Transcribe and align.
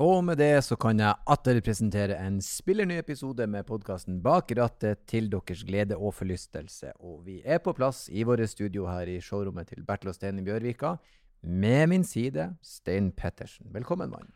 Og 0.00 0.22
med 0.24 0.38
det 0.40 0.62
så 0.64 0.78
kan 0.80 0.96
jeg 0.96 1.12
atter 1.28 1.58
presentere 1.60 2.14
en 2.24 2.38
spillerny 2.40 2.96
episode 3.02 3.44
med 3.52 3.66
podkasten 3.68 4.22
Bak 4.24 4.48
rattet 4.56 5.02
til 5.10 5.26
deres 5.28 5.60
glede 5.68 5.98
og 5.98 6.14
forlystelse. 6.16 6.94
Og 7.04 7.18
vi 7.26 7.34
er 7.44 7.60
på 7.60 7.74
plass 7.76 8.06
i 8.08 8.24
våre 8.24 8.46
studio 8.48 8.86
her 8.88 9.10
i 9.12 9.18
showrommet 9.20 9.68
til 9.68 9.84
Bertil 9.84 10.14
og 10.14 10.16
Stein 10.16 10.40
i 10.40 10.46
Bjørvika. 10.46 10.94
Med 11.44 11.90
min 11.92 12.06
side 12.08 12.46
Stein 12.64 13.10
Pettersen. 13.12 13.68
Velkommen, 13.74 14.08
mann. 14.08 14.32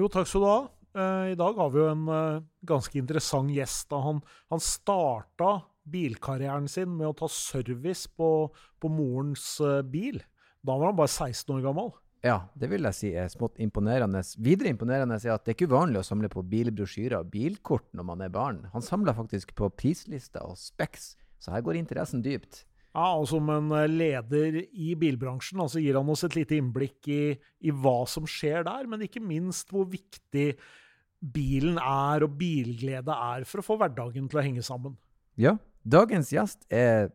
Jo, 0.00 0.08
takk 0.08 0.30
skal 0.30 0.40
du 0.40 0.48
ha. 0.48 0.58
Eh, 0.96 1.34
I 1.34 1.36
dag 1.42 1.60
har 1.60 1.74
vi 1.74 1.82
jo 1.82 1.90
en 1.92 2.08
eh, 2.08 2.42
ganske 2.72 2.96
interessant 2.96 3.52
gjest. 3.52 3.90
Da. 3.92 4.00
Han, 4.06 4.24
han 4.48 4.64
starta 4.64 5.58
bilkarrieren 5.92 6.72
sin 6.72 6.88
med 6.96 7.10
å 7.10 7.16
ta 7.20 7.28
service 7.28 8.08
på, 8.08 8.48
på 8.80 8.88
morens 8.88 9.58
eh, 9.60 9.82
bil. 9.84 10.22
Da 10.64 10.72
var 10.72 10.88
han 10.94 11.02
bare 11.04 11.12
16 11.12 11.52
år 11.58 11.66
gammel. 11.68 11.92
Ja, 12.22 12.36
det 12.54 12.68
vil 12.70 12.86
jeg 12.86 12.94
si 12.94 13.08
er 13.18 13.30
smått 13.32 13.56
imponerende. 13.62 14.20
Videre 14.38 14.70
imponerende 14.70 15.16
er 15.18 15.34
at 15.34 15.42
det 15.42 15.52
er 15.52 15.56
ikke 15.56 15.72
uvanlig 15.72 15.98
å 15.98 16.06
samle 16.06 16.28
på 16.30 16.44
bilbrosjyrer 16.46 17.18
og 17.18 17.32
bilkort 17.32 17.88
når 17.98 18.06
man 18.12 18.22
er 18.22 18.30
barn. 18.30 18.60
Han 18.74 18.84
samler 18.86 19.16
faktisk 19.16 19.56
på 19.58 19.72
prislister 19.74 20.44
og 20.46 20.54
Specs, 20.60 21.16
så 21.42 21.56
her 21.56 21.64
går 21.66 21.80
interessen 21.80 22.22
dypt. 22.22 22.62
Ja, 22.92 23.08
og 23.16 23.26
Som 23.30 23.48
en 23.50 23.72
eh, 23.74 23.88
leder 23.88 24.60
i 24.62 24.92
bilbransjen 25.00 25.62
altså 25.64 25.80
gir 25.82 25.96
han 25.98 26.12
oss 26.12 26.22
et 26.28 26.36
lite 26.36 26.58
innblikk 26.60 27.08
i, 27.10 27.22
i 27.64 27.72
hva 27.72 28.02
som 28.06 28.28
skjer 28.28 28.68
der, 28.68 28.86
men 28.86 29.02
ikke 29.02 29.22
minst 29.24 29.72
hvor 29.72 29.88
viktig 29.90 30.52
bilen 31.22 31.78
er 31.80 32.26
og 32.26 32.36
bilglede 32.38 33.14
er 33.34 33.46
for 33.48 33.62
å 33.62 33.66
få 33.66 33.78
hverdagen 33.80 34.28
til 34.28 34.38
å 34.38 34.44
henge 34.44 34.62
sammen. 34.66 34.94
Ja, 35.40 35.56
dagens 35.82 36.30
gjest 36.34 36.66
er 36.70 37.10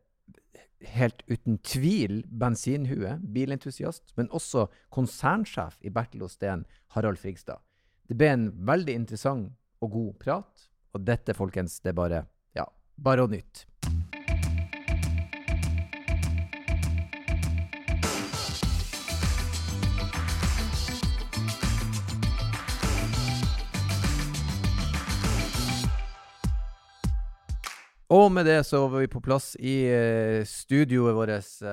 helt 0.86 1.24
uten 1.28 1.58
tvil 1.66 2.22
bensinhue, 2.28 3.18
bilentusiast, 3.34 4.14
men 4.18 4.30
også 4.30 4.68
konsernsjef 4.94 5.80
i 5.82 5.92
Bertel 5.94 6.26
Osten, 6.28 6.66
Harald 6.96 7.20
Frigstad. 7.22 7.64
Det 8.08 8.18
ble 8.18 8.30
en 8.34 8.50
veldig 8.68 8.94
interessant 8.94 9.50
og 9.84 9.92
god 9.94 10.14
prat, 10.22 10.68
og 10.96 11.04
dette, 11.06 11.36
folkens, 11.38 11.80
det 11.84 11.92
er 11.92 11.98
bare, 11.98 12.22
ja, 12.58 12.66
bare 12.96 13.26
å 13.26 13.32
nytte. 13.32 13.68
Og 28.08 28.30
med 28.32 28.48
det 28.48 28.62
så 28.64 28.86
var 28.88 29.02
vi 29.04 29.10
på 29.12 29.20
plass 29.20 29.52
i 29.60 29.76
uh, 29.92 30.40
studioet 30.48 31.16
vårt 31.16 31.32
uh, 31.60 31.72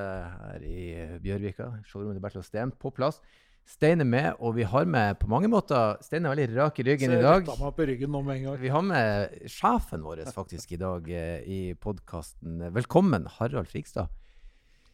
her 0.50 0.64
i 0.66 0.86
Bjørvika. 1.22 1.68
Showroomet 1.86 2.18
til 2.18 2.24
Bertil 2.24 2.42
og 2.42 2.48
Steen 2.48 2.72
på 2.74 2.90
plass. 2.94 3.20
Stein 3.64 4.02
er 4.02 4.08
med, 4.08 4.26
og 4.42 4.56
vi 4.58 4.66
har 4.68 4.84
med 4.84 5.14
på 5.22 5.28
mange 5.30 5.48
måter 5.48 5.94
Stein 6.04 6.26
er 6.26 6.34
veldig 6.34 6.58
rak 6.58 6.80
i 6.82 6.88
ryggen 6.90 7.14
i 7.14 7.20
dag. 7.22 7.46
Meg 7.46 7.78
på 7.78 7.86
ryggen 7.86 8.12
nå 8.12 8.24
med 8.26 8.40
en 8.40 8.48
gang. 8.48 8.58
Vi 8.60 8.74
har 8.74 8.82
med 8.84 9.46
sjefen 9.46 10.02
vår 10.04 10.24
faktisk 10.34 10.74
i 10.74 10.80
dag 10.82 11.06
uh, 11.06 11.38
i 11.46 11.60
podkasten. 11.78 12.66
Velkommen, 12.74 13.30
Harald 13.38 13.70
Frigstad. 13.70 14.10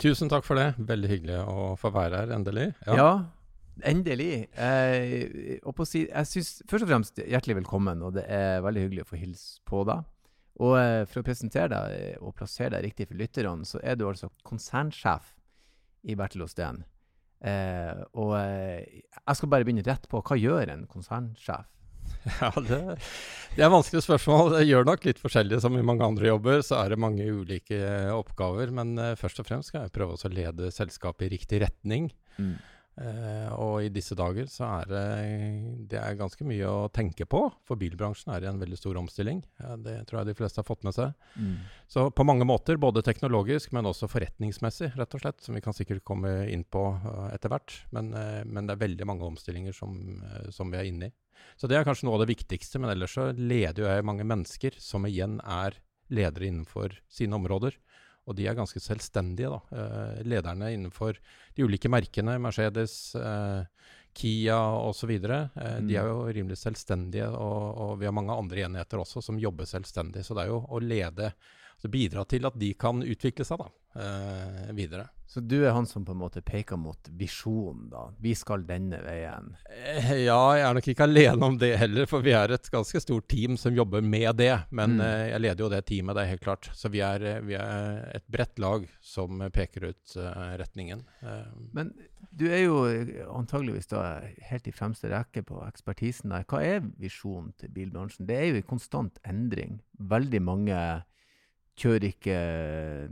Tusen 0.00 0.28
takk 0.28 0.44
for 0.44 0.60
det. 0.60 0.74
Veldig 0.76 1.08
hyggelig 1.08 1.40
å 1.40 1.72
få 1.80 1.88
være 1.96 2.20
her, 2.20 2.36
endelig. 2.36 2.70
Ja, 2.84 3.00
ja 3.00 3.12
endelig. 3.88 4.44
og 5.64 5.78
si, 5.88 6.02
jeg 6.04 6.28
synes 6.28 6.48
Først 6.68 6.84
og 6.84 6.90
fremst 6.90 7.20
hjertelig 7.22 7.62
velkommen, 7.62 8.02
og 8.04 8.12
det 8.18 8.26
er 8.28 8.58
veldig 8.60 8.82
hyggelig 8.84 9.06
å 9.06 9.08
få 9.08 9.20
hilse 9.22 9.62
på 9.64 9.86
deg. 9.88 10.04
Og 10.60 10.76
eh, 10.76 11.02
for 11.08 11.22
å 11.22 11.26
presentere 11.26 11.72
deg 11.72 11.96
eh, 11.96 12.16
og 12.20 12.36
plassere 12.36 12.74
deg 12.76 12.90
riktig 12.90 13.08
for 13.08 13.20
lytterne, 13.20 13.66
så 13.68 13.80
er 13.82 13.96
du 13.96 14.06
altså 14.08 14.30
konsernsjef 14.46 15.34
i 16.08 16.16
Bertil 16.18 16.44
Osten. 16.44 16.82
Eh, 17.40 18.00
og 18.20 18.34
eh, 18.36 19.04
jeg 19.16 19.38
skal 19.38 19.52
bare 19.52 19.66
begynne 19.66 19.84
rett 19.86 20.08
på. 20.10 20.20
Hva 20.20 20.38
gjør 20.38 20.74
en 20.76 20.88
konsernsjef? 20.90 21.68
Ja, 22.40 22.50
det, 22.60 22.78
det 23.54 23.62
er 23.64 23.70
vanskelige 23.72 24.04
spørsmål. 24.04 24.50
Det 24.56 24.64
gjør 24.66 24.88
nok 24.88 25.04
litt 25.06 25.20
forskjellig. 25.22 25.60
Som 25.62 25.78
i 25.78 25.84
mange 25.86 26.04
andre 26.04 26.28
jobber, 26.28 26.60
så 26.66 26.80
er 26.82 26.92
det 26.92 27.00
mange 27.00 27.24
ulike 27.24 27.78
oppgaver. 28.12 28.72
Men 28.76 28.98
først 29.20 29.40
og 29.40 29.48
fremst 29.48 29.70
skal 29.70 29.86
jeg 29.86 29.94
prøve 29.94 30.18
å 30.18 30.32
lede 30.32 30.72
selskapet 30.74 31.28
i 31.28 31.30
riktig 31.36 31.62
retning. 31.62 32.10
Mm. 32.36 32.58
Uh, 33.00 33.48
og 33.56 33.74
i 33.86 33.90
disse 33.92 34.12
dager 34.18 34.44
så 34.52 34.66
er 34.66 34.90
det, 34.90 35.04
det 35.88 35.96
er 35.96 36.18
ganske 36.18 36.44
mye 36.44 36.68
å 36.68 36.90
tenke 36.92 37.24
på, 37.24 37.46
for 37.64 37.80
bilbransjen 37.80 38.34
er 38.34 38.44
i 38.44 38.50
en 38.50 38.60
veldig 38.60 38.76
stor 38.76 38.98
omstilling. 39.00 39.40
Ja, 39.62 39.78
det 39.80 39.94
tror 40.10 40.20
jeg 40.20 40.28
de 40.28 40.36
fleste 40.36 40.60
har 40.60 40.68
fått 40.68 40.84
med 40.84 40.92
seg. 40.96 41.14
Mm. 41.40 41.54
Så 41.88 42.10
på 42.12 42.26
mange 42.28 42.44
måter, 42.48 42.76
både 42.80 43.04
teknologisk, 43.06 43.72
men 43.72 43.88
også 43.88 44.10
forretningsmessig, 44.12 44.92
rett 45.00 45.16
og 45.16 45.24
slett, 45.24 45.40
som 45.40 45.56
vi 45.56 45.64
kan 45.64 45.76
sikkert 45.76 46.04
komme 46.04 46.34
inn 46.52 46.66
på 46.68 46.84
uh, 46.92 47.30
etter 47.32 47.54
hvert. 47.54 47.78
Men, 47.96 48.12
uh, 48.12 48.42
men, 48.44 48.68
det 48.68 48.76
er 48.76 48.84
veldig 48.84 49.08
mange 49.08 49.28
omstillinger 49.32 49.76
som, 49.76 49.96
som, 50.52 50.68
vi 50.68 50.82
er 50.82 50.90
inne 50.90 51.08
i. 51.08 51.16
Så 51.56 51.70
det 51.70 51.78
er 51.78 51.88
kanskje 51.88 52.04
noe 52.04 52.18
av 52.18 52.26
det 52.26 52.34
viktigste, 52.34 52.82
men 52.82 52.92
ellers 52.92 53.16
så 53.16 53.30
leder 53.32 53.80
jo 53.80 53.88
jeg 53.88 54.04
mange 54.04 54.28
mennesker 54.28 54.76
som 54.76 55.08
igjen 55.08 55.40
er 55.40 55.80
ledere 56.12 56.50
innenfor 56.50 57.00
sine 57.08 57.38
områder. 57.38 57.76
Og 58.28 58.36
de 58.36 58.46
er 58.46 58.56
ganske 58.58 58.80
selvstendige, 58.82 59.50
da. 59.50 59.60
Eh, 59.72 60.20
lederne 60.28 60.72
innenfor 60.74 61.16
de 61.56 61.64
ulike 61.66 61.90
merkene, 61.90 62.36
Mercedes, 62.42 63.14
eh, 63.16 63.64
Kia 64.12 64.58
osv., 64.58 65.10
eh, 65.14 65.46
mm. 65.54 65.86
de 65.88 65.96
er 65.96 66.10
jo 66.10 66.26
rimelig 66.28 66.58
selvstendige. 66.60 67.30
Og, 67.30 67.64
og, 67.70 67.94
vi 68.00 68.08
har 68.08 68.14
mange 68.16 68.36
andre 68.36 68.66
enheter 68.66 69.02
også 69.02 69.22
som 69.24 69.40
jobber 69.40 69.68
selvstendig. 69.70 70.24
Så 70.26 70.36
det 70.36 70.44
er 70.44 70.52
jo 70.52 70.60
å 70.68 70.82
lede, 70.82 71.32
altså 71.80 71.88
bidra 71.88 72.26
til 72.28 72.44
at 72.44 72.58
de 72.60 72.74
kan 72.76 73.00
utvikle 73.00 73.44
seg 73.46 73.62
da, 73.62 73.70
eh, 73.96 74.72
videre. 74.76 75.08
Så 75.30 75.40
du 75.40 75.60
er 75.62 75.72
han 75.72 75.86
som 75.86 76.04
på 76.04 76.12
en 76.12 76.18
måte 76.18 76.42
peker 76.42 76.76
mot 76.76 77.08
visjonen, 77.16 77.86
da? 77.88 78.08
Vi 78.18 78.34
skal 78.34 78.66
denne 78.66 78.98
veien? 79.00 79.54
Eh, 79.70 80.10
ja, 80.26 80.38
jeg 80.58 80.66
er 80.66 80.76
nok 80.76 80.88
ikke 80.90 81.06
alene 81.06 81.46
om 81.46 81.56
det 81.56 81.70
heller, 81.78 82.08
for 82.10 82.20
vi 82.26 82.34
er 82.36 82.52
et 82.52 82.68
ganske 82.68 83.00
stort 83.00 83.28
team 83.30 83.56
som 83.56 83.76
jobber 83.76 84.02
med 84.02 84.36
det. 84.42 84.52
Men 84.74 84.98
mm. 84.98 85.04
eh, 85.06 85.24
jeg 85.30 85.44
leder 85.46 85.64
jo 85.64 85.70
det 85.72 85.84
teamet, 85.88 86.18
det 86.18 86.24
er 86.24 86.32
helt 86.34 86.44
klart. 86.44 86.70
Så 86.76 86.90
vi 86.92 87.00
er, 87.06 87.24
vi 87.46 87.56
er 87.56 88.02
et 88.18 88.26
bredt 88.28 88.60
lag 88.60 88.88
som 89.00 89.40
peker 89.54 89.92
ut 89.92 90.16
uh, 90.18 90.58
retningen. 90.60 91.06
Men 91.72 91.94
du 92.34 92.48
er 92.50 92.64
jo 92.66 92.82
antageligvis 93.32 93.88
da 93.94 94.02
helt 94.50 94.66
i 94.68 94.74
fremste 94.74 95.08
rekke 95.14 95.46
på 95.46 95.62
ekspertisen 95.64 96.34
der. 96.34 96.44
Hva 96.50 96.60
er 96.66 96.82
visjonen 97.00 97.54
til 97.58 97.72
bilbransjen? 97.72 98.26
Det 98.28 98.36
er 98.36 98.50
jo 98.50 98.60
i 98.60 98.66
konstant 98.66 99.22
endring. 99.24 99.78
Veldig 100.10 100.42
mange 100.42 100.76
kjører 101.80 102.10
ikke 102.10 102.36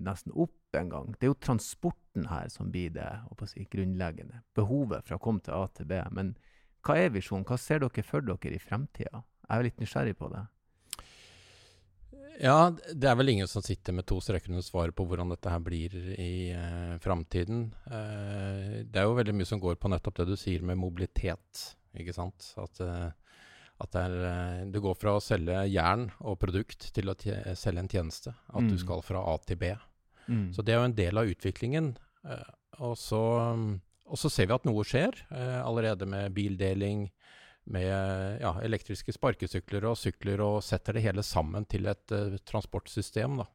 nesten 0.05 0.35
opp 0.37 0.77
engang. 0.77 1.15
Det 1.17 1.27
er 1.27 1.33
jo 1.33 1.41
transporten 1.41 2.29
her 2.29 2.51
som 2.53 2.71
blir 2.73 2.93
det 2.97 3.09
si, 3.49 3.65
grunnleggende. 3.73 4.43
Behovet 4.59 5.07
fra 5.09 5.17
å 5.17 5.23
komme 5.23 5.45
til 5.45 5.57
A 5.57 5.65
til 5.73 5.89
B. 5.89 6.03
Men 6.15 6.35
hva 6.85 6.99
er 7.01 7.15
visjonen? 7.15 7.47
Hva 7.49 7.59
ser 7.61 7.83
dere 7.83 8.07
for 8.07 8.25
dere 8.25 8.55
i 8.55 8.63
fremtida? 8.63 9.25
Jeg 9.49 9.57
er 9.57 9.67
litt 9.67 9.83
nysgjerrig 9.83 10.17
på 10.19 10.31
det. 10.35 10.45
Ja, 12.39 12.71
det 12.71 13.09
er 13.11 13.17
vel 13.19 13.33
ingen 13.33 13.49
som 13.51 13.65
sitter 13.67 13.97
med 13.97 14.07
to 14.07 14.21
streker 14.23 14.53
under 14.53 14.63
svaret 14.63 14.95
på 14.95 15.03
hvordan 15.09 15.33
dette 15.33 15.51
her 15.51 15.63
blir 15.65 15.95
i 16.15 16.53
eh, 16.55 16.95
framtiden. 17.03 17.65
Eh, 17.91 18.77
det 18.87 19.01
er 19.01 19.09
jo 19.09 19.17
veldig 19.19 19.35
mye 19.41 19.49
som 19.49 19.63
går 19.63 19.81
på 19.81 19.91
nettopp 19.91 20.21
det 20.21 20.29
du 20.29 20.37
sier 20.39 20.63
med 20.63 20.79
mobilitet. 20.79 21.65
ikke 21.99 22.15
sant? 22.15 22.53
At, 22.63 22.79
uh, 22.85 23.11
at 23.79 23.93
det 23.95 24.05
er, 24.09 24.15
uh, 24.27 24.63
du 24.73 24.81
går 24.83 24.97
fra 24.99 25.17
å 25.17 25.23
selge 25.23 25.61
jern 25.71 26.09
og 26.19 26.39
produkt 26.43 26.89
til 26.95 27.11
å 27.13 27.17
selge 27.19 27.85
en 27.85 27.91
tjeneste. 27.91 28.35
At 28.51 28.65
mm. 28.65 28.73
du 28.73 28.79
skal 28.81 29.05
fra 29.07 29.23
A 29.31 29.37
til 29.47 29.61
B. 29.61 29.75
Mm. 30.29 30.49
Så 30.55 30.65
det 30.65 30.75
er 30.75 30.81
jo 30.81 30.89
en 30.89 30.99
del 30.99 31.21
av 31.21 31.31
utviklingen. 31.31 31.93
Uh, 32.27 32.49
og, 32.79 32.97
så, 33.01 33.23
og, 34.07 34.17
så, 34.19 34.31
ser 34.31 34.49
vi 34.49 34.57
at 34.57 34.67
noe 34.69 34.87
skjer 34.87 35.17
uh, 35.33 35.61
allerede 35.65 36.09
med 36.09 36.35
bildeling, 36.37 37.09
med 37.69 38.41
ja, 38.41 38.55
elektriske 38.65 39.13
sparkesykler 39.13 39.85
og 39.91 39.99
sykler, 40.01 40.41
og 40.41 40.63
setter 40.65 40.97
det 40.97 41.05
hele 41.05 41.25
sammen 41.27 41.67
til 41.69 41.91
et 41.91 42.17
uh, 42.17 42.39
transportsystem. 42.49 43.43
da. 43.43 43.49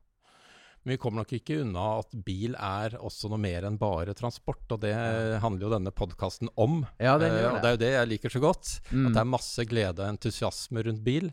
Men 0.84 0.96
vi 0.96 1.00
kommer 1.00 1.24
nok 1.24 1.32
ikke 1.38 1.62
unna 1.64 1.84
at 2.02 2.16
bil 2.26 2.58
er 2.60 2.98
også 3.00 3.32
noe 3.32 3.40
mer 3.40 3.68
enn 3.68 3.80
bare 3.80 4.16
transport. 4.18 4.66
Og 4.76 4.82
det 4.84 4.96
handler 5.44 5.68
jo 5.68 5.76
denne 5.78 5.94
podkasten 5.96 6.52
om. 6.60 6.82
Ja, 7.00 7.16
det, 7.22 7.32
uh, 7.32 7.54
og 7.54 7.62
det 7.64 7.70
er 7.70 7.78
jo 7.78 7.84
det 7.86 7.94
jeg 7.94 8.12
liker 8.12 8.36
så 8.36 8.44
godt. 8.44 8.74
Mm. 8.92 9.08
At 9.08 9.16
det 9.16 9.24
er 9.24 9.32
masse 9.32 9.68
glede 9.70 10.04
og 10.04 10.12
entusiasme 10.12 10.84
rundt 10.90 11.06
bil. 11.06 11.32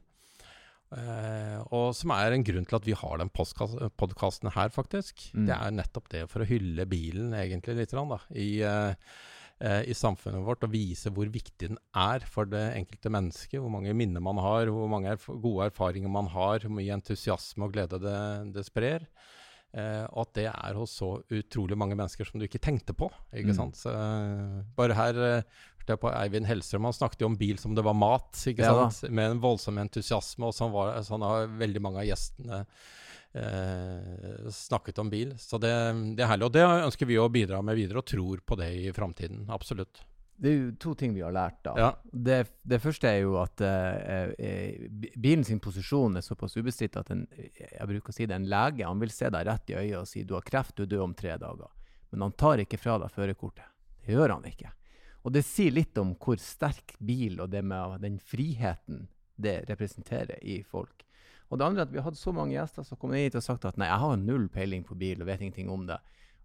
Uh, 0.90 1.58
og 1.70 1.92
som 1.94 2.10
er 2.16 2.34
en 2.34 2.42
grunn 2.42 2.64
til 2.66 2.76
at 2.80 2.86
vi 2.88 2.94
har 2.98 3.20
den 3.20 3.30
podkasten 3.30 4.50
her, 4.56 4.70
faktisk. 4.74 5.28
Mm. 5.34 5.44
Det 5.46 5.56
er 5.56 5.76
nettopp 5.76 6.08
det 6.10 6.24
for 6.30 6.42
å 6.42 6.48
hylle 6.50 6.86
bilen, 6.90 7.34
egentlig, 7.38 7.76
litt 7.78 7.94
da, 7.94 8.18
i, 8.34 8.48
uh, 8.66 9.12
uh, 9.62 9.82
i, 9.82 9.94
samfunnet 9.94 10.46
vårt. 10.46 10.66
Og 10.66 10.74
vise 10.74 11.12
hvor 11.14 11.30
viktig 11.30 11.72
den 11.72 11.82
er 11.94 12.26
for 12.26 12.50
det 12.50 12.64
enkelte 12.78 13.10
mennesket. 13.18 13.60
Hvor 13.62 13.70
mange 13.74 13.94
minner 13.98 14.22
man 14.24 14.42
har, 14.42 14.70
hvor 14.70 14.90
mange 14.90 15.14
erf 15.14 15.28
gode 15.30 15.70
erfaringer 15.70 16.10
man 16.10 16.30
har, 16.34 16.66
hvor 16.66 16.78
mye 16.78 16.98
entusiasme 16.98 17.66
og 17.66 17.76
glede 17.76 18.02
det, 18.02 18.18
det 18.58 18.66
sprer. 18.66 19.06
Og 19.70 20.24
at 20.24 20.30
det 20.34 20.46
er 20.50 20.74
hos 20.74 20.96
så 20.98 21.12
utrolig 21.30 21.76
mange 21.78 21.94
mennesker 21.94 22.26
som 22.26 22.40
du 22.40 22.46
ikke 22.48 22.58
tenkte 22.58 22.90
på. 22.96 23.06
ikke 23.30 23.52
mm. 23.52 23.58
sant? 23.58 23.78
Så, 23.78 23.92
bare 24.74 24.96
her 24.98 25.20
hørte 25.80 25.94
jeg 25.94 26.00
på 26.02 26.10
Eivind 26.12 26.48
Hellstrøm. 26.48 26.88
Han 26.88 26.96
snakket 26.96 27.22
jo 27.22 27.30
om 27.30 27.38
bil 27.38 27.58
som 27.58 27.74
det 27.74 27.84
var 27.86 27.96
mat, 27.96 28.34
ikke 28.50 28.66
ja, 28.66 28.88
sant? 28.90 29.10
med 29.12 29.36
en 29.36 29.42
voldsom 29.42 29.78
entusiasme. 29.80 30.48
Og 30.48 30.56
sånn, 30.56 30.72
var, 30.74 31.00
sånn 31.06 31.24
har 31.24 31.48
veldig 31.60 31.82
mange 31.82 32.02
av 32.02 32.08
gjestene 32.08 32.60
eh, 33.32 34.50
snakket 34.50 35.00
om 35.02 35.10
bil. 35.10 35.34
Så 35.38 35.58
det, 35.62 35.72
det, 36.16 36.24
er 36.24 36.32
herlig. 36.34 36.48
Og 36.50 36.54
det 36.54 36.66
ønsker 36.66 37.10
vi 37.10 37.18
å 37.20 37.30
bidra 37.32 37.62
med 37.62 37.78
videre, 37.78 38.02
og 38.02 38.08
tror 38.10 38.44
på 38.44 38.58
det 38.60 38.70
i 38.82 38.94
framtiden. 38.96 39.46
Absolutt. 39.50 40.02
Det 40.40 40.48
er 40.48 40.54
jo 40.56 40.68
to 40.80 40.94
ting 40.96 41.12
vi 41.12 41.20
har 41.20 41.34
lært. 41.36 41.58
da. 41.66 41.74
Ja. 41.76 41.88
Det, 42.10 42.38
det 42.64 42.80
første 42.80 43.10
er 43.10 43.18
jo 43.20 43.34
at 43.42 43.60
eh, 43.60 44.30
eh, 44.40 44.86
bilen 45.20 45.44
sin 45.44 45.60
posisjon 45.60 46.16
er 46.16 46.24
såpass 46.24 46.56
ubestridt 46.56 46.96
at 46.96 47.10
en, 47.12 47.26
jeg 47.36 47.88
bruker 47.90 48.12
å 48.12 48.16
si 48.16 48.24
det, 48.24 48.38
en 48.38 48.48
lege 48.48 48.88
han 48.88 49.02
vil 49.02 49.12
se 49.12 49.28
deg 49.28 49.44
rett 49.46 49.72
i 49.72 49.76
øyet 49.76 49.98
og 50.00 50.08
si 50.08 50.24
du 50.24 50.32
har 50.38 50.46
kreft, 50.46 50.78
du 50.78 50.86
er 50.86 50.92
død 50.94 51.04
om 51.10 51.16
tre 51.18 51.36
dager. 51.40 51.68
Men 52.10 52.24
han 52.24 52.36
tar 52.40 52.64
ikke 52.64 52.80
fra 52.80 52.96
deg 53.02 53.12
førerkortet. 53.12 53.68
Det 54.00 54.16
gjør 54.16 54.38
han 54.38 54.48
ikke. 54.48 54.72
Og 55.28 55.36
det 55.36 55.44
sier 55.44 55.76
litt 55.76 56.00
om 56.00 56.14
hvor 56.16 56.40
sterk 56.40 56.96
bil 56.96 57.42
og 57.44 57.52
det 57.52 57.60
med 57.60 58.00
den 58.00 58.16
friheten 58.16 59.06
det 59.40 59.66
representerer 59.68 60.40
i 60.40 60.62
folk. 60.64 61.04
Og 61.50 61.58
det 61.58 61.66
andre 61.66 61.82
er 61.82 61.88
at 61.88 61.92
vi 61.92 62.00
har 62.00 62.08
hatt 62.08 62.18
så 62.18 62.32
mange 62.32 62.54
gjester 62.54 62.86
som 62.86 62.98
kommer 63.00 63.20
hit 63.20 63.36
og 63.36 63.44
sagt 63.44 63.66
at 63.68 63.76
nei, 63.80 63.88
jeg 63.90 64.00
har 64.04 64.18
null 64.20 64.48
peiling 64.52 64.84
på 64.86 64.96
bil 64.96 65.20
og 65.20 65.28
vet 65.28 65.44
ingenting 65.44 65.68
om 65.72 65.84
det. 65.88 65.98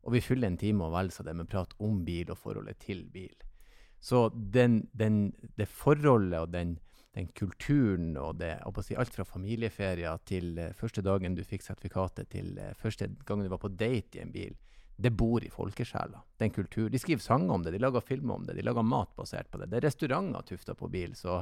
Og 0.06 0.16
vi 0.18 0.24
fyller 0.24 0.52
en 0.52 0.60
time 0.60 0.86
og 0.86 0.96
vel 0.96 1.12
så 1.14 1.24
det 1.26 1.36
med 1.38 1.50
prat 1.50 1.72
om 1.80 2.02
bil 2.06 2.32
og 2.34 2.40
forholdet 2.42 2.82
til 2.84 3.06
bil. 3.14 3.34
Så 4.06 4.28
den, 4.34 4.84
den, 4.94 5.32
det 5.58 5.66
forholdet 5.72 6.38
og 6.44 6.52
den, 6.54 6.76
den 7.18 7.32
kulturen 7.34 8.14
og 8.22 8.38
det, 8.38 8.52
si, 8.86 8.98
alt 9.02 9.16
fra 9.16 9.26
familieferier 9.26 10.22
til 10.30 10.60
eh, 10.62 10.76
første 10.78 11.02
dagen 11.06 11.38
du 11.38 11.42
fikk 11.48 11.66
sertifikatet, 11.66 12.30
til 12.36 12.60
eh, 12.62 12.76
første 12.78 13.10
gangen 13.26 13.48
du 13.48 13.54
var 13.56 13.64
på 13.64 13.74
date 13.74 14.20
i 14.20 14.22
en 14.22 14.34
bil, 14.36 14.54
det 14.96 15.12
bor 15.18 15.44
i 15.44 15.50
folkesjela. 15.52 16.22
Den 16.40 16.54
kultur. 16.56 16.88
De 16.94 17.02
skriver 17.02 17.24
sanger 17.24 17.58
om 17.58 17.66
det, 17.66 17.74
de 17.74 17.82
lager 17.82 18.06
filmer 18.06 18.38
om 18.38 18.46
det, 18.46 18.60
de 18.60 18.68
lager 18.68 18.86
mat 18.86 19.12
basert 19.18 19.50
på 19.52 19.60
det. 19.60 19.72
Det 19.74 19.82
er 19.82 19.90
restauranter 19.90 20.54
tufta 20.54 20.78
på 20.78 20.88
bil. 20.92 21.18
Så 21.18 21.42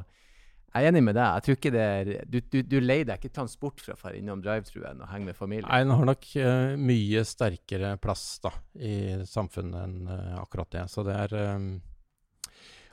jeg 0.73 0.87
er 0.87 0.89
enig 0.89 1.03
med 1.05 1.19
deg. 1.19 1.35
Jeg 1.35 1.45
tror 1.45 1.57
ikke 1.59 1.71
det 1.75 1.85
er, 1.85 2.11
du, 2.25 2.39
du, 2.49 2.61
du 2.65 2.79
leier 2.81 3.05
deg 3.05 3.19
ikke 3.19 3.35
transport 3.35 3.83
fra 3.83 3.93
å 3.93 3.99
dra 3.99 4.17
innom 4.17 4.41
drive-thruen 4.41 5.03
og 5.03 5.11
henge 5.11 5.29
med 5.29 5.37
familien. 5.37 5.67
Nei, 5.69 5.83
den 5.83 5.93
har 5.93 6.07
nok 6.09 6.29
uh, 6.39 6.73
mye 6.81 7.21
sterkere 7.27 7.97
plass 8.01 8.25
da, 8.41 8.55
i 8.81 8.95
samfunnet 9.29 9.83
enn 9.83 9.99
uh, 10.09 10.39
akkurat 10.41 10.71
det. 10.73 10.87
Så 10.89 11.05
det 11.05 11.19
er 11.27 11.35
eh, 11.43 11.67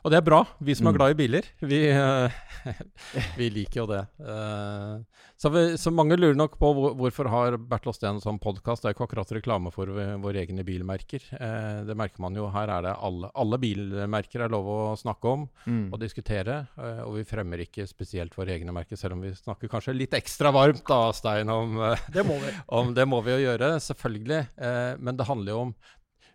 Og 0.00 0.08
det 0.12 0.16
er 0.16 0.24
bra, 0.24 0.38
vi 0.64 0.72
som 0.74 0.86
er 0.88 0.94
Mm. 0.94 0.96
glad 0.96 1.10
i 1.10 1.16
biler. 1.18 1.44
Vi, 1.60 1.78
eh, 1.90 2.30
vi 3.36 3.50
liker 3.52 3.80
jo 3.82 3.86
det. 3.90 4.00
Eh, 4.24 5.02
så, 5.36 5.50
vi, 5.52 5.76
så 5.76 5.92
mange 5.92 6.16
lurer 6.16 6.36
nok 6.38 6.54
på 6.60 6.70
hvorfor 6.96 7.28
har 7.28 7.56
Bertil 7.58 7.90
Osten 7.92 8.14
en 8.14 8.20
sånn 8.24 8.38
podkast. 8.40 8.80
Det 8.82 8.88
er 8.90 8.94
ikke 8.96 9.06
akkurat 9.10 9.32
reklame 9.36 9.72
for 9.74 9.86
våre 9.92 10.40
egne 10.40 10.64
bilmerker. 10.64 11.20
Eh, 11.36 11.82
det 11.84 11.96
merker 12.00 12.22
man 12.24 12.34
jo. 12.38 12.46
Her 12.54 12.72
er 12.78 12.86
det 12.88 12.94
alle, 12.96 13.28
alle 13.34 13.58
bilmerker 13.60 14.46
er 14.46 14.48
lov 14.54 14.64
å 14.72 14.78
snakke 14.96 15.24
om 15.34 15.46
Mm. 15.66 15.92
og 15.92 16.00
diskutere. 16.00 16.68
og 16.80 17.14
vi 17.18 17.24
fremmer 17.24 17.58
ikke 17.60 17.86
spesielt 17.86 18.32
våre 18.36 18.56
egne 18.56 18.72
merker, 18.72 18.96
selv 18.96 19.12
om 19.18 19.20
vi 19.20 19.30
snakker 19.36 19.68
kanskje 19.68 19.94
litt 19.96 20.12
ekstra 20.16 20.50
varmt 20.52 20.84
da, 20.88 21.12
Stein, 21.12 21.48
om 21.48 21.76
Det 22.10 22.24
må 22.24 22.38
vi. 22.40 22.52
om 22.80 22.94
det 22.94 23.06
må 23.06 23.20
vi 23.24 23.32
jo 23.36 23.44
gjøre, 23.52 23.74
selvfølgelig. 23.80 24.46
Eh, 24.56 24.96
men 24.98 25.16
det 25.16 25.26
handler 25.28 25.52
jo 25.52 25.60
om 25.68 25.74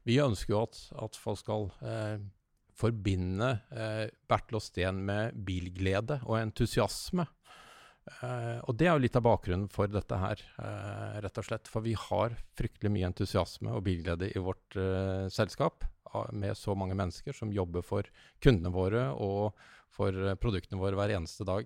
Vi 0.06 0.18
ønsker 0.22 0.54
jo 0.54 0.62
at, 0.68 0.78
at 1.02 1.16
folk 1.18 1.40
skal 1.40 1.72
eh, 1.82 2.18
forbinde 2.76 3.52
eh, 3.72 4.06
Bertil 4.30 4.60
Osten 4.60 5.02
med 5.08 5.36
bilglede 5.48 6.20
og 6.26 6.40
entusiasme. 6.42 7.28
Eh, 8.06 8.60
og 8.62 8.76
det 8.78 8.88
er 8.88 8.94
jo 8.94 9.02
litt 9.02 9.18
av 9.18 9.26
bakgrunnen 9.26 9.70
for 9.74 9.90
dette 9.90 10.18
her, 10.22 10.42
eh, 10.62 11.20
rett 11.26 11.42
og 11.42 11.48
slett. 11.48 11.70
For 11.72 11.86
vi 11.86 11.96
har 11.98 12.36
fryktelig 12.58 12.92
mye 12.94 13.10
entusiasme 13.10 13.74
og 13.74 13.86
bilglede 13.88 14.30
i 14.32 14.44
vårt 14.44 14.78
eh, 14.80 15.28
selskap. 15.34 15.88
Med 16.32 16.56
så 16.56 16.72
mange 16.80 16.96
mennesker 16.96 17.36
som 17.36 17.50
jobber 17.52 17.84
for 17.84 18.08
kundene 18.40 18.72
våre 18.72 19.10
og 19.20 19.58
for 19.96 20.12
eh, 20.14 20.36
produktene 20.40 20.80
våre 20.82 20.98
hver 21.00 21.16
eneste 21.18 21.48
dag. 21.48 21.66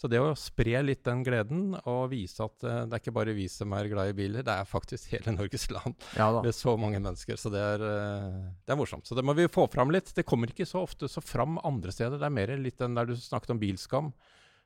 Så 0.00 0.08
det 0.08 0.16
å 0.20 0.30
spre 0.38 0.78
litt 0.84 1.02
den 1.04 1.20
gleden 1.26 1.74
og 1.82 2.06
vise 2.12 2.40
at 2.44 2.64
eh, 2.64 2.82
det 2.88 2.96
er 2.96 3.02
ikke 3.02 3.14
bare 3.18 3.34
vi 3.36 3.46
som 3.52 3.72
er 3.76 3.88
glad 3.92 4.12
i 4.12 4.16
biler, 4.16 4.44
det 4.46 4.54
er 4.54 4.68
faktisk 4.68 5.10
hele 5.16 5.34
Norges 5.36 5.66
land 5.72 5.96
Ja 6.16 6.30
med 6.40 6.56
så 6.56 6.76
mange 6.80 7.00
mennesker. 7.00 7.36
Så 7.40 7.52
det 7.52 7.60
er, 7.60 7.84
eh, 7.84 8.42
det 8.64 8.76
er 8.76 8.80
morsomt. 8.80 9.04
Så 9.08 9.16
det 9.18 9.24
må 9.28 9.36
vi 9.36 9.48
få 9.52 9.66
fram 9.72 9.92
litt. 9.92 10.12
Det 10.16 10.24
kommer 10.28 10.52
ikke 10.52 10.68
så 10.68 10.84
ofte 10.86 11.08
så 11.08 11.20
fram 11.24 11.58
andre 11.64 11.92
steder. 11.92 12.20
Det 12.20 12.28
er 12.30 12.36
mer 12.40 12.54
litt 12.60 12.80
den 12.80 12.96
der 12.96 13.08
du 13.12 13.16
snakket 13.20 13.56
om 13.56 13.60
bilskam. 13.64 14.12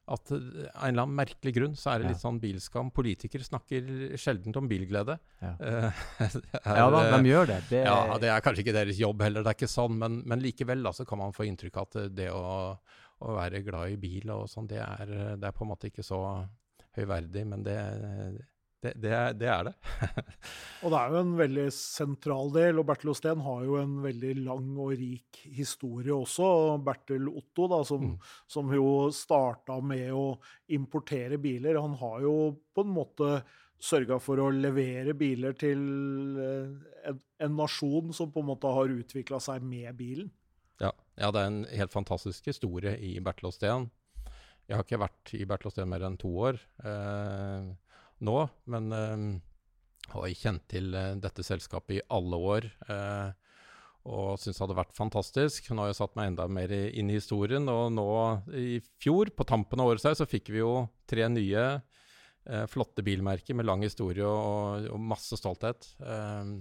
At 0.05 0.29
av 0.29 0.37
en 0.37 0.91
eller 0.91 1.07
annen 1.07 1.15
merkelig 1.17 1.55
grunn 1.57 1.77
så 1.81 1.95
er 1.95 2.03
det 2.03 2.11
litt 2.11 2.21
sånn 2.21 2.37
bilskam. 2.43 2.91
Politikere 2.93 3.47
snakker 3.47 3.87
sjelden 4.21 4.53
om 4.61 4.67
bilglede. 4.69 5.15
Ja. 5.41 5.55
Er, 6.21 6.77
Ja 6.77 6.91
da, 6.93 7.01
de 7.17 7.31
gjør 7.31 7.49
det. 7.49 7.57
det 7.71 7.81
ja, 7.87 8.19
det 8.21 8.29
er 8.33 8.43
kanskje 8.45 8.67
ikke 8.67 8.75
deres 8.77 9.01
jobb 9.01 9.23
heller, 9.25 9.41
det 9.45 9.55
er 9.55 9.57
ikke 9.59 9.69
sånn, 9.73 9.97
men, 10.01 10.19
men 10.29 10.43
likevel 10.45 10.85
da, 10.85 10.93
så 10.97 11.07
kan 11.09 11.21
man 11.23 11.33
få 11.37 11.47
inntrykk 11.49 11.81
av 11.81 11.89
at 11.89 11.97
det- 11.97 12.13
det 12.21 12.29
å, 12.37 12.45
å 13.23 13.37
være 13.37 13.63
glad 13.67 13.95
i 13.95 14.01
bil 14.01 14.33
og 14.35 14.49
sånn, 14.51 14.67
det 14.71 14.81
det 14.81 15.47
er 15.47 15.55
på 15.55 15.65
en 15.65 15.71
måte 15.71 15.91
ikke 15.91 16.05
så 16.07 16.19
høyverdig, 16.97 17.45
men 17.51 17.63
det, 17.67 17.77
det, 18.85 18.93
det, 19.01 19.49
er, 19.49 19.65
det. 19.67 19.73
Og 20.85 20.93
det 20.93 20.99
er 20.99 21.15
jo 21.15 21.21
en 21.23 21.33
veldig 21.39 21.65
sentral 21.75 22.53
del, 22.55 22.79
og 22.79 22.87
Bertil 22.91 23.11
Osten 23.15 23.41
har 23.47 23.65
jo 23.65 23.79
en 23.81 23.97
veldig 24.05 24.35
lang 24.45 24.69
og 24.77 24.93
rik 25.01 25.41
historie 25.57 26.13
også. 26.15 26.77
Bertil 26.85 27.31
Otto, 27.33 27.69
da, 27.73 27.81
som, 27.89 28.05
Mm. 28.05 28.19
som 28.47 28.73
jo 28.77 28.89
starta 29.17 29.81
med 29.81 30.13
å 30.13 30.39
importere 30.77 31.39
biler, 31.41 31.81
han 31.81 31.97
har 32.03 32.21
jo 32.27 32.37
på 32.75 32.85
en 32.85 32.93
måte 32.95 33.31
sørga 33.85 34.21
for 34.23 34.41
å 34.41 34.51
levere 34.53 35.17
biler 35.19 35.57
til 35.59 35.81
eh, 36.41 37.09
en, 37.11 37.19
en 37.49 37.57
nasjon 37.59 38.13
som 38.17 38.31
på 38.33 38.41
en 38.45 38.53
måte 38.53 38.71
har 38.71 38.93
utvikla 38.93 39.41
seg 39.43 39.65
med 39.67 39.91
bilen. 39.99 40.31
Ja, 40.83 40.91
ja, 41.21 41.31
det 41.31 41.41
er 41.41 41.51
en 41.51 41.63
helt 41.71 41.95
fantastisk 41.95 42.49
historie 42.51 42.97
i 42.99 43.17
Bertil 43.23 43.51
Osten. 43.51 43.89
Jeg 44.67 44.79
har 44.79 44.87
ikke 44.87 45.03
vært 45.03 45.35
i 45.37 45.45
Bertil 45.47 45.71
Osten 45.71 45.91
mer 45.91 46.07
enn 46.07 46.19
to 46.21 46.31
år 46.49 46.59
eh, 46.89 47.67
nå, 48.25 48.37
men 48.73 48.93
eh, 48.97 49.25
har 50.15 50.37
kjent 50.41 50.67
til 50.73 50.95
eh, 50.99 51.15
dette 51.21 51.45
selskapet 51.47 51.99
i 51.99 52.05
alle 52.17 52.41
år. 52.55 52.69
Eh, 52.89 53.33
og 54.05 54.37
syns 54.37 54.59
det 54.59 54.65
hadde 54.67 54.77
vært 54.77 54.97
fantastisk. 54.97 55.71
Nå 55.73 55.85
har 55.85 55.93
jeg 55.93 56.01
satt 56.03 56.17
meg 56.19 56.33
enda 56.33 56.45
mer 56.51 56.73
inn 56.75 57.09
i 57.09 57.17
historien. 57.17 57.65
Og 57.73 57.87
nå 57.95 58.09
i 58.53 58.77
fjor, 59.01 59.31
på 59.33 59.47
tampen 59.49 59.81
av 59.81 59.95
året, 59.95 60.05
så 60.05 60.29
fikk 60.29 60.51
vi 60.53 60.61
jo 60.61 60.75
tre 61.09 61.25
nye 61.33 61.63
eh, 61.73 62.67
flotte 62.69 63.05
bilmerker 63.07 63.57
med 63.57 63.69
lang 63.69 63.85
historie 63.87 64.27
og, 64.29 64.91
og 64.93 65.01
masse 65.01 65.39
stolthet. 65.41 65.89
Eh, 66.05 66.53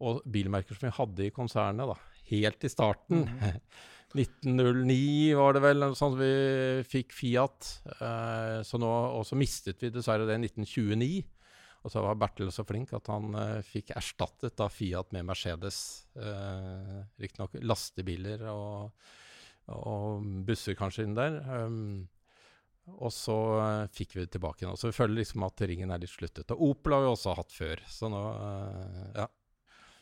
og 0.00 0.22
bilmerker 0.32 0.76
som 0.76 0.88
vi 0.88 0.96
hadde 0.96 1.26
i 1.26 1.34
konsernet 1.36 1.90
da, 1.90 1.98
helt 2.30 2.64
i 2.66 2.72
starten. 2.72 3.26
1909 4.10 5.36
var 5.38 5.54
det 5.54 5.62
vel, 5.62 5.84
noe 5.84 5.98
sånt 5.98 6.16
vi 6.18 6.30
fikk 6.88 7.12
Fiat. 7.14 7.68
Eh, 7.94 8.56
så 8.66 8.80
nå, 8.82 8.90
og 9.20 9.22
så 9.28 9.38
mistet 9.38 9.82
vi 9.84 9.92
dessverre 9.94 10.26
det 10.26 10.38
i 10.40 10.48
1929. 10.48 11.10
Og 11.80 11.92
så 11.92 12.02
var 12.04 12.18
Bertil 12.20 12.50
så 12.52 12.64
flink 12.68 12.90
at 12.92 13.08
han 13.08 13.32
uh, 13.32 13.62
fikk 13.64 13.94
erstattet 13.96 14.52
da 14.60 14.66
Fiat 14.68 15.14
med 15.16 15.24
Mercedes. 15.30 15.78
Uh, 16.12 17.06
Riktignok 17.22 17.56
lastebiler 17.64 18.44
og, 18.52 18.90
og 19.72 20.26
busser 20.44 20.76
kanskje 20.76 21.06
inn 21.06 21.16
der. 21.16 21.38
Um, 21.48 22.02
og 22.98 23.14
så 23.14 23.38
uh, 23.56 23.88
fikk 23.96 24.18
vi 24.18 24.26
det 24.26 24.34
tilbake 24.34 24.66
igjen. 24.66 24.76
Så 24.76 24.90
vi 24.90 24.98
føler 24.98 25.22
liksom 25.22 25.46
at 25.48 25.64
ringen 25.70 25.94
er 25.94 26.02
litt 26.02 26.12
sluttet. 26.12 26.52
Og 26.52 26.74
Opel 26.74 26.98
har 26.98 27.06
vi 27.06 27.12
også 27.14 27.38
hatt 27.38 27.56
før. 27.56 27.86
Så 27.88 28.12
nå, 28.12 28.22
uh, 28.28 29.06
ja. 29.16 29.30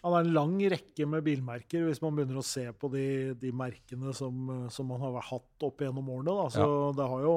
Han 0.04 0.14
har 0.14 0.22
en 0.22 0.34
lang 0.36 0.56
rekke 0.70 1.06
med 1.10 1.24
bilmerker, 1.26 1.88
hvis 1.88 2.00
man 2.04 2.14
begynner 2.14 2.38
å 2.38 2.46
se 2.46 2.64
på 2.70 2.90
de, 2.92 3.06
de 3.40 3.50
merkene 3.50 4.12
som, 4.14 4.68
som 4.70 4.86
man 4.86 5.02
har 5.02 5.18
hatt 5.26 5.66
opp 5.66 5.82
gjennom 5.82 6.10
årene. 6.14 6.46
Så 6.54 6.66
det 6.94 7.08
har 7.10 7.24
jo, 7.24 7.32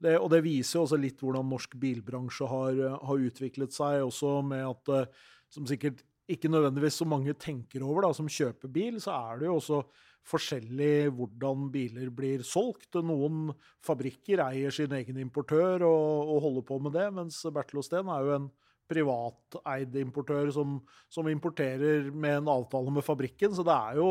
det, 0.00 0.14
og 0.16 0.30
det 0.32 0.40
viser 0.46 0.78
jo 0.78 0.84
også 0.86 1.00
litt 1.00 1.20
hvordan 1.20 1.50
norsk 1.52 1.76
bilbransje 1.80 2.48
har, 2.48 2.80
har 3.04 3.26
utviklet 3.28 3.76
seg, 3.76 4.00
også 4.06 4.38
med 4.48 4.64
at 4.70 4.94
eh, 4.96 5.26
som 5.52 5.68
sikkert 5.68 6.00
ikke 6.28 6.50
nødvendigvis 6.52 6.98
så 7.00 7.06
mange 7.08 7.32
tenker 7.40 7.84
over, 7.84 8.04
da, 8.04 8.12
som 8.16 8.28
kjøper 8.28 8.72
bil, 8.72 8.98
så 9.04 9.14
er 9.16 9.40
det 9.40 9.48
jo 9.48 9.58
også 9.60 9.82
forskjellig 10.28 11.08
hvordan 11.16 11.68
biler 11.72 12.08
blir 12.12 12.44
solgt. 12.44 12.98
Noen 13.04 13.52
fabrikker 13.84 14.42
eier 14.44 14.72
sin 14.74 14.92
egen 14.96 15.20
importør 15.22 15.84
og, 15.88 16.32
og 16.34 16.42
holder 16.44 16.66
på 16.68 16.80
med 16.84 16.96
det, 16.96 17.06
mens 17.16 17.40
Bertil 17.52 17.80
Osten 17.80 18.12
er 18.12 18.26
jo 18.26 18.34
en 18.36 18.50
privateid 18.88 19.96
importør 20.00 20.52
som, 20.54 20.78
som 21.12 21.28
importerer 21.30 22.08
med 22.12 22.42
en 22.42 22.52
avtale 22.58 22.94
med 22.94 23.06
fabrikken. 23.06 23.54
Så 23.56 23.64
det 23.66 23.74
er 23.74 24.00
jo, 24.00 24.08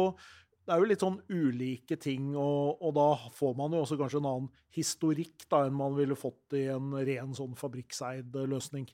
det 0.67 0.75
er 0.75 0.81
jo 0.83 0.89
litt 0.91 1.03
sånn 1.03 1.19
ulike 1.31 1.97
ting, 2.01 2.31
og, 2.35 2.77
og 2.81 2.95
da 2.97 3.09
får 3.37 3.57
man 3.59 3.75
jo 3.75 3.83
også 3.83 3.99
kanskje 3.99 4.21
en 4.23 4.31
annen 4.31 4.49
historikk 4.77 5.47
da, 5.49 5.65
enn 5.65 5.77
man 5.77 5.97
ville 5.97 6.17
fått 6.19 6.57
i 6.59 6.67
en 6.73 6.93
ren 6.95 7.35
sånn 7.37 7.57
fabrikkseid 7.59 8.35
løsning. 8.47 8.87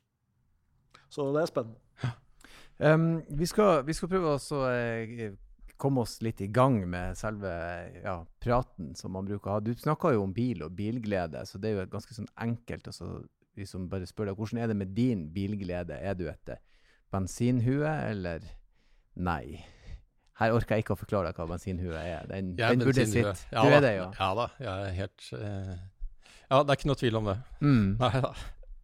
Så 1.13 1.29
det 1.35 1.43
er 1.43 1.51
spennende. 1.51 1.79
Um, 2.77 3.21
vi, 3.29 3.45
skal, 3.45 3.83
vi 3.85 3.93
skal 3.93 4.09
prøve 4.09 4.33
å 4.33 4.61
eh, 4.71 5.35
komme 5.77 6.03
oss 6.03 6.17
litt 6.25 6.41
i 6.41 6.49
gang 6.53 6.79
med 6.89 7.17
selve 7.17 7.51
ja, 8.03 8.15
praten 8.41 8.93
som 8.97 9.13
man 9.15 9.27
bruker 9.27 9.49
å 9.49 9.57
ha. 9.57 9.63
Du 9.63 9.73
snakka 9.77 10.13
jo 10.15 10.23
om 10.25 10.33
bil 10.35 10.63
og 10.65 10.73
bilglede, 10.77 11.43
så 11.45 11.61
det 11.61 11.69
er 11.69 11.77
jo 11.77 11.83
et 11.85 11.93
ganske 11.93 12.17
sånn 12.17 12.29
enkelt 12.45 12.89
altså, 12.89 13.09
Vi 13.57 13.67
som 13.69 13.85
bare 13.89 14.07
spør 14.09 14.31
deg, 14.31 14.39
Hvordan 14.39 14.63
er 14.63 14.71
det 14.71 14.77
med 14.79 14.95
din 14.97 15.27
bilglede? 15.33 15.99
Er 16.01 16.17
du 16.17 16.25
et 16.31 16.49
eh, 16.49 16.61
bensinhue, 17.13 17.89
eller 18.09 18.45
nei? 19.15 19.61
Her 20.39 20.55
orker 20.55 20.75
jeg 20.75 20.87
ikke 20.87 20.95
å 20.95 20.99
forklare 21.03 21.29
deg 21.29 21.37
hva 21.37 21.45
bensinhue 21.51 21.93
er. 21.93 22.25
Den, 22.31 22.55
Jeg 22.57 22.65
er 22.65 22.79
den 22.79 22.87
burde 22.87 23.05
sitte. 23.05 23.35
Ja 23.53 23.61
du 23.61 23.75
er 23.77 23.85
det, 23.85 23.93
ja. 23.99 24.09
Ja 24.17 24.31
da, 24.39 24.49
jeg 24.57 24.87
er 24.87 24.97
helt 24.97 25.29
uh... 25.37 25.75
Ja, 26.49 26.59
det 26.59 26.73
er 26.73 26.77
ikke 26.79 26.89
noe 26.89 26.99
tvil 26.99 27.21
om 27.21 27.29
det. 27.29 27.37
Mm. 27.61 27.87
Nei 28.01 28.11
da. 28.25 28.33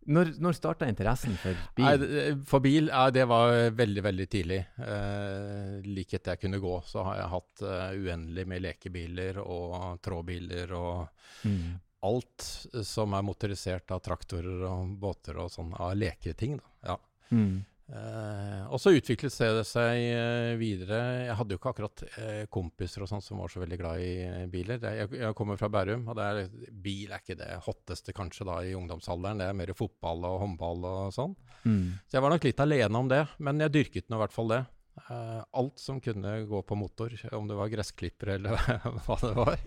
Når, 0.10 0.30
når 0.42 0.56
starta 0.58 0.88
interessen 0.90 1.36
for 1.38 1.58
bil? 1.78 1.86
Nei, 1.86 2.22
for 2.50 2.64
bil, 2.64 2.88
ja, 2.90 3.10
det 3.14 3.26
var 3.30 3.52
veldig, 3.78 4.04
veldig 4.06 4.26
tidlig. 4.32 4.58
Eh, 4.82 5.76
like 5.86 6.18
etter 6.18 6.34
jeg 6.34 6.42
kunne 6.46 6.62
gå, 6.64 6.72
så 6.90 7.04
har 7.06 7.20
jeg 7.20 7.30
hatt 7.34 7.62
uh, 7.66 7.92
uendelig 7.94 8.46
med 8.50 8.64
lekebiler 8.66 9.42
og 9.44 10.00
trådbiler 10.06 10.74
og 10.78 11.28
Mm. 11.46 11.78
Alt 12.06 12.46
som 12.88 13.16
er 13.18 13.26
motorisert 13.26 13.92
av 13.92 14.04
traktorer 14.06 14.64
og 14.70 14.96
båter 15.02 15.40
og 15.42 15.52
sånn, 15.54 15.74
av 15.76 15.96
leketing. 15.98 16.60
da. 16.60 16.94
Ja. 16.94 16.98
Mm. 17.36 17.60
Eh, 17.90 18.66
og 18.70 18.78
så 18.78 18.92
utviklet 18.94 19.34
det 19.34 19.66
seg 19.66 20.04
eh, 20.14 20.54
videre. 20.62 21.00
Jeg 21.26 21.38
hadde 21.40 21.56
jo 21.56 21.60
ikke 21.60 21.72
akkurat 21.74 22.04
eh, 22.22 22.44
kompiser 22.54 23.04
og 23.04 23.10
sånn 23.10 23.24
som 23.26 23.42
var 23.42 23.50
så 23.50 23.64
veldig 23.64 23.80
glad 23.82 24.04
i 24.06 24.12
eh, 24.28 24.44
biler. 24.52 24.84
Jeg, 25.02 25.10
jeg 25.18 25.38
kommer 25.38 25.58
fra 25.58 25.72
Bærum, 25.74 26.06
og 26.12 26.22
er, 26.22 26.44
bil 26.70 27.10
er 27.10 27.24
ikke 27.24 27.40
det 27.40 27.52
hotteste 27.66 28.14
kanskje 28.16 28.46
da 28.50 28.60
i 28.62 28.76
ungdomsalderen. 28.78 29.42
Det 29.42 29.50
er 29.50 29.58
mer 29.58 29.74
fotball 29.78 30.28
og 30.30 30.42
håndball 30.44 30.86
og 30.92 31.16
sånn. 31.16 31.34
Mm. 31.66 31.98
Så 32.06 32.20
jeg 32.20 32.26
var 32.26 32.36
nok 32.36 32.46
litt 32.46 32.62
alene 32.66 33.02
om 33.02 33.10
det, 33.10 33.24
men 33.42 33.66
jeg 33.66 33.76
dyrket 33.80 34.10
nå 34.10 34.20
i 34.20 34.24
hvert 34.26 34.38
fall 34.38 34.54
det. 34.54 34.64
Eh, 35.08 35.44
alt 35.52 35.80
som 35.80 36.02
kunne 36.02 36.42
gå 36.46 36.62
på 36.62 36.76
motor, 36.76 37.14
om 37.32 37.48
det 37.48 37.58
var 37.58 37.74
gressklipper 37.74 38.36
eller 38.38 38.60
hva 39.06 39.20
det 39.24 39.34
var. 39.38 39.60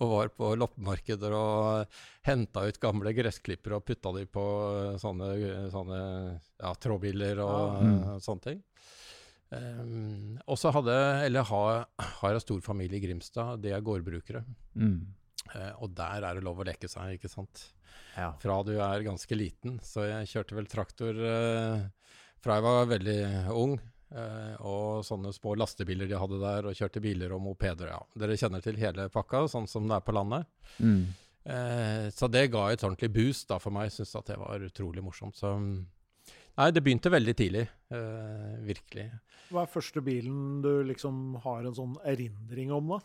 Og 0.00 0.12
var 0.14 0.30
på 0.32 0.54
loppemarkeder 0.56 1.34
og 1.36 2.00
henta 2.24 2.64
ut 2.64 2.80
gamle 2.80 3.12
gressklipper 3.16 3.76
og 3.76 3.84
putta 3.84 4.14
de 4.16 4.24
på 4.28 4.44
eh, 4.70 4.98
sånne, 5.02 5.30
sånne 5.72 6.00
ja, 6.00 6.72
trådbiler 6.72 7.42
og. 7.44 7.80
Mm. 7.84 7.94
eh, 7.98 8.18
sånne 8.24 8.46
ting. 8.48 8.62
Um, 9.50 10.36
og 10.46 10.54
så 10.60 10.70
hadde, 10.70 10.94
eller 11.26 11.46
har, 11.48 11.80
har 12.20 12.34
jeg 12.36 12.44
stor 12.44 12.60
familie 12.62 13.00
i 13.00 13.02
Grimstad, 13.02 13.58
De 13.64 13.72
er 13.74 13.82
gårdbrukere. 13.82 14.44
Mm. 14.78 15.00
Uh, 15.50 15.72
og 15.82 15.94
der 15.98 16.26
er 16.26 16.38
det 16.38 16.44
lov 16.46 16.60
å 16.62 16.66
leke 16.68 16.90
seg, 16.90 17.16
ikke 17.16 17.30
sant. 17.32 17.64
Ja. 18.14 18.30
Fra 18.42 18.60
du 18.66 18.76
er 18.76 19.06
ganske 19.06 19.38
liten. 19.38 19.80
Så 19.82 20.06
jeg 20.06 20.30
kjørte 20.30 20.58
vel 20.58 20.70
traktor 20.70 21.18
uh, 21.18 21.82
fra 22.40 22.58
jeg 22.58 22.66
var 22.68 22.92
veldig 22.94 23.20
ung. 23.58 23.74
Eh, 24.10 24.54
og 24.66 25.04
sånne 25.06 25.32
små 25.36 25.54
lastebiler 25.60 26.10
de 26.10 26.18
hadde 26.20 26.40
der, 26.42 26.68
og 26.70 26.76
kjørte 26.78 27.02
biler 27.04 27.34
og 27.36 27.42
mopeder. 27.44 27.92
Ja. 27.94 28.00
Dere 28.22 28.38
kjenner 28.40 28.64
til 28.64 28.78
hele 28.80 29.08
pakka, 29.12 29.46
sånn 29.52 29.68
som 29.70 29.88
det 29.90 29.98
er 29.98 30.06
på 30.06 30.14
landet. 30.16 30.48
Mm. 30.78 31.02
Eh, 31.44 32.06
så 32.14 32.28
det 32.28 32.48
ga 32.52 32.66
et 32.70 32.84
ordentlig 32.84 33.10
boost 33.14 33.48
da 33.50 33.58
for 33.62 33.74
meg. 33.74 33.92
Syns 33.94 34.14
at 34.18 34.28
det 34.32 34.38
var 34.40 34.66
utrolig 34.66 35.04
morsomt. 35.04 35.38
Så 35.40 35.54
mm, 35.56 35.78
Nei, 36.60 36.66
det 36.74 36.82
begynte 36.84 37.12
veldig 37.12 37.34
tidlig. 37.38 37.62
eh, 37.94 38.56
virkelig. 38.66 39.06
Hva 39.50 39.62
er 39.64 39.70
første 39.72 40.02
bilen 40.04 40.60
du 40.62 40.82
liksom 40.86 41.38
har 41.46 41.64
en 41.64 41.76
sånn 41.78 41.94
erindring 42.06 42.74
om, 42.74 42.92
da? 42.96 43.00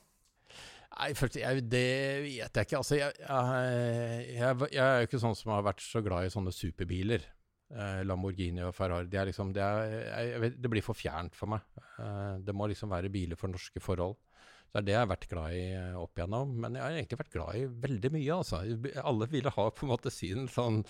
Nei, 0.96 1.10
først, 1.18 1.38
jeg, 1.40 1.64
det 1.68 1.88
vet 2.24 2.60
jeg 2.60 2.68
ikke. 2.68 2.80
Altså, 2.80 2.98
jeg, 3.00 3.16
jeg, 3.20 4.28
jeg, 4.36 4.68
jeg 4.76 4.84
er 4.84 5.02
jo 5.02 5.08
ikke 5.10 5.22
sånn 5.24 5.36
som 5.36 5.52
har 5.56 5.66
vært 5.66 5.84
så 5.84 6.02
glad 6.06 6.28
i 6.28 6.32
sånne 6.32 6.54
superbiler. 6.56 7.26
Eh, 7.74 8.04
Lamborghini 8.06 8.62
og 8.62 8.76
Ferrari. 8.78 9.10
Det, 9.10 9.24
liksom, 9.32 9.52
det, 9.56 9.64
er, 9.66 10.36
vet, 10.44 10.58
det 10.62 10.70
blir 10.70 10.86
for 10.86 10.98
fjernt 10.98 11.34
for 11.38 11.50
meg. 11.56 11.66
Eh, 11.98 12.38
det 12.46 12.54
må 12.54 12.70
liksom 12.70 12.94
være 12.94 13.10
biler 13.14 13.40
for 13.40 13.50
norske 13.50 13.82
forhold. 13.82 14.20
Det 14.70 14.82
er 14.82 14.86
det 14.86 14.94
jeg 14.94 15.02
har 15.02 15.10
vært 15.10 15.30
glad 15.32 15.56
i 15.58 15.66
eh, 15.74 15.98
opp 15.98 16.20
igjennom. 16.20 16.54
Men 16.62 16.78
jeg 16.78 16.86
har 16.86 16.98
egentlig 17.00 17.22
vært 17.24 17.34
glad 17.34 17.58
i 17.58 17.66
veldig 17.88 18.12
mye, 18.18 18.38
altså. 18.38 18.62
Alle 19.02 19.30
ville 19.32 19.54
ha 19.58 19.68
på 19.72 19.88
en 19.88 19.94
måte 19.96 20.14
sin 20.14 20.50
sånn 20.52 20.84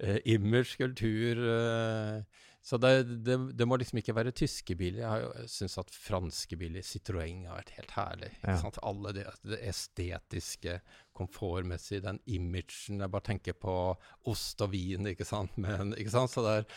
eh, 0.00 0.18
image, 0.34 0.74
kultur 0.80 1.44
eh, 1.54 2.42
Så 2.62 2.76
det, 2.76 2.90
det, 3.24 3.36
det 3.56 3.64
må 3.66 3.78
liksom 3.80 3.98
ikke 4.02 4.12
være 4.14 4.34
tyske 4.36 4.74
biler. 4.76 5.00
Jeg 5.00 5.08
har 5.08 5.22
jo 5.24 5.46
syns 5.48 5.78
at 5.80 5.90
franske 5.96 6.58
biler, 6.60 6.84
Citroën, 6.84 7.46
har 7.48 7.56
vært 7.62 7.72
helt 7.78 7.94
herlig. 7.96 8.28
Ikke 8.36 8.52
Ja. 8.52 8.56
sant? 8.60 8.78
Alle 8.84 9.12
det, 9.16 9.24
det 9.48 9.58
estetiske, 9.70 10.74
komfortmessige, 11.16 12.02
den 12.04 12.20
imagen. 12.28 13.00
Jeg 13.00 13.10
bare 13.12 13.26
tenker 13.30 13.56
på 13.56 13.74
ost 14.28 14.60
og 14.64 14.72
vin, 14.74 15.08
ikke 15.08 15.24
sant. 15.28 15.56
Men, 15.56 15.94
ikke 15.96 16.12
sant? 16.12 16.30
Så 16.34 16.44
det 16.44 16.52
er, 16.60 16.68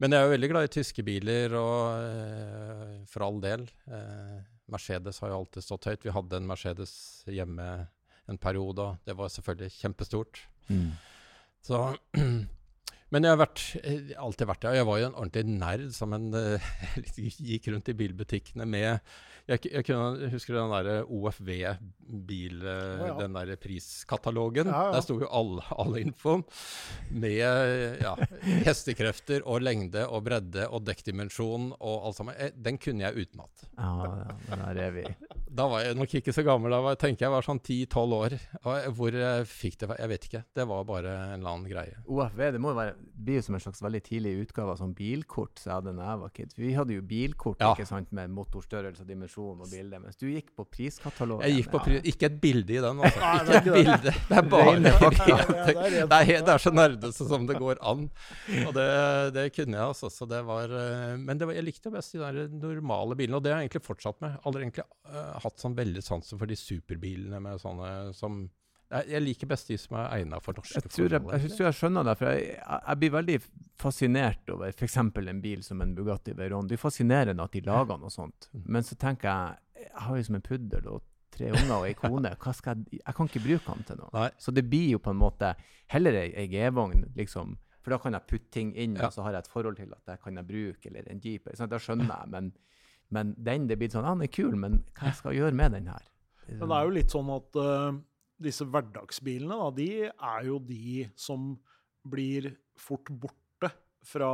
men 0.00 0.12
jeg 0.12 0.20
er 0.20 0.26
jo 0.28 0.34
veldig 0.34 0.50
glad 0.54 0.68
i 0.70 0.72
tyske 0.78 1.04
biler, 1.06 1.54
og 1.60 2.08
eh, 2.08 2.96
for 3.12 3.26
all 3.28 3.38
del. 3.44 3.68
Eh, 3.92 4.40
Mercedes 4.72 5.20
har 5.22 5.30
jo 5.34 5.42
alltid 5.42 5.62
stått 5.68 5.86
høyt. 5.92 6.04
Vi 6.08 6.16
hadde 6.16 6.40
en 6.40 6.48
Mercedes 6.48 6.96
hjemme 7.28 7.68
en 8.26 8.38
periode, 8.42 8.82
og 8.82 9.04
det 9.06 9.14
var 9.20 9.28
selvfølgelig 9.30 9.76
kjempestort. 9.78 10.40
Mm. 10.72 10.90
Så, 11.62 11.84
men 13.14 13.22
jeg 13.22 13.36
har 13.36 13.38
vært, 13.38 13.62
eh, 13.86 14.10
alltid 14.18 14.48
vært 14.50 14.64
det. 14.64 14.72
Og 14.72 14.80
jeg 14.80 14.88
var 14.88 14.98
jo 14.98 15.06
en 15.06 15.16
ordentlig 15.20 15.58
nerd 15.62 15.86
som 15.94 16.14
en 16.16 16.26
eh, 16.34 16.68
gikk 17.52 17.70
rundt 17.70 17.90
i 17.92 17.96
bilbutikkene 17.98 18.66
med 18.66 18.88
Jeg, 19.46 19.60
jeg 19.70 19.86
kunne, 19.86 20.26
husker 20.32 20.56
den 20.56 20.72
der 20.74 21.04
OFV-bil, 21.06 22.64
eh, 22.66 23.04
ja. 23.06 23.12
den 23.20 23.36
der 23.36 23.52
priskatalogen. 23.62 24.72
Ja, 24.72 24.88
ja. 24.88 24.96
Der 24.96 25.04
sto 25.06 25.20
jo 25.20 25.30
all, 25.30 25.60
all 25.70 26.00
infoen 26.00 26.42
med 27.14 28.02
ja, 28.02 28.16
hestekrefter 28.66 29.46
og 29.46 29.62
lengde 29.62 30.02
og 30.10 30.26
bredde 30.26 30.66
og 30.66 30.82
dekkdimensjon 30.88 31.76
og 31.78 32.08
alt 32.10 32.18
sammen. 32.18 32.58
Den 32.58 32.82
kunne 32.82 33.06
jeg 33.06 33.28
utenat. 33.28 33.68
Ja, 33.78 33.92
ja, 34.02 34.38
den 34.50 34.66
der 34.66 34.82
er 34.88 34.96
vi. 34.98 35.06
Da 35.56 35.68
var 35.70 35.86
jeg 35.86 35.96
nok 35.96 36.18
ikke 36.18 36.34
så 36.34 36.42
gammel. 36.44 36.74
Da 36.74 36.82
var, 36.82 36.98
tenker 37.00 37.28
jeg 37.28 37.32
var 37.36 37.46
sånn 37.46 37.62
10-12 37.62 38.16
år. 38.18 38.34
Og 38.66 38.90
hvor 38.98 39.14
jeg 39.14 39.46
fikk 39.48 39.78
det 39.78 39.88
fra, 39.88 39.96
Jeg 40.02 40.10
vet 40.10 40.26
ikke. 40.28 40.42
Det 40.58 40.66
var 40.68 40.88
bare 40.88 41.14
en 41.30 41.38
eller 41.38 41.52
annen 41.54 41.70
greie. 41.70 42.02
OFV 42.10 42.42
det 42.56 42.60
må 42.60 42.74
jo 42.74 42.80
være, 42.80 42.95
blir 43.16 43.38
jo 43.40 43.44
som 43.46 43.56
en 43.56 43.62
slags 43.62 43.80
veldig 43.82 44.00
tidlig 44.04 44.32
utgave 44.44 44.74
av 44.74 44.80
sånn 44.80 44.92
bilkort 44.96 45.58
som 45.60 45.70
jeg 45.70 45.76
hadde 45.78 45.94
da 45.96 46.08
jeg 46.08 46.20
var 46.20 46.32
kid. 46.36 46.54
Vi 46.58 46.72
hadde 46.76 46.96
jo 46.96 47.04
bilkort 47.06 47.62
Ja. 47.62 47.70
ikke 47.72 47.86
sant, 47.88 48.10
med 48.16 48.32
motorstørrelse, 48.36 49.02
og 49.02 49.08
dimensjon 49.08 49.62
og 49.64 49.70
bilde, 49.70 50.00
mens 50.02 50.20
du 50.20 50.26
gikk 50.28 50.52
på 50.56 50.66
priskatalogen. 50.68 51.46
Jeg 51.46 51.62
gikk 51.62 51.70
på 51.72 51.80
pri 51.86 52.00
Ikke 52.12 52.28
et 52.28 52.40
bilde 52.42 52.76
i 52.76 52.82
den, 52.84 53.00
altså. 53.00 53.20
Nei, 53.24 53.58
Ikke 53.60 53.72
et 53.72 53.78
bilde. 53.80 54.14
Det 54.28 54.36
er 54.36 54.50
bare 54.52 54.74
det 54.82 54.92
er. 56.20 56.42
Det 56.44 56.52
er, 56.54 56.62
så 56.62 56.74
nerdete 56.74 57.12
som 57.16 57.46
det 57.48 57.58
går 57.60 57.80
an. 57.80 58.06
Og 58.66 58.74
det, 58.76 58.88
det 59.38 59.46
kunne 59.56 59.78
jeg, 59.78 59.86
altså. 59.86 60.12
Så 60.12 60.28
det 60.28 60.42
var, 60.46 60.70
eh, 60.70 61.16
men 61.16 61.40
det 61.40 61.48
var, 61.48 61.56
jeg 61.56 61.66
likte 61.66 61.94
best 61.94 62.14
de 62.16 62.22
der 62.22 62.52
normale 62.52 63.16
bilene, 63.18 63.40
og 63.40 63.46
det 63.46 63.54
har 63.54 63.64
jeg 63.64 63.70
egentlig 63.70 63.86
fortsatt 63.88 64.20
med. 64.24 64.38
Aldri 64.46 64.66
egentlig 64.66 64.86
uh, 65.08 65.40
hatt 65.42 65.58
sånn 65.62 65.76
veldig 65.78 66.04
sansen 66.04 66.38
for 66.38 66.50
de 66.50 66.58
superbilene 66.58 67.40
med 67.42 67.60
sånne 67.62 68.12
som 68.16 68.44
Jeg, 68.90 69.08
jeg 69.10 69.22
liker 69.24 69.48
best 69.50 69.68
de 69.68 69.76
som 69.82 69.96
er 69.98 70.12
egna 70.20 70.38
for 70.40 70.54
norske 70.54 70.78
Jeg 70.78 70.90
tror 70.92 71.08
jeg, 71.10 71.20
forhold, 71.22 71.42
jeg, 71.42 71.50
tror 71.56 71.66
jeg 71.66 71.74
skjønner 71.80 72.04
det, 72.06 72.12
for 72.20 72.28
jeg, 72.30 72.44
jeg, 72.54 72.80
jeg 72.86 72.98
blir 73.02 73.10
veldig 73.16 73.38
fascinert 73.82 74.50
over 74.54 74.68
f.eks. 74.72 74.96
en 75.00 75.40
bil 75.42 75.62
som 75.66 75.82
en 75.82 75.94
Bugatti 75.96 76.32
Veyron. 76.38 76.68
Det 76.70 76.76
er 76.78 76.82
fascinerende 76.84 77.42
at 77.44 77.52
de 77.56 77.60
lager 77.66 77.98
noe 77.98 78.10
sånt, 78.14 78.48
Mm. 78.54 78.62
men 78.76 78.82
så 78.82 78.94
tenker 78.96 79.28
jeg 79.28 79.56
Jeg 79.76 80.02
har 80.06 80.16
jo 80.16 80.22
som 80.24 80.34
en 80.38 80.42
puddel 80.42 80.86
og 80.88 81.02
tre 81.36 81.50
unger 81.52 81.74
og 81.76 81.84
ei 81.86 81.92
kone. 81.94 82.30
Hva 82.40 82.52
skal 82.56 82.76
jeg, 82.78 83.00
jeg 83.04 83.14
kan 83.14 83.28
ikke 83.28 83.42
bruke 83.44 83.74
den 83.74 83.84
til 83.84 83.96
noe. 84.00 84.08
Nei. 84.14 84.30
Så 84.40 84.52
det 84.56 84.64
blir 84.70 84.88
jo 84.94 84.98
på 84.98 85.10
en 85.12 85.18
måte 85.20 85.50
heller 85.92 86.16
ei, 86.16 86.30
ei 86.34 86.46
G-vogn, 86.48 87.04
liksom. 87.16 87.56
For 87.84 87.92
da 87.92 87.98
kan 88.02 88.16
jeg 88.16 88.24
putte 88.26 88.50
ting 88.56 88.72
inn, 88.74 88.96
Ja. 88.96 89.06
og 89.06 89.12
så 89.12 89.22
har 89.22 89.32
jeg 89.36 89.44
et 89.44 89.50
forhold 89.52 89.76
til 89.76 89.92
at 89.92 90.00
det 90.08 90.16
kan 90.24 90.34
jeg 90.40 90.46
bruke, 90.48 90.88
eller 90.88 91.10
en 91.12 91.20
jeep. 91.22 91.46
Sånn, 91.54 91.68
da 91.68 91.76
skjønner 91.78 92.08
jeg, 92.08 92.28
men, 92.32 92.52
men 93.10 93.34
den 93.38 93.66
det 93.68 93.76
blir 93.78 93.92
sånn, 93.92 94.04
ah, 94.08 94.14
den 94.16 94.22
er 94.24 94.32
kul, 94.32 94.56
men 94.56 94.80
hva 94.96 95.10
jeg 95.12 95.18
skal 95.20 95.36
gjøre 95.36 95.52
med 95.60 95.72
den 95.76 95.86
her? 95.92 96.08
Men 96.48 96.68
det 96.72 96.76
er 96.80 96.84
jo 96.88 96.94
litt 96.96 97.10
sånn 97.14 97.30
at 97.36 97.60
eh, 97.62 98.00
disse 98.42 98.66
hverdagsbilene, 98.68 99.56
da, 99.56 99.70
de 99.74 99.90
er 100.08 100.48
jo 100.48 100.58
de 100.62 101.06
som 101.18 101.54
blir 102.06 102.52
fort 102.78 103.10
borte 103.10 103.72
fra 104.06 104.30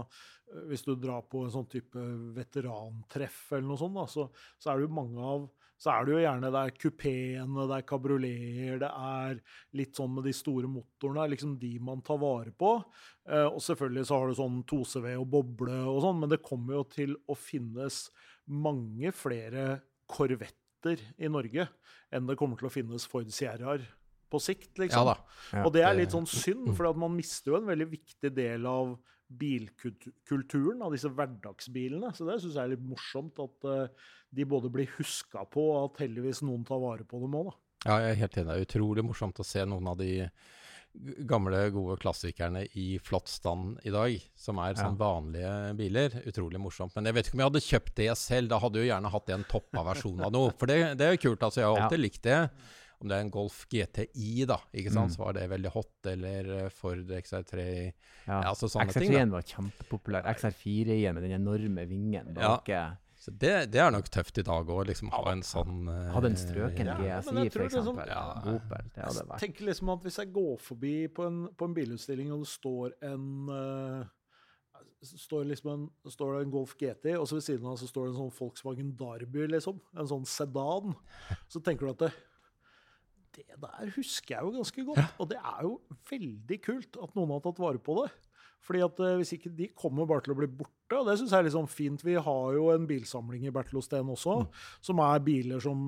eh, 0.00 0.66
Hvis 0.70 0.86
du 0.86 0.94
drar 0.96 1.26
på 1.30 1.44
en 1.44 1.52
sånn 1.52 1.68
type 1.70 2.04
veterantreff 2.36 3.50
eller 3.52 3.68
noe 3.68 3.80
sånt, 3.80 3.98
da, 3.98 4.06
så, 4.10 4.28
så 4.58 4.70
er 4.70 4.80
det 4.80 4.88
jo 4.88 5.00
mange 5.00 5.32
av 5.34 5.48
så 5.80 5.94
er 5.94 6.04
det 6.04 6.12
jo 6.12 6.20
gjerne 6.20 6.48
det 6.52 6.60
er 6.60 6.74
kupeene, 6.76 7.62
det 7.70 7.76
er 7.78 7.84
kabrioleter, 7.88 8.80
det 8.82 8.88
er 8.90 9.38
litt 9.80 9.96
sånn 9.96 10.10
med 10.12 10.26
de 10.28 10.34
store 10.36 10.68
motorene, 10.68 11.24
liksom 11.32 11.54
de 11.62 11.70
man 11.80 12.02
tar 12.04 12.20
vare 12.20 12.52
på. 12.52 12.74
Eh, 13.24 13.46
og 13.46 13.62
selvfølgelig 13.64 14.04
så 14.10 14.18
har 14.20 14.28
du 14.28 14.36
sånn 14.36 14.58
2CV 14.68 15.08
og 15.14 15.24
boble 15.32 15.78
og 15.88 16.02
sånn, 16.04 16.20
men 16.20 16.34
det 16.34 16.42
kommer 16.44 16.76
jo 16.76 16.84
til 16.92 17.16
å 17.24 17.38
finnes 17.38 18.02
mange 18.44 19.14
flere 19.16 19.70
korvetter 20.10 20.59
i 20.88 21.28
Norge 21.30 21.68
enn 22.10 22.26
det 22.26 22.36
kommer 22.38 22.58
til 22.58 22.68
å 22.68 22.72
finnes 22.72 23.06
Ford 23.10 23.28
Sierraer 23.32 23.84
på 24.30 24.38
sikt, 24.42 24.72
Ja 24.78 24.84
liksom. 24.84 25.08
da. 25.10 25.14
Ja, 25.52 25.64
og 25.66 25.72
det 25.74 25.82
er 25.82 25.96
litt 25.98 26.14
sånn 26.14 26.28
synd, 26.30 26.68
for 26.78 26.94
man 26.94 27.16
mister 27.16 27.52
jo 27.52 27.58
en 27.58 27.70
veldig 27.70 27.88
viktig 27.90 28.30
del 28.34 28.66
av 28.70 28.94
bilkulturen, 29.30 30.82
av 30.82 30.94
disse 30.94 31.10
hverdagsbilene. 31.10 32.12
Så 32.14 32.26
det 32.26 32.38
syns 32.42 32.56
jeg 32.56 32.62
er 32.62 32.72
litt 32.74 32.86
morsomt, 32.86 33.38
at 33.42 33.66
eh, 33.70 34.08
de 34.34 34.46
både 34.46 34.70
blir 34.72 34.90
huska 34.98 35.44
på, 35.50 35.66
og 35.74 35.90
at 35.90 36.04
heldigvis 36.04 36.42
noen 36.46 36.64
tar 36.66 36.82
vare 36.82 37.06
på 37.06 37.22
dem 37.22 37.36
òg, 37.40 37.50
da. 37.50 37.58
Ja, 37.86 37.98
jeg 38.04 38.14
er 38.14 38.20
helt 38.20 38.38
enig. 38.38 38.50
Det 38.50 38.56
er 38.58 38.66
utrolig 38.68 39.04
morsomt 39.06 39.40
å 39.40 39.46
se 39.46 39.62
noen 39.64 39.86
av 39.88 39.96
de 39.98 40.10
gamle, 41.26 41.70
gode 41.70 41.96
klassikerne 42.02 42.64
i 42.76 42.98
flott 42.98 43.28
stand 43.30 43.78
i 43.86 43.90
dag, 43.94 44.16
som 44.36 44.58
er 44.58 44.74
sånn 44.74 44.98
vanlige 44.98 45.76
biler. 45.78 46.10
Utrolig 46.26 46.58
morsomt. 46.60 46.94
Men 46.96 47.06
jeg 47.06 47.14
vet 47.14 47.26
ikke 47.30 47.34
om 47.38 47.42
jeg 47.44 47.50
hadde 47.50 47.62
kjøpt 47.68 47.94
det 48.00 48.08
selv. 48.18 48.48
Da 48.50 48.58
hadde 48.58 48.74
jeg 48.80 48.88
jo 48.88 48.92
gjerne 48.94 49.12
hatt 49.14 49.30
en 49.30 49.44
toppa 49.44 49.84
versjon 49.86 50.20
av 50.26 50.32
noe. 50.34 50.50
For 50.58 50.66
det, 50.66 50.80
det 50.98 51.06
er 51.06 51.16
jo 51.16 51.22
kult. 51.30 51.40
altså 51.46 51.60
Jeg 51.62 51.68
har 51.70 51.76
Ja. 51.78 51.84
alltid 51.86 52.00
likt 52.00 52.22
det. 52.22 52.50
Om 53.00 53.08
det 53.08 53.16
er 53.16 53.20
en 53.24 53.30
Golf 53.30 53.66
GTI, 53.72 54.44
da, 54.46 54.58
ikke 54.74 54.92
sant, 54.92 55.08
Mm. 55.10 55.16
så 55.16 55.24
var 55.24 55.32
det 55.32 55.48
veldig 55.48 55.70
hot. 55.72 56.06
Eller 56.06 56.64
eh, 56.66 56.68
Ford 56.68 57.08
XR3 57.08 57.92
Ja. 58.26 58.42
ja, 58.42 58.50
altså 58.50 58.68
sånne 58.68 58.92
ting. 58.92 59.10
da. 59.12 59.18
XR3-en 59.18 59.30
var 59.30 59.42
kjempepopulær. 59.42 60.26
XR4 60.36 60.86
igjen 60.98 61.14
med 61.14 61.22
den 61.22 61.32
enorme 61.40 61.86
vingen 61.88 62.34
Ja. 62.36 62.56
bak. 62.58 62.68
eh, 62.68 62.90
Så 63.20 63.32
det, 63.36 63.50
det 63.74 63.80
er 63.82 63.90
nok 63.92 64.06
tøft 64.08 64.38
i 64.40 64.44
dag 64.46 64.70
òg, 64.72 64.86
liksom 64.88 65.10
ha 65.12 65.24
en 65.34 65.42
sånn 65.44 65.88
eh, 65.92 66.06
Hadde 66.14 66.30
en 66.32 66.38
strøken 66.40 66.88
Ja, 66.88 66.94
men 66.96 67.04
GSI, 67.04 67.10
jeg 67.10 67.24
for 67.26 67.34
eksempel. 67.36 67.64
liksom- 67.66 67.98
eksempel. 68.00 68.08
ja. 68.08 68.54
Opel. 68.54 68.86
Det 68.94 69.02
hadde 69.04 69.18
Jeg 69.20 69.28
vært 69.28 69.42
tenker 69.44 69.66
liksom 69.68 69.90
at 69.92 70.06
hvis 70.06 70.16
jeg 70.22 70.32
går 70.32 70.54
forbi 70.64 70.94
på 71.18 71.26
en, 71.26 71.42
på 71.52 71.68
en 71.68 71.74
bilutstilling, 71.76 72.32
og 72.32 72.46
det 72.46 72.48
står 72.48 72.94
en 73.10 73.26
uh, 73.52 74.08
står 75.04 75.44
liksom 75.48 75.70
en, 75.74 75.84
står 76.08 76.32
det 76.38 76.40
en 76.46 76.50
Golf 76.56 76.74
GT, 76.80 77.06
og 77.18 77.28
så 77.28 77.36
ved 77.38 77.44
siden 77.44 77.68
av 77.68 77.76
så 77.80 77.88
står 77.88 78.08
det 78.08 78.14
en 78.14 78.18
sånn 78.22 78.34
Volkswagen 78.40 78.90
Darby, 78.96 79.46
liksom. 79.52 79.78
En 79.96 80.08
sånn 80.08 80.26
sedan. 80.28 80.96
Så 81.48 81.60
tenker 81.64 81.86
du 81.88 81.92
at 81.92 82.02
det, 82.06 82.10
det 83.36 83.46
der 83.60 83.92
husker 83.96 84.34
jeg 84.36 84.44
jo 84.44 84.50
ganske 84.58 84.84
godt. 84.90 85.14
Og 85.20 85.28
det 85.32 85.38
er 85.40 85.62
jo 85.68 85.76
veldig 86.10 86.60
kult 86.64 86.96
at 87.00 87.14
noen 87.16 87.32
har 87.36 87.40
tatt 87.44 87.60
vare 87.62 87.80
på 87.80 88.00
det. 88.02 88.10
Fordi 88.66 88.82
at 88.84 88.98
eh, 89.00 89.14
Hvis 89.20 89.32
ikke 89.38 89.52
de 89.56 89.68
kommer 89.74 90.06
bare 90.10 90.22
til 90.26 90.34
å 90.34 90.38
bli 90.40 90.46
borte, 90.46 90.98
og 90.98 91.06
det 91.08 91.18
syns 91.20 91.30
jeg 91.32 91.38
er 91.38 91.46
litt 91.46 91.54
sånn 91.56 91.70
fint. 91.70 92.02
Vi 92.04 92.14
har 92.18 92.52
jo 92.56 92.66
en 92.74 92.86
bilsamling 92.90 93.46
i 93.48 93.52
Bertelosten 93.54 94.08
også, 94.12 94.40
som 94.84 95.00
er 95.06 95.22
biler 95.24 95.62
som 95.64 95.86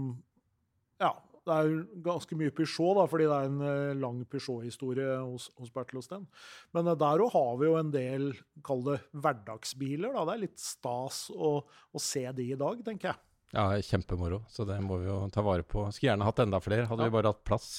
Ja, 1.02 1.10
det 1.42 1.56
er 1.58 1.72
ganske 2.06 2.36
mye 2.38 2.52
Peugeot, 2.54 2.94
da, 3.00 3.04
fordi 3.10 3.24
det 3.26 3.34
er 3.34 3.48
en 3.50 3.62
eh, 3.66 3.94
lang 3.98 4.20
Peugeot-historie 4.30 5.16
hos, 5.26 5.48
hos 5.58 5.72
Bertelosten. 5.74 6.28
Men 6.72 6.86
eh, 6.92 6.94
der 7.00 7.24
òg 7.24 7.32
har 7.34 7.56
vi 7.58 7.66
jo 7.66 7.74
en 7.80 7.90
del, 7.90 8.28
kall 8.62 8.84
det 8.86 9.00
hverdagsbiler. 9.12 10.14
da, 10.14 10.22
Det 10.30 10.36
er 10.36 10.42
litt 10.46 10.62
stas 10.62 11.24
å, 11.34 11.56
å 11.66 11.98
se 12.02 12.22
de 12.38 12.46
i 12.54 12.58
dag, 12.60 12.78
tenker 12.86 13.10
jeg. 13.10 13.20
Ja, 13.52 13.66
kjempemoro. 13.84 14.44
Så 14.48 14.64
det 14.64 14.78
må 14.80 14.96
vi 15.02 15.10
jo 15.10 15.18
ta 15.34 15.42
vare 15.44 15.66
på. 15.66 15.82
Skulle 15.92 16.12
gjerne 16.14 16.24
hatt 16.30 16.38
enda 16.46 16.62
flere, 16.62 16.86
hadde 16.88 17.04
Ja. 17.04 17.10
vi 17.10 17.16
bare 17.18 17.34
hatt 17.34 17.42
plass. 17.44 17.72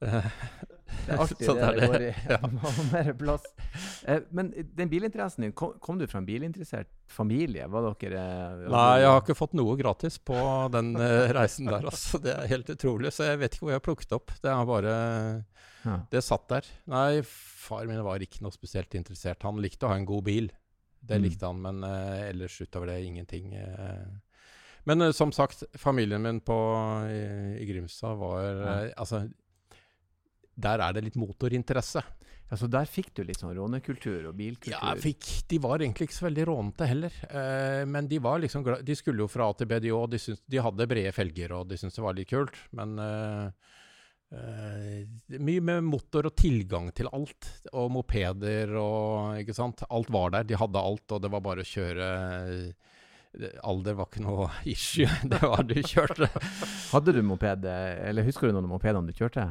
Det 1.08 1.14
er 1.16 1.22
alltid 1.24 1.46
sånn 1.48 1.58
det 1.62 1.68
det 1.78 1.88
går 1.88 2.04
i. 2.04 2.10
Ja. 2.28 2.38
mer 2.92 3.10
plass. 3.20 3.46
Eh, 4.04 4.20
men 4.36 4.50
den 4.76 4.90
bilinteressen 4.92 5.46
din, 5.46 5.52
kom, 5.56 5.72
kom 5.82 5.98
du 6.00 6.06
fra 6.10 6.20
en 6.20 6.28
bilinteressert 6.28 6.90
familie? 7.10 7.66
Var 7.72 7.88
dere 8.04 8.22
eh, 8.22 8.68
Nei, 8.68 8.84
jeg 9.02 9.08
har 9.10 9.22
ikke 9.24 9.38
fått 9.38 9.56
noe 9.58 9.76
gratis 9.80 10.18
på 10.20 10.36
den 10.76 10.92
eh, 11.00 11.32
reisen 11.38 11.70
der, 11.72 11.88
altså. 11.88 12.20
Det 12.22 12.34
er 12.36 12.50
helt 12.52 12.70
utrolig. 12.76 13.12
Så 13.16 13.26
jeg 13.30 13.40
vet 13.42 13.56
ikke 13.56 13.66
hvor 13.66 13.72
jeg 13.74 13.80
har 13.80 13.86
plukket 13.88 14.12
opp. 14.20 14.36
Det 14.44 14.52
er 14.52 14.68
bare 14.74 14.94
Ja. 15.88 15.98
Det 16.12 16.20
satt 16.26 16.48
der. 16.50 16.66
Nei, 16.90 17.22
far 17.24 17.86
min 17.88 18.00
var 18.04 18.20
ikke 18.24 18.42
noe 18.44 18.52
spesielt 18.54 18.92
interessert. 18.98 19.42
Han 19.46 19.60
likte 19.62 19.86
å 19.88 19.92
ha 19.92 19.96
en 20.00 20.08
god 20.08 20.24
bil. 20.28 20.50
Det 21.00 21.16
Mm. 21.20 21.22
likte 21.24 21.46
han, 21.46 21.60
men 21.62 21.84
eh, 21.86 22.24
ellers 22.32 22.56
utover 22.60 22.90
det 22.90 22.96
ingenting. 23.06 23.52
eh. 23.54 24.08
Men 24.84 25.00
eh, 25.06 25.12
som 25.14 25.30
sagt, 25.32 25.62
familien 25.78 26.20
min 26.24 26.40
på, 26.44 26.56
i, 27.08 27.20
i 27.62 27.66
Grimstad 27.70 28.18
var 28.18 28.42
Ja. 28.42 28.72
eh, 28.82 28.92
Altså, 28.98 29.22
der 30.58 30.82
er 30.84 30.96
det 30.96 31.04
litt 31.06 31.18
motorinteresse. 31.20 32.02
Ja, 32.48 32.56
så 32.56 32.68
der 32.72 32.88
fikk 32.88 33.10
du 33.18 33.22
litt 33.28 33.42
sånn 33.42 33.52
rånekultur 33.58 34.30
og 34.30 34.36
bilkultur? 34.38 34.72
Ja, 34.72 34.94
jeg 34.94 35.02
fikk, 35.04 35.26
de 35.52 35.58
var 35.60 35.82
egentlig 35.82 36.08
ikke 36.08 36.16
så 36.16 36.28
veldig 36.30 36.46
rånete 36.48 36.88
heller. 36.88 37.18
Eh, 37.28 37.82
men 37.88 38.08
de 38.08 38.20
var 38.24 38.40
liksom 38.40 38.64
de 38.64 38.96
skulle 38.96 39.20
jo 39.26 39.28
fra 39.28 39.50
A 39.50 39.56
til 39.58 39.68
B, 39.68 39.80
de 39.84 39.92
òg. 39.92 40.14
De, 40.14 40.36
de 40.48 40.62
hadde 40.64 40.88
brede 40.88 41.12
felger, 41.12 41.52
og 41.58 41.68
de 41.68 41.76
syntes 41.80 42.00
det 42.00 42.06
var 42.06 42.16
litt 42.16 42.32
kult. 42.32 42.56
Men 42.80 42.96
eh, 43.04 43.76
eh, 44.32 45.36
mye 45.36 45.66
med 45.68 45.84
motor 45.90 46.30
og 46.30 46.38
tilgang 46.40 46.88
til 46.96 47.12
alt. 47.12 47.52
Og 47.74 47.92
mopeder 47.92 48.72
og 48.80 49.42
Ikke 49.44 49.56
sant. 49.56 49.84
Alt 49.92 50.08
var 50.16 50.38
der. 50.38 50.48
De 50.48 50.56
hadde 50.64 50.86
alt, 50.90 51.04
og 51.12 51.24
det 51.26 51.34
var 51.36 51.44
bare 51.44 51.66
å 51.66 51.72
kjøre. 51.76 52.10
Alder 53.68 54.00
var 54.00 54.08
ikke 54.08 54.24
noe 54.24 54.48
issue. 54.64 55.08
Det 55.30 55.44
var 55.44 55.68
du 55.68 55.76
kjørte. 55.84 56.32
Hadde 56.94 57.12
du 57.12 57.20
moped, 57.22 57.68
eh, 57.68 57.96
eller 58.08 58.26
husker 58.26 58.48
du 58.48 58.56
noen 58.56 58.64
av 58.64 58.72
mopedene 58.78 59.12
du 59.12 59.16
kjørte? 59.20 59.50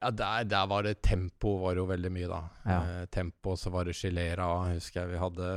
Ja, 0.00 0.10
der, 0.16 0.44
der 0.48 0.66
var 0.70 0.86
det 0.86 1.02
tempo 1.04 1.58
var 1.60 1.76
jo 1.76 1.84
veldig 1.90 2.10
mye, 2.12 2.28
da. 2.30 2.42
Ja. 2.64 2.76
Eh, 2.80 3.06
tempo, 3.12 3.56
så 3.60 3.72
var 3.72 3.84
det 3.84 3.96
Gilera, 3.98 4.48
husker 4.72 5.02
jeg 5.02 5.12
vi 5.12 5.20
hadde. 5.20 5.48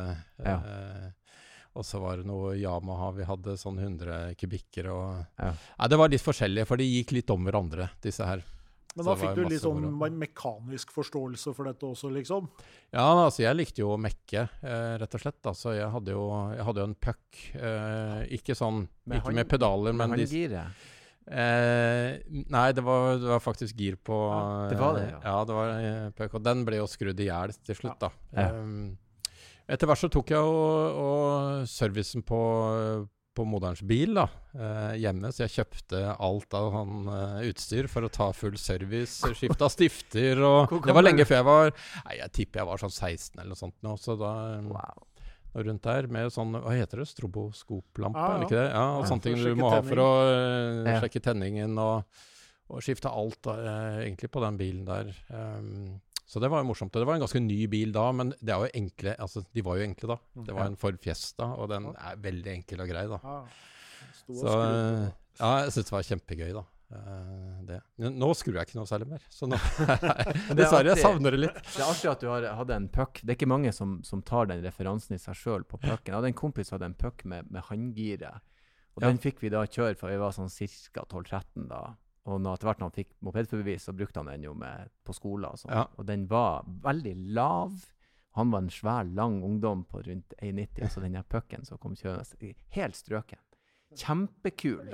Ja. 0.44 0.58
Eh, 0.60 1.38
og 1.74 1.86
så 1.88 2.02
var 2.04 2.20
det 2.20 2.28
noe 2.30 2.52
Yamaha, 2.60 3.14
vi 3.18 3.26
hadde 3.26 3.56
sånn 3.58 3.80
100 3.82 4.36
kubikker 4.38 4.92
og 4.94 5.24
Ja. 5.40 5.54
Nei, 5.80 5.88
det 5.90 5.98
var 5.98 6.12
litt 6.12 6.26
forskjellig, 6.26 6.68
for 6.70 6.78
de 6.78 6.86
gikk 6.90 7.16
litt 7.16 7.32
om 7.34 7.48
hverandre, 7.48 7.90
disse 8.04 8.28
her. 8.28 8.44
Men 8.94 9.08
da 9.08 9.16
fikk 9.18 9.34
du 9.34 9.48
litt 9.50 9.64
sånn 9.64 9.88
mekanisk 10.20 10.92
forståelse 10.94 11.54
for 11.58 11.66
dette 11.66 11.88
også, 11.88 12.12
liksom? 12.14 12.46
Ja, 12.94 13.08
altså 13.24 13.42
jeg 13.42 13.58
likte 13.58 13.82
jo 13.82 13.96
å 13.96 13.98
mekke, 13.98 14.44
eh, 14.62 14.98
rett 15.02 15.18
og 15.18 15.24
slett. 15.24 15.40
Altså, 15.50 15.74
jeg 15.74 15.90
hadde 15.96 16.14
jo, 16.14 16.28
jeg 16.54 16.68
hadde 16.68 16.84
jo 16.84 16.90
en 16.92 17.00
puck. 17.08 17.40
Eh, 17.58 18.20
ikke 18.38 18.54
sånn 18.54 18.84
Med 19.10 19.24
Ikke 19.24 19.34
med 19.34 19.50
pedaler, 19.50 19.98
men 19.98 20.14
de? 20.14 20.28
Eh, 21.24 22.20
nei, 22.52 22.66
det 22.76 22.84
var, 22.84 23.14
det 23.22 23.30
var 23.32 23.40
faktisk 23.40 23.78
gir 23.80 23.96
på 23.96 24.18
Ja, 24.28 24.68
det 24.68 24.80
var 24.82 24.98
det, 24.98 25.06
ja. 25.08 25.22
ja. 25.24 25.38
det 25.48 25.56
var 25.56 25.72
eh, 25.80 26.28
og 26.28 26.44
den 26.44 26.66
ble 26.68 26.82
jo 26.82 26.90
skrudd 26.92 27.22
i 27.24 27.30
hjel 27.30 27.56
til 27.64 27.80
slutt, 27.80 28.02
da. 28.02 28.10
Ja. 28.36 28.50
Um, 28.52 28.98
etter 29.72 29.88
hvert 29.88 30.02
så 30.02 30.10
tok 30.12 30.34
jeg 30.34 30.44
og, 30.44 30.98
og 31.00 31.68
servicen 31.72 32.26
på, 32.28 32.40
på 33.34 33.46
moderns 33.48 33.82
bil 33.88 34.18
da, 34.20 34.26
eh, 34.52 34.98
hjemme, 35.06 35.32
så 35.32 35.46
jeg 35.46 35.56
kjøpte 35.56 36.02
alt 36.12 36.60
av 36.60 36.70
han 36.76 37.08
eh, 37.16 37.48
utstyr 37.54 37.88
for 37.92 38.04
å 38.04 38.12
ta 38.12 38.28
full 38.36 38.60
service. 38.60 39.24
Skifta 39.40 39.72
stifter 39.72 40.44
og 40.44 40.76
Det 40.84 40.96
var 40.96 41.08
lenge 41.08 41.26
før 41.30 41.40
jeg 41.40 41.48
var 41.48 41.74
Nei, 42.04 42.20
jeg 42.20 42.36
tipper 42.36 42.64
jeg 42.64 42.72
var 42.74 42.84
sånn 42.84 42.94
16 42.94 43.40
eller 43.40 43.54
noe 43.54 43.64
sånt 43.64 43.80
nå, 43.86 43.96
så 44.02 44.20
da 44.20 44.36
um, 44.60 44.70
Wow. 44.76 45.08
Og 45.54 45.66
rundt 45.68 45.84
der 45.86 46.08
med 46.10 46.32
sånn 46.34 46.56
Hva 46.58 46.72
heter 46.74 47.02
det? 47.04 47.08
Stroboskoplampe, 47.12 48.18
Ja, 48.20 48.30
er 48.34 48.40
det 48.40 48.44
ja. 48.44 48.48
ikke 48.48 48.60
det? 48.62 48.70
Ja, 48.74 48.86
og 48.98 49.04
Ja, 49.04 49.10
sånne 49.12 49.22
ting 49.28 49.36
du 49.44 49.56
må 49.60 49.70
ha 49.70 49.82
for 49.86 50.02
å 50.02 50.08
eh, 50.30 50.94
Ja. 50.94 51.00
sjekke 51.04 51.22
tenningen 51.22 51.78
og, 51.78 52.04
og 52.74 52.82
skifte 52.82 53.12
alt 53.12 53.46
uh, 53.52 54.00
egentlig 54.02 54.32
på 54.34 54.42
den 54.42 54.58
bilen 54.58 54.86
der. 54.88 55.12
Um, 55.30 56.02
så 56.26 56.40
det 56.42 56.50
var 56.50 56.64
jo 56.64 56.70
morsomt. 56.72 56.92
Det 56.96 57.06
var 57.06 57.20
en 57.20 57.22
ganske 57.22 57.42
ny 57.44 57.68
bil 57.70 57.92
da, 57.94 58.08
men 58.16 58.32
det 58.42 58.50
er 58.56 58.64
jo 58.64 58.72
enkle 58.80 59.14
altså 59.22 59.44
de 59.54 59.62
var 59.62 59.78
jo 59.78 59.84
enkle 59.86 60.08
da. 60.16 60.18
Det 60.48 60.56
var 60.56 60.66
en 60.72 60.78
Ford 60.80 60.98
Fiesta, 61.04 61.52
og 61.60 61.70
den 61.70 61.92
er 61.94 62.16
veldig 62.24 62.54
enkel 62.58 62.82
og 62.82 62.90
grei, 62.90 63.04
da. 63.12 63.20
Ah, 63.22 63.44
Så 64.26 64.48
eh, 64.48 65.12
ja, 65.38 65.52
jeg 65.66 65.74
syns 65.76 65.90
det 65.92 65.94
var 65.94 66.08
kjempegøy, 66.10 66.54
da. 66.56 66.64
Eh, 66.94 67.58
det. 67.68 67.80
Nå 68.14 68.30
skrur 68.38 68.60
jeg 68.60 68.70
ikke 68.70 68.78
noe 68.80 68.90
særlig 68.90 69.08
mer, 69.12 69.26
så 69.34 69.50
nå 69.50 69.58
Dessverre, 70.58 70.94
jeg 70.94 71.02
savner 71.02 71.36
det 71.36 71.42
litt. 71.44 71.60
Det 71.66 71.82
er 71.82 71.90
artig 71.90 72.12
at 72.12 72.24
du 72.24 72.30
har, 72.32 72.48
hadde 72.60 72.78
en 72.78 72.88
puck. 72.94 73.20
Det 73.22 73.34
er 73.34 73.40
ikke 73.40 73.50
mange 73.52 73.74
som, 73.76 73.98
som 74.08 74.22
tar 74.26 74.50
den 74.52 74.64
referansen 74.66 75.18
i 75.18 75.22
seg 75.22 75.38
sjøl 75.40 75.66
på 75.68 75.80
pucken. 75.82 76.12
Jeg 76.12 76.18
hadde 76.20 76.32
en 76.34 76.40
kompis 76.44 76.70
som 76.70 76.78
hadde 76.80 76.92
en 76.94 76.98
puck 77.00 77.26
med, 77.30 77.50
med 77.52 77.66
håndgire. 77.70 78.36
Og 78.94 79.02
Ja. 79.02 79.10
den 79.10 79.18
fikk 79.22 79.42
vi 79.42 79.50
da 79.50 79.64
kjøre 79.66 79.98
fra 79.98 80.12
vi 80.12 80.20
var 80.22 80.36
sånn 80.36 80.52
ca. 80.54 81.06
12-13 81.10 81.68
da. 81.72 81.84
Og 82.30 82.40
når, 82.40 82.56
etter 82.56 82.70
hvert 82.70 82.80
når 82.80 82.92
han 82.92 82.96
fikk 82.96 83.10
mopedforbevis, 83.26 83.88
så 83.90 83.96
brukte 83.98 84.22
han 84.22 84.30
den 84.32 84.46
jo 84.46 84.54
med, 84.56 84.92
på 85.04 85.16
skolen 85.18 85.50
og 85.50 85.60
sånn. 85.60 85.74
Ja. 85.76 85.88
Og 85.98 86.06
den 86.08 86.28
var 86.32 86.64
veldig 86.86 87.16
lav. 87.36 87.74
Han 88.38 88.54
var 88.54 88.64
en 88.64 88.70
svær, 88.74 89.04
lang 89.06 89.42
ungdom 89.46 89.84
på 89.90 90.02
rundt 90.06 90.34
1,90, 90.40 90.88
så 90.90 91.02
den 91.04 91.18
pucken 91.30 91.66
som 91.68 91.78
kom 91.82 91.98
kjørende 92.00 92.54
Helt 92.78 92.96
strøken. 92.98 93.42
Kjempekul. 94.00 94.88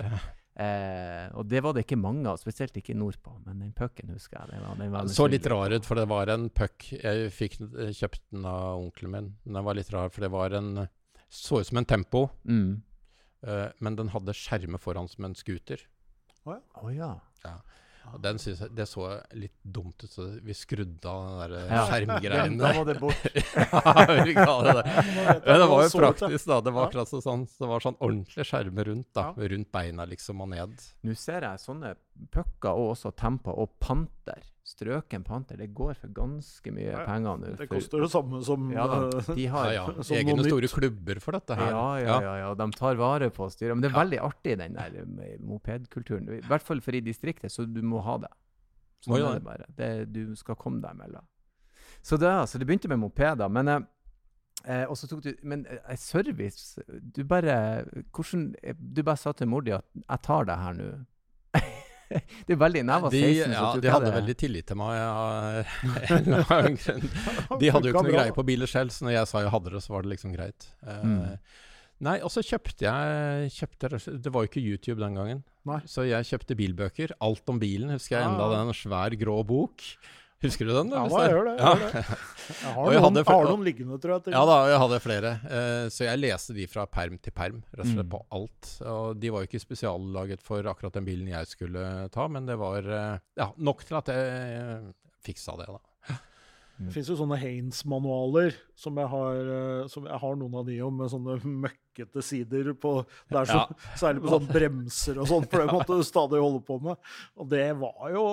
Eh, 0.60 1.30
og 1.40 1.46
det 1.48 1.62
var 1.64 1.72
det 1.78 1.86
ikke 1.86 1.96
mange 2.00 2.28
av, 2.28 2.40
spesielt 2.42 2.76
ikke 2.76 2.96
nordpå. 2.98 3.32
Men 3.46 3.62
den 3.64 3.72
pucken 3.78 4.10
husker 4.12 4.42
jeg. 4.42 4.50
Den 4.52 4.66
var, 4.66 4.76
den 4.82 4.92
var 4.92 5.08
så 5.16 5.28
litt 5.32 5.46
rar 5.48 5.72
ut, 5.72 5.86
for 5.88 5.96
det 5.96 6.08
var 6.12 6.32
en 6.34 6.50
puck. 6.52 6.90
Jeg 7.00 7.30
fikk 7.32 7.60
eh, 7.64 7.94
kjøpt 7.96 8.26
den 8.34 8.48
av 8.50 8.82
onkelen 8.82 9.14
min. 9.14 9.30
Men 9.46 9.60
den 9.62 9.68
var 9.70 9.78
litt 9.80 9.92
rar, 9.96 10.12
for 10.12 10.26
det 10.26 10.32
var 10.36 10.56
en 10.60 10.88
Så 11.30 11.60
ut 11.62 11.68
som 11.68 11.78
en 11.78 11.86
Tempo, 11.86 12.30
Mm. 12.44 12.82
eh, 13.46 13.68
men 13.80 13.96
den 13.96 14.10
hadde 14.10 14.34
skjermer 14.34 14.80
foran 14.82 15.08
som 15.08 15.26
en 15.26 15.36
scooter. 15.36 15.78
Å 16.50 16.56
ja. 16.96 17.14
Og 17.46 17.62
den 18.18 18.40
synes 18.40 18.60
jeg, 18.62 18.70
Det 18.76 18.86
så 18.90 19.22
litt 19.34 19.54
dumt 19.64 20.04
ut, 20.04 20.10
så 20.12 20.26
vi 20.42 20.54
skrudde 20.54 21.06
av 21.06 21.26
den 21.28 21.40
der 21.40 21.70
Ja. 21.70 21.84
eh, 21.84 21.90
skjermgreiene. 21.92 22.58
Da 22.60 22.74
må 22.74 22.86
det 22.86 23.00
bort. 23.00 23.24
ja, 23.56 24.24
vi 24.26 24.34
ga 24.34 24.62
det 24.64 24.74
det. 24.80 24.86
Ja, 25.46 25.58
det 25.58 25.68
var 25.70 25.84
jo 25.84 25.90
ja. 25.90 26.00
praktisk, 26.04 26.46
da. 26.46 26.62
Det 26.62 26.74
var 26.74 26.82
Ja. 26.82 26.88
akkurat 26.90 27.08
sånn, 27.14 27.46
så 27.48 27.58
det 27.66 27.68
var 27.70 27.80
sånn 27.80 27.98
ordentlig 28.00 28.46
skjerme 28.50 28.86
rundt, 28.86 29.08
da. 29.14 29.34
Rundt 29.38 29.72
beina 29.72 30.06
liksom 30.06 30.42
og 30.42 30.50
ned. 30.50 30.76
Nå 31.04 31.16
ser 31.18 31.42
jeg 31.42 31.60
sånne 31.60 31.96
pucker 32.32 32.72
og 32.76 32.96
også 32.98 33.14
temper 33.16 33.52
og 33.58 33.70
Panter. 33.80 34.42
Strøken 34.70 35.24
Panter. 35.26 35.58
Det 35.58 35.72
går 35.74 35.96
for 35.98 36.12
ganske 36.14 36.72
mye 36.76 36.92
Ja, 36.92 37.00
ja. 37.00 37.06
penger 37.08 37.38
nå. 37.42 37.46
Det 37.50 37.58
for- 37.58 37.72
koster 37.80 38.02
det 38.04 38.10
samme 38.14 38.42
som 38.46 38.68
Ja 38.72 38.86
da, 38.88 39.00
eh, 39.18 39.36
de 39.36 39.46
har 39.48 39.72
ja. 39.74 39.86
Som 40.04 40.18
Egne 40.18 40.44
store 40.46 40.68
klubber 40.70 41.20
for 41.24 41.32
dette 41.40 41.56
her. 41.58 41.72
Ja, 41.72 41.98
ja, 41.98 42.20
ja, 42.22 42.36
ja. 42.44 42.54
De 42.54 42.68
tar 42.78 42.96
vare 43.00 43.30
på 43.34 43.50
styret. 43.50 43.74
Men 43.76 43.82
det 43.82 43.90
er 43.92 43.96
Ja. 43.98 44.04
veldig 44.04 44.20
artig, 44.30 44.58
den 44.60 44.74
der 44.74 45.38
mopedkulturen. 45.40 46.30
I 46.38 46.42
hvert 46.48 46.62
fall 46.62 46.82
for 46.82 46.94
i 46.96 47.02
distriktet, 47.02 47.52
så 47.52 47.66
du 47.66 47.82
må 47.82 48.02
ha 48.04 48.18
det. 48.18 48.30
Sånn 49.06 49.18
jo 49.18 49.26
er 49.32 49.40
det 49.40 49.44
bare. 49.44 49.66
Det, 49.76 50.12
du 50.14 50.36
skal 50.36 50.56
komme 50.56 50.82
deg 50.82 50.92
imellom. 50.92 51.26
Så 52.04 52.18
det, 52.20 52.30
så 52.50 52.60
det 52.60 52.68
begynte 52.68 52.88
med 52.90 53.00
mopeder. 53.00 53.50
Men, 53.50 53.68
eh, 53.68 53.80
eh, 54.68 54.86
og 54.86 54.96
så 54.98 55.08
tok 55.08 55.22
du, 55.24 55.34
men 55.44 55.66
eh, 55.66 55.96
service 55.96 56.78
Du 57.02 57.24
bare 57.24 57.86
hvordan, 58.14 58.56
eh, 58.64 58.74
Du 58.78 59.02
bare 59.04 59.18
sa 59.18 59.32
til 59.32 59.48
mor 59.48 59.62
di 59.62 59.72
at 59.72 59.86
'jeg 59.96 60.22
tar 60.22 60.46
det 60.46 60.58
her 60.58 60.74
nå'. 60.74 61.06
det 62.48 62.56
er 62.56 62.60
veldig 62.60 62.82
nerver 62.90 63.14
De, 63.14 63.22
16, 63.22 63.54
ja, 63.54 63.66
de 63.84 63.92
hadde 63.94 64.10
det 64.10 64.16
veldig 64.18 64.36
tillit 64.42 64.66
til 64.70 64.78
meg. 64.80 64.92
Ja, 64.98 65.64
de 67.60 67.72
hadde 67.74 67.90
jo 67.90 67.94
ikke 67.94 68.06
noe 68.06 68.14
greie 68.16 68.36
på 68.36 68.46
biler 68.48 68.70
selv, 68.70 68.94
så 68.94 69.06
når 69.08 69.16
jeg 69.20 69.30
sa 69.32 69.44
jeg 69.46 69.54
hadde 69.54 69.74
det, 69.76 69.82
så 69.86 69.94
var 69.96 70.06
det 70.06 70.14
liksom 70.18 70.36
greit. 70.36 70.70
Eh, 70.86 71.04
Mm. 71.10 71.40
Nei, 72.00 72.14
og 72.24 72.32
så 72.32 72.40
kjøpte 72.40 72.86
jeg 72.86 73.50
kjøpte, 73.52 73.90
Det 74.24 74.32
var 74.32 74.46
jo 74.46 74.48
ikke 74.48 74.62
YouTube 74.64 75.02
den 75.02 75.18
gangen, 75.20 75.42
Nei. 75.68 75.82
så 75.84 76.06
jeg 76.08 76.24
kjøpte 76.30 76.56
bilbøker. 76.56 77.12
Alt 77.20 77.50
om 77.52 77.60
bilen, 77.60 77.92
husker 77.92 78.16
jeg. 78.16 78.24
enda. 78.30 78.46
Ah. 78.48 78.62
en 78.64 78.72
svær 78.74 79.12
grå 79.20 79.42
bok. 79.46 79.84
Husker 80.40 80.70
du 80.70 80.72
den? 80.72 80.92
Ja, 80.96 81.02
da, 81.12 81.24
jeg 81.26 81.34
gjør 81.36 81.48
det. 81.50 81.56
Jeg, 81.58 81.66
Ja. 81.66 81.74
det. 81.76 82.04
jeg 82.50 82.74
har, 82.76 82.92
jeg 82.94 83.02
noen, 83.04 83.18
har 83.28 83.48
noen 83.50 83.66
liggende, 83.68 83.98
tror 84.00 84.14
jeg. 84.16 84.34
Ja 84.34 84.44
da, 84.48 84.56
jeg 84.72 84.80
hadde 84.86 85.00
flere. 85.04 85.32
Uh, 85.44 85.86
så 85.92 86.06
jeg 86.08 86.22
leste 86.22 86.56
de 86.56 86.68
fra 86.72 86.86
perm 86.88 87.18
til 87.20 87.36
perm, 87.36 87.60
rett 87.76 87.84
og 87.84 87.92
slett 87.92 88.08
Mm. 88.08 88.14
på 88.14 88.22
alt. 88.38 88.70
Og 88.94 89.20
de 89.20 89.34
var 89.36 89.44
jo 89.44 89.50
ikke 89.52 89.62
spesiallaget 89.66 90.42
for 90.46 90.64
akkurat 90.72 90.96
den 90.96 91.06
bilen 91.10 91.28
jeg 91.28 91.52
skulle 91.52 91.84
ta, 92.16 92.28
men 92.32 92.48
det 92.48 92.56
var 92.62 92.88
uh, 92.88 93.20
ja, 93.36 93.50
nok 93.58 93.84
til 93.84 94.00
at 94.00 94.14
jeg 94.16 94.64
uh, 94.64 94.90
fiksa 95.28 95.58
det, 95.60 95.68
da. 95.68 95.80
Det 96.80 96.94
fins 96.96 97.10
jo 97.12 97.18
sånne 97.20 97.36
Haines-manualer, 97.42 98.56
som, 98.80 98.96
eh, 99.02 99.88
som 99.92 100.06
jeg 100.08 100.20
har 100.22 100.38
noen 100.40 100.54
av 100.62 100.70
de 100.70 100.78
om, 100.86 100.96
med 101.02 101.12
sånne 101.12 101.36
møkkete 101.44 102.24
sider 102.24 102.72
på 102.80 102.94
der 103.32 103.50
så, 103.50 103.66
Særlig 104.00 104.24
på 104.24 104.32
sånne 104.32 104.56
bremser 104.56 105.20
og 105.20 105.28
sånn, 105.28 105.50
for 105.52 105.66
det 105.66 105.76
måtte 105.76 106.00
du 106.00 106.06
stadig 106.08 106.40
holde 106.40 106.64
på 106.64 106.80
med. 106.86 107.12
Og 107.36 107.52
det 107.52 107.68
var 107.82 108.14
jo 108.16 108.26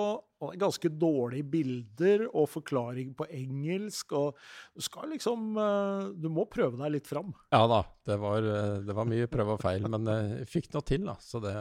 ganske 0.61 0.91
dårlige 0.93 1.49
bilder 1.49 2.27
og 2.29 2.47
forklaring 2.53 3.11
på 3.17 3.27
engelsk, 3.35 4.15
og 4.15 4.37
du 4.77 4.85
skal 4.85 5.09
liksom 5.11 5.57
eh, 5.57 6.11
Du 6.15 6.29
må 6.31 6.45
prøve 6.47 6.79
deg 6.79 6.99
litt 6.99 7.09
fram. 7.09 7.33
Ja 7.51 7.65
da, 7.67 7.81
det 8.07 8.19
var, 8.21 8.47
eh, 8.47 8.77
det 8.87 8.95
var 8.95 9.09
mye 9.11 9.27
prøve 9.31 9.57
og 9.57 9.65
feil, 9.65 9.89
men 9.91 10.07
jeg 10.13 10.47
fikk 10.55 10.71
noe 10.77 10.87
til, 10.87 11.03
da. 11.09 11.17
Så 11.19 11.43
det 11.43 11.57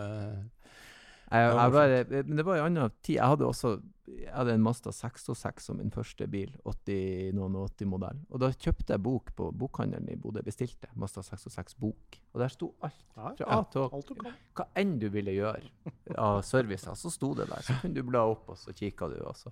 Jeg, 1.26 1.52
jeg 1.58 1.72
bare, 1.74 2.22
men 2.28 2.38
det 2.38 2.44
var 2.46 2.60
en 2.60 2.66
annen 2.68 2.96
tid. 3.02 3.16
Jeg 3.16 3.30
hadde 3.32 3.46
også 3.48 3.76
jeg 4.06 4.30
hadde 4.30 4.54
en 4.54 4.62
Mazda 4.62 4.92
606 4.94 5.64
som 5.66 5.78
min 5.80 5.90
første 5.90 6.28
bil. 6.30 6.52
80, 6.64 7.32
noen 7.34 7.56
80-modell. 7.58 8.20
Og 8.30 8.42
da 8.42 8.52
kjøpte 8.54 8.94
jeg 8.94 9.02
bok 9.02 9.32
på 9.38 9.48
bokhandelen 9.58 10.08
i 10.12 10.18
Bodø. 10.20 10.44
Bestilte 10.46 10.90
Mazda 10.94 11.24
606 11.26 11.78
bok. 11.82 12.18
Og 12.32 12.42
der 12.42 12.52
sto 12.52 12.70
alt. 12.86 13.02
Fra 13.16 13.32
A 13.58 13.64
til 13.72 13.82
A. 13.82 14.34
Hva 14.56 14.68
enn 14.78 14.94
du 15.02 15.08
ville 15.12 15.34
gjøre 15.34 16.14
av 16.14 16.44
servicer, 16.46 16.94
så 16.98 17.10
sto 17.12 17.32
det 17.38 17.48
der. 17.50 17.66
Så 17.66 17.80
kunne 17.80 17.98
du 17.98 18.06
bla 18.06 18.22
opp, 18.30 18.46
og 18.54 18.60
så 18.60 18.74
kikka 18.76 19.10
du, 19.10 19.18
og 19.26 19.34
så 19.38 19.50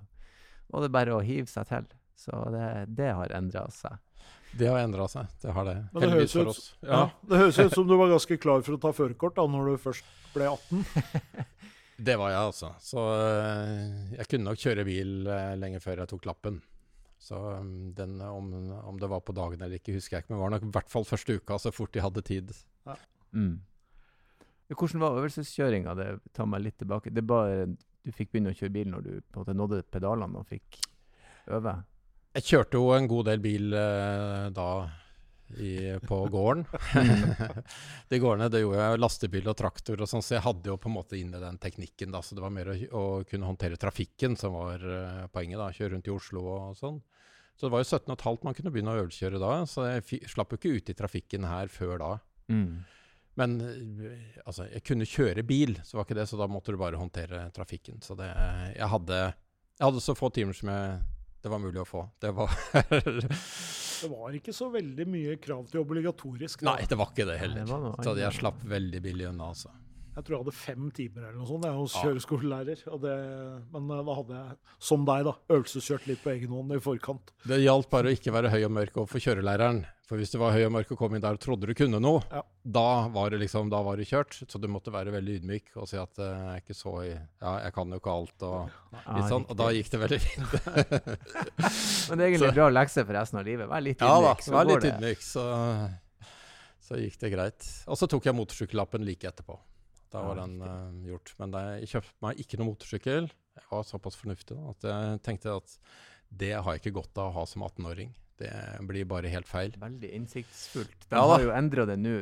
var 0.71 0.87
det 0.87 0.95
bare 0.95 1.17
å 1.17 1.23
hive 1.25 1.51
seg 1.51 1.69
til. 1.71 1.91
Så 2.19 2.45
det, 2.55 2.69
det 2.95 3.11
har 3.19 3.35
endra 3.35 3.67
seg. 3.75 3.99
Det 4.59 4.69
har 4.71 4.79
endra 4.85 5.07
seg. 5.11 5.27
Det 5.43 5.53
har 5.57 5.67
det. 5.67 5.75
Men 5.93 6.05
det 6.05 6.11
høres 6.13 6.33
for 6.37 6.47
ut- 6.47 6.53
oss. 6.53 6.67
Ja. 6.85 7.01
Det 7.27 7.41
høres 7.41 7.59
ut 7.59 7.75
som 7.75 7.89
du 7.89 7.97
var 7.99 8.13
ganske 8.13 8.37
klar 8.39 8.63
for 8.67 8.77
å 8.77 8.81
ta 8.83 8.93
førerkort 8.95 9.35
da 9.39 9.47
når 9.51 9.73
du 9.73 9.83
først 9.83 10.13
ble 10.35 10.47
18. 10.53 10.85
Det 12.05 12.17
var 12.19 12.33
jeg, 12.33 12.39
altså. 12.43 12.69
Så 12.83 13.03
eh, 13.15 14.15
jeg 14.19 14.27
kunne 14.27 14.49
nok 14.51 14.59
kjøre 14.59 14.85
bil 14.87 15.29
eh, 15.31 15.53
lenge 15.61 15.79
før 15.83 16.01
jeg 16.03 16.11
tok 16.11 16.25
lappen. 16.27 16.57
Så 17.23 17.39
um, 17.39 17.93
den, 17.95 18.17
om, 18.27 18.49
om 18.91 18.99
det 19.01 19.09
var 19.09 19.23
på 19.25 19.33
dagen 19.37 19.63
eller 19.63 19.79
ikke, 19.79 19.95
husker 19.95 20.17
jeg 20.19 20.25
ikke, 20.25 20.33
men 20.35 20.41
det 20.41 20.43
var 20.43 20.53
nok 20.57 20.67
i 20.67 20.73
hvert 20.75 20.91
fall 20.93 21.07
første 21.09 21.37
uka, 21.39 21.57
så 21.63 21.71
fort 21.73 21.95
de 21.95 22.03
hadde 22.03 22.25
tid. 22.27 22.51
Mm. 23.33 23.55
Hvordan 24.75 25.01
var 25.07 25.21
øvelseskjøringa? 25.23 25.95
Det 25.97 26.09
tar 26.37 26.51
meg 26.51 26.65
litt 26.67 26.77
tilbake. 26.83 27.13
Det 27.15 27.23
er 27.23 27.31
bare 27.31 27.67
Du 28.05 28.11
fikk 28.13 28.35
begynne 28.35 28.53
å 28.53 28.59
kjøre 28.59 28.75
bil 28.75 28.91
når 28.91 29.07
du 29.07 29.13
på 29.23 29.39
en 29.39 29.45
måte 29.45 29.55
nådde 29.57 29.79
pedalene 29.95 30.43
og 30.43 30.51
fikk 30.51 30.83
øve? 31.55 31.79
Jeg 32.35 32.47
kjørte 32.49 32.81
jo 32.81 32.91
en 32.97 33.09
god 33.11 33.29
del 33.31 33.43
bil 33.43 33.75
eh, 33.79 34.47
da 34.55 34.69
i, 35.61 35.75
på 36.03 36.19
gården. 36.33 36.65
De 38.11 38.19
gårdene 38.19 38.49
det 38.51 38.65
gjorde 38.65 38.81
jeg 38.89 39.03
lastebil 39.03 39.51
og 39.51 39.57
traktor 39.59 40.03
og 40.03 40.11
sånn, 40.11 40.25
så 40.25 40.37
jeg 40.39 40.47
hadde 40.47 40.73
jo 40.73 40.79
på 40.81 40.91
en 40.91 40.97
måte 40.97 41.19
inne 41.19 41.43
den 41.43 41.61
teknikken. 41.63 42.11
da, 42.15 42.23
Så 42.25 42.35
det 42.35 42.43
var 42.43 42.55
mer 42.55 42.73
å, 42.73 42.75
å 42.75 43.05
kunne 43.29 43.49
håndtere 43.49 43.79
trafikken 43.81 44.35
som 44.41 44.57
var 44.59 44.83
eh, 44.83 45.27
poenget. 45.35 45.61
da, 45.61 45.71
Kjøre 45.75 45.95
rundt 45.95 46.11
i 46.11 46.15
Oslo 46.15 46.45
og 46.57 46.79
sånn. 46.81 46.99
Så 47.55 47.69
det 47.69 47.75
var 47.77 47.85
jo 47.85 47.91
17,5 47.93 48.43
man 48.43 48.57
kunne 48.57 48.75
begynne 48.75 48.97
å 48.97 49.05
øvelseskjøre 49.05 49.39
da, 49.39 49.53
så 49.71 49.87
jeg 49.87 50.27
slapp 50.33 50.51
jo 50.51 50.59
ikke 50.59 50.75
ut 50.75 50.91
i 50.91 50.99
trafikken 50.99 51.47
her 51.47 51.71
før 51.71 52.01
da. 52.03 52.13
Mm. 52.51 52.83
Men 53.39 53.57
eh, 53.63 54.41
altså, 54.43 54.67
jeg 54.73 54.83
kunne 54.87 55.07
kjøre 55.07 55.47
bil, 55.47 55.79
så 55.87 55.99
var 55.99 56.09
ikke 56.09 56.19
det, 56.19 56.27
så 56.31 56.39
da 56.41 56.51
måtte 56.51 56.75
du 56.75 56.81
bare 56.81 56.99
håndtere 56.99 57.47
trafikken. 57.55 58.03
Så 58.03 58.19
det, 58.19 58.31
jeg 58.75 58.91
hadde, 58.91 59.21
jeg 59.79 59.87
hadde 59.87 60.03
så 60.03 60.19
få 60.19 60.31
timer 60.35 60.57
som 60.59 60.71
jeg, 60.75 60.99
det 61.45 61.51
var 61.53 61.61
mulig 61.61 61.81
å 61.83 61.87
få. 61.87 62.03
Det 62.25 62.31
var 62.33 62.51
Det 62.75 64.09
var 64.11 64.35
ikke 64.37 64.53
så 64.57 64.67
veldig 64.73 65.05
mye 65.09 65.37
krav 65.41 65.67
til 65.71 65.81
obligatorisk. 65.85 66.65
da. 66.65 66.75
Nei, 66.75 66.87
det 66.89 66.97
var 66.99 67.13
ikke 67.13 67.25
det 67.29 67.37
Nei, 67.37 67.41
heller. 67.45 67.65
det 67.69 67.79
noe 67.85 68.05
Så 68.05 68.15
jeg 68.19 68.37
slapp 68.37 68.65
veldig 68.69 69.01
billig 69.05 69.29
unna, 69.31 69.51
altså. 69.55 69.71
Jeg 70.15 70.23
tror 70.25 70.37
jeg 70.37 70.43
hadde 70.45 70.53
fem 70.55 70.91
timer 70.95 71.25
eller 71.27 71.39
noe 71.41 71.49
sånt 71.49 71.65
jeg, 71.67 71.75
hos 71.75 71.95
Ja. 71.97 72.03
kjøreskolelærer. 72.05 72.85
Og 72.95 73.01
det, 73.03 73.15
men 73.75 73.91
eh, 73.91 74.05
da 74.07 74.15
hadde 74.21 74.37
jeg, 74.39 74.57
som 74.79 75.05
deg, 75.09 75.25
da, 75.27 75.33
øvelseskjørt 75.57 76.07
litt 76.07 76.23
på 76.23 76.31
egen 76.37 76.53
hånd 76.55 76.73
i 76.77 76.79
forkant. 76.85 77.33
Det 77.45 77.59
gjaldt 77.65 77.91
bare 77.91 78.13
å 78.13 78.15
ikke 78.15 78.33
være 78.37 78.53
høy 78.55 78.63
og 78.69 78.73
mørk 78.79 78.97
overfor 79.03 79.25
kjørelæreren. 79.27 79.83
For 80.05 80.21
hvis 80.21 80.35
du 80.35 80.37
var 80.37 80.53
høy 80.53 80.67
og 80.67 80.73
mørk 80.75 80.91
og 80.93 80.99
kom 81.01 81.15
inn 81.17 81.23
der 81.25 81.33
og 81.39 81.41
trodde 81.41 81.65
du 81.67 81.73
kunne 81.75 81.97
noe, 81.99 82.21
Ja. 82.31 82.43
da 82.63 83.09
var 83.09 83.31
det 83.33 83.39
liksom, 83.41 83.71
da 83.73 83.81
var 83.83 83.97
det 83.97 84.05
kjørt. 84.07 84.37
Så 84.47 84.61
du 84.61 84.69
måtte 84.69 84.93
være 84.93 85.11
veldig 85.15 85.39
ydmyk 85.41 85.73
og 85.81 85.89
si 85.89 85.97
at 85.97 86.19
eh, 86.21 86.29
jeg 86.29 86.53
er 86.53 86.61
ikke 86.61 86.77
så 86.77 86.93
i 87.07 87.11
Ja, 87.17 87.55
jeg 87.65 87.73
kan 87.75 87.89
jo 87.91 87.99
ikke 88.03 88.13
alt 88.13 88.45
og 88.45 88.71
Ja, 88.93 89.17
litt 89.17 89.31
sånn. 89.33 89.47
Og 89.49 89.57
da 89.57 89.71
gikk 89.73 89.91
det 89.91 90.01
veldig 90.05 90.21
fint. 90.29 90.55
Men 92.11 92.19
det 92.19 92.23
er 92.23 92.29
egentlig 92.29 92.49
Så- 92.53 92.55
bra 92.61 92.69
lekse 92.71 93.03
for 93.09 93.17
resten 93.17 93.41
av 93.41 93.47
livet. 93.49 93.67
Vær 93.73 93.83
litt 93.83 94.01
Ja 94.05 94.13
da, 94.21 94.35
ydmyk, 94.35 94.45
så 94.45 94.53
vær 94.59 94.71
litt 94.71 94.89
ydmyk, 94.93 95.25
så, 95.25 95.45
så 96.85 97.01
gikk 97.01 97.19
det 97.25 97.33
greit. 97.33 97.71
Og 97.89 97.97
så 97.97 98.07
tok 98.13 98.29
jeg 98.29 98.37
motorsykkellappen 98.37 99.05
like 99.09 99.25
etterpå. 99.33 99.57
Da 100.15 100.23
var 100.23 100.39
den 100.39 100.59
uh, 100.63 101.07
gjort. 101.11 101.35
Men 101.41 101.55
det, 101.55 101.63
jeg 101.83 101.93
kjøpte 101.97 102.27
meg 102.27 102.43
ikke 102.45 102.61
noe 102.61 102.71
motorsykkel. 102.71 103.31
Jeg 103.55 103.71
var 103.71 103.87
såpass 103.87 104.19
fornuftig 104.19 104.57
da, 104.59 104.75
at 104.75 104.87
jeg 104.91 105.23
tenkte 105.27 105.55
at 105.55 105.79
det 106.35 106.53
har 106.57 106.75
jeg 106.75 106.83
ikke 106.83 106.99
godt 106.99 107.21
av 107.23 107.31
å 107.31 107.35
ha 107.37 107.45
som 107.47 107.63
18-åring. 107.67 108.11
Det 108.39 108.51
blir 108.89 109.07
bare 109.07 109.31
helt 109.31 109.47
feil. 109.47 109.75
Veldig 109.79 110.11
innsiktsfullt. 110.17 111.09
De 111.11 111.19
Ja 111.19 111.27
har 111.31 111.43
jo 111.45 111.53
endra 111.55 111.87
det 111.87 111.99
nå. 112.03 112.17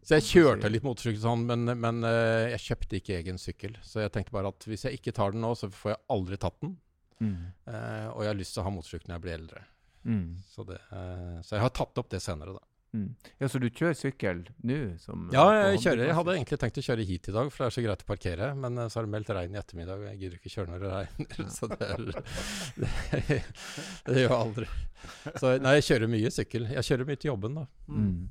Så 0.00 0.16
jeg 0.16 0.28
kjørte 0.30 0.70
litt 0.70 0.84
motorsykkel 0.86 1.20
sånn, 1.20 1.42
men, 1.48 1.74
men 1.76 2.06
uh, 2.06 2.48
jeg 2.54 2.62
kjøpte 2.70 3.00
ikke 3.00 3.18
egen 3.18 3.40
sykkel. 3.40 3.74
Så 3.84 4.04
jeg 4.04 4.12
tenkte 4.14 4.34
bare 4.34 4.52
at 4.54 4.64
hvis 4.68 4.86
jeg 4.86 5.00
ikke 5.00 5.14
tar 5.16 5.34
den 5.34 5.44
nå, 5.44 5.52
så 5.58 5.68
får 5.74 5.94
jeg 5.94 6.02
aldri 6.14 6.38
tatt 6.40 6.56
den. 6.64 6.78
Mm. 7.20 7.34
Uh, 7.66 8.06
og 8.14 8.24
jeg 8.24 8.30
har 8.30 8.38
lyst 8.38 8.56
til 8.56 8.62
å 8.62 8.66
ha 8.68 8.72
motorsykkel 8.74 9.10
når 9.10 9.18
jeg 9.18 9.26
blir 9.26 9.36
eldre. 9.36 9.64
Mm. 10.08 10.26
Så, 10.48 10.64
det, 10.70 10.78
uh, 10.88 11.36
så 11.44 11.58
jeg 11.58 11.66
har 11.66 11.74
tatt 11.76 12.00
opp 12.00 12.08
det 12.14 12.22
senere, 12.24 12.56
da. 12.56 12.69
Mm. 12.92 13.14
Ja, 13.38 13.46
Så 13.46 13.60
du 13.62 13.68
kjører 13.70 13.94
sykkel 13.94 14.40
nå? 14.66 14.98
som- 14.98 15.28
Ja, 15.32 15.44
jeg 15.70 15.78
kjører. 15.84 16.06
Jeg 16.08 16.14
hadde 16.18 16.32
egentlig 16.34 16.58
tenkt 16.58 16.78
å 16.80 16.82
kjøre 16.82 17.04
hit 17.06 17.28
i 17.28 17.32
dag, 17.36 17.52
for 17.52 17.62
det 17.62 17.66
er 17.70 17.76
så 17.76 17.84
greit 17.86 18.02
å 18.02 18.08
parkere. 18.08 18.48
Men 18.56 18.78
eh, 18.78 18.88
så 18.90 18.98
har 18.98 19.06
det 19.06 19.12
meldt 19.14 19.30
regn 19.36 19.54
i 19.54 19.60
ettermiddag, 19.60 20.00
og 20.00 20.08
jeg 20.10 20.18
gidder 20.18 20.40
ikke 20.40 20.54
kjøre 20.56 20.72
når 20.72 20.80
det 20.80 20.90
regner. 20.96 21.50
Så 21.56 21.68
det, 21.70 21.86
er, 21.86 22.02
det, 22.80 23.24
det 24.06 24.16
gjør 24.16 24.26
jeg 24.26 24.36
aldri. 24.40 24.66
Så 25.38 25.54
nei, 25.62 25.74
jeg 25.78 25.86
kjører 25.90 26.10
mye 26.16 26.30
sykkel. 26.34 26.66
Jeg 26.74 26.86
kjører 26.90 27.06
mye 27.12 27.20
til 27.22 27.30
jobben, 27.30 27.54
da. 27.60 27.66
Mm. 27.88 28.28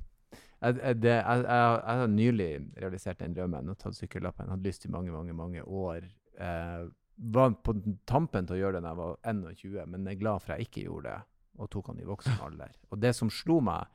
Jeg, 0.60 0.76
det, 1.00 1.13
jeg, 1.15 1.43
jeg, 1.48 1.76
jeg 1.80 2.00
har 2.04 2.10
nylig 2.12 2.50
realisert 2.84 3.19
den 3.24 3.36
drømmen 3.38 3.72
og 3.72 3.78
tatt 3.80 3.95
sykkellappen. 3.95 4.50
Hadde 4.52 4.67
lyst 4.67 4.86
i 4.86 4.91
mange, 4.91 5.13
mange 5.15 5.34
mange 5.34 5.63
år. 5.63 6.04
Eh, 6.36 6.84
var 7.32 7.56
på 7.63 7.76
tampen 8.08 8.45
til 8.48 8.58
å 8.58 8.60
gjøre 8.60 8.80
det 8.80 8.84
da 8.84 8.91
jeg 8.91 9.00
var 9.00 9.15
21, 9.24 9.80
men 9.91 10.06
jeg 10.08 10.17
er 10.17 10.22
glad 10.22 10.43
for 10.43 10.52
at 10.54 10.60
jeg 10.60 10.67
ikke 10.69 10.84
gjorde 10.88 11.13
det, 11.15 11.24
og 11.60 11.69
tok 11.72 11.89
han 11.91 12.00
i 12.04 12.08
voksen 12.08 12.38
alder. 12.43 12.76
Og 12.91 13.00
det 13.04 13.12
som 13.15 13.32
slo 13.32 13.58
meg 13.63 13.88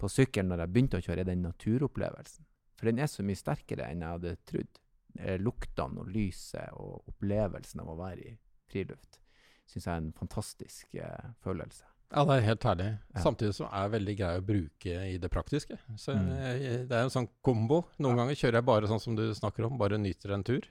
på 0.00 0.08
sykkelen 0.10 0.48
når 0.52 0.64
jeg 0.64 0.72
begynte 0.74 0.98
å 1.00 1.04
kjøre, 1.04 1.20
er 1.24 1.28
den 1.30 1.42
naturopplevelsen. 1.44 2.46
For 2.80 2.88
den 2.88 2.98
er 3.04 3.10
så 3.12 3.24
mye 3.26 3.36
sterkere 3.38 3.90
enn 3.92 4.00
jeg 4.06 4.14
hadde 4.16 4.36
trodd. 4.48 4.78
Eh, 5.18 5.36
Luktene 5.42 6.00
og 6.04 6.08
lyset 6.14 6.70
og 6.78 7.02
opplevelsen 7.10 7.80
av 7.82 7.88
å 7.92 7.98
være 7.98 8.28
i 8.30 8.36
friluft 8.70 9.18
syns 9.70 9.84
jeg 9.86 9.92
er 9.92 10.00
en 10.02 10.12
fantastisk 10.18 10.94
eh, 10.98 11.26
følelse. 11.44 11.84
Ja, 12.10 12.24
det 12.26 12.36
er 12.40 12.46
helt 12.48 12.64
herlig. 12.66 12.86
Ja. 13.14 13.20
Samtidig 13.22 13.52
som 13.54 13.68
er 13.70 13.90
veldig 13.92 14.14
grei 14.18 14.30
å 14.40 14.42
bruke 14.42 14.94
i 15.12 15.18
det 15.22 15.28
praktiske. 15.30 15.76
Så 15.94 16.16
Mm. 16.16 16.30
jeg, 16.42 16.72
det 16.90 16.96
er 16.96 17.04
en 17.06 17.12
sånn 17.14 17.28
kombo. 17.46 17.84
Noen 18.02 18.16
ganger 18.18 18.34
kjører 18.40 18.58
jeg 18.58 18.66
bare 18.66 18.88
sånn 18.90 18.98
som 19.04 19.14
du 19.14 19.28
snakker 19.34 19.68
om, 19.68 19.78
bare 19.78 19.98
nyter 20.02 20.32
en 20.34 20.42
tur. 20.42 20.66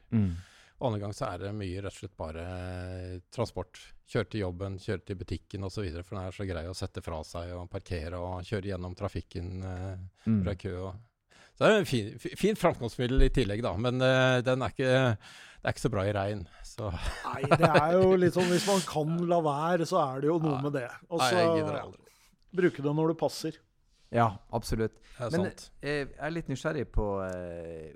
Og 0.79 0.87
andre 0.87 0.99
gang 1.01 1.11
så 1.15 1.25
er 1.33 1.41
det 1.43 1.49
mye 1.59 1.81
rett 1.83 1.91
og 1.91 1.97
slett 1.99 2.13
bare 2.19 2.43
eh, 2.47 3.17
transport. 3.35 3.79
Kjøre 4.09 4.29
til 4.31 4.41
jobben, 4.45 4.77
kjøre 4.79 5.03
til 5.09 5.17
butikken 5.19 5.65
osv. 5.67 5.83
For 6.07 6.15
den 6.15 6.21
er 6.23 6.31
så 6.37 6.47
grei 6.47 6.63
å 6.69 6.75
sette 6.77 7.03
fra 7.03 7.19
seg 7.27 7.51
og 7.57 7.67
parkere 7.73 8.17
og 8.23 8.47
kjøre 8.47 8.71
gjennom 8.71 8.95
trafikken 8.97 9.51
eh, 9.63 9.93
Mm. 10.29 10.39
fra 10.45 10.55
kø. 10.55 10.73
Og. 10.87 10.95
Så 11.59 11.65
det 11.65 11.69
er 11.73 11.79
en 11.81 11.89
fin, 11.89 12.09
fi- 12.23 12.35
fint 12.39 12.59
framkomstmiddel 12.61 13.25
i 13.27 13.29
tillegg, 13.35 13.61
da. 13.65 13.73
Men 13.77 13.99
eh, 14.01 14.39
den 14.47 14.63
er 14.63 14.71
ikke, 14.71 14.91
det 15.59 15.67
er 15.67 15.75
ikke 15.75 15.83
så 15.83 15.91
bra 15.91 16.05
i 16.07 16.13
regn. 16.15 16.45
Så 16.63 16.89
Nei, 16.95 17.41
det 17.59 17.69
er 17.75 17.95
jo 17.97 18.13
litt 18.15 18.37
sånn 18.37 18.47
hvis 18.53 18.67
man 18.69 18.79
kan 18.87 19.17
la 19.27 19.39
være, 19.43 19.87
så 19.89 19.99
er 20.05 20.21
det 20.23 20.29
jo 20.31 20.37
noe 20.43 20.61
med 20.63 20.77
det. 20.79 20.87
Og 21.11 21.19
så 21.19 21.91
bruke 22.55 22.81
det 22.85 22.93
når 22.95 23.11
det 23.13 23.17
passer. 23.19 23.57
Ja, 24.11 24.29
absolutt. 24.55 24.95
Men 25.19 25.43
sant. 25.43 25.65
eh, 25.81 26.05
jeg 26.07 26.15
er 26.25 26.31
litt 26.33 26.47
nysgjerrig 26.49 26.87
på 26.91 27.05
eh, 27.27 27.91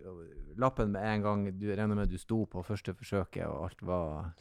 lappen 0.62 0.92
med 0.94 1.06
en 1.10 1.24
gang. 1.26 1.46
Du 1.58 1.66
regner 1.72 1.98
med 1.98 2.12
du 2.12 2.20
sto 2.22 2.44
på 2.50 2.62
første 2.66 2.94
forsøket, 2.94 3.48
og 3.50 3.64
alt 3.70 3.82
var 3.88 4.34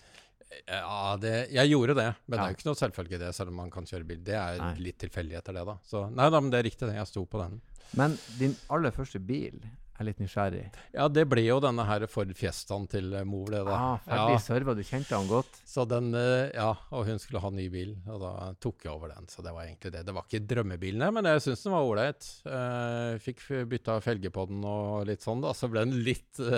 Ja, 0.68 1.16
det, 1.16 1.48
jeg 1.54 1.70
gjorde 1.72 1.94
det, 1.96 2.08
men 2.26 2.36
det 2.36 2.44
er 2.44 2.50
jo 2.52 2.58
ikke 2.58 2.68
noe 2.68 2.76
selvfølge 2.82 3.20
det, 3.22 3.30
selv 3.34 3.54
om 3.54 3.60
man 3.62 3.70
kan 3.72 3.86
kjøre 3.88 4.04
bil. 4.04 4.18
Det 4.26 4.36
er 4.36 4.58
Nei. 4.60 4.74
litt 4.84 4.98
tilfeldigheter, 5.00 5.56
det, 5.56 5.62
da. 5.64 5.78
Så 5.88 6.02
nei 6.12 6.26
da, 6.28 6.40
men 6.44 6.52
det 6.52 6.60
er 6.60 6.66
riktig, 6.68 6.90
det. 6.90 6.98
Jeg 6.98 7.08
sto 7.08 7.24
på 7.24 7.40
den. 7.40 7.56
Men 7.96 8.18
din 8.36 8.52
aller 8.72 8.92
første 8.92 9.20
bil 9.20 9.62
jeg 10.02 10.04
er 10.04 10.08
litt 10.10 10.22
nysgjerrig. 10.22 10.64
Ja, 10.96 11.06
det 11.08 11.24
ble 11.30 11.44
jo 11.46 11.60
denne 11.62 11.84
her 11.86 12.04
Ford 12.10 12.32
Fiestaen 12.36 12.88
til 12.90 13.12
eh, 13.14 13.22
mor, 13.28 13.46
det, 13.54 13.60
da. 13.68 13.76
Ah, 13.78 14.00
ferdig 14.02 14.34
Ja. 14.34 14.40
serva, 14.42 14.74
du 14.74 14.82
kjente 14.82 15.14
han 15.14 15.28
godt? 15.30 15.60
Så 15.68 15.84
den, 15.88 16.10
eh, 16.18 16.50
ja, 16.56 16.72
og 16.90 17.06
hun 17.06 17.20
skulle 17.22 17.40
ha 17.44 17.50
ny 17.54 17.68
bil, 17.72 17.94
og 18.10 18.18
da 18.24 18.32
tok 18.60 18.82
jeg 18.88 18.92
over 18.92 19.14
den. 19.14 19.30
Så 19.30 19.44
det 19.46 19.54
var 19.54 19.68
egentlig 19.68 19.92
det. 19.94 20.02
Det 20.08 20.16
var 20.16 20.26
ikke 20.26 20.42
drømmebilen, 20.50 21.06
men 21.14 21.30
jeg 21.30 21.44
syns 21.46 21.62
den 21.62 21.76
var 21.76 21.86
ålreit. 21.86 22.26
Eh, 22.50 23.14
fikk 23.22 23.46
bytta 23.70 24.00
felge 24.02 24.32
på 24.34 24.48
den 24.50 24.64
og 24.66 25.06
litt 25.06 25.22
sånn, 25.22 25.44
da. 25.44 25.54
Så 25.54 25.70
ble 25.70 25.86
den 25.86 26.02
litt 26.02 26.42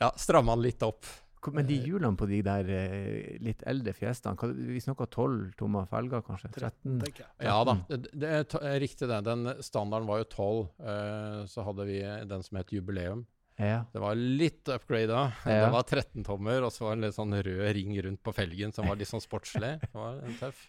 Ja, 0.00 0.12
stramma 0.16 0.54
den 0.56 0.64
litt 0.68 0.82
opp. 0.86 1.06
Men 1.54 1.66
de 1.68 1.76
hjulene 1.84 2.16
på 2.18 2.26
de 2.28 2.40
der 2.42 2.68
eh, 2.74 3.38
litt 3.44 3.62
eldre 3.66 3.92
fjestene, 3.94 4.50
vi 4.72 4.80
snakker 4.82 5.06
12 5.12 5.54
tomme 5.60 5.84
felger, 5.90 6.22
kanskje? 6.26 6.50
13? 6.56 6.98
tenker 7.04 7.24
jeg. 7.24 7.32
Ja 7.46 7.56
da, 7.64 7.74
det, 7.88 7.98
det 8.12 8.28
er 8.40 8.44
to- 8.44 8.62
er 8.64 8.78
riktig 8.82 9.08
det. 9.08 9.20
Den 9.24 9.46
standarden 9.62 10.08
var 10.10 10.18
jo 10.24 10.28
12. 10.34 10.62
eh, 10.82 11.42
så 11.46 11.64
hadde 11.68 11.86
vi 11.88 12.00
den 12.02 12.42
som 12.42 12.58
het 12.60 12.72
Jubileum. 12.74 13.26
Ja. 13.58 13.84
Det 13.92 13.98
var 14.02 14.14
litt 14.14 14.68
upgrada. 14.70 15.32
Ja. 15.48 15.64
Det 15.66 15.72
var 15.74 15.82
13 15.82 16.24
tommer, 16.26 16.62
og 16.62 16.70
så 16.74 16.84
var 16.84 16.94
det 16.94 16.98
en 17.00 17.06
litt 17.08 17.16
sånn 17.16 17.34
rød 17.42 17.72
ring 17.74 17.94
rundt 18.06 18.22
på 18.22 18.34
felgen 18.36 18.70
som 18.74 18.86
var 18.86 18.96
litt 19.00 19.10
sånn 19.10 19.22
sportslig. 19.24 19.78
Det 19.82 19.94
var 19.94 20.20
en 20.22 20.36
tøff. 20.38 20.68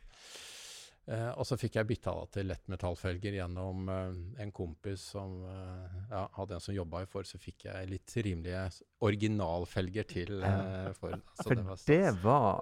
Eh, 1.09 1.29
og 1.41 1.45
så 1.47 1.57
fikk 1.57 1.79
jeg 1.79 1.89
bytta 1.89 2.13
til 2.35 2.49
lettmetallfelger 2.51 3.39
gjennom 3.39 3.87
eh, 3.89 4.17
en 4.43 4.51
kompis 4.53 5.07
som 5.15 5.39
eh, 5.49 6.01
ja, 6.11 6.25
hadde 6.35 6.57
en 6.57 6.61
som 6.61 6.75
jobba 6.75 7.01
i 7.01 7.07
Ford, 7.09 7.25
så 7.25 7.39
fikk 7.41 7.65
jeg 7.65 7.89
litt 7.89 8.13
rimelige 8.21 8.67
originalfelger 9.07 10.05
til 10.11 10.43
eh, 10.45 10.91
Ford. 10.99 11.17
Så 11.39 11.47
For 11.47 11.55
det 11.57 11.65
var 11.65 11.79
det 11.87 12.03
var 12.21 12.61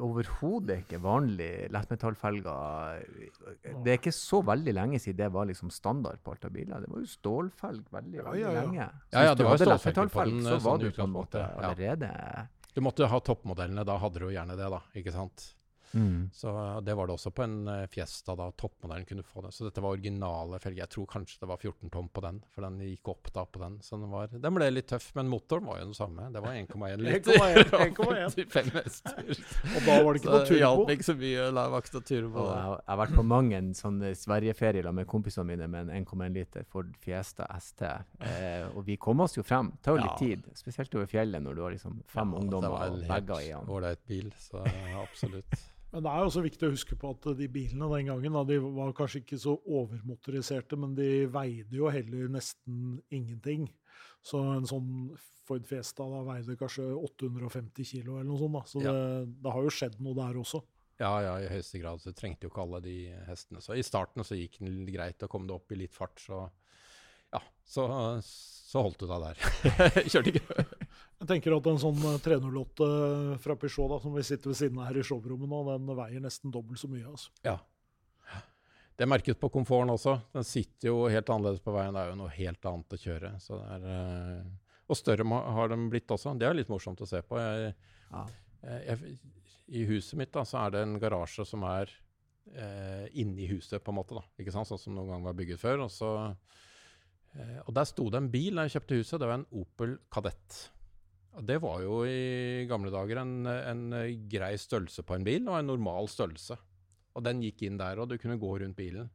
overhodet 0.00 0.78
ikke 0.82 0.98
vanlig 1.04 1.50
lettmetallfelger. 1.72 3.02
Det 3.84 3.92
er 3.92 3.98
ikke 3.98 4.14
så 4.16 4.40
veldig 4.46 4.72
lenge 4.72 5.00
siden 5.02 5.18
det 5.20 5.28
var 5.34 5.48
liksom 5.50 5.72
standard 5.74 6.22
på 6.24 6.32
alt 6.32 6.46
av 6.48 6.54
biler. 6.54 6.80
Det 6.80 6.90
var 6.90 7.02
jo 7.04 7.10
stålfelg 7.12 7.90
veldig, 7.92 8.18
Ja, 8.22 8.24
veldig 8.30 8.40
ja, 8.40 8.54
ja. 8.54 8.62
lenge. 8.62 8.86
Så 8.88 9.18
Ja, 9.18 9.26
ja, 9.26 9.34
hvis 9.34 9.36
det 9.36 9.44
du 9.44 9.50
hadde 9.50 9.68
lettmetallfelg, 9.68 10.38
så 10.38 10.48
sånn 10.48 10.64
var 10.64 10.78
sånn 10.78 10.86
du 10.86 10.96
på 10.96 11.04
en 11.04 11.14
måte 11.18 11.44
allerede 11.44 12.10
Du 12.74 12.80
måtte 12.82 13.10
ha 13.12 13.20
toppmodellene, 13.20 13.84
da 13.86 13.98
hadde 14.00 14.18
du 14.18 14.26
jo 14.26 14.32
gjerne 14.34 14.56
det, 14.58 14.70
da. 14.72 14.80
Ikke 14.98 15.12
sant? 15.14 15.52
Mm. 15.94 16.30
Så 16.34 16.48
eh, 16.50 16.80
det 16.84 16.94
var 16.98 17.06
det 17.06 17.14
også 17.16 17.30
på 17.34 17.42
en 17.44 17.68
eh, 17.68 17.86
Fiesta, 17.92 18.34
da 18.36 18.50
toppmodellen 18.58 19.06
kunne 19.08 19.22
få 19.24 19.42
det. 19.46 19.52
Så 19.54 19.64
dette 19.68 19.80
var 19.84 19.94
originale 19.96 20.58
felger. 20.60 20.82
Jeg 20.84 20.90
tror 20.94 21.06
kanskje 21.06 21.40
det 21.40 21.48
var 21.48 21.56
14 21.62 21.90
tom 21.94 22.08
på 22.08 22.20
den, 22.24 22.42
for 22.54 22.66
den 22.66 22.78
gikk 22.82 23.08
opp 23.14 23.30
da 23.34 23.44
på 23.46 23.62
den. 23.62 23.78
Så 23.82 23.96
den, 24.00 24.10
var, 24.10 24.28
den 24.28 24.54
ble 24.58 24.70
litt 24.74 24.88
tøff, 24.90 25.10
men 25.14 25.28
motoren 25.32 25.64
var 25.70 25.78
jo 25.80 25.88
den 25.90 25.94
samme. 25.98 26.28
Det 26.34 26.42
var 26.44 26.58
1,1 26.58 27.02
liter. 27.06 27.38
1,1, 27.38 27.94
1,1. 27.94 28.34
85 28.34 28.70
hester. 28.74 29.32
Og 29.74 29.80
da 29.86 29.98
var 30.04 30.12
det 30.18 30.22
ikke 30.22 30.28
Så 30.28 30.34
noe 30.34 30.42
det 30.44 30.48
Så 30.52 30.60
hjalp 30.60 30.94
ikke 30.96 31.08
så 31.10 31.16
mye. 31.22 31.46
å 31.48 31.52
La 31.54 31.66
vakta 31.72 32.00
turbo. 32.04 32.44
Jeg, 32.50 32.64
har- 32.68 32.80
jeg 32.84 32.90
har 32.92 33.00
vært 33.04 33.14
på 33.20 33.26
mange 33.34 33.56
en 33.62 33.72
sånne 33.78 34.14
Sverigeferier 34.18 34.82
sammen 34.88 35.02
med 35.04 35.10
kompisene 35.10 35.46
mine 35.52 35.68
med 35.70 35.88
en 35.92 36.04
1,1 36.04 36.34
liter 36.34 36.64
Ford 36.68 36.90
Fiesta 37.04 37.46
ST. 37.60 37.82
Eh, 38.24 38.66
og 38.74 38.82
vi 38.86 38.96
kom 38.96 39.20
oss 39.24 39.36
jo 39.38 39.42
frem. 39.46 39.70
Det 39.76 39.82
tar 39.86 39.96
jo 39.96 40.02
litt 40.02 40.10
Ja. 40.10 40.18
tid, 40.18 40.44
spesielt 40.58 40.94
over 40.94 41.06
fjellet 41.10 41.42
når 41.44 41.54
du 41.54 41.62
har 41.62 41.70
liksom 41.74 42.00
fem 42.06 42.32
Ja, 42.34 42.40
ungdommer 42.40 42.74
og 42.74 42.98
bager 43.08 43.40
i 43.40 43.48
det 43.48 43.54
den. 43.54 43.68
Ålreit 43.74 44.02
bil, 44.08 44.32
så 44.38 44.64
absolutt. 45.00 45.54
Men 45.94 46.02
det 46.02 46.10
er 46.10 46.24
også 46.26 46.42
viktig 46.42 46.66
å 46.66 46.72
huske 46.74 46.96
på 46.98 47.12
at 47.14 47.26
de 47.38 47.46
bilene 47.54 47.86
den 47.92 48.08
gangen 48.10 48.34
da, 48.34 48.40
de 48.48 48.56
var 48.64 48.90
kanskje 48.98 49.20
ikke 49.22 49.38
så 49.38 49.52
overmotoriserte, 49.62 50.74
men 50.80 50.96
de 50.98 51.26
veide 51.30 51.78
jo 51.78 51.86
heller 51.94 52.26
nesten 52.34 52.96
ingenting. 53.14 53.68
Så 54.24 54.40
en 54.56 54.66
sånn 54.66 54.88
Ford 55.46 55.66
Fiesta 55.68 56.06
da 56.08 56.22
veide 56.26 56.56
kanskje 56.58 56.88
850 56.98 57.86
kilo 57.86 58.16
eller 58.18 58.26
noe 58.32 58.40
sånt. 58.40 58.56
da. 58.58 58.62
Så 58.72 58.82
Ja. 58.82 58.90
det, 58.96 59.34
det 59.44 59.52
har 59.54 59.62
jo 59.62 59.70
skjedd 59.76 60.00
noe 60.02 60.16
der 60.18 60.40
også. 60.40 60.62
Ja, 60.98 61.12
ja, 61.22 61.34
i 61.42 61.48
høyeste 61.50 61.78
grad. 61.82 62.00
Så 62.02 62.12
trengte 62.14 62.46
jo 62.46 62.50
ikke 62.52 62.62
alle 62.64 62.80
de 62.82 62.96
hestene. 63.28 63.60
Så 63.62 63.76
i 63.78 63.82
starten 63.86 64.24
så 64.26 64.34
gikk 64.38 64.58
den 64.62 64.84
greit, 64.90 65.22
og 65.22 65.30
kom 65.30 65.46
det 65.46 65.54
opp 65.54 65.70
i 65.74 65.78
litt 65.78 65.94
fart, 65.94 66.18
så 66.22 66.44
ja, 67.34 67.40
så, 67.66 67.86
så 68.22 68.82
holdt 68.86 68.98
du 69.02 69.06
deg 69.10 69.24
der. 69.28 69.36
Kjørte 70.10 70.34
ikke 70.34 70.66
Jeg 71.24 71.30
tenker 71.30 71.54
at 71.56 71.66
en 71.70 71.78
sånn 71.80 72.00
eh, 72.04 72.18
308 72.20 72.88
fra 73.40 73.54
Peugeot 73.56 73.88
da, 73.94 73.98
som 74.02 74.12
vi 74.16 74.24
sitter 74.28 74.52
ved 74.52 74.58
siden 74.58 74.80
av 74.82 74.90
her 74.90 74.98
i 75.00 75.04
showrommet 75.08 75.48
nå, 75.48 75.60
den 75.70 75.94
veier 75.96 76.20
nesten 76.20 76.52
dobbelt 76.52 76.80
så 76.82 76.90
mye. 76.92 77.06
altså. 77.08 77.30
Ja. 77.46 77.56
Det 78.94 79.02
er 79.02 79.10
merket 79.10 79.40
på 79.42 79.48
komforten 79.50 79.90
også. 79.90 80.12
Den 80.36 80.44
sitter 80.46 80.92
jo 80.92 80.98
helt 81.10 81.30
annerledes 81.32 81.62
på 81.64 81.72
veien. 81.74 81.96
Det 81.96 82.02
er 82.04 82.12
jo 82.12 82.18
noe 82.20 82.30
helt 82.36 82.68
annet 82.70 82.94
å 82.94 82.98
kjøre. 83.00 83.30
Så 83.42 83.56
det 83.58 83.70
er, 83.74 83.86
eh, 83.90 84.76
og 84.86 84.98
større 85.00 85.24
har 85.56 85.72
den 85.72 85.88
blitt 85.90 86.12
også. 86.14 86.36
Det 86.38 86.46
er 86.46 86.54
litt 86.54 86.70
morsomt 86.70 87.00
å 87.02 87.08
se 87.08 87.22
på. 87.26 87.40
Jeg, 87.40 87.72
Ja. 88.12 88.26
eh, 88.62 88.84
jeg, 88.92 89.16
I 89.74 89.82
huset 89.88 90.14
mitt 90.20 90.30
da, 90.30 90.44
så 90.46 90.60
er 90.66 90.70
det 90.76 90.82
en 90.84 91.00
garasje 91.00 91.46
som 91.48 91.64
er 91.64 91.88
eh, 92.54 93.08
inni 93.18 93.48
huset, 93.48 93.82
på 93.82 93.90
en 93.90 93.96
måte. 93.98 94.14
da, 94.14 94.22
ikke 94.38 94.52
sant? 94.52 94.68
Sånn 94.68 94.78
som 94.78 94.94
noen 94.94 95.08
gang 95.08 95.24
var 95.24 95.32
bygget 95.40 95.58
før. 95.58 95.86
Og, 95.88 95.90
så, 95.90 96.12
eh, 97.34 97.58
og 97.66 97.72
der 97.74 97.84
sto 97.88 98.10
det 98.12 98.20
en 98.20 98.30
bil 98.30 98.54
da 98.54 98.68
jeg 98.68 98.76
kjøpte 98.76 99.00
huset. 99.00 99.18
Det 99.18 99.26
var 99.32 99.40
en 99.40 99.46
Opel 99.64 99.96
Kadett. 100.12 100.68
Det 101.42 101.58
var 101.62 101.82
jo 101.82 102.04
i 102.06 102.66
gamle 102.70 102.92
dager 102.94 103.18
en, 103.24 103.34
en 103.46 103.84
grei 104.30 104.54
størrelse 104.60 105.02
på 105.02 105.16
en 105.16 105.26
bil, 105.26 105.48
og 105.48 105.58
en 105.58 105.72
normal 105.72 106.06
størrelse. 106.10 106.56
Og 107.14 107.24
den 107.26 107.42
gikk 107.42 107.64
inn 107.66 107.78
der, 107.80 107.98
og 107.98 108.10
du 108.10 108.18
kunne 108.18 108.38
gå 108.38 108.52
rundt 108.62 108.78
bilen. 108.78 109.10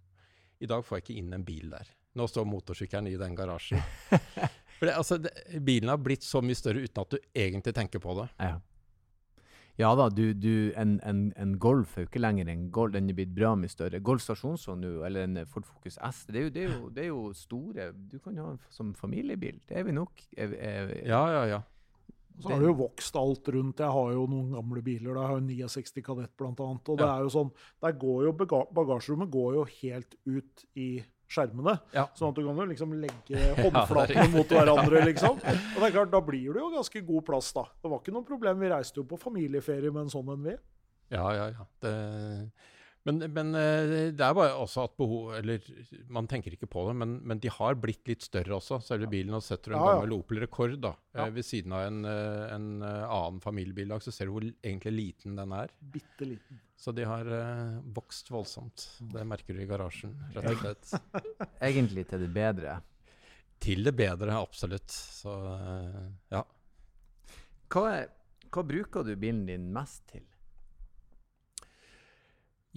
I 0.59 0.67
dag 0.67 0.83
får 0.83 0.99
jeg 0.99 1.05
ikke 1.05 1.19
inn 1.21 1.35
en 1.35 1.45
bil 1.47 1.69
der. 1.71 1.87
Nå 2.19 2.25
står 2.27 2.47
motorsykkelen 2.49 3.07
i 3.11 3.19
den 3.19 3.37
garasjen. 3.37 3.79
For 4.79 4.87
det, 4.87 4.95
altså, 4.95 5.19
det, 5.19 5.31
bilen 5.63 5.91
har 5.91 5.99
blitt 6.01 6.23
så 6.23 6.41
mye 6.43 6.57
større 6.57 6.83
uten 6.83 7.03
at 7.03 7.15
du 7.15 7.19
egentlig 7.35 7.75
tenker 7.75 8.03
på 8.03 8.15
det. 8.21 8.27
Ja. 8.39 8.57
Ja 9.79 9.93
da, 9.95 10.09
du, 10.11 10.33
du, 10.35 10.73
en, 10.75 10.97
en, 11.07 11.29
en 11.39 11.53
Golf 11.61 11.93
er 11.95 12.03
jo 12.03 12.09
ikke 12.09 12.19
lenger 12.19 12.49
en 12.51 12.65
Golf, 12.75 12.91
den 12.97 13.07
er 13.11 13.15
blitt 13.15 13.31
bra 13.35 13.53
mye 13.55 13.71
større. 13.71 14.01
Golf 14.03 14.25
stasjonsvogn 14.25 14.83
nå, 14.83 14.89
eller 15.07 15.23
en 15.23 15.39
Ford 15.47 15.67
Focus 15.67 15.95
S, 16.03 16.25
det 16.27 16.41
er, 16.41 16.47
jo, 16.47 16.51
det, 16.55 16.63
er 16.65 16.73
jo, 16.73 16.89
det 16.95 17.03
er 17.05 17.07
jo 17.13 17.21
store 17.35 17.85
Du 17.95 18.17
kan 18.19 18.35
jo 18.35 18.43
ha 18.43 18.55
den 18.57 18.75
som 18.75 18.91
familiebil. 18.97 19.61
Det 19.69 19.79
er 19.79 19.87
vi 19.87 19.95
nok. 19.95 20.25
Er, 20.35 20.57
Ja, 21.07 21.21
ja, 21.37 21.43
ja. 21.53 21.61
Så 22.39 22.49
har 22.53 22.61
det 22.61 22.69
jo 22.69 22.79
vokst 22.79 23.15
alt 23.19 23.51
rundt. 23.51 23.81
Jeg 23.83 23.95
har 23.95 24.11
jo 24.15 24.25
noen 24.31 24.53
gamle 24.55 24.83
biler. 24.83 25.13
da. 25.13 25.21
Jeg 25.21 25.29
har 25.29 25.39
jo 25.39 25.45
69 25.69 26.03
Kadett 26.05 26.43
annet. 26.45 26.91
Og 26.93 26.99
det 26.99 27.07
er 27.07 27.23
jo 27.25 27.31
sånn, 27.33 27.53
der 27.83 27.95
går 27.99 28.27
jo 28.29 28.35
bagasjerommet 28.39 29.31
går 29.33 29.57
jo 29.59 29.65
helt 29.81 30.15
ut 30.25 30.65
i 30.79 30.89
skjermene. 31.29 31.75
Ja. 31.93 32.07
Sånn 32.17 32.31
at 32.31 32.39
du 32.39 32.45
kan 32.47 32.57
jo 32.57 32.65
liksom 32.71 32.95
legge 32.99 33.43
håndflatene 33.59 34.23
ja, 34.25 34.31
mot 34.33 34.55
hverandre, 34.55 35.03
liksom. 35.11 35.37
Og 35.37 35.77
det 35.77 35.89
er 35.89 35.95
klart, 35.99 36.11
da 36.15 36.23
blir 36.25 36.55
det 36.55 36.63
jo 36.63 36.71
ganske 36.73 37.03
god 37.11 37.27
plass, 37.27 37.51
da. 37.55 37.67
Det 37.83 37.91
var 37.91 38.01
ikke 38.01 38.15
noe 38.15 38.27
problem. 38.27 38.63
Vi 38.63 38.73
reiste 38.73 39.01
jo 39.01 39.07
på 39.09 39.19
familieferie 39.21 39.93
med 39.93 40.07
en 40.07 40.13
sånn 40.15 40.33
en, 40.33 40.47
vi. 40.47 40.57
Ja, 41.13 41.27
ja, 41.35 41.47
ja. 41.53 41.67
Det, 41.83 41.93
men, 43.09 43.23
men 43.33 43.49
eh, 43.57 44.11
det 44.13 44.23
er 44.23 44.35
bare 44.37 44.53
også 44.61 44.85
at 44.85 44.93
behov 44.99 45.33
Eller 45.39 45.65
man 46.13 46.27
tenker 46.29 46.53
ikke 46.55 46.69
på 46.69 46.85
det, 46.87 46.95
men, 47.01 47.17
men 47.27 47.41
de 47.41 47.51
har 47.51 47.77
blitt 47.81 48.07
litt 48.09 48.23
større 48.25 48.55
også, 48.59 48.79
selve 48.85 49.09
bilen. 49.11 49.33
Og 49.35 49.43
setter 49.43 49.73
du 49.73 49.75
en 49.75 49.81
Ja, 49.81 49.89
ja. 49.89 49.97
gammel 49.97 50.15
Opel 50.19 50.41
Rekord 50.45 50.77
da, 50.83 50.93
eh, 51.13 51.21
Ja. 51.23 51.27
ved 51.33 51.47
siden 51.47 51.75
av 51.75 51.85
en, 51.87 51.99
eh, 52.05 52.45
en 52.55 52.69
annen 52.85 53.41
familiebil, 53.43 53.91
så 53.99 54.13
ser 54.13 54.29
du 54.29 54.35
hvor 54.37 54.45
egentlig 54.45 54.93
liten 54.95 55.35
den 55.39 55.55
er. 55.57 55.73
Bitte 55.81 56.29
liten. 56.29 56.61
Så 56.79 56.93
de 56.95 57.03
har 57.03 57.27
uh, 57.27 57.81
vokst 57.91 58.29
voldsomt. 58.31 58.85
Det 59.11 59.25
merker 59.27 59.57
du 59.57 59.59
i 59.65 59.67
garasjen, 59.67 60.13
rett 60.31 60.53
og 60.53 60.61
slett. 60.61 60.93
egentlig 61.67 62.05
til 62.07 62.23
det 62.23 62.29
bedre. 62.31 62.77
Til 63.59 63.83
det 63.83 63.91
bedre, 63.99 64.37
absolutt. 64.39 64.87
Så 64.87 65.33
uh, 65.33 66.05
ja. 66.31 66.45
Hva, 67.67 67.83
er, 67.97 68.07
hva 68.47 68.63
bruker 68.63 69.03
du 69.03 69.11
bilen 69.19 69.43
din 69.49 69.67
mest 69.75 70.05
til? 70.13 70.23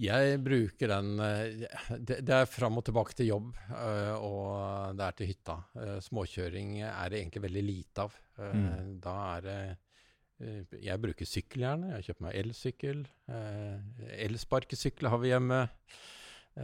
Jeg 0.01 0.39
bruker 0.41 0.89
den 0.89 1.19
eh, 1.21 1.65
Det, 2.01 2.23
er 2.33 2.49
fram 2.49 2.79
og 2.79 2.85
tilbake 2.87 3.13
til 3.17 3.29
jobb, 3.29 3.51
eh, 3.69 4.15
og 4.17 4.97
det 4.97 5.05
er 5.05 5.17
til 5.19 5.29
hytta. 5.29 5.57
Eh, 5.77 5.97
Småkjøring 6.01 6.79
er 6.87 7.13
det 7.13 7.19
egentlig 7.19 7.43
veldig 7.45 7.65
lite 7.67 8.07
av. 8.07 8.15
Mm. 8.39 8.95
Da 9.03 9.15
er 9.35 9.45
det 9.45 9.59
Jeg 10.81 10.99
bruker 10.99 11.29
sykkel 11.29 11.67
gjerne. 11.67 11.91
Jeg 11.91 11.99
har 11.99 12.07
kjøpt 12.07 12.25
meg 12.25 12.39
elsykkel. 12.41 13.05
Elsparkesykkel 14.17 15.07
har 15.13 15.21
vi 15.21 15.29
hjemme. 15.29 15.61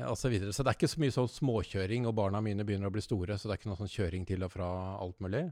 Og 0.10 0.18
så, 0.18 0.30
videre. 0.30 0.54
så 0.54 0.62
det 0.62 0.70
er 0.70 0.78
ikke 0.78 0.89
så 0.89 1.02
mye 1.02 1.13
sånn 1.13 1.30
småkjøring, 1.34 2.04
og 2.06 2.18
barna 2.18 2.42
mine 2.46 2.65
begynner 2.65 2.92
å 2.92 2.94
bli 2.94 3.02
store, 3.02 3.38
så 3.38 3.48
det 3.48 3.56
er 3.56 3.62
ikke 3.62 3.70
noe 3.72 3.80
sånn 3.80 3.89
kjøring 3.89 4.26
til 4.30 4.46
og 4.46 4.52
fra 4.54 4.68
alt 5.02 5.18
mulig. 5.24 5.48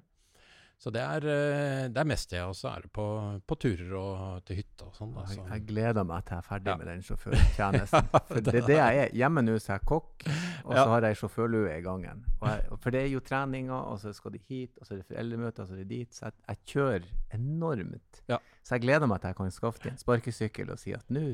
Så 0.77 0.91
det 0.93 1.01
er, 1.01 1.23
eh, 1.25 1.83
det 1.89 1.97
er 1.97 2.05
mest 2.05 2.29
det, 2.29 2.43
og 2.45 2.53
så 2.53 2.67
er 2.69 2.83
det 2.85 2.91
på, 2.93 3.03
på 3.49 3.55
turer 3.57 3.93
og 3.97 4.43
til 4.45 4.59
hytta 4.59 4.85
og 4.85 4.93
sånn. 4.93 5.15
Jeg, 5.25 5.39
jeg 5.49 5.63
gleder 5.71 6.05
meg 6.05 6.27
til 6.27 6.35
jeg 6.35 6.43
er 6.43 6.45
ferdig 6.45 6.69
Ja. 6.69 6.75
med 6.77 6.87
den 6.91 7.01
sjåførtjenesten. 7.07 8.11
For 8.13 8.41
det 8.45 8.53
er 8.53 8.67
det 8.67 8.77
jeg 8.77 8.99
er. 9.01 9.15
Hjemme 9.17 9.41
nå 9.41 9.55
så 9.57 9.71
er 9.73 9.79
jeg 9.79 9.87
kokk, 9.89 10.27
og 10.67 10.75
så 10.77 10.85
har 10.91 11.07
jeg 11.09 11.17
sjåførlue 11.23 11.73
i 11.73 11.81
gangen. 11.81 12.21
Jeg, 12.45 12.77
for 12.85 12.93
det 12.93 13.01
er 13.01 13.09
jo 13.09 13.23
treninger, 13.25 13.73
og 13.73 13.97
så 14.05 14.13
skal 14.13 14.37
de 14.37 14.43
hit, 14.45 14.77
og 14.77 14.85
så 14.85 14.93
er 14.93 15.01
det 15.01 15.09
foreldremøter, 15.09 15.65
og 15.65 15.71
så 15.71 15.73
er 15.79 15.81
det 15.81 15.89
dit. 15.95 16.13
Så 16.13 16.29
jeg, 16.29 16.39
jeg 16.45 16.63
kjører 16.75 17.11
enormt. 17.41 18.23
Ja. 18.29 18.37
Så 18.61 18.77
jeg 18.77 18.85
gleder 18.85 19.09
meg 19.09 19.23
til 19.23 19.33
jeg 19.33 19.41
kan 19.41 19.53
skaffe 19.57 19.81
til 19.81 19.95
en 19.95 20.01
sparkesykkel 20.05 20.73
og 20.77 20.81
si 20.81 20.93
at 20.93 21.09
nå 21.09 21.27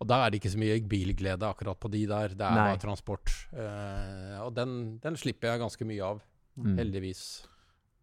Og 0.00 0.08
da 0.08 0.22
er 0.24 0.30
det 0.32 0.40
ikke 0.40 0.54
så 0.56 0.58
mye 0.64 0.80
bilglede 0.88 1.44
akkurat 1.52 1.76
på 1.76 1.92
de 1.92 2.06
der. 2.08 2.32
Det 2.32 2.46
er 2.48 2.56
Nei. 2.64 2.76
transport. 2.80 3.28
Eh, 3.52 4.38
og 4.40 4.54
den, 4.56 4.96
den 5.04 5.20
slipper 5.20 5.52
jeg 5.52 5.60
ganske 5.68 5.84
mye 5.84 6.14
av, 6.14 6.22
mm. 6.56 6.78
heldigvis. 6.80 7.26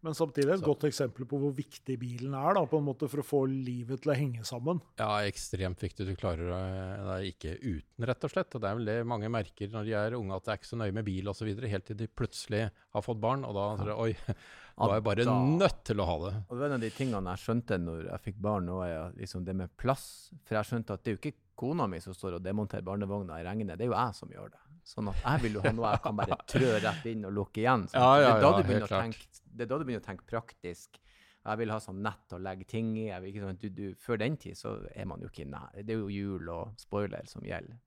Men 0.02 0.16
samtidig 0.18 0.50
et 0.56 0.60
Så. 0.62 0.66
godt 0.66 0.84
eksempel 0.88 1.26
på 1.30 1.38
hvor 1.38 1.52
viktig 1.54 1.94
bilen 2.00 2.32
er 2.34 2.56
da, 2.58 2.64
på 2.66 2.80
en 2.80 2.86
måte 2.88 3.06
for 3.10 3.22
å 3.22 3.26
få 3.26 3.42
livet 3.46 4.02
til 4.02 4.10
å 4.10 4.16
henge 4.18 4.42
sammen. 4.48 4.80
Ja, 4.98 5.20
ekstremt 5.28 5.78
viktig. 5.84 6.08
Du 6.08 6.16
klarer 6.18 6.48
eh, 6.56 7.04
deg 7.06 7.28
ikke 7.36 7.52
uten, 7.62 8.06
rett 8.10 8.26
og 8.26 8.32
slett. 8.34 8.50
Det 8.58 8.66
er 8.66 8.80
vel 8.80 8.88
det 8.90 8.96
mange 9.06 9.30
merker 9.30 9.70
når 9.70 9.86
de 9.86 9.94
er 10.00 10.16
unge, 10.18 10.34
at 10.34 10.48
det 10.48 10.54
er 10.56 10.58
ikke 10.58 10.70
så 10.72 10.80
nøye 10.82 10.96
med 10.96 11.06
bil 11.06 11.30
osv. 11.30 11.52
Helt 11.70 11.86
til 11.86 12.00
de 12.02 12.08
plutselig 12.10 12.64
har 12.72 13.06
fått 13.06 13.22
barn, 13.22 13.46
og 13.46 13.54
da 13.54 13.68
tror 13.78 13.92
jeg 13.92 14.00
oi, 14.08 14.34
da 14.82 14.88
er 14.90 14.96
jeg 14.98 15.06
bare 15.06 15.28
da- 15.30 15.38
nødt 15.62 15.84
til 15.86 16.02
å 16.02 16.08
ha 16.10 16.18
det. 16.26 16.34
Og 16.48 16.56
det 16.56 16.60
var 16.64 16.66
en 16.72 16.78
av 16.80 16.84
de 16.88 16.92
tingene 16.98 17.36
jeg 17.36 17.44
skjønte 17.46 17.78
når 17.84 18.02
jeg 18.10 18.24
fikk 18.26 18.42
barn, 18.48 18.66
nå 18.66 18.80
er 18.88 19.14
liksom 19.22 19.46
det 19.46 19.54
med 19.62 19.76
plass. 19.78 20.08
For 20.42 20.58
jeg 20.58 20.70
skjønte 20.72 20.98
at 20.98 21.04
det 21.06 21.12
er 21.12 21.18
jo 21.18 21.22
ikke 21.22 21.38
kona 21.62 21.86
mi 21.86 22.02
som 22.02 22.14
står 22.16 22.40
og 22.40 22.42
demonterer 22.42 22.82
barnevogna 22.82 23.38
i 23.38 23.46
regnet, 23.46 23.76
det 23.78 23.86
er 23.86 23.92
jo 23.92 23.98
jeg 24.00 24.18
som 24.18 24.34
gjør 24.34 24.50
det. 24.56 24.61
Sånn 24.82 25.12
at 25.12 25.20
jeg 25.22 25.44
vil 25.44 25.58
jo 25.58 25.62
ha 25.62 25.72
noe 25.74 25.92
jeg 25.94 26.02
kan 26.04 26.18
bare 26.18 26.38
trø 26.50 26.72
rett 26.82 27.06
inn 27.12 27.22
og 27.28 27.36
lukke 27.36 27.62
igjen. 27.62 27.86
sånn 27.90 28.02
Ja, 28.02 28.10
ja, 28.18 28.32
det, 28.40 28.66
er 28.66 28.82
ja, 28.82 28.90
tenke, 28.90 29.42
det 29.46 29.64
er 29.64 29.70
da 29.70 29.78
du 29.78 29.86
begynner 29.86 30.02
å 30.02 30.08
tenke 30.08 30.26
praktisk. 30.28 30.98
Jeg 31.42 31.58
vil 31.58 31.72
ha 31.74 31.78
sånn 31.82 32.02
nett 32.02 32.34
å 32.34 32.38
legge 32.42 32.66
ting 32.70 32.92
i. 32.98 33.08
Jeg 33.08 33.22
vil 33.22 33.32
ikke 33.32 33.46
sånn, 33.46 33.60
du, 33.62 33.68
du, 33.74 33.86
før 34.02 34.20
den 34.22 34.36
tid 34.42 34.58
så 34.58 34.76
er 34.94 35.08
man 35.10 35.22
jo 35.22 35.30
ikke 35.30 35.46
nær. 35.50 35.72
Det 35.78 35.94
er 35.94 36.02
jo 36.02 36.10
hjul 36.12 36.50
og 36.54 36.76
spoiler 36.82 37.26
som 37.30 37.46
gjelder. 37.46 37.78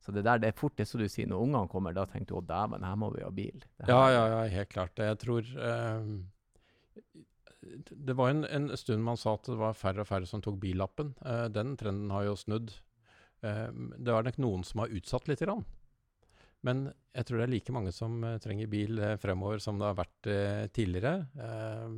Så 0.00 0.14
det 0.16 0.24
der 0.24 0.40
det 0.40 0.50
er 0.50 0.56
fort 0.56 0.78
det 0.80 0.86
som 0.88 1.00
du 1.00 1.06
sier, 1.12 1.28
når 1.28 1.44
ungene 1.44 1.70
kommer, 1.70 1.94
da 1.94 2.06
tenker 2.08 2.32
du 2.32 2.38
å 2.40 2.44
dæven, 2.46 2.86
her 2.86 2.98
må 2.98 3.10
vi 3.14 3.24
ha 3.24 3.30
bil. 3.34 3.64
Ja, 3.84 4.02
ja, 4.10 4.22
ja, 4.32 4.44
helt 4.54 4.70
klart. 4.72 4.96
Jeg 4.98 5.18
tror 5.20 5.44
eh, 5.44 6.06
Det 7.90 8.16
var 8.16 8.32
en, 8.32 8.46
en 8.48 8.70
stund 8.80 9.04
man 9.04 9.20
sa 9.20 9.36
at 9.36 9.50
det 9.50 9.58
var 9.60 9.76
færre 9.76 10.06
og 10.06 10.08
færre 10.08 10.30
som 10.30 10.42
tok 10.42 10.56
billappen. 10.62 11.12
Uh, 11.20 11.46
den 11.52 11.76
trenden 11.78 12.14
har 12.14 12.24
jo 12.30 12.38
snudd. 12.40 12.72
Uh, 13.44 13.68
det 14.00 14.14
er 14.14 14.26
nok 14.30 14.40
noen 14.40 14.64
som 14.64 14.82
har 14.82 14.96
utsatt 14.96 15.28
litt. 15.28 15.44
Grann. 15.44 15.66
Men 16.66 16.90
jeg 17.16 17.26
tror 17.26 17.40
det 17.40 17.46
er 17.48 17.54
like 17.54 17.72
mange 17.72 17.92
som 17.96 18.18
eh, 18.24 18.38
trenger 18.42 18.68
bil 18.70 18.98
eh, 19.00 19.16
fremover 19.20 19.62
som 19.64 19.78
det 19.80 19.86
har 19.88 19.96
vært 19.98 20.28
eh, 20.30 20.66
tidligere. 20.76 21.14
Eh, 21.40 21.94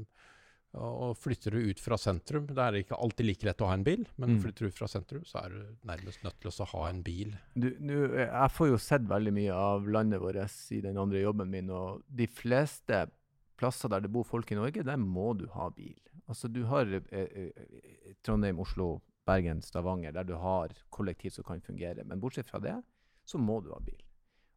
og, 0.73 1.19
flytter 1.21 1.53
du 1.53 1.67
ut 1.69 1.81
fra 1.85 1.99
sentrum 2.01 2.47
Det 2.49 2.57
er 2.57 2.79
ikke 2.79 2.97
alltid 2.97 3.27
like 3.27 3.45
lett 3.45 3.61
å 3.61 3.67
ha 3.69 3.75
en 3.77 3.83
bil, 3.85 4.07
men 4.17 4.31
Mm. 4.31 4.39
flytter 4.41 4.65
du 4.65 4.71
ut 4.73 4.79
fra 4.79 4.89
sentrum, 4.89 5.25
så 5.29 5.43
er 5.45 5.51
du 5.51 5.77
nærmest 5.85 6.23
nødt 6.25 6.39
til 6.41 6.49
å 6.49 6.69
ha 6.71 6.89
en 6.89 7.03
bil. 7.05 7.35
Du, 7.55 7.69
nu, 7.79 7.97
eh, 8.15 8.25
jeg 8.31 8.55
får 8.55 8.71
jo 8.71 8.79
sett 8.81 9.03
veldig 9.11 9.33
mye 9.37 9.53
av 9.53 9.89
landet 9.89 10.23
vårt 10.23 10.73
i 10.73 10.81
den 10.81 10.97
andre 10.97 11.21
jobben 11.21 11.51
min, 11.51 11.69
og 11.71 12.03
de 12.09 12.27
fleste 12.27 13.03
plasser 13.61 13.93
der 13.93 14.01
det 14.01 14.13
bor 14.15 14.25
folk 14.25 14.51
i 14.51 14.57
Norge, 14.57 14.83
der 14.83 14.97
må 14.97 15.37
du 15.37 15.45
ha 15.53 15.69
bil. 15.71 15.99
Altså 16.27 16.49
du 16.49 16.65
har 16.71 16.87
eh, 17.11 17.51
Trondheim, 18.25 18.59
Oslo, 18.59 19.03
Bergen, 19.27 19.61
Stavanger, 19.63 20.13
der 20.17 20.25
du 20.25 20.35
har 20.41 20.73
kollektiv 20.91 21.31
som 21.37 21.45
kan 21.45 21.61
fungere. 21.61 22.03
Men 22.07 22.19
bortsett 22.23 22.49
fra 22.49 22.59
det, 22.59 22.79
så 23.29 23.39
må 23.39 23.61
du 23.63 23.69
ha 23.75 23.79
bil. 23.85 24.01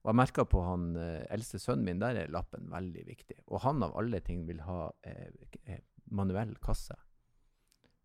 Og 0.06 0.12
jeg 0.12 0.20
merker 0.20 0.46
på 0.46 0.62
han 0.62 0.91
eh, 1.02 1.24
eldste 1.34 1.58
sønnen 1.58 1.88
min, 1.88 2.02
der 2.02 2.20
er 2.22 2.34
lappen 2.34 2.68
veldig 2.70 3.06
viktig. 3.08 3.39
Og 3.50 3.63
han 3.63 3.82
av 3.82 3.96
alle 3.98 4.20
ting 4.22 4.44
vil 4.46 4.60
ha 4.62 4.91
eh, 5.02 5.32
eh, 5.65 5.82
manuell 6.13 6.54
kasse. 6.62 6.94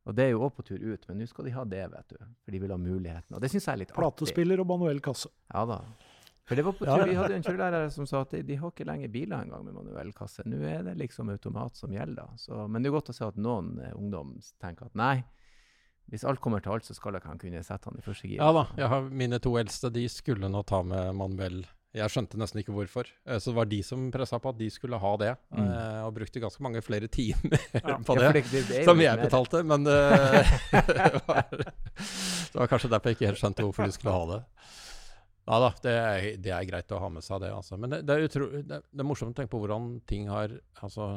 Og 0.09 0.17
det 0.17 0.25
er 0.25 0.31
jo 0.33 0.47
òg 0.47 0.55
på 0.57 0.65
tur 0.65 0.81
ut, 0.81 1.03
men 1.11 1.21
nå 1.21 1.27
skal 1.29 1.45
de 1.45 1.53
ha 1.53 1.65
det, 1.69 1.83
vet 1.93 2.15
du. 2.15 2.23
For 2.41 2.57
de 2.57 2.61
vil 2.63 2.73
ha 2.73 2.79
muligheten. 2.81 3.37
Og 3.37 3.43
det 3.45 3.51
syns 3.53 3.69
jeg 3.69 3.75
er 3.75 3.83
litt 3.83 3.93
artig. 3.93 4.01
Platespiller 4.01 4.63
og 4.63 4.71
manuell 4.71 5.03
kasse. 5.05 5.29
Ja 5.53 5.67
da. 5.69 5.83
For 6.49 6.57
det 6.57 6.65
var 6.65 6.79
på 6.79 6.87
tur. 6.89 7.05
Vi 7.07 7.19
hadde 7.19 7.37
en 7.37 7.45
kjørelærer 7.45 7.93
som 7.95 8.09
sa 8.09 8.25
at 8.25 8.33
de, 8.33 8.41
de 8.49 8.57
har 8.59 8.73
ikke 8.73 8.87
lenger 8.89 9.13
biler 9.13 9.45
engang 9.45 9.67
med 9.69 9.77
manuell 9.77 10.15
kasse. 10.17 10.43
Nå 10.49 10.63
er 10.67 10.89
det 10.89 10.97
liksom 10.99 11.29
automat 11.31 11.77
som 11.77 11.93
gjelder. 11.93 12.33
Så, 12.41 12.65
men 12.65 12.81
det 12.81 12.91
er 12.91 12.97
godt 12.97 13.13
å 13.13 13.17
se 13.21 13.29
at 13.29 13.37
noen 13.39 13.77
eh, 13.77 13.93
ungdom 13.93 14.33
tenker 14.63 14.89
at 14.89 14.97
nei, 14.99 15.19
hvis 16.11 16.25
alt 16.27 16.41
kommer 16.43 16.65
til 16.65 16.75
alt, 16.75 16.89
så 16.89 16.97
skal 16.97 17.15
jeg 17.15 17.23
kan 17.23 17.39
kunne 17.39 17.61
sette 17.63 17.87
han 17.87 18.01
i 18.01 18.03
første 18.03 18.27
gir. 18.27 18.41
Ja 18.41 18.51
da. 18.57 18.65
Jeg 18.81 18.91
har, 18.91 19.13
mine 19.21 19.39
to 19.45 19.53
eldste 19.61 19.93
de 19.95 20.09
skulle 20.11 20.49
nå 20.51 20.65
ta 20.67 20.81
med 20.83 21.13
manuell. 21.21 21.61
Jeg 21.93 22.07
skjønte 22.13 22.39
nesten 22.39 22.61
ikke 22.63 22.71
hvorfor. 22.75 23.09
Eh, 23.27 23.39
Så 23.43 23.51
det 23.51 23.57
var 23.57 23.67
de 23.67 23.81
som 23.83 24.05
pressa 24.15 24.39
på 24.39 24.53
at 24.53 24.59
de 24.61 24.69
skulle 24.71 24.99
ha 25.03 25.11
det. 25.19 25.33
Mm. 25.51 25.65
eh, 25.67 26.03
Og 26.07 26.13
brukte 26.15 26.39
ganske 26.43 26.63
mange 26.63 26.83
flere 26.87 27.09
timer 27.11 27.59
Ja. 27.75 27.97
på 28.07 28.15
det. 28.19 28.29
det, 28.53 28.63
det, 28.69 28.85
Som 28.87 29.01
jeg 29.03 29.17
mer- 29.17 29.25
betalte, 29.27 29.65
men 29.67 29.87
eh, 29.91 30.53
det, 30.87 31.23
var, 31.27 31.51
det 31.51 32.55
var 32.61 32.71
kanskje 32.71 32.91
derfor 32.93 33.11
jeg 33.11 33.19
ikke 33.19 33.31
helt 33.33 33.43
skjønte 33.43 33.67
hvorfor 33.67 33.87
de 33.91 33.97
skulle 33.99 34.15
ha 34.15 34.25
det. 34.37 34.41
Ja 35.51 35.59
da, 35.65 35.69
det 35.83 35.93
er, 35.99 36.25
det 36.39 36.51
er 36.55 36.67
greit 36.69 36.93
å 36.95 37.01
ha 37.03 37.09
med 37.11 37.25
seg 37.27 37.41
det, 37.43 37.49
altså. 37.51 37.75
Men 37.81 37.91
det, 37.97 38.05
er, 38.07 38.23
utro, 38.29 38.47
det, 38.55 38.83
det 38.87 39.03
er 39.03 39.09
morsomt 39.09 39.33
å 39.35 39.39
tenke 39.41 39.51
på 39.51 39.59
hvordan 39.65 39.89
ting 40.07 40.29
har 40.31 40.53
altså, 40.85 41.09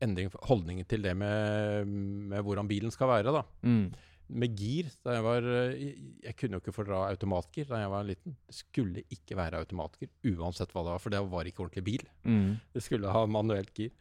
endring, 0.00 0.30
holdningen 0.48 0.86
til 0.88 1.02
det 1.04 1.12
med, 1.18 1.84
med 2.30 2.40
hvordan 2.46 2.70
bilen 2.70 2.94
skal 2.94 3.10
være. 3.10 3.34
da. 3.36 3.42
Mm. 3.68 3.90
Med 4.32 4.54
gir 4.56 4.88
da 5.04 5.18
jeg 5.18 5.24
var 5.24 5.46
eh, 5.52 5.82
Jeg 6.24 6.36
kunne 6.40 6.56
jo 6.56 6.62
ikke 6.62 6.72
fordra 6.72 7.02
automatgir 7.10 7.66
da 7.68 7.82
jeg 7.82 7.90
var 7.92 8.06
liten. 8.08 8.36
Det 8.48 8.56
skulle 8.56 9.02
ikke 9.12 9.36
være 9.36 9.60
automatgir, 9.60 10.08
uansett 10.32 10.72
hva 10.72 10.84
det 10.86 10.94
var, 10.94 11.02
for 11.02 11.12
det 11.12 11.20
var 11.34 11.50
ikke 11.50 11.64
ordentlig 11.66 11.84
bil. 11.84 12.06
Mm. 12.24 12.56
Det 12.72 12.82
skulle 12.84 13.12
ha 13.12 13.24
manuelt 13.28 13.74
gir. 13.76 13.92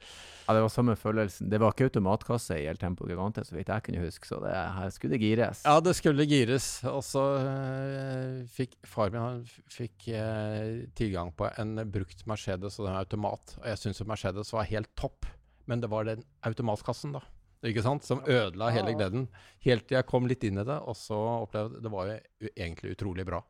Ja, 0.46 0.56
det 0.56 0.64
var 0.64 0.72
samme 0.72 0.96
følelsen. 1.00 1.52
Det 1.52 1.60
var 1.60 1.76
ikke 1.76 1.90
automatkasse 1.90 2.58
i 2.60 2.70
El 2.72 2.80
Tempo 2.80 3.08
Gigante, 3.10 3.44
så 3.48 3.58
vidt 3.58 3.72
jeg 3.74 3.86
kunne 3.86 4.06
huske, 4.06 4.30
så 4.30 4.40
det, 4.44 4.56
her 4.78 4.96
skulle 4.96 5.18
det 5.18 5.22
gires. 5.24 5.66
Ja, 5.68 5.76
det 5.84 5.96
skulle 6.00 6.28
gires. 6.30 6.70
Og 6.88 7.04
så 7.08 7.26
øh, 7.44 8.40
fikk 8.56 8.80
far 8.88 9.12
min 9.14 9.44
fikk 9.72 10.08
øh, 10.16 10.88
tilgang 10.96 11.36
på 11.36 11.52
en 11.60 11.84
brukt 11.92 12.26
Mercedes 12.30 12.80
og 12.80 12.90
en 12.90 13.00
automat. 13.04 13.58
Og 13.62 13.70
jeg 13.74 13.84
syns 13.84 14.04
Mercedes 14.08 14.56
var 14.56 14.72
helt 14.72 14.92
topp, 15.00 15.28
men 15.68 15.84
det 15.84 15.92
var 15.92 16.08
den 16.08 16.24
automatkassen, 16.48 17.16
da. 17.20 17.24
Ikke 17.64 17.84
sant? 17.86 18.06
Som 18.08 18.22
ødela 18.28 18.72
hele 18.76 18.94
gleden. 18.98 19.28
Helt 19.64 19.88
til 19.88 19.98
jeg 20.00 20.10
kom 20.10 20.28
litt 20.30 20.44
inn 20.44 20.60
i 20.60 20.68
det, 20.68 20.80
og 20.84 20.98
så 21.00 21.18
opplevde 21.44 21.80
jeg 21.80 21.86
Det 21.86 21.92
var 21.94 22.10
jo 22.10 22.54
egentlig 22.54 22.96
utrolig 22.98 23.26
bra. 23.28 23.44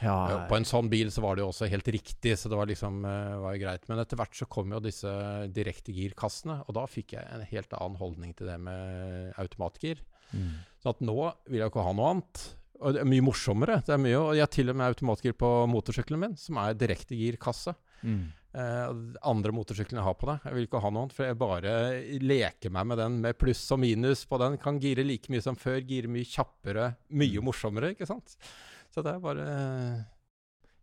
Ja, 0.00 0.14
Ja, 0.30 0.36
På 0.48 0.56
en 0.56 0.64
sånn 0.64 0.88
bil 0.88 1.10
så 1.12 1.20
var 1.20 1.36
det 1.36 1.44
jo 1.44 1.50
også 1.50 1.68
helt 1.68 1.88
riktig, 1.92 2.32
så 2.40 2.48
det 2.48 2.56
var 2.56 2.68
liksom 2.70 3.02
eh, 3.04 3.34
var 3.42 3.58
greit. 3.60 3.84
Men 3.90 4.00
etter 4.00 4.16
hvert 4.16 4.36
så 4.36 4.48
kom 4.48 4.72
jo 4.72 4.80
disse 4.80 5.10
direktegirkassene, 5.52 6.62
og 6.66 6.76
da 6.78 6.86
fikk 6.88 7.18
jeg 7.18 7.26
en 7.28 7.44
helt 7.50 7.76
annen 7.76 8.00
holdning 8.00 8.32
til 8.38 8.48
det 8.48 8.56
med 8.64 9.34
automatgir. 9.40 10.00
mm. 10.32 10.56
Så 10.80 10.94
at 10.94 11.04
nå 11.04 11.18
vil 11.50 11.60
jeg 11.60 11.68
ikke 11.68 11.84
ha 11.84 11.92
noe 11.92 12.14
annet. 12.14 12.46
Og 12.80 12.94
det 12.96 13.02
er 13.02 13.08
mye 13.12 13.24
morsommere. 13.26 13.82
Det 13.84 13.92
er 13.92 14.00
mye, 14.00 14.16
og 14.16 14.30
jeg 14.32 14.46
har 14.46 14.52
til 14.54 14.72
og 14.72 14.78
med 14.80 14.88
automatgir 14.88 15.34
på 15.36 15.48
motorsykkelen 15.68 16.22
min, 16.22 16.36
som 16.40 16.56
er 16.62 16.78
direktegirkasse. 16.80 17.74
Mm. 18.00 18.30
Eh, 18.50 18.84
og 18.90 19.02
de 19.14 19.20
andre 19.30 19.52
motorsykler 19.54 20.00
jeg 20.00 20.06
har 20.06 20.16
på 20.18 20.28
det. 20.30 20.38
Jeg 20.46 20.56
vil 20.56 20.66
ikke 20.66 20.82
ha 20.82 20.90
noe 20.90 21.04
annet, 21.04 21.16
for 21.16 21.28
jeg 21.28 21.38
bare 21.38 21.74
leker 22.24 22.72
meg 22.74 22.88
med 22.90 22.98
den 22.98 23.18
med 23.22 23.38
pluss 23.38 23.62
og 23.74 23.82
minus 23.82 24.24
på 24.26 24.40
den. 24.42 24.58
Kan 24.62 24.80
gire 24.82 25.06
like 25.06 25.30
mye 25.32 25.44
som 25.44 25.58
før, 25.58 25.78
gire 25.86 26.10
mye 26.10 26.26
kjappere, 26.26 26.94
mye 27.14 27.44
morsommere, 27.46 27.92
ikke 27.94 28.10
sant. 28.10 28.34
Så 28.90 29.06
det 29.06 29.14
er 29.14 29.22
bare 29.22 29.46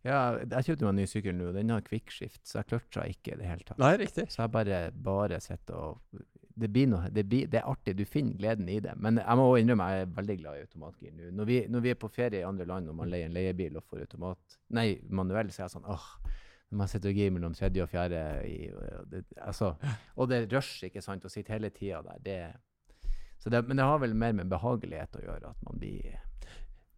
Ja, 0.06 0.38
jeg 0.40 0.64
kjøpte 0.64 0.86
meg 0.86 0.92
en 0.94 1.00
ny 1.02 1.06
sykkel 1.10 1.34
nå, 1.36 1.52
den 1.52 1.74
har 1.74 1.84
kvikkskift, 1.84 2.40
så 2.46 2.60
jeg 2.60 2.68
klørte 2.70 3.04
ikke 3.10 3.34
i 3.34 3.40
det 3.40 3.48
hele 3.50 3.66
tatt. 3.66 3.80
Nei, 3.82 3.96
riktig. 4.00 4.28
Så 4.32 4.44
jeg 4.44 4.54
bare, 4.54 4.82
bare 4.94 5.40
sitter 5.44 5.76
og 5.76 6.22
det, 6.58 6.70
blir 6.72 6.88
noe, 6.90 7.10
det, 7.12 7.24
blir, 7.28 7.50
det 7.50 7.60
er 7.60 7.68
artig, 7.70 7.94
du 7.98 8.04
finner 8.08 8.38
gleden 8.38 8.70
i 8.70 8.78
det. 8.82 8.94
Men 8.96 9.20
jeg 9.20 9.38
må 9.38 9.44
også 9.50 9.60
innrømme 9.62 9.90
jeg 9.92 10.06
er 10.06 10.14
veldig 10.16 10.36
glad 10.40 10.56
i 10.56 10.64
automatgir 10.64 11.12
nå. 11.12 11.30
Når 11.38 11.50
vi, 11.50 11.58
når 11.70 11.84
vi 11.84 11.92
er 11.92 12.00
på 12.00 12.10
ferie 12.14 12.40
i 12.40 12.46
andre 12.48 12.66
land 12.70 12.90
og 12.90 12.96
man 12.98 13.12
leier 13.12 13.28
en 13.28 13.36
leiebil 13.36 13.76
og 13.78 13.84
får 13.90 14.06
automat, 14.06 14.58
nei, 14.78 14.88
manuell, 15.10 15.52
så 15.52 15.62
er 15.62 15.66
jeg 15.66 15.76
sånn 15.76 15.90
åh, 15.92 16.08
når 16.70 16.76
man 16.82 16.88
sitter 16.88 17.08
og 17.08 17.14
gir 17.16 17.30
mellom 17.32 17.54
tredje 17.56 17.82
og 17.82 17.88
fjerde 17.88 18.22
i, 18.46 18.70
og 18.72 19.08
det, 19.10 19.24
altså, 19.40 19.74
Og 20.16 20.28
det 20.28 20.42
er 20.42 20.56
rush, 20.56 20.84
ikke 20.84 21.02
sant, 21.02 21.24
å 21.24 21.30
sitte 21.32 21.48
hele 21.54 21.70
tida 21.70 22.02
der. 22.02 22.18
Det, 22.20 22.38
så 23.40 23.50
det, 23.50 23.62
men 23.68 23.76
det 23.78 23.84
har 23.86 23.98
vel 24.02 24.14
mer 24.14 24.32
med 24.32 24.48
behagelighet 24.50 25.16
å 25.16 25.22
gjøre, 25.24 25.50
at 25.54 25.62
man 25.64 25.78
blir 25.80 26.18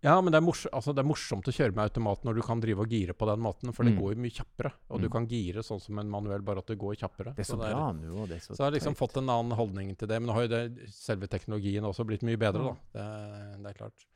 Ja, 0.02 0.14
men 0.24 0.32
det 0.32 0.38
er, 0.40 0.44
mors 0.46 0.62
altså, 0.72 0.94
det 0.96 1.02
er 1.02 1.08
morsomt 1.10 1.44
å 1.44 1.52
kjøre 1.52 1.74
med 1.76 1.84
automat 1.90 2.22
når 2.24 2.38
du 2.38 2.40
kan 2.42 2.58
drive 2.62 2.80
og 2.80 2.88
gire 2.88 3.12
på 3.12 3.26
den 3.28 3.38
måten, 3.44 3.70
for 3.76 3.84
det 3.84 3.92
Mm. 3.92 3.98
går 4.00 4.14
jo 4.14 4.20
mye 4.24 4.32
kjappere. 4.32 4.72
Og 4.88 5.00
du 5.02 5.08
Mm. 5.08 5.12
kan 5.12 5.26
gire 5.28 5.60
sånn 5.62 5.78
som 5.80 5.98
en 5.98 6.08
manuell, 6.08 6.40
bare 6.40 6.58
at 6.64 6.66
det 6.72 6.78
går 6.78 6.96
kjappere. 6.96 7.34
Det 7.36 7.44
er 7.44 7.52
så 7.52 7.58
det 7.60 7.68
bra 7.68 7.92
nå, 7.92 8.22
og 8.22 8.28
det 8.28 8.36
er 8.38 8.40
så, 8.40 8.56
Så 8.56 8.64
jeg 8.64 8.64
har 8.64 8.72
liksom 8.80 8.94
tøyt. 8.94 8.98
fått 9.10 9.16
en 9.18 9.28
annen 9.28 9.52
holdning 9.58 9.94
til 9.98 10.08
det. 10.08 10.18
Men 10.22 10.28
nå 10.28 10.32
har 10.32 10.42
jo 10.48 10.48
det, 10.48 10.88
selve 10.88 11.28
teknologien 11.28 11.84
også 11.84 12.06
blitt 12.08 12.22
mye 12.24 12.38
bedre, 12.40 12.64
da. 12.64 12.74
Det, 12.96 13.62
det 13.62 13.70
er 13.70 13.74
klart. 13.76 14.06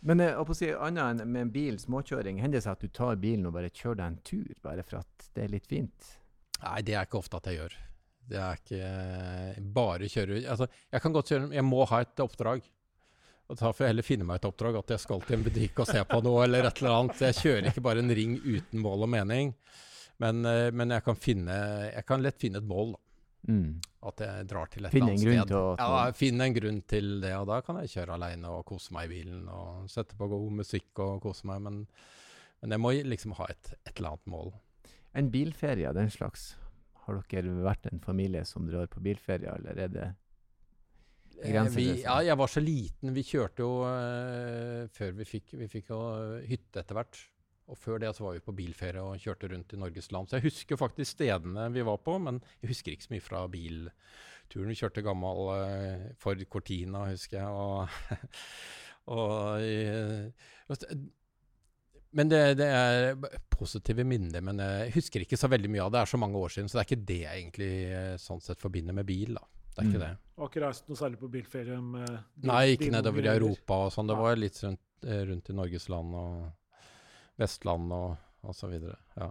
Men 0.00 0.22
jeg 0.22 0.36
å 0.36 0.54
si, 0.54 0.68
annet 0.74 1.22
enn 1.22 1.32
med 1.32 1.46
en 1.46 1.52
bil, 1.54 1.80
småkjøring, 1.80 2.38
hender 2.42 2.60
det 2.60 2.66
seg 2.66 2.76
at 2.76 2.84
du 2.84 2.92
tar 2.92 3.18
bilen 3.20 3.48
og 3.48 3.56
bare 3.56 3.72
kjører 3.72 4.00
deg 4.02 4.06
en 4.10 4.22
tur, 4.26 4.54
bare 4.62 4.84
for 4.86 5.00
at 5.00 5.28
det 5.34 5.46
er 5.46 5.52
litt 5.54 5.68
fint? 5.70 6.14
Nei, 6.62 6.80
det 6.86 6.96
er 6.96 7.08
ikke 7.08 7.20
ofte 7.20 7.40
at 7.40 7.48
jeg 7.50 7.60
gjør. 7.60 7.76
Det 8.26 8.38
er 8.42 8.58
ikke 8.58 9.66
bare 9.76 10.08
kjøre 10.10 10.40
Altså, 10.50 10.66
jeg 10.90 11.02
kan 11.04 11.12
godt 11.14 11.28
kjøre 11.30 11.54
Jeg 11.54 11.62
må 11.62 11.84
ha 11.86 12.00
et 12.02 12.22
oppdrag. 12.24 12.64
Og 13.46 13.58
da 13.60 13.70
får 13.70 13.84
jeg 13.84 13.92
heller 13.92 14.06
finne 14.06 14.26
meg 14.26 14.40
et 14.40 14.48
oppdrag, 14.48 14.78
at 14.80 14.96
jeg 14.96 15.02
skal 15.04 15.20
til 15.22 15.36
en 15.36 15.44
butikk 15.46 15.82
og 15.84 15.86
se 15.86 16.00
på 16.10 16.18
noe, 16.26 16.40
eller 16.42 16.66
et 16.66 16.80
eller 16.82 16.96
annet. 16.96 17.20
Jeg 17.28 17.38
kjører 17.38 17.68
ikke 17.70 17.84
bare 17.86 18.02
en 18.02 18.14
ring 18.18 18.34
uten 18.42 18.82
mål 18.82 19.06
og 19.06 19.12
mening. 19.12 19.52
Men, 20.22 20.40
eh, 20.48 20.72
men 20.72 20.94
jeg 20.96 21.04
kan 21.04 21.18
finne 21.20 21.56
Jeg 21.92 22.06
kan 22.08 22.22
lett 22.24 22.40
finne 22.40 22.58
et 22.58 22.66
mål, 22.66 22.96
da. 22.96 23.02
Mm. 23.46 23.80
At 24.06 24.20
jeg 24.22 24.46
drar 24.50 24.66
til 24.72 24.84
et 24.86 24.92
Finne 24.94 25.12
eller 25.14 25.32
annet 25.32 25.46
sted. 25.48 25.56
å- 25.56 25.76
Ja, 25.78 26.12
finne 26.12 26.46
en 26.48 26.54
grunn 26.54 26.82
til 26.86 27.20
det, 27.20 27.32
og 27.38 27.46
da 27.46 27.60
kan 27.62 27.76
jeg 27.82 27.92
kjøre 27.94 28.14
alene 28.18 28.50
og 28.50 28.64
kose 28.66 28.92
meg 28.92 29.10
i 29.10 29.14
bilen. 29.14 29.48
Og 29.48 29.88
sette 29.90 30.16
på 30.18 30.28
god 30.28 30.52
musikk 30.52 30.98
og 30.98 31.22
kose 31.22 31.46
meg, 31.46 31.62
men, 31.62 31.86
men 32.62 32.70
jeg 32.76 32.80
må 32.80 32.92
liksom 33.04 33.32
ha 33.38 33.46
et, 33.50 33.72
et 33.86 33.94
eller 33.96 34.16
annet 34.16 34.26
mål. 34.26 34.52
En 35.14 35.30
bilferie 35.30 35.88
av 35.88 35.94
den 35.94 36.10
slags, 36.10 36.54
har 37.06 37.22
dere 37.30 37.54
vært 37.62 37.86
en 37.92 38.00
familie 38.02 38.44
som 38.44 38.66
drar 38.66 38.86
på 38.90 39.00
bilferie, 39.00 39.46
eller 39.54 39.78
er 39.78 39.88
det 39.88 40.14
Eh, 41.36 41.52
Grenser 41.52 41.76
Vi, 41.76 42.02
ja, 42.02 42.14
jeg 42.24 42.36
var 42.40 42.48
så 42.48 42.60
liten. 42.64 43.12
Vi 43.12 43.22
kjørte 43.28 43.60
jo 43.60 43.70
uh, 43.84 44.86
før 44.96 45.10
vi 45.18 45.26
fikk 45.28 45.52
Vi 45.60 45.66
fikk 45.68 45.90
jo 45.92 45.98
hytte 46.48 46.80
etter 46.80 46.96
hvert. 46.96 47.18
Og 47.68 47.78
før 47.78 47.98
det 47.98 48.12
så 48.14 48.22
var 48.24 48.36
vi 48.36 48.44
på 48.46 48.54
bilferie 48.54 49.02
og 49.02 49.18
kjørte 49.18 49.48
rundt 49.50 49.72
i 49.74 49.78
Norges 49.80 50.12
land. 50.14 50.28
Så 50.30 50.38
jeg 50.38 50.46
husker 50.50 50.78
faktisk 50.78 51.16
stedene 51.16 51.66
vi 51.74 51.82
var 51.86 51.98
på, 51.98 52.14
men 52.22 52.38
jeg 52.62 52.70
husker 52.70 52.92
ikke 52.94 53.08
så 53.08 53.14
mye 53.16 53.24
fra 53.24 53.40
bilturen. 53.50 54.70
Vi 54.70 54.78
kjørte 54.78 55.02
gammel 55.02 55.40
uh, 55.50 56.04
Ford 56.22 56.44
Cortina, 56.52 57.08
husker 57.10 57.40
jeg. 57.40 57.48
Og, 57.50 57.88
og 59.16 59.64
eh, 59.66 61.00
men 62.16 62.30
det, 62.30 62.40
det 62.60 62.68
er 62.70 63.18
positive 63.52 64.04
minner. 64.08 64.40
Men 64.46 64.62
jeg 64.62 64.94
husker 64.94 65.24
ikke 65.26 65.36
så 65.40 65.50
veldig 65.52 65.68
mye 65.74 65.82
av 65.84 65.90
det. 65.90 65.98
Det 65.98 66.02
er 66.06 66.12
så 66.14 66.20
mange 66.22 66.38
år 66.40 66.54
siden, 66.54 66.70
så 66.70 66.78
det 66.78 66.84
er 66.84 66.88
ikke 66.90 67.08
det 67.10 67.18
jeg 67.24 67.40
egentlig 67.42 67.72
eh, 67.90 68.12
sånn 68.22 68.44
sett 68.44 68.62
forbinder 68.62 68.96
med 68.96 69.08
bil. 69.10 69.34
da. 69.36 69.42
Det 69.76 69.82
er 69.82 69.84
Mm. 69.84 69.90
ikke 69.90 70.04
det. 70.06 70.12
Du 70.36 70.40
har 70.40 70.48
ikke 70.48 70.62
reist 70.64 70.86
noe 70.88 70.96
særlig 70.96 71.18
på 71.20 71.28
bilferie 71.28 71.80
med 71.82 72.06
din- 72.08 72.48
Nei, 72.48 72.62
ikke 72.76 72.90
nedover 72.94 73.26
i? 73.26 73.28
Europa 73.34 73.74
og 73.86 73.92
sånn. 73.92 74.06
Det 74.08 74.16
var 74.16 74.36
litt 74.36 74.62
rundt, 74.64 74.80
eh, 75.04 75.24
rundt 75.28 75.50
i 75.50 75.52
Norges 75.52 75.88
land 75.92 76.14
og 76.14 76.52
Vestland 77.40 77.92
og, 77.92 78.14
og 78.46 78.56
så 78.56 78.70
videre. 78.70 78.96
Ja. 79.18 79.30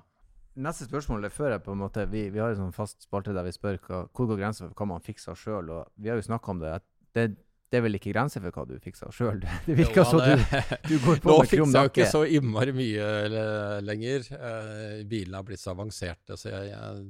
Neste 0.55 0.87
spørsmål 0.87 1.27
er 1.27 1.33
før 1.35 1.51
jeg 1.51 1.63
på 1.65 1.73
en 1.73 1.81
måte 1.81 2.05
Vi, 2.07 2.29
vi 2.31 2.39
har 2.39 2.53
en 2.53 2.61
sånn 2.61 2.75
fast 2.75 3.03
spalte 3.03 3.33
der 3.35 3.43
vi 3.43 3.51
spør 3.51 3.79
hva, 3.83 4.05
hvor 4.07 4.29
går 4.29 4.39
grensa 4.39 4.69
for 4.69 4.77
hva 4.77 4.87
man 4.93 5.03
fikser 5.03 5.35
sjøl. 5.39 5.73
Vi 5.99 6.11
har 6.11 6.21
jo 6.21 6.27
snakka 6.29 6.53
om 6.53 6.61
det. 6.63 6.77
det, 7.17 7.25
det 7.71 7.79
er 7.79 7.83
vel 7.83 7.97
ikke 7.97 8.13
grenser 8.13 8.43
for 8.45 8.55
hva 8.55 8.63
du 8.69 8.75
fikser 8.79 9.11
sjøl? 9.15 9.41
Det 9.67 9.75
virker 9.81 10.07
som 10.07 10.21
du, 10.23 10.45
du 10.87 10.95
går 11.03 11.19
på 11.23 11.31
Nå 11.31 11.39
med 11.41 11.51
krum 11.51 11.67
fikser 11.67 11.81
jeg 11.81 11.91
ikke 11.91 12.11
så 12.13 12.21
innmari 12.37 12.75
mye 12.77 13.09
eller, 13.25 13.81
lenger. 13.83 14.29
Eh, 14.37 15.01
bilene 15.09 15.41
har 15.41 15.47
blitt 15.47 15.63
så 15.63 15.73
avanserte, 15.73 16.39
så 16.39 16.53
jeg, 16.53 16.71
jeg, 16.71 17.09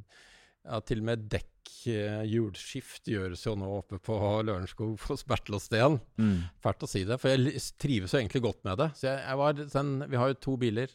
ja, 0.65 0.81
til 0.89 1.03
og 1.03 1.09
med 1.11 1.27
dekk, 1.35 1.51
eh, 1.91 2.21
hjulskift, 2.29 3.07
gjøres 3.09 3.45
jo 3.45 3.55
nå 3.59 3.69
oppe 3.77 3.99
på 4.03 4.17
Lørenskog 4.45 4.97
hos 5.07 5.25
Bertil 5.27 5.57
og 5.57 5.63
Steen. 5.63 5.97
Mm. 6.19 6.45
Fælt 6.63 6.85
å 6.85 6.89
si 6.89 7.03
det, 7.07 7.17
for 7.21 7.33
jeg 7.33 7.61
trives 7.81 8.15
jo 8.15 8.21
egentlig 8.21 8.43
godt 8.45 8.61
med 8.67 8.79
det. 8.81 8.91
Så 8.99 9.09
jeg, 9.09 9.23
jeg 9.23 9.41
var, 9.41 9.57
den, 9.59 9.95
vi 10.11 10.21
har 10.21 10.31
jo 10.31 10.39
to 10.47 10.55
biler. 10.61 10.93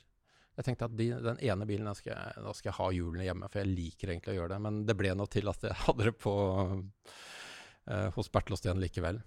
Jeg 0.61 0.67
tenkte 0.67 0.91
at 0.91 0.97
de, 0.99 1.09
den 1.25 1.41
ene 1.47 1.67
bilen 1.69 1.89
da 1.89 1.95
skal, 1.97 2.13
jeg, 2.13 2.45
da 2.45 2.55
skal 2.57 2.73
jeg 2.73 2.79
ha 2.81 2.89
hjulene 2.93 3.27
hjemme, 3.27 3.49
for 3.49 3.63
jeg 3.63 3.73
liker 3.73 4.13
egentlig 4.13 4.35
å 4.35 4.39
gjøre 4.41 4.53
det. 4.55 4.61
Men 4.67 4.81
det 4.89 4.97
ble 4.99 5.15
nå 5.17 5.27
til 5.33 5.53
at 5.53 5.67
jeg 5.69 5.79
hadde 5.87 6.11
det 6.11 6.17
på 6.21 6.35
eh, 6.69 8.09
hos 8.17 8.33
Bertil 8.35 8.59
og 8.59 8.63
Steen 8.63 8.83
likevel. 8.83 9.23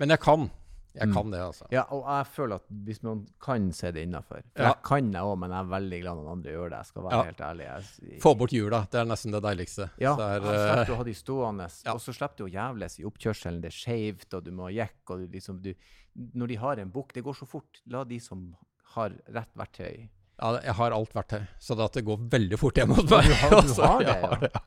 Men 0.00 0.16
jeg 0.16 0.24
kan. 0.24 0.48
Jeg 0.94 1.08
Mm. 1.08 1.14
kan 1.14 1.30
det, 1.30 1.40
altså. 1.40 1.66
Ja, 1.72 1.82
og 1.90 2.04
jeg 2.06 2.26
føler 2.26 2.54
at 2.54 2.62
hvis 2.86 3.02
man 3.02 3.26
kan, 3.42 3.72
så 3.72 3.88
er 3.88 3.92
det 3.92 4.02
innafor. 4.06 4.42
For 4.54 4.62
Ja. 4.62 4.68
jeg 4.68 4.82
kan 4.84 5.12
jeg 5.12 5.22
òg, 5.22 5.38
men 5.38 5.50
jeg 5.50 5.58
er 5.58 5.70
veldig 5.72 6.00
glad 6.02 6.16
når 6.16 6.30
andre 6.32 6.50
gjør 6.52 6.70
det. 6.70 6.76
Jeg 6.78 6.86
skal 6.86 7.02
være 7.02 7.12
Ja. 7.12 7.22
helt 7.24 7.38
ærlig. 7.40 7.64
Jeg, 8.10 8.20
Få 8.22 8.34
bort 8.38 8.50
hjula, 8.50 8.86
det 8.90 9.00
er 9.00 9.04
nesten 9.04 9.32
det 9.32 9.42
deiligste. 9.42 9.90
Ja, 9.98 10.14
Så 10.16 10.20
er, 10.22 10.40
jeg 10.40 10.54
er, 10.54 10.74
slipper 10.76 10.92
eh, 10.92 10.94
å 10.94 10.96
ha 10.96 11.02
de 11.04 11.14
stående, 11.14 11.66
ja. 11.86 11.92
og 11.94 12.00
så 12.00 12.14
slipper 12.14 12.36
du 12.36 12.44
å 12.44 12.52
jævles 12.52 12.98
i 13.00 13.04
oppkjørselen. 13.04 13.60
Det 13.60 13.72
er 13.72 13.78
skeivt, 13.82 14.34
og 14.34 14.44
du 14.44 14.50
må 14.52 14.70
jekke. 14.72 15.10
og 15.10 15.18
du 15.18 15.26
liksom 15.38 15.60
du, 15.62 15.74
Når 16.16 16.46
de 16.46 16.54
har 16.56 16.76
en 16.78 16.90
bukk 16.92 17.12
Det 17.12 17.24
går 17.24 17.34
så 17.34 17.46
fort. 17.48 17.80
La 17.88 18.04
de 18.04 18.20
som 18.20 18.54
har 18.94 19.10
rett 19.32 19.50
verktøy 19.56 20.08
ja, 20.42 20.58
jeg 20.60 20.74
har 20.74 20.90
alt 20.90 21.12
verktøy, 21.14 21.46
så 21.60 21.76
det, 21.76 21.84
at 21.84 21.92
det 21.92 22.04
går 22.04 22.18
veldig 22.28 22.58
fort 22.58 22.74
hjemme 22.74 22.94
hos 22.96 23.04
meg. 23.08 23.22
du 23.22 23.34
har- 23.34 23.50
du 23.62 23.82
har 23.82 23.98
det, 24.00 24.06
ja. 24.08 24.34
det, 24.34 24.50
ja. 24.52 24.60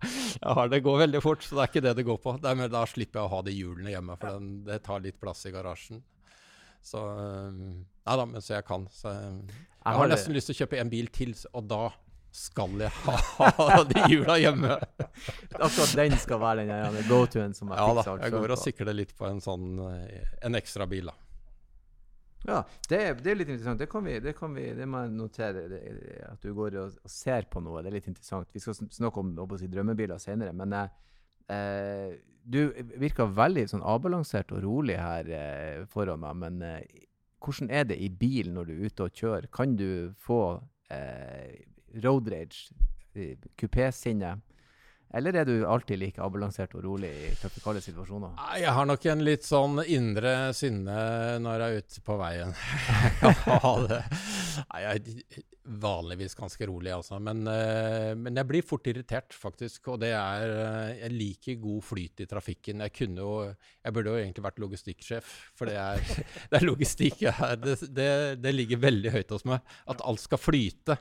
Jeg 0.44 0.54
har 0.56 0.68
det, 0.70 0.84
går 0.84 0.98
veldig 1.08 1.22
fort, 1.22 1.40
så 1.44 1.56
det 1.56 1.60
er 1.60 1.68
ikke 1.68 1.82
det 1.84 1.96
det 1.98 2.06
går 2.06 2.18
på. 2.24 2.42
Det 2.42 2.46
er, 2.50 2.56
mer- 2.56 2.70
da 2.70 2.86
slipper 2.86 3.20
jeg 3.20 3.28
å 3.28 3.30
ha 3.36 3.42
de 3.42 3.52
hjulene 3.52 3.90
hjemme, 3.92 4.18
for 4.18 4.28
den, 4.40 4.64
det 4.64 4.82
tar 4.84 5.00
litt 5.02 5.20
plass 5.20 5.46
i 5.46 5.52
garasjen. 5.52 6.02
Så 6.86 7.04
eh, 7.12 7.62
Nei 8.08 8.16
da, 8.16 8.26
men 8.26 8.44
så 8.44 8.54
jeg 8.56 8.66
kan. 8.68 8.86
Så, 8.94 9.12
jeg, 9.12 9.62
jeg 9.84 10.00
har 10.00 10.12
nesten 10.12 10.36
lyst 10.36 10.52
til 10.52 10.56
å 10.56 10.60
kjøpe 10.62 10.78
en 10.80 10.92
bil 10.92 11.10
til, 11.12 11.34
og 11.52 11.66
da 11.68 11.86
skal 12.38 12.82
jeg 12.84 12.92
ha 12.94 13.78
de 13.92 14.04
hjula 14.12 14.38
hjemme. 14.40 14.78
Akkurat 15.58 15.94
den 15.98 16.18
skal 16.22 16.42
være 16.42 16.66
den 16.66 16.74
ja, 16.74 17.06
go-to-en 17.10 17.56
som 17.58 17.72
jeg 17.72 17.80
Ja 17.82 17.88
fikser 17.90 18.12
alt 18.14 18.26
jeg 18.28 18.36
går 18.36 18.54
og 18.54 18.62
sikler 18.62 18.98
litt 18.98 19.16
på 19.18 19.26
en 19.30 19.42
sånn 19.44 19.80
eh, 19.88 20.36
en 20.46 20.60
ekstra 20.60 20.88
bil, 20.90 21.10
da. 21.10 21.16
Ja, 22.48 22.62
det 22.88 23.00
det 23.26 23.32
er 23.32 23.40
litt 23.42 23.50
interessant. 23.50 23.82
Det 23.82 23.90
kan 23.92 24.06
vi, 24.06 24.20
det 24.24 24.36
kan 24.38 24.54
vi, 24.56 24.70
det 24.78 24.86
må 24.88 25.02
jeg 25.04 25.16
notere. 25.18 25.66
Det, 25.72 25.82
at 26.30 26.44
du 26.44 26.54
går 26.56 26.78
og, 26.80 27.00
og 27.04 27.12
ser 27.12 27.50
på 27.52 27.60
noe. 27.64 27.82
Det 27.84 27.92
er 27.92 27.98
litt 27.98 28.10
interessant. 28.12 28.54
Vi 28.54 28.62
skal 28.64 28.78
snakke 28.78 29.24
om 29.24 29.34
si, 29.60 29.68
drømmebiler 29.72 30.22
senere, 30.22 30.54
men 30.56 30.78
eh, 30.78 30.94
eh, 31.58 32.14
du 32.48 32.62
virker 33.00 33.30
veldig 33.36 33.66
sånn 33.72 33.86
avbalansert 33.86 34.54
og 34.56 34.64
rolig 34.64 34.98
her 35.00 35.30
eh, 35.36 35.86
foran 35.92 36.22
meg. 36.24 36.38
Men 36.44 36.62
eh, 36.64 37.06
hvordan 37.44 37.72
er 37.74 37.88
det 37.90 38.00
i 38.00 38.10
bil 38.10 38.54
når 38.56 38.70
du 38.70 38.76
er 38.76 38.84
ute 38.88 39.08
og 39.08 39.22
kjører? 39.22 39.50
Kan 39.54 39.76
du 39.80 40.14
få 40.24 40.42
eh, 40.94 41.66
road 42.04 42.30
rage, 42.32 42.70
eh, 43.16 43.36
kupésinne? 43.60 44.38
Eller 45.16 45.38
er 45.40 45.46
du 45.48 45.62
alltid 45.64 46.02
like 46.02 46.20
avbalansert 46.20 46.74
og 46.76 46.84
rolig 46.84 47.10
i 47.10 47.30
trafikale 47.40 47.80
situasjoner? 47.84 48.34
Jeg 48.60 48.74
har 48.76 48.88
nok 48.90 49.06
en 49.08 49.24
litt 49.24 49.46
sånn 49.48 49.80
indre 49.88 50.34
sinne 50.56 50.98
når 51.44 51.64
jeg 51.64 51.68
er 51.78 51.86
ute 51.86 52.04
på 52.04 52.18
veien. 52.20 52.56
Ha 53.64 53.74
det. 53.88 54.02
Nei, 54.74 54.82
jeg 54.84 55.46
vanligvis 55.68 56.36
ganske 56.38 56.68
rolig, 56.70 56.92
altså. 56.96 57.18
Men, 57.22 57.42
eh, 57.52 58.14
men 58.16 58.36
jeg 58.40 58.48
blir 58.48 58.64
fort 58.66 58.88
irritert, 58.88 59.36
faktisk. 59.36 59.90
Og 59.94 60.00
det 60.00 60.14
er 60.16 60.54
eh, 60.54 61.02
Jeg 61.02 61.12
liker 61.12 61.60
god 61.62 61.84
flyt 61.84 62.24
i 62.24 62.28
trafikken. 62.30 62.80
Jeg 62.86 62.94
kunne 62.96 63.20
jo 63.26 63.34
Jeg 63.84 63.94
burde 63.94 64.14
jo 64.14 64.22
egentlig 64.22 64.46
vært 64.48 64.60
logistikksjef, 64.64 65.34
for 65.56 65.68
det 65.68 65.76
er, 65.76 66.00
det 66.52 66.62
er 66.62 66.66
logistikk. 66.68 67.22
jeg 67.28 67.60
Det, 67.64 67.76
det, 67.94 68.10
det 68.42 68.56
ligger 68.56 68.78
veldig 68.88 69.12
høyt 69.18 69.36
hos 69.36 69.46
meg. 69.46 69.62
At 69.88 70.02
alt 70.08 70.24
skal 70.24 70.40
flyte. 70.42 70.98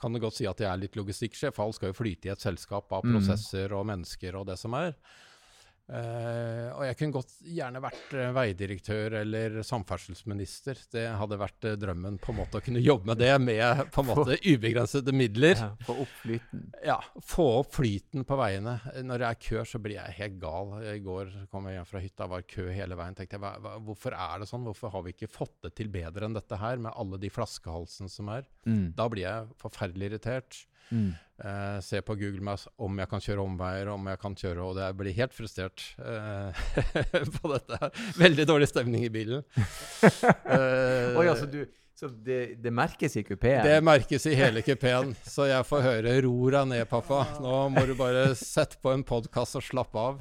Kan 0.00 0.12
du 0.12 0.20
godt 0.20 0.36
si 0.36 0.44
at 0.46 0.60
jeg 0.60 0.68
er 0.68 0.82
litt 0.82 0.96
logistikksjef. 1.00 1.58
Alt 1.64 1.78
skal 1.78 1.92
jo 1.92 1.96
flyte 1.96 2.28
i 2.28 2.32
et 2.34 2.40
selskap 2.44 2.92
av 2.92 3.04
Mm. 3.04 3.16
prosesser 3.18 3.72
og 3.72 3.86
mennesker 3.88 4.36
og 4.36 4.46
det 4.50 4.58
som 4.60 4.74
er. 4.74 4.92
Eh, 5.84 6.68
og 6.72 6.80
jeg 6.86 6.96
kunne 6.96 7.12
godt 7.12 7.32
gjerne 7.44 7.80
vært 7.84 8.14
eh, 8.16 8.30
veidirektør 8.32 9.18
eller 9.18 9.58
samferdselsminister. 9.68 10.78
Det 10.94 11.02
hadde 11.20 11.38
vært 11.40 11.66
eh, 11.68 11.76
drømmen 11.76 12.16
på 12.24 12.32
en 12.32 12.38
måte 12.38 12.60
å 12.60 12.64
kunne 12.64 12.80
jobbe 12.80 13.10
med 13.10 13.20
det 13.20 13.34
med 13.42 13.82
på 13.92 14.00
en 14.00 14.08
måte 14.08 14.38
ubegrensede 14.40 15.12
midler. 15.12 15.60
Ja, 15.60 15.68
få 15.84 15.98
opp 16.06 16.16
flyten. 16.22 16.64
Ja, 16.88 16.98
Få 17.20 17.48
opp 17.60 17.76
flyten 17.76 18.24
på 18.24 18.40
veiene. 18.40 18.78
Når 19.04 19.20
det 19.20 19.28
er 19.28 19.40
kø, 19.44 19.60
så 19.68 19.80
blir 19.84 19.98
jeg 19.98 20.18
helt 20.22 20.40
gal. 20.40 20.72
I 20.88 20.98
går 21.04 21.34
kom 21.52 21.68
jeg 21.68 21.78
hjem 21.78 21.90
fra 21.92 22.04
hytta, 22.06 22.30
var 22.32 22.48
kø 22.48 22.68
hele 22.72 22.98
veien. 23.00 23.18
tenkte 23.18 23.36
jeg, 23.36 23.44
hva, 23.44 23.54
hva, 23.60 23.76
Hvorfor 23.84 24.16
er 24.16 24.40
det 24.40 24.48
sånn? 24.48 24.64
Hvorfor 24.70 24.94
har 24.94 25.04
vi 25.04 25.12
ikke 25.12 25.32
fått 25.32 25.58
det 25.66 25.74
til 25.76 25.92
bedre 25.92 26.30
enn 26.30 26.38
dette 26.38 26.60
her, 26.60 26.80
med 26.80 26.96
alle 26.96 27.20
de 27.20 27.28
flaskehalsene 27.32 28.08
som 28.08 28.32
er? 28.32 28.48
Mm. 28.64 28.94
Da 28.96 29.10
blir 29.12 29.28
jeg 29.28 29.52
forferdelig 29.60 30.14
irritert. 30.14 30.64
Mm. 30.90 31.12
Eh, 31.44 31.78
se 31.82 31.98
på 32.06 32.14
Google 32.14 32.44
Maps 32.46 32.68
om 32.78 32.98
jeg 33.02 33.10
kan 33.10 33.22
kjøre 33.22 33.42
omveier, 33.42 33.88
om 33.90 34.06
jeg 34.06 34.18
kan 34.22 34.36
kjøre 34.38 34.62
Og 34.62 34.76
jeg 34.78 34.94
blir 35.00 35.16
helt 35.16 35.34
frustrert 35.34 35.82
uh, 35.98 36.54
på 37.38 37.50
dette. 37.50 37.78
her. 37.80 38.02
Veldig 38.20 38.46
dårlig 38.46 38.68
stemning 38.70 39.06
i 39.06 39.12
bilen. 39.12 39.42
Eh, 40.44 41.16
Oi, 41.18 41.24
altså 41.26 41.46
du, 41.50 41.64
så 41.94 42.08
det, 42.26 42.56
det 42.62 42.72
merkes 42.74 43.14
i 43.16 43.22
kupeen? 43.22 43.62
det 43.62 43.76
merkes 43.86 44.24
i 44.26 44.34
hele 44.34 44.62
kupeen, 44.66 45.12
så 45.22 45.46
jeg 45.46 45.62
får 45.68 45.82
høre 45.86 46.14
'ro 46.24 46.50
deg 46.50 46.66
ned, 46.72 46.88
pappa'. 46.90 47.40
Nå 47.40 47.68
må 47.70 47.84
du 47.86 47.94
bare 47.94 48.34
sette 48.34 48.80
på 48.82 48.90
en 48.92 49.04
podkast 49.06 49.54
og 49.60 49.62
slappe 49.62 49.94
av. 49.98 50.18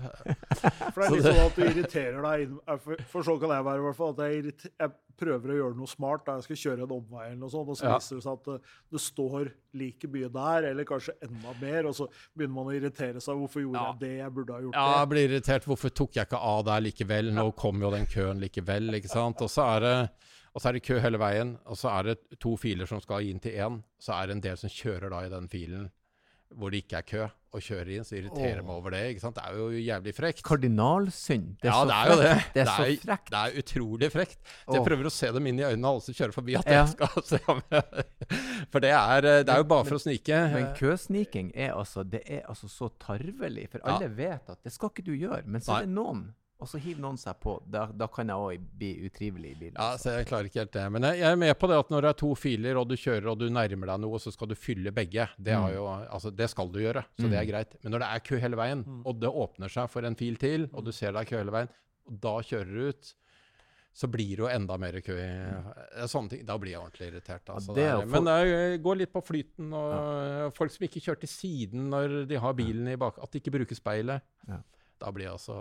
For 0.93 1.01
det 1.01 1.07
er 1.07 1.15
litt 1.15 1.25
sånn 1.25 1.45
at 1.47 1.55
du 1.57 1.63
irriterer 1.65 2.21
deg 2.21 2.43
inn- 2.47 2.59
eh, 2.67 2.77
For, 3.09 3.23
så 3.25 3.39
kan 3.41 3.49
jeg 3.55 3.65
være, 3.65 3.79
i 3.81 3.87
hvert 3.87 3.97
fall. 3.97 4.13
At 4.13 4.21
jeg, 4.29 4.53
jeg 4.79 4.91
prøver 5.17 5.53
å 5.53 5.57
gjøre 5.59 5.77
noe 5.77 5.87
smart 5.89 6.25
da 6.25 6.35
jeg 6.39 6.43
skal 6.47 6.59
kjøre 6.61 6.83
en 6.85 6.93
omvei, 6.97 7.25
eller 7.31 7.41
noe 7.41 7.49
sånt, 7.53 7.69
og 7.69 7.77
så 7.77 7.85
Ja. 7.89 7.97
viser 7.97 8.15
det 8.17 8.23
seg 8.23 8.33
at 8.33 8.43
det, 8.45 8.59
det 8.91 9.01
står 9.01 9.51
like 9.73 10.07
mye 10.13 10.29
der, 10.33 10.69
eller 10.71 10.83
kanskje 10.85 11.13
enda 11.25 11.53
mer, 11.61 11.85
og 11.89 11.93
så 11.97 12.07
begynner 12.37 12.53
man 12.53 12.65
å 12.69 12.75
irritere 12.77 13.21
seg. 13.21 13.33
Hvorfor 13.41 13.61
gjorde 13.65 13.81
Ja. 13.81 13.91
jeg 13.93 13.99
det? 13.99 14.13
Jeg 14.21 14.33
burde 14.33 14.53
ha 14.53 14.61
gjort 14.61 14.73
Ja, 14.77 14.99
jeg 14.99 15.09
blir 15.09 15.29
irritert. 15.29 15.65
Hvorfor 15.65 15.89
tok 15.89 16.13
jeg 16.13 16.27
ikke 16.27 16.37
av 16.41 16.63
der 16.65 16.81
likevel? 16.81 17.31
Nå 17.33 17.51
kom 17.55 17.81
jo 17.81 17.89
den 17.91 18.05
køen 18.05 18.39
likevel, 18.41 18.93
ikke 18.93 19.09
sant. 19.09 19.41
Og 19.41 19.49
så 19.49 19.65
er 19.77 19.79
det, 19.79 20.09
og 20.53 20.61
så 20.61 20.69
er 20.69 20.77
det 20.77 20.83
kø 20.85 20.99
hele 21.01 21.17
veien, 21.17 21.55
og 21.65 21.77
så 21.79 21.89
er 21.97 22.03
det 22.11 22.39
to 22.39 22.55
filer 22.61 22.85
som 22.89 23.01
skal 23.01 23.25
inn 23.25 23.39
til 23.41 23.51
én. 23.57 23.81
Så 23.99 24.13
er 24.13 24.27
det 24.29 24.35
en 24.37 24.41
del 24.45 24.57
som 24.61 24.69
kjører 24.69 25.09
da 25.09 25.23
i 25.25 25.29
den 25.33 25.47
filen 25.49 25.91
hvor 26.53 26.69
det 26.69 26.83
ikke 26.83 26.99
er 26.99 27.05
kø, 27.09 27.21
og 27.57 27.61
kjører 27.65 27.87
inn. 27.95 28.03
Så 28.05 28.13
irriterer 28.19 28.59
jeg 28.59 28.65
meg 28.67 28.75
over 28.75 28.93
det. 28.93 28.99
ikke 29.09 29.23
sant? 29.23 29.39
Det 29.39 29.41
er 29.49 29.55
jo 29.57 29.69
jævlig 29.81 30.11
frekt. 30.13 30.43
Kardinalsynd. 30.45 31.47
Det 31.63 31.65
er 31.65 31.71
ja, 31.71 31.79
så 31.79 31.87
det 31.89 31.95
er 31.95 32.11
jo 32.11 32.17
det. 32.19 32.27
frekt. 32.29 32.53
Det 32.53 32.61
er 32.61 32.67
så 32.69 33.07
frekt. 33.07 33.31
Det 33.33 33.39
er 33.39 33.57
utrolig 33.63 34.09
frekt. 34.13 34.37
Så 34.67 34.75
jeg 34.77 34.85
prøver 34.85 35.09
å 35.09 35.13
se 35.15 35.31
dem 35.33 35.47
inn 35.49 35.61
i 35.63 35.65
øynene, 35.65 35.89
alle 35.89 36.03
som 36.05 36.13
kjører 36.19 36.35
forbi, 36.35 36.55
at 36.59 36.69
Ja. 36.69 36.83
jeg 36.83 36.91
skal 36.93 37.25
se 37.31 37.39
om 37.49 37.61
jeg 37.73 38.05
For 38.75 38.85
det 38.85 38.91
er, 38.93 39.21
det 39.25 39.49
er 39.49 39.63
jo 39.63 39.67
bare 39.73 39.85
for 39.89 39.97
å 39.97 40.03
snike. 40.05 40.43
Men 40.53 40.69
køsniking 40.77 41.49
er 41.55 41.73
altså, 41.73 42.03
det 42.05 42.21
er 42.27 42.45
altså 42.53 42.69
så 42.69 42.91
tarvelig, 43.01 43.65
for 43.73 43.81
Ja. 43.81 43.95
alle 43.97 44.09
vet 44.13 44.53
at 44.53 44.61
det 44.63 44.71
skal 44.77 44.93
ikke 44.93 45.05
du 45.09 45.13
gjøre. 45.17 45.41
Men 45.47 45.61
så 45.65 45.79
er 45.79 45.87
det 45.87 45.95
noen, 45.97 46.27
og 46.61 46.67
så 46.69 46.79
hiver 46.79 47.01
noen 47.03 47.17
seg 47.19 47.35
på. 47.43 47.57
Da, 47.67 47.87
da 47.91 48.07
kan 48.07 48.27
jeg 48.31 48.35
òg 48.37 48.67
bli 48.79 48.91
utrivelig 49.09 49.51
i 49.51 49.55
bilen. 49.59 49.75
Ja, 49.75 49.91
altså. 49.93 50.09
så 50.09 50.17
Jeg 50.19 50.27
klarer 50.29 50.45
ikke 50.47 50.59
helt 50.61 50.71
det. 50.77 50.85
Men 50.91 51.03
jeg, 51.09 51.19
jeg 51.19 51.31
er 51.31 51.35
med 51.41 51.53
på 51.59 51.67
det 51.67 51.79
at 51.81 51.89
når 51.91 52.01
det 52.01 52.09
er 52.13 52.19
to 52.21 52.29
filer, 52.39 52.77
og 52.79 52.87
du 52.87 52.95
kjører 52.95 53.27
og 53.33 53.39
du 53.41 53.49
nærmer 53.49 53.91
deg 53.91 53.99
noe, 54.05 54.19
så 54.23 54.31
skal 54.31 54.47
du 54.47 54.55
fylle 54.55 54.91
begge. 54.95 55.27
Det, 55.37 55.57
Mm. 55.57 55.73
jo, 55.75 55.87
altså, 56.09 56.31
det 56.35 56.49
skal 56.49 56.71
du 56.71 56.79
gjøre, 56.79 57.03
så 57.19 57.27
det 57.29 57.39
er 57.41 57.49
greit. 57.49 57.75
Men 57.83 57.91
når 57.97 57.99
det 58.05 58.11
er 58.15 58.19
kø 58.29 58.39
hele 58.39 58.55
veien, 58.61 58.85
Mm. 58.87 59.01
og 59.05 59.19
det 59.19 59.29
åpner 59.29 59.69
seg 59.69 59.89
for 59.89 60.05
en 60.05 60.15
fil 60.15 60.35
til, 60.37 60.69
og 60.73 60.85
du 60.85 60.91
ser 60.91 61.11
det 61.11 61.21
er 61.21 61.25
kø 61.33 61.37
hele 61.43 61.51
veien, 61.51 61.69
og 62.07 62.21
da 62.21 62.37
kjører 62.41 62.73
du 62.73 62.87
ut, 62.89 63.13
så 63.93 64.07
blir 64.09 64.31
det 64.33 64.39
jo 64.41 64.47
enda 64.49 64.75
mer 64.81 64.95
kø. 65.05 65.13
i 65.13 66.07
Sånne 66.09 66.29
ting. 66.31 66.45
Da 66.47 66.55
blir 66.57 66.71
jeg 66.71 66.79
ordentlig 66.81 67.11
irritert. 67.11 67.45
Altså. 67.53 67.75
det 67.75 67.83
er 67.85 67.97
Det 67.99 68.07
men 68.09 68.23
det 68.25 68.81
går 68.81 68.95
litt 68.97 69.13
på 69.13 69.21
flyten. 69.21 69.71
og 69.71 70.51
Folk 70.55 70.71
som 70.71 70.87
ikke 70.87 70.99
kjører 71.03 71.19
til 71.19 71.29
siden 71.29 71.89
når 71.91 72.25
de 72.27 72.39
har 72.39 72.53
bilen 72.57 72.87
i 72.89 72.95
bak, 72.95 73.19
at 73.21 73.29
de 73.31 73.39
ikke 73.39 73.51
bruker 73.53 73.75
speilet. 73.77 74.21
Ja. 74.47 74.57
Da 75.03 75.09
blir 75.11 75.27
jeg 75.27 75.35
også 75.35 75.55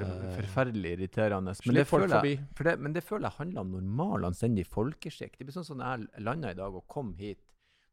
eh, 0.00 0.22
forferdelig 0.38 0.94
irriterende. 0.96 1.52
Men 1.66 1.76
det, 1.76 1.84
føler 1.90 2.14
jeg, 2.16 2.38
for 2.56 2.68
det, 2.68 2.76
men 2.80 2.94
det 2.96 3.02
føler 3.04 3.28
jeg 3.28 3.38
handler 3.42 3.66
om 3.66 3.74
normal, 3.76 4.30
anstendig 4.30 4.64
folkeskikk. 4.70 5.36
Det 5.36 5.48
blir 5.48 5.56
sånn 5.56 5.66
som 5.68 5.82
når 5.82 6.06
jeg 6.06 6.24
landa 6.24 6.54
i 6.54 6.58
dag 6.58 6.78
og 6.80 6.86
kom 6.88 7.12
hit. 7.18 7.42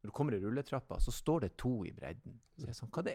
Når 0.04 0.12
du 0.12 0.16
kommer 0.16 0.36
i 0.36 0.40
rulletrappa, 0.44 0.98
så 1.00 1.14
står 1.16 1.46
det 1.46 1.50
to 1.60 1.74
i 1.88 1.92
bredden. 1.96 2.36
Så 2.60 2.68
jeg 2.68 2.76
sånn, 2.76 2.92
det, 3.08 3.14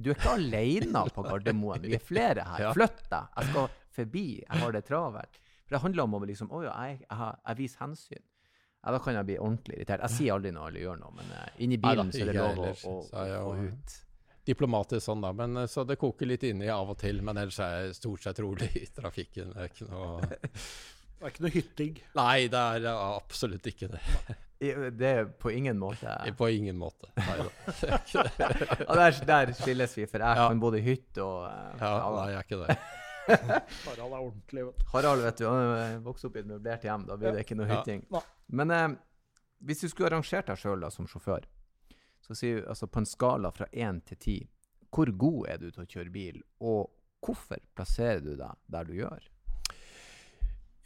du 0.00 0.10
er 0.10 0.16
ikke 0.16 0.32
alene 0.32 1.02
på 1.12 1.24
Gardermoen. 1.26 1.84
Vi 1.84 1.96
er 1.96 2.04
flere 2.04 2.46
her. 2.48 2.62
Ja. 2.66 2.72
Flytt 2.76 3.06
deg. 3.08 3.32
Jeg 3.36 3.50
skal 3.50 3.68
forbi. 3.96 4.26
Jeg 4.40 4.62
har 4.62 4.76
det 4.76 4.84
travelt. 4.88 5.40
For 5.64 5.76
det 5.76 5.82
handler 5.84 6.08
om 6.08 6.16
å 6.18 6.20
liksom 6.28 6.52
Å 6.52 6.62
ja, 6.64 6.74
jeg, 6.88 7.02
jeg, 7.04 7.32
jeg 7.46 7.60
viser 7.60 7.84
hensyn. 7.84 8.24
Ja, 8.80 8.94
da 8.94 9.00
kan 9.04 9.16
jeg 9.16 9.28
bli 9.28 9.36
ordentlig 9.40 9.76
irritert. 9.76 10.04
Jeg 10.08 10.16
sier 10.16 10.36
aldri 10.36 10.52
når 10.56 10.70
alle 10.70 10.84
gjør 10.86 11.00
noe, 11.02 11.12
men 11.18 11.32
uh, 11.36 11.42
inni 11.60 11.76
Nei 11.76 11.82
da, 11.84 12.04
bilen 12.04 12.12
så 12.16 12.22
er 12.24 12.30
det 12.30 12.36
lov 12.38 12.62
å, 12.64 12.70
å, 12.88 12.94
å, 13.12 13.40
å 13.50 13.56
ut. 13.68 13.96
Diplomatisk 14.50 15.06
sånn, 15.06 15.22
da. 15.24 15.30
Men, 15.36 15.56
eh, 15.62 15.68
så 15.70 15.86
det 15.88 15.96
koker 16.00 16.28
litt 16.28 16.44
inni 16.50 16.68
av 16.72 16.90
og 16.92 16.98
til. 17.00 17.22
Men 17.26 17.38
ellers 17.40 17.58
er 17.64 17.76
jeg 17.86 17.98
stort 18.02 18.26
sett 18.26 18.42
rolig 18.44 18.70
i 18.80 18.86
trafikken. 18.96 19.54
Det 19.54 19.66
er 19.66 19.72
ikke 19.74 19.90
noe 19.90 20.20
Det 21.20 21.26
er 21.26 21.32
ikke 21.34 21.42
noe 21.44 21.52
hytting. 21.52 21.96
Nei, 22.16 22.36
det 22.48 22.60
er 22.60 22.86
absolutt 22.94 23.66
ikke 23.68 23.90
det. 23.92 24.00
Det 24.60 25.08
er 25.10 25.26
på 25.40 25.50
ingen 25.56 25.76
måte 25.80 26.12
På 26.40 26.48
ingen 26.52 26.76
måte. 26.80 27.08
Nei 27.16 27.36
da. 27.40 27.98
ja, 28.14 28.94
der, 28.96 29.18
der 29.28 29.52
skilles 29.56 29.94
vi, 29.98 30.06
for 30.08 30.20
jeg 30.24 30.40
Ja. 30.40 30.48
kan 30.48 30.60
både 30.60 30.80
hytte 30.84 31.24
og 31.24 31.44
eh, 31.48 31.76
Ja, 31.80 31.92
nei, 32.16 32.24
jeg 32.32 32.40
er 32.40 32.48
ikke 32.48 32.60
det. 32.64 32.78
Harald 33.30 34.14
er 34.16 34.18
ordentlig, 34.24 34.64
vet. 34.70 34.82
Harald, 34.94 35.22
vet 35.28 35.38
du, 35.40 35.46
han 35.46 36.02
vokste 36.08 36.28
opp 36.30 36.36
i 36.36 36.42
et 36.42 36.48
møblert 36.50 36.84
hjem. 36.88 37.04
Da 37.08 37.16
blir 37.20 37.36
det 37.36 37.44
ikke 37.44 37.56
noe 37.60 37.68
hytting. 37.70 38.02
Men 38.60 38.74
eh, 38.74 38.88
hvis 39.68 39.84
du 39.84 39.88
skulle 39.92 40.08
arrangert 40.10 40.48
deg 40.50 40.60
sjøl 40.60 40.88
som 40.92 41.08
sjåfør, 41.08 41.44
så 42.30 42.38
sier 42.38 42.62
altså 42.70 42.86
på 42.86 43.02
en 43.02 43.08
skala 43.10 43.50
fra 43.50 43.66
én 43.74 43.98
til 44.06 44.18
ti, 44.22 44.38
hvor 44.94 45.10
god 45.18 45.50
er 45.50 45.58
du 45.58 45.68
til 45.70 45.82
å 45.82 45.90
kjøre 45.90 46.14
bil, 46.14 46.40
og 46.62 46.88
hvorfor 47.26 47.58
plasserer 47.76 48.22
du 48.22 48.32
deg 48.38 48.54
der 48.70 48.86
du 48.88 48.94
gjør? 49.00 49.26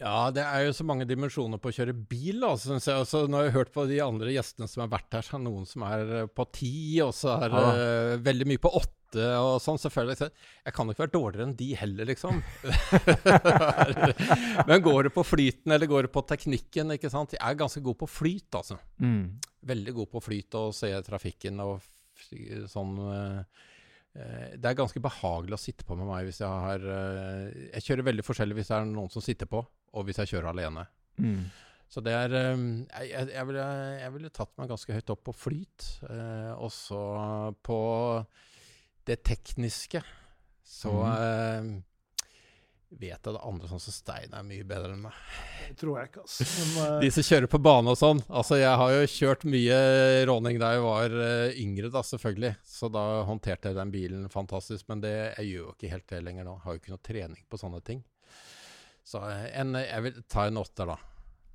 Ja, 0.01 0.27
det 0.35 0.43
er 0.43 0.65
jo 0.67 0.73
så 0.75 0.85
mange 0.85 1.07
dimensjoner 1.07 1.61
på 1.63 1.71
å 1.71 1.75
kjøre 1.77 1.93
bil, 1.95 2.41
da, 2.43 2.51
synes 2.59 2.89
jeg. 2.89 2.97
Altså, 3.05 3.23
når 3.31 3.45
jeg 3.47 3.53
har 3.53 3.59
hørt 3.61 3.71
på 3.77 3.85
de 3.89 4.01
andre 4.03 4.33
gjestene 4.35 4.67
som 4.69 4.83
har 4.83 4.91
vært 4.97 5.15
her, 5.15 5.23
så 5.25 5.37
er 5.37 5.45
det 5.45 5.47
noen 5.47 5.69
som 5.71 5.85
er 5.87 6.11
eh, 6.19 6.27
på 6.35 6.47
ti, 6.53 6.73
og 7.05 7.13
så 7.15 7.37
er 7.39 7.53
det 7.55 7.63
Ja. 7.63 7.71
uh, 7.79 8.25
veldig 8.27 8.49
mye 8.51 8.63
på 8.65 8.73
åtte, 8.81 9.29
og 9.39 9.61
sånn. 9.63 9.79
Selvfølgelig. 9.79 10.19
Så 10.19 10.29
Jeg 10.67 10.75
kan 10.75 10.91
jo 10.91 10.97
ikke 10.97 11.05
være 11.05 11.15
dårligere 11.15 11.47
enn 11.47 11.55
de 11.61 11.69
heller, 11.79 12.11
liksom. 12.11 12.43
Men 14.69 14.83
går 14.83 15.07
det 15.07 15.15
på 15.15 15.23
flyten, 15.31 15.71
eller 15.79 15.87
går 15.87 16.09
det 16.09 16.13
på 16.19 16.27
teknikken, 16.27 16.91
ikke 16.99 17.13
sant. 17.15 17.37
Jeg 17.39 17.45
er 17.47 17.63
ganske 17.63 17.83
god 17.87 18.01
på 18.03 18.11
flyt, 18.11 18.51
altså. 18.59 18.81
Veldig 19.65 19.95
god 19.97 20.11
på 20.13 20.23
flyt 20.25 20.57
og 20.61 20.75
se 20.77 20.91
trafikken 21.07 21.63
og 21.65 21.83
sånn 22.71 22.95
eh, 23.11 23.39
eh, 24.15 24.49
Det 24.61 24.71
er 24.71 24.79
ganske 24.79 25.03
behagelig 25.03 25.57
å 25.57 25.61
sitte 25.61 25.87
på 25.89 25.97
med 25.99 26.09
meg 26.09 26.29
hvis 26.29 26.41
jeg 26.45 26.65
har 26.67 26.85
eh, 26.85 27.69
Jeg 27.75 27.87
kjører 27.89 28.09
veldig 28.11 28.27
forskjellig 28.27 28.59
hvis 28.61 28.73
det 28.73 28.79
er 28.79 28.91
noen 28.91 29.13
som 29.13 29.25
sitter 29.25 29.51
på, 29.51 29.63
og 29.65 30.07
hvis 30.07 30.21
jeg 30.23 30.35
kjører 30.35 30.53
alene. 30.53 30.87
Så 31.91 32.03
det 32.03 32.15
er 32.17 32.33
Jeg, 32.35 33.29
jeg, 33.31 33.47
ville, 33.47 33.65
jeg 34.01 34.15
ville 34.17 34.35
tatt 34.35 34.55
meg 34.59 34.71
ganske 34.73 34.97
høyt 34.97 35.15
opp 35.15 35.25
på 35.29 35.37
flyt. 35.37 35.89
Eh, 36.09 36.53
også 36.57 37.01
på 37.63 37.81
det 39.05 39.21
tekniske 39.27 40.01
så 40.65 40.93
eh, 41.13 41.67
vet 43.01 43.19
jeg 43.19 43.35
det 43.35 43.41
andre 43.45 43.69
sånn 43.71 43.81
som 43.83 43.95
Stein 43.95 44.33
er 44.37 44.45
mye 44.47 44.65
bedre 44.69 44.93
enn 44.95 45.03
meg. 45.05 45.19
Det 45.69 45.77
tror 45.81 45.99
jeg 46.01 46.11
ikke, 46.11 46.25
altså. 46.25 46.47
Men, 46.55 46.75
eh, 46.87 46.99
De 47.05 47.11
som 47.17 47.27
kjører 47.29 47.51
på 47.55 47.61
bane 47.65 47.95
og 47.95 47.99
sånn. 48.01 48.23
Altså, 48.29 48.59
jeg 48.61 48.81
har 48.83 48.95
jo 48.97 49.07
kjørt 49.15 49.47
mye 49.51 49.79
råning 50.31 50.61
da 50.63 50.73
jeg 50.77 50.85
var 50.87 51.17
eh, 51.29 51.57
yngre, 51.65 51.91
da, 51.95 52.03
selvfølgelig. 52.07 52.53
Så 52.75 52.91
da 52.95 53.05
håndterte 53.29 53.73
jeg 53.73 53.79
den 53.81 53.95
bilen 53.95 54.29
fantastisk. 54.33 54.87
Men 54.93 55.03
det, 55.05 55.15
jeg 55.39 55.51
gjør 55.55 55.65
jo 55.67 55.73
ikke 55.77 55.93
helt 55.95 56.07
det 56.15 56.23
lenger 56.27 56.47
nå. 56.49 56.59
Jeg 56.61 56.67
har 56.69 56.77
jo 56.79 56.83
ikke 56.85 56.95
noe 56.97 57.05
trening 57.11 57.43
på 57.51 57.61
sånne 57.61 57.83
ting. 57.87 58.05
Så 59.05 59.21
eh, 59.29 59.49
en, 59.61 59.75
jeg 59.83 60.07
vil 60.07 60.23
ta 60.33 60.47
en 60.49 60.63
åtter, 60.63 60.95
da. 60.95 61.01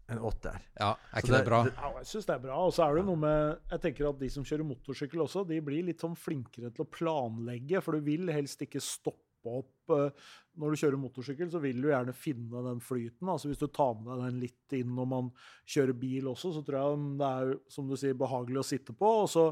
En 0.10 0.20
åtter. 0.26 0.56
Ja, 0.82 0.96
er 1.14 1.22
ikke 1.22 1.30
det, 1.36 1.38
det- 1.38 1.46
bra? 1.46 1.58
det- 1.68 1.74
Ja, 1.78 1.90
jeg 2.02 2.08
syns 2.10 2.26
det 2.26 2.34
er 2.36 2.40
bra. 2.48 2.56
Og 2.66 2.72
så 2.74 2.82
er 2.88 2.96
det 2.98 3.04
noe 3.06 3.20
med 3.22 3.60
Jeg 3.70 3.82
tenker 3.84 4.08
at 4.10 4.18
de 4.20 4.30
som 4.34 4.46
kjører 4.48 4.66
motorsykkel 4.66 5.22
også, 5.22 5.44
de 5.46 5.60
blir 5.62 5.84
litt 5.86 6.02
sånn 6.02 6.18
flinkere 6.18 6.72
til 6.74 6.82
å 6.86 6.90
planlegge, 6.90 7.82
for 7.86 7.94
du 7.94 8.08
vil 8.10 8.32
helst 8.34 8.64
ikke 8.66 8.82
stoppe 8.82 9.22
opp 9.48 9.94
eh, 9.96 10.32
Når 10.60 10.72
du 10.74 10.82
kjører 10.82 11.00
motorsykkel, 11.00 11.52
så 11.52 11.62
vil 11.64 11.80
du 11.82 11.88
gjerne 11.90 12.16
finne 12.16 12.64
den 12.66 12.82
flyten. 12.84 13.30
Altså 13.32 13.52
Hvis 13.52 13.62
du 13.62 13.68
tar 13.68 13.96
med 14.00 14.10
deg 14.12 14.26
den 14.26 14.42
litt 14.44 14.76
inn 14.76 14.96
når 14.98 15.08
man 15.14 15.30
kjører 15.64 15.96
bil 16.02 16.28
også, 16.34 16.52
så 16.56 16.64
tror 16.66 16.80
jeg 16.80 17.06
det 17.22 17.30
er 17.30 17.54
som 17.72 17.88
du 17.88 17.96
sier, 18.00 18.18
behagelig 18.20 18.64
å 18.64 18.68
sitte 18.72 18.96
på. 18.98 19.14
Og 19.24 19.30
så, 19.32 19.46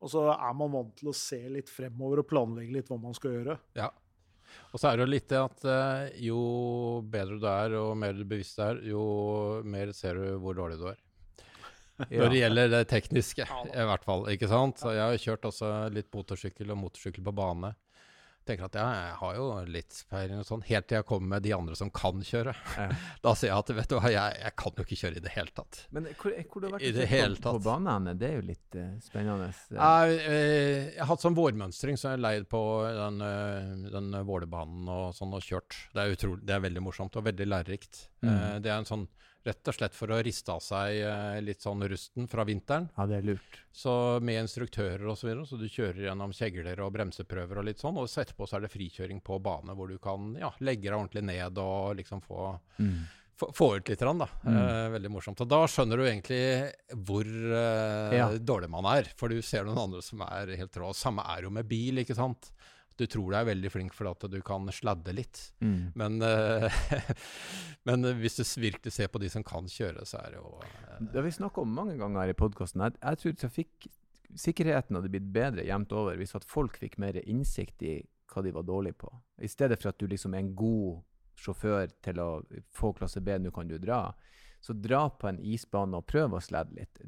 og 0.00 0.14
så 0.14 0.30
er 0.34 0.56
man 0.56 0.72
vant 0.72 0.96
til 1.00 1.12
å 1.12 1.16
se 1.18 1.42
litt 1.52 1.72
fremover 1.72 2.24
og 2.24 2.30
planlegge 2.30 2.78
litt 2.78 2.90
hva 2.90 3.00
man 3.02 3.16
skal 3.16 3.38
gjøre. 3.38 3.58
Ja. 3.76 3.90
Og 4.72 4.80
så 4.80 4.90
er 4.90 4.96
det 4.96 5.04
jo 5.04 5.12
litt 5.12 5.30
det 5.30 5.40
at 5.40 5.64
eh, 5.70 6.20
jo 6.26 6.40
bedre 7.10 7.38
du 7.42 7.48
er, 7.50 7.76
og 7.80 7.96
mer 7.98 8.18
bevisst 8.26 8.58
du 8.58 8.64
er, 8.66 8.84
jo 8.90 9.04
mer 9.66 9.92
ser 9.96 10.18
du 10.20 10.38
hvor 10.42 10.56
dårlig 10.58 10.78
du 10.80 10.88
er. 10.90 11.00
Når 12.10 12.32
det 12.32 12.38
gjelder 12.40 12.70
det 12.72 12.82
tekniske, 12.90 13.46
i 13.46 13.86
hvert 13.86 14.06
fall. 14.06 14.26
ikke 14.32 14.50
sant? 14.50 14.80
Så 14.82 14.94
jeg 14.96 15.04
har 15.04 15.20
kjørt 15.22 15.48
også 15.50 15.72
litt 15.94 16.10
motorsykkel 16.14 16.72
og 16.74 16.80
motorsykkel 16.80 17.22
på 17.26 17.34
bane. 17.38 17.70
Tenker 18.44 18.66
at 18.66 18.76
ja, 18.76 18.84
jeg 18.92 19.12
har 19.20 19.36
jo 19.38 19.44
litt 19.72 19.98
peiling 20.12 20.40
og 20.42 20.46
sånn, 20.48 20.64
helt 20.68 20.88
til 20.90 20.98
jeg 20.98 21.06
kommer 21.08 21.30
med 21.36 21.44
de 21.46 21.54
andre 21.56 21.76
som 21.78 21.90
kan 21.94 22.20
kjøre. 22.24 22.52
Ja. 22.76 22.88
Da 23.24 23.32
sier 23.38 23.50
jeg 23.50 23.56
at 23.62 23.70
vet 23.78 23.88
du 23.88 23.96
hva, 23.96 24.10
jeg, 24.12 24.36
jeg 24.42 24.54
kan 24.60 24.76
jo 24.76 24.84
ikke 24.84 24.98
kjøre 25.00 25.20
i 25.20 25.24
det 25.24 25.32
hele 25.32 25.54
tatt. 25.56 25.80
Men 25.96 26.08
hvor, 26.20 26.34
hvor 26.50 26.60
du 26.60 26.66
har 26.68 26.74
vært 26.76 26.84
I 26.84 26.92
det 26.96 27.08
hele 27.08 27.40
på, 27.40 27.54
på 27.56 27.62
banene, 27.64 28.14
det 28.20 28.28
er 28.28 28.36
jo 28.36 28.44
litt 28.50 28.78
uh, 28.78 28.90
spennende. 29.04 29.48
Jeg, 29.72 30.18
eh, 30.28 30.80
jeg 30.92 31.00
har 31.00 31.10
hatt 31.14 31.24
sånn 31.24 31.38
vårmønstring, 31.38 31.96
så 32.00 32.10
jeg 32.10 32.18
har 32.18 32.24
leid 32.26 32.48
på 32.52 32.62
den, 32.98 33.20
eh, 33.24 33.90
den 33.94 34.18
Vålerbanen 34.28 34.90
og 34.92 35.06
sånn 35.16 35.32
og 35.36 35.44
kjørt. 35.44 35.78
Det 35.94 36.04
er, 36.04 36.16
utrolig, 36.18 36.44
det 36.44 36.58
er 36.58 36.64
veldig 36.66 36.84
morsomt 36.84 37.16
og 37.20 37.28
veldig 37.30 37.48
lærerikt. 37.48 38.06
Mm. 38.24 38.36
Det 38.64 38.72
er 38.72 38.76
en 38.76 38.88
sånn 38.88 39.08
rett 39.44 39.68
og 39.68 39.76
slett 39.76 39.96
for 39.96 40.12
å 40.14 40.20
riste 40.24 40.52
av 40.54 40.62
seg 40.64 41.00
eh, 41.04 41.40
litt 41.44 41.60
sånn 41.64 41.82
rusten 41.90 42.28
fra 42.30 42.46
vinteren. 42.48 42.86
Ja, 42.96 43.04
det 43.10 43.18
er 43.20 43.26
lurt. 43.28 43.58
Så 43.74 43.92
med 44.24 44.40
instruktører 44.44 45.04
og 45.10 45.18
så 45.20 45.28
videre, 45.28 45.44
så 45.48 45.58
du 45.60 45.66
kjører 45.68 46.06
gjennom 46.06 46.32
kjegler 46.36 46.80
og 46.84 46.94
bremseprøver 46.96 47.60
og 47.60 47.66
litt 47.68 47.82
sånn, 47.82 47.98
og 48.00 48.08
så 48.08 48.22
etterpå 48.24 48.48
så 48.48 48.56
er 48.58 48.64
det 48.64 48.72
frikjøring 48.72 49.20
på 49.26 49.36
bane 49.44 49.76
hvor 49.76 49.90
du 49.92 49.98
kan 50.02 50.32
ja, 50.40 50.52
legge 50.64 50.88
deg 50.88 50.96
ordentlig 50.96 51.24
ned 51.28 51.60
og 51.60 51.96
liksom 52.00 52.22
få, 52.24 52.54
få, 53.36 53.50
få 53.52 53.68
ut 53.76 53.92
litt, 53.92 54.04
da. 54.24 54.28
Mm. 54.46 54.56
Eh, 54.62 54.88
veldig 54.96 55.12
morsomt. 55.12 55.44
Og 55.44 55.50
da 55.52 55.60
skjønner 55.68 56.00
du 56.00 56.06
egentlig 56.06 56.42
hvor 57.04 57.28
eh, 57.28 58.16
Ja. 58.20 58.30
dårlig 58.38 58.70
man 58.72 58.88
er, 58.94 59.12
for 59.18 59.28
du 59.28 59.42
ser 59.44 59.66
noen 59.68 59.82
andre 59.88 60.00
som 60.06 60.24
er 60.24 60.54
helt 60.56 60.80
rå. 60.80 60.94
Samme 60.96 61.26
er 61.36 61.44
jo 61.48 61.52
med 61.52 61.68
bil, 61.68 62.00
ikke 62.04 62.16
sant. 62.16 62.52
Du 62.96 63.06
tror 63.10 63.32
du 63.32 63.36
er 63.36 63.46
veldig 63.48 63.70
flink 63.74 63.94
fordi 63.96 64.12
at 64.14 64.26
du 64.30 64.36
kan 64.46 64.68
sladde 64.72 65.14
litt, 65.16 65.40
Mm. 65.60 65.92
men, 65.98 66.22
uh, 66.22 66.68
men 67.88 68.06
hvis 68.20 68.36
du 68.38 68.44
virkelig 68.62 68.92
ser 68.94 69.08
på 69.10 69.18
de 69.22 69.30
som 69.32 69.42
kan 69.46 69.66
kjøre, 69.66 70.04
så 70.06 70.20
er 70.22 70.34
det 70.34 70.38
jo 70.42 70.52
uh, 70.62 70.98
Det 71.00 71.18
har 71.18 71.26
vi 71.26 71.32
snakka 71.34 71.64
om 71.64 71.74
mange 71.74 71.96
ganger 71.98 72.20
her 72.22 72.34
i 72.34 72.38
podkasten. 72.38 72.84
Jeg, 72.86 72.98
jeg 73.02 73.18
tror 73.22 73.38
trafikksikkerheten 73.42 74.96
hadde 74.98 75.10
blitt 75.12 75.32
bedre 75.34 75.66
jevnt 75.66 75.92
over 75.96 76.16
hvis 76.20 76.36
at 76.38 76.46
folk 76.46 76.78
fikk 76.80 76.98
mer 77.02 77.18
innsikt 77.24 77.82
i 77.82 77.96
hva 78.32 78.42
de 78.42 78.54
var 78.54 78.66
dårlige 78.66 78.98
på. 78.98 79.10
I 79.42 79.50
stedet 79.50 79.80
for 79.82 79.90
at 79.92 79.98
du 80.00 80.06
liksom 80.10 80.34
er 80.34 80.44
en 80.44 80.54
god 80.58 81.02
sjåfør 81.38 81.90
til 82.02 82.20
å 82.22 82.28
få 82.74 82.92
klasse 82.96 83.20
B, 83.20 83.34
nå 83.38 83.50
kan 83.54 83.68
du 83.68 83.76
dra. 83.82 84.06
Så 84.62 84.72
dra 84.72 85.08
på 85.10 85.28
en 85.28 85.38
isbane 85.42 85.98
og 85.98 86.06
prøv 86.08 86.34
å 86.38 86.40
sladde 86.42 86.78
litt. 86.78 87.02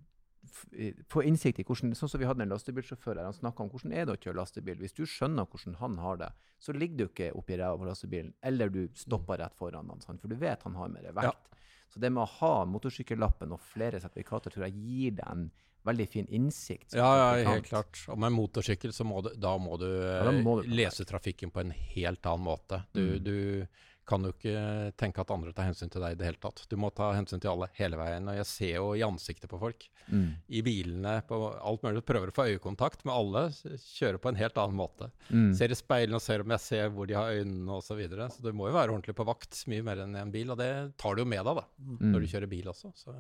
Få 1.13 1.23
innsikt 1.27 1.61
i 1.61 1.65
hvordan 1.67 1.95
Sånn 1.99 2.09
som 2.13 2.21
vi 2.21 2.27
hadde 2.29 2.43
en 2.47 2.53
lastebilsjåfør 2.55 3.17
her, 3.21 3.25
han 3.29 3.37
snakka 3.37 3.63
om 3.65 3.71
hvordan 3.73 3.93
er 3.97 4.07
det 4.09 4.17
å 4.17 4.21
kjøre 4.23 4.39
lastebil. 4.41 4.79
Hvis 4.83 4.97
du 4.97 5.05
skjønner 5.07 5.47
hvordan 5.51 5.77
han 5.83 5.99
har 6.03 6.17
det, 6.23 6.31
så 6.63 6.73
ligger 6.77 6.97
du 6.97 7.05
ikke 7.11 7.31
oppi 7.37 7.59
ræva 7.61 7.77
på 7.81 7.89
lastebilen, 7.89 8.33
eller 8.43 8.73
du 8.73 8.83
stopper 8.97 9.39
rett 9.43 9.55
foran 9.59 9.89
han, 9.93 10.01
for 10.21 10.29
du 10.29 10.37
vet 10.41 10.63
han 10.67 10.75
har 10.79 10.89
mer 10.93 11.13
vekt. 11.17 11.53
Så 11.93 12.01
det 12.03 12.11
med 12.13 12.25
å 12.25 12.31
ha 12.41 12.65
motorsykkellappen 12.67 13.53
og 13.55 13.61
flere 13.63 14.01
sertifikater 14.03 14.51
tror 14.51 14.67
jeg 14.67 14.75
gir 14.83 15.13
deg 15.21 15.29
en 15.31 15.45
veldig 15.87 16.07
fin 16.11 16.27
innsikt. 16.35 16.97
Ja, 16.99 17.07
ja, 17.39 17.51
helt 17.53 17.69
klart. 17.69 18.01
Og 18.11 18.19
med 18.19 18.33
motorsykkel, 18.35 18.91
så 18.93 19.05
må 19.07 19.21
du, 19.23 19.31
da 19.39 19.53
må 19.63 19.77
du, 19.79 19.87
da 20.03 20.33
må 20.35 20.57
eh, 20.59 20.67
du 20.67 20.73
lese 20.75 21.07
trafikken 21.07 21.53
på 21.55 21.63
en 21.63 21.71
helt 21.71 22.27
annen 22.27 22.43
måte. 22.49 22.81
Du, 22.93 23.05
Mm. 23.05 23.23
du 23.23 23.67
kan 24.07 24.23
jo 24.23 24.31
ikke 24.33 24.93
tenke 24.97 25.21
at 25.21 25.31
andre 25.35 25.51
tar 25.53 25.67
hensyn 25.67 25.91
til 25.91 26.01
deg 26.05 26.15
i 26.15 26.19
det 26.21 26.27
hele 26.29 26.39
tatt. 26.43 26.63
Du 26.71 26.77
må 26.79 26.93
ta 26.95 27.09
hensyn 27.17 27.41
til 27.43 27.51
alle 27.51 27.67
hele 27.75 27.99
veien. 27.99 28.29
Og 28.31 28.37
jeg 28.39 28.47
ser 28.47 28.75
jo 28.77 28.93
i 28.95 29.03
ansiktet 29.07 29.51
på 29.51 29.59
folk, 29.61 29.89
Mm. 30.07 30.37
i 30.55 30.61
bilene, 30.63 31.17
på 31.27 31.35
alt 31.67 31.83
mulig, 31.83 32.05
prøver 32.07 32.31
å 32.31 32.35
få 32.37 32.45
øyekontakt 32.47 33.01
med 33.05 33.11
alle, 33.17 33.41
kjører 33.51 34.21
på 34.23 34.29
en 34.31 34.37
helt 34.39 34.55
annen 34.63 34.77
måte. 34.79 35.09
Mm. 35.35 35.49
Ser 35.59 35.73
i 35.75 35.75
speilene 35.75 36.15
og 36.15 36.23
ser 36.23 36.45
om 36.45 36.53
jeg 36.55 36.63
ser 36.63 36.93
hvor 36.95 37.09
de 37.11 37.17
har 37.19 37.33
øynene 37.35 37.75
osv. 37.75 37.89
Så, 37.89 37.97
videre. 37.99 38.29
så 38.31 38.43
du 38.45 38.53
må 38.55 38.69
jo 38.71 38.77
være 38.77 38.93
ordentlig 38.95 39.17
på 39.19 39.27
vakt, 39.27 39.59
mye 39.67 39.83
mer 39.83 40.05
enn 40.05 40.15
i 40.15 40.21
en 40.23 40.31
bil. 40.31 40.53
Og 40.55 40.59
det 40.63 40.71
tar 40.97 41.17
du 41.19 41.23
jo 41.25 41.27
med 41.27 41.43
deg 41.45 41.57
da, 41.59 41.65
Mm. 41.83 42.13
når 42.13 42.21
du 42.21 42.27
kjører 42.31 42.49
bil 42.49 42.71
også. 42.71 42.93
Så. 42.95 43.17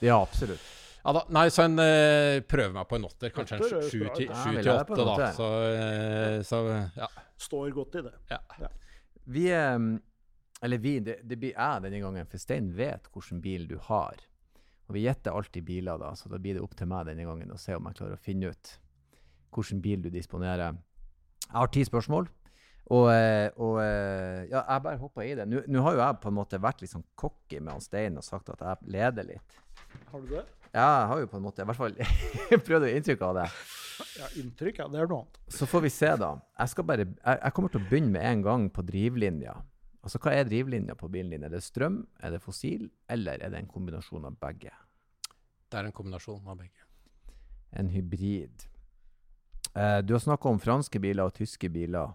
Ja, 0.00 0.16
absolutt. 0.22 0.64
Ja 1.04 1.12
da, 1.12 1.24
nei, 1.34 1.48
så 1.50 1.64
en 1.66 1.76
uh, 1.76 2.40
prøver 2.48 2.72
meg 2.72 2.88
på 2.88 2.96
en 2.96 3.04
åtter. 3.10 3.30
Kanskje 3.34 3.58
en 3.58 3.90
sju 3.90 4.08
til 4.16 4.72
åtte, 4.72 5.04
da. 5.04 5.32
Så, 5.36 5.50
uh, 5.76 6.40
så 6.46 6.62
ja. 6.96 7.08
Står 7.36 7.70
godt 7.76 7.96
i 8.00 8.02
det. 8.08 8.14
ja. 8.30 8.40
Vi 9.26 9.44
eh, 9.52 9.78
Eller 10.62 10.78
vi, 10.78 10.98
det, 11.02 11.18
det 11.26 11.38
blir 11.40 11.56
jeg 11.56 11.82
denne 11.84 12.02
gangen, 12.02 12.28
for 12.30 12.42
Stein 12.42 12.70
vet 12.76 13.08
hvilken 13.12 13.40
bil 13.42 13.66
du 13.70 13.76
har. 13.88 14.20
Og 14.86 14.94
vi 14.96 15.06
gjetter 15.06 15.34
alltid 15.34 15.66
biler, 15.66 15.98
da, 15.98 16.12
så 16.18 16.30
da 16.30 16.38
blir 16.42 16.58
det 16.58 16.62
opp 16.62 16.76
til 16.78 16.90
meg 16.90 17.08
denne 17.08 17.26
gangen 17.26 17.50
å 17.50 17.58
se 17.58 17.74
om 17.74 17.88
jeg 17.88 17.98
klarer 17.98 18.18
å 18.18 18.22
finne 18.22 18.52
ut 18.52 18.76
hvilken 19.52 19.82
bil 19.84 20.04
du 20.04 20.08
disponerer. 20.12 20.78
Jeg 21.48 21.58
har 21.58 21.72
ti 21.74 21.84
spørsmål. 21.86 22.30
Og, 22.92 23.06
eh, 23.12 23.48
og 23.62 23.78
eh, 23.80 24.48
ja, 24.50 24.60
jeg 24.60 24.84
bare 24.84 25.00
hopper 25.00 25.24
i 25.24 25.34
det. 25.38 25.46
Nå 25.48 25.62
nå 25.70 25.84
har 25.86 25.94
jo 25.96 26.02
jeg 26.02 26.18
på 26.22 26.30
en 26.32 26.36
måte 26.36 26.60
vært 26.60 26.82
litt 26.82 26.92
sånn 26.92 27.06
cocky 27.18 27.60
med 27.60 27.76
han 27.76 27.84
Stein 27.84 28.18
og 28.18 28.26
sagt 28.26 28.50
at 28.52 28.62
jeg 28.62 28.92
leder 28.96 29.28
litt. 29.28 29.60
Har 30.10 30.24
du 30.24 30.34
det? 30.34 30.44
Ja, 30.72 30.86
jeg 30.86 31.08
har 31.10 31.22
jo 31.22 31.30
på 31.30 31.38
en 31.38 31.46
måte 31.46 31.62
i 31.62 31.68
hvert 31.68 31.78
fall 31.78 31.96
prøvd 32.66 32.86
å 32.86 32.90
gi 32.90 32.98
inntrykk 32.98 33.24
av 33.28 33.38
det. 33.38 33.48
Ja, 34.18 34.28
inntrykk, 34.40 34.80
ja. 34.82 34.88
Det 34.90 35.02
er 35.02 35.10
noe 35.10 35.24
annet. 35.24 35.40
Så 35.52 35.68
får 35.68 35.84
vi 35.84 35.92
se, 35.92 36.10
da. 36.20 36.32
Jeg, 36.58 36.86
bare, 36.88 37.06
jeg, 37.06 37.38
jeg 37.44 37.56
kommer 37.56 37.72
til 37.72 37.82
å 37.82 37.88
begynne 37.90 38.14
med 38.16 38.28
en 38.28 38.44
gang 38.46 38.66
på 38.72 38.84
drivlinja. 38.88 39.54
Altså, 40.02 40.18
Hva 40.18 40.34
er 40.34 40.48
drivlinja 40.48 40.96
på 40.98 41.08
bilen 41.08 41.30
din? 41.30 41.44
Er 41.46 41.52
det 41.52 41.62
strøm, 41.62 42.02
er 42.18 42.34
det 42.34 42.42
fossil, 42.42 42.88
eller 43.08 43.38
er 43.38 43.52
det 43.52 43.60
en 43.60 43.70
kombinasjon 43.70 44.26
av 44.26 44.38
begge? 44.40 44.72
Det 45.70 45.78
er 45.78 45.88
en 45.88 45.94
kombinasjon 45.94 46.48
av 46.48 46.58
begge. 46.58 46.88
En 47.78 47.88
hybrid. 47.88 48.66
Eh, 49.74 49.98
du 50.04 50.12
har 50.14 50.20
snakka 50.20 50.50
om 50.50 50.60
franske 50.60 51.00
biler 51.00 51.24
og 51.24 51.36
tyske 51.38 51.70
biler. 51.72 52.12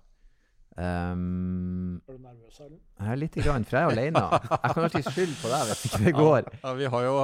Um, 0.77 1.95
Er 2.07 2.13
du 2.13 2.21
nervøs, 2.21 2.59
eller? 2.61 2.77
jeg 2.99 3.09
er 3.09 3.17
litt 3.17 3.37
grann, 3.41 3.63
for 3.65 3.77
jeg 3.79 3.87
er 3.87 3.93
alene. 3.95 4.21
Jeg 4.21 4.73
kan 4.75 4.83
alltid 4.83 5.07
skylde 5.07 5.37
på 5.41 5.49
deg 5.49 5.63
hvis 5.71 5.79
ikke 5.87 5.99
det 6.03 6.13
går. 6.13 6.49
Ja, 6.61 6.73
vi 6.77 6.89
har 6.93 7.05
jo 7.07 7.15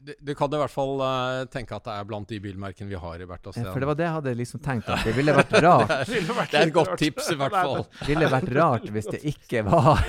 Du, 0.00 0.12
du 0.16 0.32
kan 0.38 0.56
i 0.56 0.60
hvert 0.62 0.72
fall 0.72 1.02
eh, 1.04 1.40
tenke 1.52 1.76
at 1.76 1.84
det 1.90 1.96
er 1.98 2.06
blant 2.08 2.32
de 2.32 2.38
bilmerkene 2.40 2.88
vi 2.88 3.02
har 3.02 3.20
i 3.20 3.28
hvert 3.28 3.50
Ja. 3.52 3.66
For 3.68 3.84
det 3.84 3.90
var 3.90 4.00
det 4.00 4.06
jeg 4.06 4.16
hadde 4.16 4.34
liksom 4.40 4.64
tenkt, 4.64 4.88
at 4.88 5.04
det 5.04 5.12
ville 5.18 5.36
vært 5.36 5.52
rart, 5.60 5.92
Det 6.08 6.56
er 6.56 6.64
et 6.64 6.72
godt 6.72 6.96
tips, 7.04 7.28
i 7.34 7.38
hvert 7.42 7.58
fall. 7.58 7.84
ville 8.08 8.32
vært 8.32 8.50
rart 8.56 8.88
hvis 8.96 9.10
det 9.12 9.22
ikke 9.28 9.64
var 9.68 10.00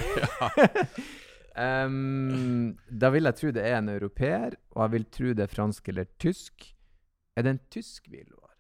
um, 1.68 2.72
Da 2.88 3.12
vil 3.12 3.28
jeg 3.34 3.41
tro 3.41 3.54
det 3.60 3.68
er 3.68 3.80
en 3.82 3.93
europeer, 3.97 4.56
og 4.78 4.86
jeg 4.86 4.95
vil 4.95 5.10
tro 5.20 5.36
det 5.36 5.49
er 5.49 5.56
fransk 5.60 5.91
eller 5.91 6.08
tysk. 6.24 6.72
Er 7.36 7.43
det 7.43 7.58
en 7.58 7.64
tysk 7.68 8.08
bil 8.08 8.30
du 8.30 8.38
har? 8.39 8.56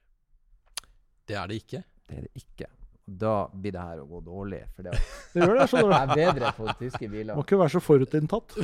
Det 1.31 1.39
er 1.39 1.47
det 1.47 1.63
ikke. 1.63 1.85
Det 2.09 2.17
er 2.19 2.25
det 2.27 2.43
ikke. 2.43 2.73
Da 3.05 3.49
blir 3.51 3.73
det 3.75 3.81
her 3.83 3.99
å 3.99 4.05
gå 4.07 4.21
dårlig, 4.23 4.61
for 4.75 4.87
det 4.87 4.93
Det 5.33 5.41
gjør 5.43 5.57
det, 5.59 5.67
skjønner 5.71 5.89
du. 5.91 5.95
er 5.97 6.13
bedre 6.21 6.51
på 6.55 6.67
tyske 6.79 7.09
biler. 7.11 7.35
Må 7.35 7.43
ikke 7.43 7.59
være 7.59 7.73
så 7.75 7.81
forutinntatt. 7.83 8.55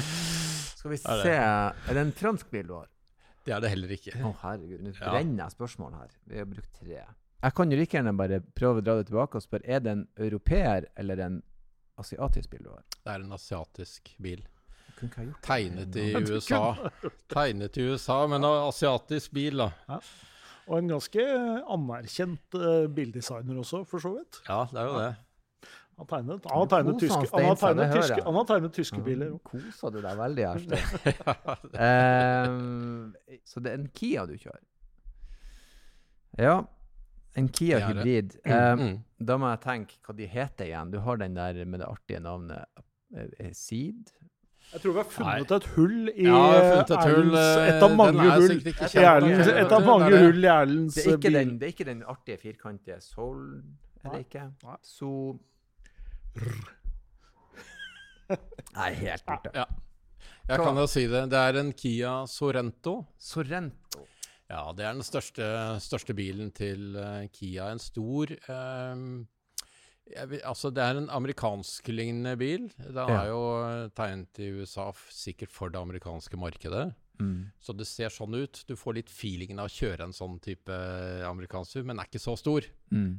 Skal 0.79 0.93
vi 0.93 0.99
se 1.01 1.33
Er 1.35 1.89
det 1.91 2.03
en 2.05 2.13
fransk 2.15 2.51
bil 2.53 2.67
du 2.69 2.77
har? 2.77 2.87
Det 3.45 3.55
er 3.55 3.63
det 3.63 3.71
heller 3.73 3.91
ikke. 3.95 4.13
Å, 4.23 4.31
herregud, 4.43 4.83
nå 4.85 4.93
brenner 4.99 5.43
jeg 5.45 5.55
spørsmål 5.57 5.97
her. 5.97 6.13
Vi 6.29 6.39
har 6.39 6.47
brukt 6.47 6.71
tre. 6.79 7.01
Jeg 7.39 7.55
kan 7.55 7.71
jo 7.71 7.77
like 7.79 7.95
gjerne 7.97 8.13
bare 8.19 8.39
prøve 8.55 8.81
å 8.81 8.83
dra 8.83 8.95
det 8.99 9.07
tilbake 9.09 9.39
og 9.39 9.43
spørre 9.43 9.63
er 9.71 9.83
det 9.83 9.91
en 9.95 10.05
europeer 10.19 10.87
eller 10.99 11.21
en 11.23 11.37
asiatisk 11.99 12.51
bil 12.51 12.63
du 12.67 12.71
har. 12.73 12.83
Det 12.99 13.13
er 13.13 13.23
en 13.23 13.35
asiatisk 13.35 14.11
bil. 14.23 14.43
Kunne 14.99 15.09
ikke 15.09 15.21
ha 15.21 15.27
gjort 15.27 15.39
det 15.39 15.47
Tegnet 15.47 15.99
i. 15.99 16.07
USA. 16.35 17.11
Tegnet 17.31 17.79
i 17.79 17.85
USA, 17.87 18.17
men 18.27 18.43
en 18.43 18.67
asiatisk 18.67 19.31
bil, 19.35 19.63
da. 19.63 19.99
Og 20.69 20.77
en 20.77 20.91
ganske 20.93 21.23
anerkjent 21.73 22.55
uh, 22.61 22.85
bildesigner 22.93 23.57
også, 23.63 23.81
for 23.89 24.03
så 24.03 24.11
vidt. 24.13 24.39
Ja, 24.45 24.61
det 24.69 24.79
er 24.83 24.89
jo 24.91 24.99
det. 25.01 25.09
Han 25.99 26.07
tegnet, 26.07 26.45
han 26.47 26.61
har 26.61 26.67
tegnet, 26.71 26.99
tyske, 27.01 27.25
han 27.33 27.45
har 27.49 27.57
tegnet, 27.59 27.89
tyske, 27.97 28.19
han 28.23 28.35
har 28.37 28.45
tegnet 28.47 28.75
tyske 28.77 28.99
biler. 29.03 29.33
Kosa 29.43 29.89
du 29.91 29.97
deg 29.99 30.19
veldig, 30.21 30.45
Ersten? 30.47 30.77
um, 31.89 33.39
så 33.43 33.63
det 33.65 33.73
er 33.73 33.81
en 33.81 33.89
Kia 33.99 34.23
du 34.29 34.37
kjører? 34.39 34.61
Ja, 36.39 36.53
en 37.35 37.49
Kia 37.51 37.81
Det 37.81 37.89
det. 37.89 37.97
hybrid. 37.97 38.37
Um, 38.45 38.79
Mm. 38.85 38.95
Da 39.27 39.35
må 39.37 39.49
jeg 39.51 39.59
tenke 39.65 39.97
hva 40.07 40.15
de 40.15 40.27
heter 40.31 40.69
igjen. 40.69 40.91
Du 40.93 40.99
har 41.03 41.19
den 41.19 41.35
der 41.35 41.65
med 41.65 41.81
det 41.83 41.89
artige 41.89 42.21
navnet 42.23 42.85
eh, 43.11 43.27
eh, 43.39 43.51
Seed? 43.51 44.13
Jeg 44.69 44.81
tror 44.83 44.93
vi 44.93 44.99
har 45.01 45.09
funnet 45.09 45.51
et 45.55 45.65
hull 45.75 46.09
i 46.13 46.25
Ja, 46.27 46.41
et 46.83 46.91
hull. 46.93 47.31
Erlends 47.33 47.57
eh, 47.57 47.69
Et 47.73 47.83
av 47.87 47.93
mange 47.97 48.21
hull 48.21 48.51
i 48.53 48.59
Erlens, 48.61 48.95
Erlends, 48.95 49.47
Et 49.63 49.71
av 49.79 49.85
mange 49.87 50.09
Det 50.11 50.19
er 50.19 50.25
hull 50.27 50.43
i 50.45 50.49
Erlens 50.53 50.93
Det 50.99 51.05
er 51.05 51.15
ikke, 51.15 51.21
bil. 51.31 51.37
den, 51.39 51.53
det 51.59 51.65
er 51.69 51.73
ikke 51.73 51.87
den 51.89 52.03
artige 52.13 52.37
firkantige 52.43 52.99
Soul, 53.01 53.41
er 54.03 54.13
det 54.13 54.19
ikke? 54.27 54.43
Nei. 54.67 54.77
Så 54.85 55.09
Nei, 58.75 58.91
helt 59.01 59.25
borte. 59.25 59.51
Ja. 59.57 59.65
Jeg 60.49 60.61
kan 60.61 60.77
jo 60.77 60.85
si 60.89 61.03
det. 61.09 61.23
Det 61.31 61.39
er 61.49 61.57
en 61.61 61.71
Kia 61.77 62.13
Sorento. 62.29 62.93
Sorento. 63.21 64.05
Ja, 64.49 64.63
det 64.77 64.85
er 64.85 64.93
den 64.97 65.05
største, 65.05 65.45
største 65.81 66.13
bilen 66.17 66.51
til 66.57 66.95
eh, 66.97 67.25
Kia. 67.33 67.71
En 67.73 67.81
stor 67.81 68.31
jeg 68.33 69.25
vil, 70.29 70.41
Altså, 70.45 70.71
det 70.73 70.83
er 70.83 70.97
en 70.97 71.09
amerikansklignende 71.09 72.37
bil. 72.39 72.69
Den 72.77 72.95
Ja. 72.95 73.23
er 73.23 73.27
jo 73.29 73.41
eh, 73.63 73.89
tegnet 73.95 74.39
i 74.39 74.49
USA, 74.59 74.91
sikkert 75.09 75.51
for 75.51 75.69
det 75.69 75.79
amerikanske 75.79 76.37
markedet. 76.37 76.93
Mm. 77.19 77.51
Så 77.59 77.75
det 77.75 77.85
ser 77.87 78.09
sånn 78.09 78.33
ut. 78.35 78.63
Du 78.67 78.75
får 78.75 78.95
litt 78.95 79.09
feelingen 79.09 79.59
av 79.59 79.67
å 79.67 79.75
kjøre 79.75 80.05
en 80.07 80.13
sånn 80.15 80.39
type 80.41 80.69
eh, 80.71 81.25
amerikansk 81.27 81.83
men 81.85 81.99
er 81.99 82.05
ikke 82.07 82.19
så 82.23 82.37
stor. 82.37 82.63
Mm. 82.91 83.17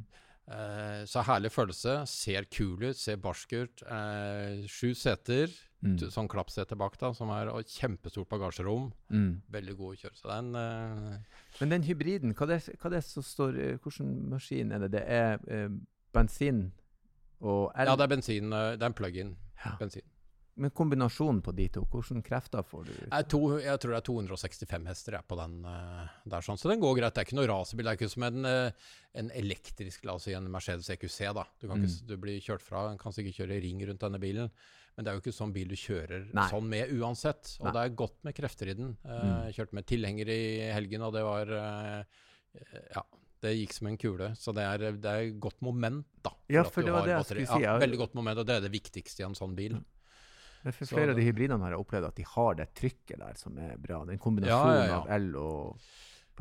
Eh, 0.51 1.05
så 1.07 1.22
herlig 1.22 1.53
følelse. 1.53 2.07
Ser 2.09 2.45
kul 2.51 2.82
ut, 2.82 2.97
ser 2.97 3.16
barsk 3.16 3.53
ut. 3.53 3.82
Eh, 3.86 4.66
sju 4.66 4.95
seter, 4.95 5.49
Mm. 5.82 5.97
sånn 6.12 6.28
klappsete 6.28 6.76
bak, 6.76 6.99
da, 6.99 7.11
som 7.14 7.30
er 7.30 7.49
og 7.49 7.64
kjempestort 7.64 8.28
bagasjerom. 8.28 8.93
Mm. 9.11 9.41
Veldig 9.51 9.76
god 9.78 9.97
å 9.97 10.01
kjøre. 10.03 10.16
Så 10.16 10.28
er 10.28 11.14
eh, 11.14 11.18
Men 11.61 11.68
den 11.70 11.82
hybriden, 11.84 12.34
hva 12.34 12.47
det, 12.47 12.76
hva 12.78 12.91
det 12.91 13.03
som 13.05 13.22
står 13.22 13.78
Hvordan 13.80 13.80
Hvilken 13.80 14.28
maskin 14.28 14.72
er 14.72 14.78
det? 14.80 14.91
Det 14.93 15.05
er 15.09 15.38
eh, 15.49 15.68
bensin 16.12 16.72
og 17.41 17.72
el? 17.74 17.86
Ja, 17.86 17.97
det 17.97 18.05
er 18.07 18.14
bensin. 18.16 18.53
eh, 18.53 18.76
Det 18.76 18.82
er 18.82 18.86
en 18.93 18.95
plug-in. 18.95 19.36
Ja. 19.64 19.76
bensin. 19.78 20.03
Men 20.61 20.70
kombinasjonen 20.76 21.38
på 21.41 21.55
de 21.57 21.68
to, 21.72 21.86
hvilke 21.88 22.20
krefter 22.26 22.62
får 22.66 22.84
du? 22.84 22.93
Jeg, 23.11 23.28
to, 23.32 23.38
jeg 23.62 23.78
tror 23.80 23.93
det 23.95 23.99
er 24.01 24.05
265 24.09 24.86
hester 24.91 25.12
jeg, 25.16 25.24
på 25.30 25.36
den 25.38 25.55
eh, 25.64 26.09
der, 26.28 26.41
sånn. 26.45 26.59
så 26.61 26.68
den 26.68 26.80
går 26.82 26.99
greit. 26.99 27.14
Det 27.14 27.22
er 27.22 27.28
ikke 27.28 27.36
noe 27.38 27.49
racerbil. 27.49 27.86
Det 27.86 27.93
er 27.95 27.97
ikke 28.01 28.11
som 28.12 28.26
en, 28.28 28.45
eh, 28.45 28.72
en 29.22 29.30
elektrisk, 29.30 30.05
la 30.05 30.14
oss 30.18 30.26
si 30.28 30.34
en 30.36 30.51
Mercedes 30.53 30.91
EQC. 30.91 31.32
da. 31.32 31.47
Du, 31.61 31.68
kan 31.70 31.80
ikke, 31.80 32.07
du 32.11 32.16
blir 32.20 32.41
kjørt 32.45 32.61
fra, 32.66 32.82
kan 33.01 33.12
sikkert 33.16 33.38
kjøre 33.41 33.61
ring 33.62 33.80
rundt 33.88 34.01
denne 34.05 34.20
bilen, 34.20 34.51
men 34.97 35.05
det 35.07 35.09
er 35.12 35.16
jo 35.16 35.22
ikke 35.22 35.32
sånn 35.38 35.53
bil 35.55 35.68
du 35.70 35.76
kjører 35.80 36.26
Nei. 36.34 36.49
sånn 36.51 36.68
med 36.68 36.93
uansett. 36.99 37.55
Og 37.61 37.70
Nei. 37.70 37.72
det 37.78 37.80
er 37.86 37.97
godt 38.03 38.18
med 38.26 38.34
krefter 38.36 38.68
i 38.68 38.74
den. 38.74 38.97
Eh, 39.05 39.22
Mm. 39.22 39.45
Jeg 39.47 39.55
kjørte 39.61 39.72
med 39.80 39.86
tilhenger 39.86 40.28
i 40.28 40.43
helgen, 40.74 41.03
og 41.09 41.12
det 41.14 41.22
var 41.24 41.47
Ja. 42.95 43.03
Det 43.41 43.55
gikk 43.57 43.72
som 43.72 43.88
en 43.88 43.97
kule. 44.01 44.26
Så 44.36 44.53
det 44.57 44.66
er, 44.68 44.84
det 45.01 45.14
er 45.14 45.30
godt 45.41 45.62
moment, 45.64 46.05
da. 46.24 46.34
Ja, 46.53 46.66
for 46.68 46.84
det 46.84 46.93
var 46.93 47.07
det 47.09 47.14
jeg 47.14 47.24
batteri. 47.24 47.47
skulle 47.47 47.62
si. 47.62 47.64
Ja, 47.64 47.78
veldig 47.80 48.01
godt 48.03 48.18
moment, 48.18 48.43
og 48.43 48.49
det 48.49 48.59
er 48.59 48.66
det 48.66 48.72
viktigste 48.74 49.24
i 49.24 49.26
en 49.30 49.38
sånn 49.38 49.57
bil. 49.57 49.78
Ja, 50.61 50.74
For 50.76 50.84
Så 50.84 50.93
flere 50.93 51.14
av 51.14 51.16
de 51.16 51.24
hybridene 51.24 51.64
har 51.64 51.72
jeg 51.72 51.80
opplevd 51.80 52.11
at 52.11 52.20
de 52.20 52.26
har 52.34 52.59
det 52.59 52.68
trykket 52.76 53.22
der 53.22 53.41
som 53.41 53.57
er 53.64 53.78
bra. 53.80 54.03
Den 54.05 54.20
kombinasjonen 54.20 54.91
Ja, 54.91 55.01
av 55.01 55.09
el 55.16 55.30
og 55.41 55.80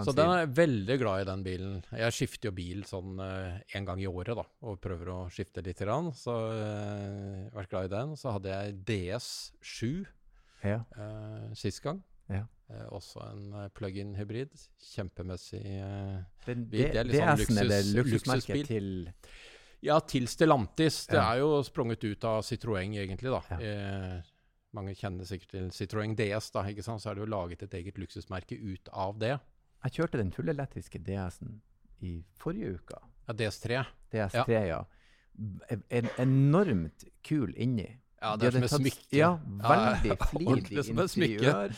Så 0.04 0.12
den 0.16 0.32
er 0.32 0.44
jeg 0.44 0.52
veldig 0.60 0.98
glad 1.00 1.22
i, 1.22 1.30
den 1.30 1.46
bilen. 1.48 1.80
Jeg 2.04 2.16
skifter 2.16 2.52
jo 2.52 2.56
bil 2.60 2.84
sånn 2.88 3.20
én 3.20 3.88
gang 3.88 4.04
i 4.04 4.08
året, 4.12 4.36
da, 4.36 4.44
og 4.68 4.80
prøver 4.84 5.12
å 5.16 5.18
skifte 5.32 5.64
litt. 5.64 5.80
Grann. 5.80 6.12
Så 6.16 6.36
uh, 6.36 6.60
jeg 6.60 7.48
har 7.48 7.58
vært 7.62 7.74
glad 7.74 7.88
i 7.88 7.96
den. 7.96 8.16
Så 8.20 8.36
hadde 8.36 8.54
jeg 8.54 8.78
DS7 8.92 9.90
ja. 10.68 10.84
uh, 11.00 11.52
sist 11.56 11.84
gang. 11.84 12.04
Ja. 12.28 12.44
Eh, 12.70 12.86
også 12.94 13.22
en 13.32 13.46
uh, 13.56 13.68
plug-in 13.74 14.12
hybrid. 14.16 14.52
Kjempemessig. 14.92 15.62
eh. 15.66 16.20
Den, 16.46 16.68
det, 16.70 16.92
det 16.94 17.00
er 17.00 17.08
litt 17.10 17.18
sånn 17.24 17.40
DS-en 17.40 17.62
er 17.64 17.70
det 17.72 17.80
luksus- 17.96 18.12
luksusmerket 18.28 18.68
til 18.68 18.90
Ja, 19.82 20.00
til 20.04 20.28
Stellantis. 20.28 21.06
Det 21.08 21.16
Ja. 21.18 21.32
er 21.34 21.40
jo 21.40 21.64
sprunget 21.64 22.04
ut 22.04 22.24
av 22.28 22.42
Citroën, 22.44 22.94
egentlig, 23.00 23.32
da. 23.32 23.42
Ja. 23.50 23.60
Eh, 23.64 24.22
mange 24.76 24.94
kjenner 24.94 25.26
sikkert 25.26 25.50
til 25.56 25.70
Citroën 25.74 26.14
DS, 26.20 26.52
da, 26.52 26.62
ikke 26.70 26.84
sant. 26.84 27.02
Så 27.02 27.10
er 27.10 27.16
det 27.16 27.24
jo 27.26 27.32
laget 27.32 27.64
et 27.64 27.74
eget 27.80 27.98
luksusmerke 27.98 28.60
ut 28.60 28.90
av 28.94 29.18
det. 29.18 29.40
Jeg 29.86 29.92
kjørte 29.96 30.18
den 30.20 30.32
fullelektriske 30.36 31.00
DS-en 31.02 31.62
i 32.04 32.24
forrige 32.38 32.76
uke. 32.76 33.00
Ja, 33.28 33.34
DS3. 33.34 33.86
DS3, 34.14 34.50
ja. 34.52 34.66
ja. 34.68 34.84
en 35.90 36.10
enormt 36.20 37.06
kul 37.24 37.54
inni. 37.58 37.88
Ja, 38.22 38.36
det 38.36 38.50
er 38.50 38.52
som 38.52 38.62
hadde 38.62 38.76
et 38.76 38.94
smykke. 38.94 39.16
Ja, 39.16 39.32
Ja, 39.40 39.96
veldig 40.04 40.18
ordentlig 40.50 40.68
flid 40.68 40.84
som 40.86 41.00
interiør. 41.24 41.76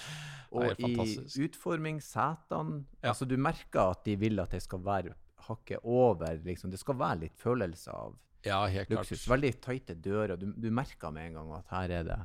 Og 0.51 0.63
i 0.79 0.93
utformingssetene 0.93 1.45
utforming, 1.45 2.01
setene 2.03 2.85
Ja. 3.01 3.09
Altså, 3.13 3.25
du 3.27 3.37
merker 3.37 3.91
at 3.91 4.03
de 4.05 4.15
vil 4.19 4.39
at 4.39 4.51
det 4.51 4.61
skal 4.61 4.79
være 4.83 5.13
hakket 5.47 5.79
over, 5.83 6.37
liksom. 6.45 6.69
Det 6.71 6.79
skal 6.79 6.95
være 6.99 7.19
litt 7.21 7.37
følelse 7.39 7.89
av 7.93 8.17
Ja, 8.45 8.65
helt 8.67 8.87
klart. 8.89 9.07
luksus. 9.09 9.27
Veldig 9.29 9.53
tighte 9.61 9.95
dører. 9.95 10.35
Du, 10.37 10.51
du 10.51 10.69
merker 10.71 11.11
med 11.11 11.27
en 11.31 11.33
gang 11.39 11.53
at 11.59 11.65
her 11.71 11.89
er 11.99 12.03
det 12.03 12.19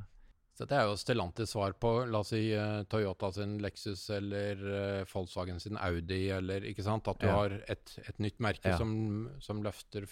Så 0.57 0.65
det 0.67 0.73
er 0.77 0.87
jo 0.89 0.95
Stellantis 0.97 1.51
svar 1.53 1.73
på 1.77 1.91
la 2.09 2.19
oss 2.19 2.29
si 2.33 2.51
eh, 2.51 2.83
Toyota 2.89 3.31
sin 3.31 3.59
Lexus 3.61 4.09
eller 4.09 4.55
eh, 5.01 5.05
Volkswagen 5.05 5.59
sin 5.61 5.77
Audi, 5.77 6.29
eller 6.33 6.61
ikke 6.65 6.83
sant. 6.83 7.07
At 7.07 7.19
du 7.19 7.27
Ja. 7.27 7.35
har 7.35 7.51
et, 7.69 7.99
et 8.07 8.17
nytt 8.19 8.39
merke 8.39 8.75
som, 8.77 9.29
som 9.39 9.61
løfter. 9.61 10.07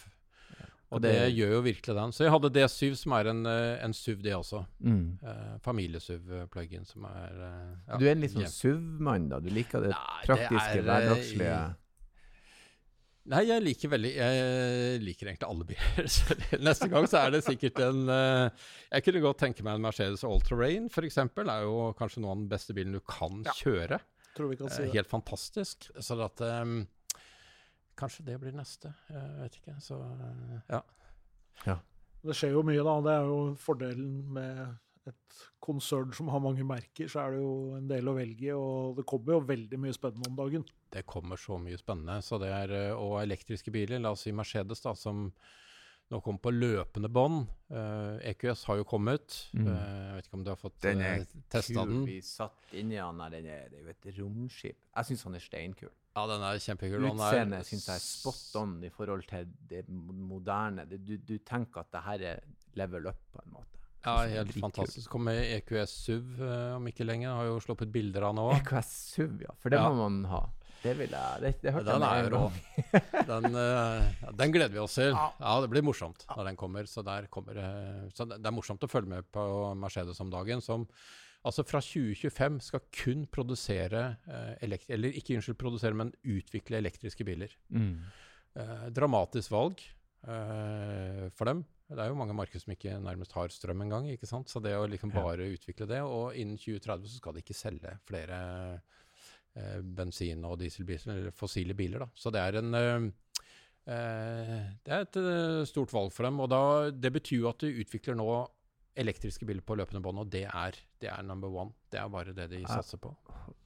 Og 0.94 1.02
det, 1.02 1.12
det- 1.18 1.32
gjør 1.36 1.52
jo 1.56 1.62
virkelig 1.66 1.96
den. 1.98 2.12
Så 2.14 2.24
jeg 2.28 2.32
hadde 2.32 2.50
D7, 2.54 2.96
som 2.96 3.12
er 3.18 3.28
en, 3.32 3.46
eh, 3.50 3.84
en 3.84 3.94
SUV, 3.94 4.22
det 4.22 4.34
også. 4.38 4.66
mm. 4.86 5.20
Eh, 5.24 5.56
Familie-SUV-plug-in, 5.66 6.86
som 6.86 7.06
er 7.10 7.32
eh, 7.48 7.72
ja, 7.90 7.98
Du 7.98 8.06
er 8.06 8.12
en 8.12 8.22
litt 8.22 8.32
sånn 8.36 8.46
SUV-mann, 8.48 9.30
da? 9.30 9.40
Du 9.40 9.50
liker 9.50 9.82
det 9.82 9.90
Nei, 9.96 10.22
det 10.22 10.30
praktiske, 10.30 10.70
er, 10.70 10.78
eh, 10.78 10.86
hverdagslige? 10.86 11.76
Nei, 13.26 13.40
jeg 13.50 13.64
liker 13.66 13.90
veldig 13.90 14.10
Jeg 14.14 14.98
liker 15.02 15.30
egentlig 15.32 15.48
alle 15.50 15.66
biler. 15.66 16.10
Så 16.16 16.36
neste 16.62 16.88
gang 16.92 17.08
så 17.10 17.24
er 17.26 17.32
det 17.34 17.40
sikkert 17.48 17.80
en 17.82 18.04
eh, 18.14 18.50
Jeg 18.92 19.06
kunne 19.08 19.24
godt 19.26 19.40
tenke 19.42 19.66
meg 19.66 19.80
en 19.80 19.86
Mercedes 19.88 20.22
All-Terrain, 20.28 20.86
f.eks. 20.94 21.18
Er 21.18 21.64
jo 21.66 21.88
kanskje 21.98 22.22
noen 22.22 22.36
av 22.36 22.44
den 22.44 22.52
beste 22.54 22.76
bilen 22.78 22.94
du 22.94 23.02
kan 23.02 23.42
Ja. 23.48 23.56
kjøre. 23.58 24.00
Tror 24.38 24.52
vi 24.52 24.60
kan 24.60 24.70
si 24.70 24.84
Eh, 24.84 24.92
det. 24.92 24.94
Helt 25.00 25.10
fantastisk. 25.10 25.90
Så 25.98 26.20
at 26.22 26.42
ehm, 26.46 26.84
Kanskje 27.96 28.26
det 28.28 28.40
blir 28.42 28.56
neste. 28.56 28.92
Jeg 29.10 29.36
vet 29.42 29.60
ikke. 29.60 29.76
Så 29.84 30.00
ja. 30.70 30.82
ja. 31.66 31.78
Det 32.26 32.36
skjer 32.36 32.56
jo 32.58 32.64
mye, 32.68 32.84
da. 32.84 32.96
Det 33.06 33.14
er 33.14 33.30
jo 33.30 33.40
fordelen 33.62 34.18
med 34.36 34.66
et 35.10 35.42
konsern 35.62 36.14
som 36.18 36.30
har 36.34 36.42
mange 36.42 36.66
merker, 36.66 37.10
så 37.12 37.22
er 37.22 37.36
det 37.36 37.42
jo 37.44 37.52
en 37.78 37.90
del 37.90 38.10
å 38.10 38.16
velge 38.18 38.48
i. 38.48 38.54
Og 38.56 38.98
det 39.00 39.06
kommer 39.10 39.38
jo 39.38 39.44
veldig 39.50 39.82
mye 39.82 39.96
spennende 39.96 40.32
om 40.32 40.40
dagen. 40.40 40.66
Det 40.94 41.06
kommer 41.10 41.40
så 41.42 41.60
mye 41.62 41.78
spennende. 41.82 42.18
Så 42.26 42.40
det 42.42 42.50
er, 42.54 42.74
eh, 42.74 42.96
og 42.96 43.20
elektriske 43.22 43.74
biler, 43.74 44.02
la 44.02 44.16
oss 44.16 44.26
si 44.26 44.34
Mercedes, 44.36 44.82
da, 44.86 44.96
som 44.98 45.30
nå 46.14 46.22
kommer 46.22 46.42
på 46.42 46.54
løpende 46.54 47.10
bånd. 47.10 47.48
Uh, 47.74 48.22
EQS 48.30 48.68
har 48.70 48.78
jo 48.78 48.86
kommet. 48.86 49.40
Mm. 49.58 49.66
Uh, 49.66 49.78
jeg 49.78 50.18
vet 50.18 50.28
ikke 50.28 50.38
om 50.38 50.44
du 50.46 50.52
har 50.52 50.60
fått 50.62 50.76
Den 50.86 51.02
er 51.02 51.24
testa 51.50 51.82
Kul. 51.82 51.94
den? 51.94 52.04
Vi 52.06 52.18
satt 52.22 52.76
inni 52.78 53.00
han 53.02 53.24
der. 53.24 53.34
Den 53.34 53.48
er, 53.50 53.70
det 53.72 53.80
er 53.80 53.88
jo 53.88 53.96
et 53.96 54.20
romskip. 54.20 54.78
Jeg 54.92 55.10
syns 55.10 55.26
han 55.26 55.40
er 55.40 55.46
steinkul. 55.46 55.94
Ja, 56.16 56.24
den 56.32 56.44
er 56.48 56.60
kjempekul. 56.64 57.06
Utseendet 57.10 57.68
syns 57.68 57.90
jeg 57.90 58.00
er 58.00 58.04
spot 58.04 58.60
on 58.62 58.76
i 58.88 58.92
forhold 58.94 59.26
til 59.28 59.50
det 59.68 59.84
moderne. 59.92 60.86
Du, 60.88 61.18
du, 61.20 61.38
tenker 61.44 61.84
at 61.84 61.90
det 61.92 62.04
her 62.06 62.28
er 62.32 62.46
level 62.80 63.10
up, 63.12 63.20
på 63.36 63.42
en 63.44 63.56
måte. 63.58 63.82
Ja, 64.06 64.22
helt 64.30 64.54
fantastisk. 64.62 65.10
Kommer 65.12 65.36
EQS 65.58 65.96
SUV 66.06 66.38
uh, 66.40 66.76
om 66.78 66.88
ikke 66.88 67.08
lenge. 67.08 67.28
Har 67.28 67.50
jo 67.50 67.58
sluppet 67.64 67.92
bilder 67.92 68.30
av 68.30 68.38
nå. 68.38 68.46
EQS 68.62 68.94
SUV, 69.16 69.42
ja. 69.44 69.58
For 69.60 69.74
det 69.74 69.82
ja. 69.82 69.90
må 69.90 70.06
man 70.06 70.22
ha. 70.32 70.46
Det 70.86 70.94
vil 71.00 71.10
jeg 71.10 71.42
Det, 71.42 71.52
det 71.64 71.74
hørte 71.74 71.90
den 71.90 72.04
jeg 72.06 72.30
med 72.30 72.36
en 72.38 73.30
den, 73.32 73.58
uh, 73.58 74.32
den, 74.38 74.56
gleder 74.56 74.72
vi 74.72 74.84
oss 74.86 74.96
til. 75.02 75.12
Ja. 75.12 75.56
det 75.66 75.72
blir 75.74 75.84
morsomt 75.84 76.24
når 76.32 76.52
den 76.52 76.60
kommer. 76.62 76.88
Så, 76.88 77.04
kommer, 77.34 77.60
uh, 77.60 78.08
så 78.16 78.30
det 78.30 78.40
er 78.40 78.56
morsomt 78.56 78.88
å 78.88 78.92
følge 78.92 79.18
med 79.18 79.28
på 79.36 79.44
Mercedes 79.82 80.22
om 80.24 80.32
dagen, 80.32 80.64
som 80.64 80.88
altså 81.46 81.64
fra 81.68 81.80
2025 81.84 82.60
skal 82.66 82.82
kun 83.04 83.26
produsere 83.32 84.04
Eller 84.62 85.12
ikke 85.14 85.38
unnskyld, 85.38 85.58
produsere, 85.62 85.94
men 85.94 86.14
utvikle 86.24 86.82
elektriske 86.82 87.26
biler. 87.28 87.54
Mm. 87.70 88.02
dramatisk 88.96 89.52
valg 89.52 89.82
for 90.26 91.46
dem. 91.46 91.66
Det 91.86 92.02
er 92.02 92.10
jo 92.10 92.18
mange 92.18 92.34
markeder 92.34 92.64
som 92.64 92.74
ikke 92.74 92.98
nærmest 92.98 93.36
har 93.38 93.52
strøm 93.54 93.84
engang. 93.86 94.08
ikke 94.10 94.26
sant? 94.30 94.50
Så 94.50 94.62
det 94.64 94.74
å 94.74 94.88
liksom 94.90 95.12
bare 95.14 95.46
ja. 95.46 95.54
utvikle 95.54 95.86
det, 95.90 96.02
og 96.02 96.34
innen 96.34 96.58
2030 96.58 97.12
så 97.12 97.20
skal 97.20 97.36
de 97.36 97.44
ikke 97.44 97.58
selge 97.58 97.92
flere 98.10 98.40
eh, 99.54 99.84
bensin- 99.98 100.48
og 100.50 100.58
dieselbiler, 100.64 101.12
eller 101.14 101.36
fossile 101.38 101.78
biler. 101.78 102.02
da. 102.02 102.10
Så 102.18 102.34
det 102.34 102.42
er 102.42 102.58
en 102.62 102.74
eh, 102.80 103.12
eh 103.86 104.64
det 104.82 104.94
er 104.96 105.06
et 105.06 105.68
stort 105.70 105.94
valg 105.94 106.12
for 106.12 106.26
dem. 106.26 106.40
og 106.40 106.50
da, 106.50 106.90
Det 106.90 107.14
betyr 107.14 107.44
jo 107.44 107.50
at 107.50 107.60
du 107.62 107.68
utvikler 107.70 108.18
nå 108.18 108.30
elektriske 108.96 109.46
biler 109.48 109.64
på 109.66 109.76
løpende 109.78 110.02
bånd, 110.04 110.22
og 110.24 110.32
det 110.32 110.46
er, 110.48 110.78
det 111.02 111.10
er, 111.12 111.24
number 111.28 111.52
one. 111.52 111.76
Det 111.92 112.00
er 112.00 112.12
bare 112.12 112.36
det 112.36 112.48
de 112.54 112.64
satser 112.68 113.02
på. 113.02 113.12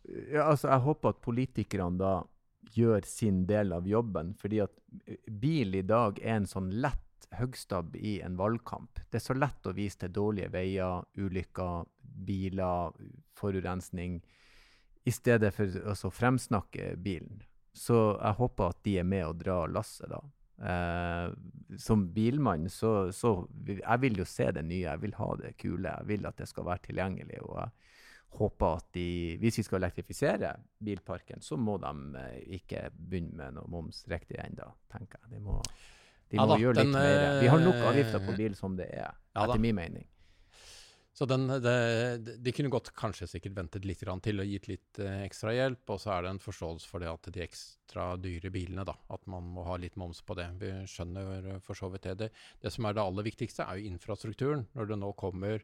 Ja, 0.09 0.47
altså 0.49 0.71
Jeg 0.71 0.85
håper 0.87 1.13
at 1.13 1.21
politikerne 1.21 2.01
da 2.01 2.13
gjør 2.75 3.05
sin 3.07 3.45
del 3.49 3.73
av 3.73 3.87
jobben, 3.87 4.33
fordi 4.37 4.61
at 4.65 4.73
bil 5.29 5.77
i 5.77 5.85
dag 5.85 6.19
er 6.21 6.39
en 6.39 6.49
sånn 6.49 6.71
lett 6.81 7.29
høgstabb 7.37 7.95
i 7.95 8.19
en 8.25 8.37
valgkamp. 8.39 9.01
Det 9.09 9.19
er 9.19 9.25
så 9.25 9.37
lett 9.37 9.69
å 9.69 9.75
vise 9.77 10.01
til 10.01 10.13
dårlige 10.13 10.49
veier, 10.53 11.05
ulykker, 11.17 11.85
biler, 12.01 12.95
forurensning, 13.37 14.19
i 15.05 15.13
stedet 15.13 15.53
for 15.55 15.77
å 15.93 16.11
fremsnakke 16.13 16.95
bilen. 17.01 17.43
Så 17.73 18.17
jeg 18.17 18.37
håper 18.41 18.73
at 18.73 18.81
de 18.85 18.97
er 18.99 19.07
med 19.07 19.25
og 19.27 19.39
drar 19.41 19.71
lasset, 19.71 20.09
da. 20.11 20.19
Eh, 20.59 21.27
som 21.77 22.01
bilmann 22.13 22.65
så, 22.69 23.11
så 23.15 23.47
Jeg 23.63 24.01
vil 24.01 24.17
jo 24.19 24.25
se 24.27 24.49
det 24.51 24.65
nye, 24.67 24.89
jeg 24.89 25.01
vil 25.01 25.13
ha 25.15 25.29
det 25.39 25.53
kule. 25.57 25.93
Jeg 25.93 26.07
vil 26.09 26.25
at 26.27 26.37
det 26.41 26.49
skal 26.49 26.67
være 26.67 26.89
tilgjengelig. 26.89 27.41
og 27.45 27.59
jeg 27.61 27.69
håper 28.39 28.75
at 28.81 28.89
de, 28.93 29.37
Hvis 29.39 29.57
vi 29.57 29.63
skal 29.63 29.83
elektrifisere 29.83 30.55
bilparken, 30.83 31.41
så 31.41 31.57
må 31.57 31.77
de 31.77 31.93
eh, 32.19 32.59
ikke 32.59 32.89
begynne 32.91 33.37
med 33.37 33.57
noe 33.59 33.71
moms 33.71 34.03
riktig 34.11 34.39
ennå, 34.43 34.67
tenker 34.91 35.21
jeg. 35.23 35.37
De 35.37 35.45
må 35.45 35.61
de 36.29 36.37
må 36.37 36.43
ja, 36.43 36.49
da, 36.51 36.57
gjøre 36.61 36.77
litt 36.77 36.85
den, 36.85 36.93
mer. 36.93 37.39
Vi 37.41 37.47
har 37.49 37.61
nok 37.63 37.75
eh, 37.79 37.87
avgifter 37.89 38.25
på 38.25 38.35
bil 38.37 38.55
som 38.57 38.75
det 38.77 38.85
er, 38.93 39.15
ja, 39.33 39.45
etter 39.45 39.61
min 39.61 39.77
mening. 39.77 40.05
Så 41.19 41.25
den, 41.27 41.49
det, 41.51 42.37
de 42.39 42.51
kunne 42.55 42.71
godt 42.71 42.93
kanskje 42.95 43.25
sikkert 43.27 43.57
ventet 43.57 43.83
litt 43.83 43.99
til 43.99 44.39
og 44.39 44.47
gitt 44.47 44.69
litt 44.69 44.99
eh, 45.03 45.25
ekstra 45.25 45.51
hjelp. 45.51 45.81
Og 45.91 45.99
så 45.99 46.13
er 46.13 46.23
det 46.23 46.29
en 46.31 46.39
forståelse 46.39 46.87
for 46.87 47.03
det 47.03 47.09
at 47.11 47.27
de 47.35 47.41
ekstra 47.43 48.05
dyre 48.23 48.47
bilene, 48.55 48.85
da, 48.87 48.95
at 49.11 49.27
man 49.27 49.49
må 49.51 49.65
ha 49.67 49.75
litt 49.83 49.97
moms 49.99 50.21
på 50.23 50.37
det. 50.39 50.47
Vi 50.61 50.71
skjønner 50.87 51.59
for 51.65 51.75
så 51.75 51.89
vidt 51.91 52.07
det. 52.21 52.29
det. 52.63 52.71
Som 52.71 52.87
er 52.87 52.95
det 52.95 53.03
aller 53.03 53.27
viktigste, 53.27 53.67
er 53.67 53.81
jo 53.81 53.91
infrastrukturen. 53.91 54.63
Når 54.79 54.93
det 54.93 54.99
nå 55.03 55.11
kommer 55.19 55.59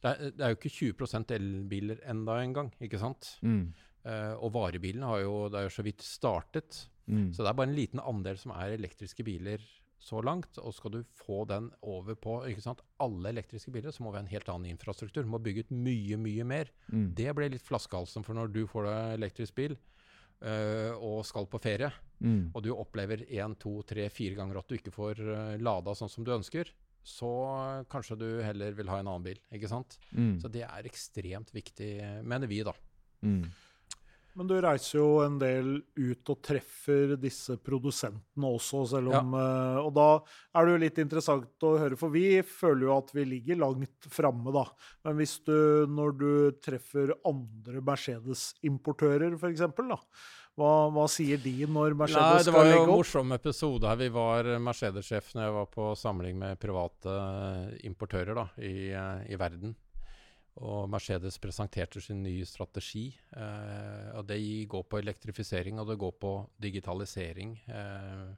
Det 0.00 0.12
er, 0.12 0.30
det 0.30 0.46
er 0.46 0.54
jo 0.54 0.60
ikke 0.60 0.74
20 0.94 1.34
elbiler 1.34 1.98
enda 2.08 2.38
engang, 2.44 2.70
ikke 2.80 3.02
sant? 3.02 3.34
Mm. 3.42 3.74
Uh, 4.06 4.32
og 4.40 4.54
varebilene 4.54 5.10
har 5.10 5.26
jo, 5.26 5.34
det 5.50 5.58
er 5.58 5.66
jo 5.66 5.74
så 5.74 5.82
vidt 5.84 6.06
startet. 6.06 6.84
Mm. 7.10 7.32
Så 7.34 7.42
det 7.42 7.50
er 7.50 7.58
bare 7.58 7.68
en 7.68 7.76
liten 7.76 8.00
andel 8.00 8.38
som 8.38 8.54
er 8.54 8.78
elektriske 8.78 9.26
biler 9.26 9.66
så 10.00 10.22
langt, 10.24 10.56
og 10.58 10.72
skal 10.72 10.94
du 10.94 11.00
få 11.20 11.42
den 11.48 11.68
over 11.84 12.16
på 12.16 12.38
sant, 12.64 12.80
alle 13.04 13.34
elektriske 13.34 13.72
biler, 13.74 13.92
så 13.92 14.02
må 14.02 14.12
vi 14.12 14.18
ha 14.18 14.24
en 14.24 14.32
helt 14.32 14.48
annen 14.48 14.72
infrastruktur. 14.72 15.26
Vi 15.26 15.32
må 15.32 15.40
bygge 15.44 15.66
ut 15.66 15.74
mye, 15.76 16.16
mye 16.20 16.46
mer. 16.48 16.72
Mm. 16.88 17.10
Det 17.18 17.28
ble 17.36 17.50
litt 17.52 17.66
flaskehalsen, 17.66 18.24
for 18.24 18.38
når 18.38 18.52
du 18.54 18.62
får 18.70 18.88
deg 18.88 19.16
elektrisk 19.18 19.58
bil 19.60 19.76
øh, 19.76 20.94
og 20.96 21.20
skal 21.28 21.50
på 21.52 21.60
ferie, 21.60 21.92
mm. 22.18 22.52
og 22.54 22.64
du 22.64 22.72
opplever 22.72 23.26
én, 23.28 23.56
to, 23.60 23.76
tre, 23.84 24.08
fire 24.12 24.40
ganger 24.40 24.62
at 24.62 24.72
du 24.72 24.78
ikke 24.78 24.94
får 24.94 25.20
uh, 25.20 25.56
lada 25.60 25.94
sånn 25.98 26.12
som 26.12 26.24
du 26.24 26.32
ønsker, 26.32 26.72
så 27.04 27.32
kanskje 27.92 28.16
du 28.20 28.28
heller 28.44 28.74
vil 28.76 28.88
ha 28.92 29.00
en 29.00 29.08
annen 29.08 29.28
bil. 29.28 29.40
ikke 29.52 29.68
sant? 29.68 30.00
Mm. 30.12 30.38
Så 30.40 30.48
det 30.52 30.64
er 30.64 30.88
ekstremt 30.88 31.52
viktig, 31.52 31.92
mener 32.24 32.48
vi, 32.48 32.64
da. 32.64 32.72
Men 34.38 34.46
du 34.46 34.54
reiser 34.62 35.00
jo 35.00 35.08
en 35.24 35.38
del 35.40 35.80
ut 35.98 36.30
og 36.32 36.42
treffer 36.46 37.16
disse 37.20 37.56
produsentene 37.66 38.52
også, 38.54 38.84
selv 38.92 39.10
om 39.10 39.34
ja. 39.34 39.46
uh, 39.76 39.78
Og 39.82 39.90
da 39.96 40.08
er 40.54 40.66
det 40.66 40.74
jo 40.74 40.82
litt 40.84 41.00
interessant 41.02 41.66
å 41.66 41.72
høre, 41.80 41.98
for 41.98 42.14
vi 42.14 42.40
føler 42.46 42.86
jo 42.86 42.92
at 42.94 43.10
vi 43.16 43.26
ligger 43.26 43.58
langt 43.64 44.10
framme, 44.12 44.54
da. 44.54 44.64
Men 45.06 45.18
hvis 45.18 45.38
du, 45.46 45.56
når 45.90 46.14
du 46.20 46.30
treffer 46.62 47.14
andre 47.26 47.82
Mercedes-importører, 47.90 49.34
f.eks., 49.34 49.66
da. 49.80 49.98
Hva, 50.58 50.72
hva, 50.92 51.04
sier 51.08 51.40
de 51.40 51.54
når 51.64 51.94
Mercedes 51.96 52.20
skal 52.20 52.34
legge 52.36 52.40
opp? 52.40 52.46
Det 52.46 52.56
var 52.56 52.70
jo 52.70 52.80
en 52.80 52.90
morsom 52.90 53.36
episode 53.36 53.90
her. 53.90 54.00
Vi 54.00 54.10
var 54.14 54.50
Mercedes-sjef 54.62 55.30
når 55.36 55.46
jeg 55.46 55.54
var 55.56 55.70
på 55.74 55.92
samling 55.98 56.40
med 56.40 56.58
private 56.60 57.14
importører 57.88 58.36
da, 58.36 58.48
i, 58.62 58.90
eh, 58.92 59.30
i 59.30 59.38
verden. 59.40 59.74
Og 60.60 60.88
Mercedes 60.90 61.38
presenterte 61.40 62.02
sin 62.02 62.22
nye 62.24 62.44
strategi. 62.44 63.06
Eh, 63.36 64.10
og 64.18 64.26
Det 64.26 64.40
går 64.68 64.82
på 64.90 64.98
elektrifisering 64.98 65.78
og 65.80 65.88
det 65.88 65.98
går 65.98 66.12
på 66.20 66.34
digitalisering. 66.60 67.56
Eh, 67.68 68.34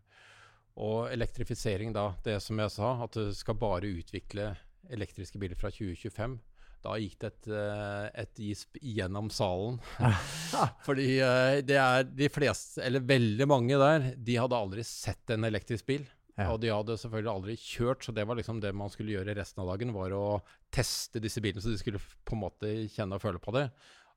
og 0.82 1.12
elektrifisering, 1.12 1.92
da, 1.92 2.14
det 2.24 2.38
som 2.40 2.58
jeg 2.58 2.72
sa, 2.72 2.94
at 3.04 3.12
du 3.12 3.32
skal 3.36 3.58
bare 3.60 3.90
utvikle 3.92 4.54
elektriske 4.92 5.38
biler 5.40 5.58
fra 5.58 5.70
2025. 5.72 6.38
Da 6.82 6.96
gikk 6.98 7.18
det 7.22 7.28
et, 7.30 7.48
eh, 7.54 8.06
et 8.24 8.40
gisp 8.42 8.78
gjennom 8.82 9.28
salen. 9.30 9.78
Fordi 10.86 11.10
eh, 11.22 11.60
det 11.62 11.78
er 11.78 12.08
de 12.08 12.30
fleste, 12.32 12.82
eller 12.82 13.04
veldig 13.06 13.46
mange 13.50 13.78
der, 13.78 14.08
de 14.16 14.38
hadde 14.40 14.58
aldri 14.58 14.84
sett 14.86 15.30
en 15.30 15.46
elektrisk 15.46 15.86
bil. 15.86 16.08
Ja. 16.39 16.49
Og 16.49 16.62
de 16.62 16.70
hadde 16.72 16.97
selvfølgelig 16.97 17.33
aldri 17.33 17.57
kjørt, 17.61 18.07
så 18.07 18.12
det 18.16 18.24
var 18.28 18.39
liksom 18.39 18.61
det 18.62 18.70
man 18.76 18.93
skulle 18.93 19.12
gjøre 19.12 19.35
resten 19.37 19.61
av 19.64 19.72
dagen, 19.74 19.93
var 19.93 20.14
å 20.16 20.26
teste 20.72 21.20
disse 21.20 21.43
bilene, 21.45 21.61
så 21.61 21.72
de 21.72 21.80
skulle 21.80 22.01
på 22.01 22.37
en 22.37 22.45
måte 22.47 22.70
kjenne 22.95 23.18
og 23.18 23.24
føle 23.24 23.43
på 23.43 23.53
det. 23.57 23.66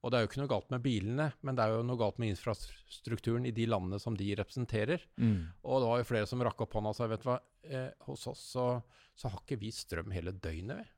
Og 0.05 0.11
det 0.13 0.20
er 0.20 0.24
jo 0.24 0.30
ikke 0.30 0.41
noe 0.43 0.51
galt 0.51 0.68
med 0.70 0.84
bilene, 0.86 1.26
men 1.41 1.57
det 1.57 1.63
er 1.66 1.74
jo 1.74 1.86
noe 1.86 1.97
galt 1.97 2.20
med 2.22 2.30
infrastrukturen 2.30 3.47
i 3.49 3.53
de 3.55 3.66
landene 3.68 3.97
som 4.01 4.16
de 4.18 4.28
representerer. 4.38 5.01
Mm. 5.18 5.47
Og 5.66 5.82
det 5.82 5.89
var 5.89 6.01
jo 6.01 6.09
flere 6.11 6.30
som 6.30 6.43
rakk 6.45 6.61
opp 6.61 6.78
hånda 6.78 6.91
og 6.93 6.97
sa 6.97 7.07
vet 7.09 7.24
du 7.24 7.30
hva, 7.32 7.39
eh, 7.66 7.88
hos 8.05 8.28
oss 8.30 8.43
så, 8.53 8.68
så, 9.18 9.32
har 9.32 9.41
ikke 9.41 9.57
vi 9.63 9.72
strøm 9.74 10.13
hele 10.13 10.36
døgnet, 10.38 10.84
vi. 10.84 10.91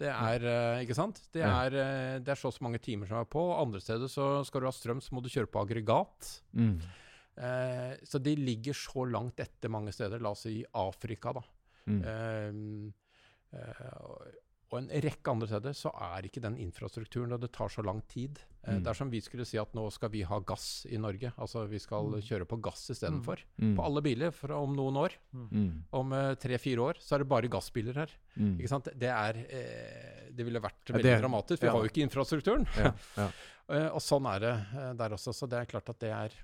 Det 0.00 0.08
er, 0.12 0.42
eh, 0.48 0.82
ikke 0.84 0.96
sant? 0.96 1.20
Det 1.32 1.44
er, 1.44 1.76
eh, 1.80 2.16
det 2.24 2.32
er 2.32 2.40
så 2.40 2.48
og 2.50 2.56
så 2.56 2.64
mange 2.64 2.80
timer 2.84 3.08
som 3.08 3.20
er 3.20 3.28
på. 3.28 3.44
Andre 3.60 3.80
steder 3.80 4.10
så 4.12 4.40
skal 4.48 4.64
du 4.64 4.70
ha 4.70 4.74
strøm, 4.76 5.04
så 5.04 5.14
må 5.16 5.22
du 5.24 5.30
kjøre 5.32 5.52
på 5.52 5.60
aggregat. 5.60 6.32
Mm. 6.56 6.80
Eh, 7.36 7.92
så 8.02 8.18
de 8.22 8.36
ligger 8.36 8.76
så 8.76 9.04
langt 9.08 9.40
etter 9.40 9.72
mange 9.72 9.92
steder. 9.92 10.22
La 10.24 10.32
oss 10.32 10.46
si 10.48 10.58
Afrika, 10.72 11.34
da. 11.36 11.44
Mm. 11.86 12.02
Eh, 12.02 13.60
eh, 13.60 13.96
og 14.66 14.80
en 14.80 14.88
rekke 14.90 15.30
andre 15.30 15.46
steder 15.46 15.74
så 15.78 15.92
er 16.08 16.26
ikke 16.26 16.42
den 16.42 16.56
infrastrukturen, 16.58 17.34
og 17.36 17.42
det 17.42 17.52
tar 17.54 17.70
så 17.70 17.84
lang 17.86 18.00
tid. 18.10 18.40
Eh, 18.64 18.74
mm. 18.74 18.80
Det 18.82 18.90
er 18.90 18.98
som 18.98 19.12
vi 19.12 19.20
skulle 19.22 19.46
si 19.46 19.60
at 19.62 19.76
nå 19.78 19.84
skal 19.94 20.10
vi 20.10 20.24
ha 20.26 20.40
gass 20.42 20.86
i 20.90 20.98
Norge. 20.98 21.30
Altså 21.38 21.62
vi 21.70 21.78
skal 21.82 22.10
mm. 22.16 22.24
kjøre 22.26 22.48
på 22.50 22.58
gass 22.64 22.82
istedenfor. 22.90 23.44
Mm. 23.54 23.68
mm. 23.68 23.76
På 23.78 23.84
alle 23.86 24.02
biler 24.02 24.34
fra 24.34 24.58
om 24.58 24.74
noen 24.74 24.98
år. 25.04 25.14
Mm. 25.30 25.68
Om 26.00 26.16
uh, 26.16 26.32
tre-fire 26.42 26.88
år 26.88 27.00
så 27.02 27.14
er 27.14 27.22
det 27.22 27.30
bare 27.30 27.52
gassbiler 27.52 28.02
her. 28.02 28.16
Mm. 28.34 28.56
Ikke 28.58 28.72
sant? 28.72 28.90
Det 28.90 29.12
er 29.12 29.40
eh, 29.46 30.26
Det 30.34 30.48
ville 30.48 30.62
vært 30.62 30.96
veldig 30.96 31.12
det, 31.12 31.20
dramatisk. 31.22 31.62
Vi 31.62 31.70
ja. 31.70 31.76
har 31.76 31.86
jo 31.86 31.92
ikke 31.94 32.04
infrastrukturen. 32.08 32.66
Ja, 32.74 32.92
ja. 33.20 33.30
uh, 33.70 33.88
og 33.96 34.02
sånn 34.02 34.26
er 34.34 34.42
det 34.48 34.54
uh, 34.74 34.92
der 34.98 35.14
også. 35.14 35.36
Så 35.36 35.46
det 35.50 35.62
er 35.62 35.70
klart 35.70 35.94
at 35.94 36.02
det 36.02 36.10
er 36.10 36.34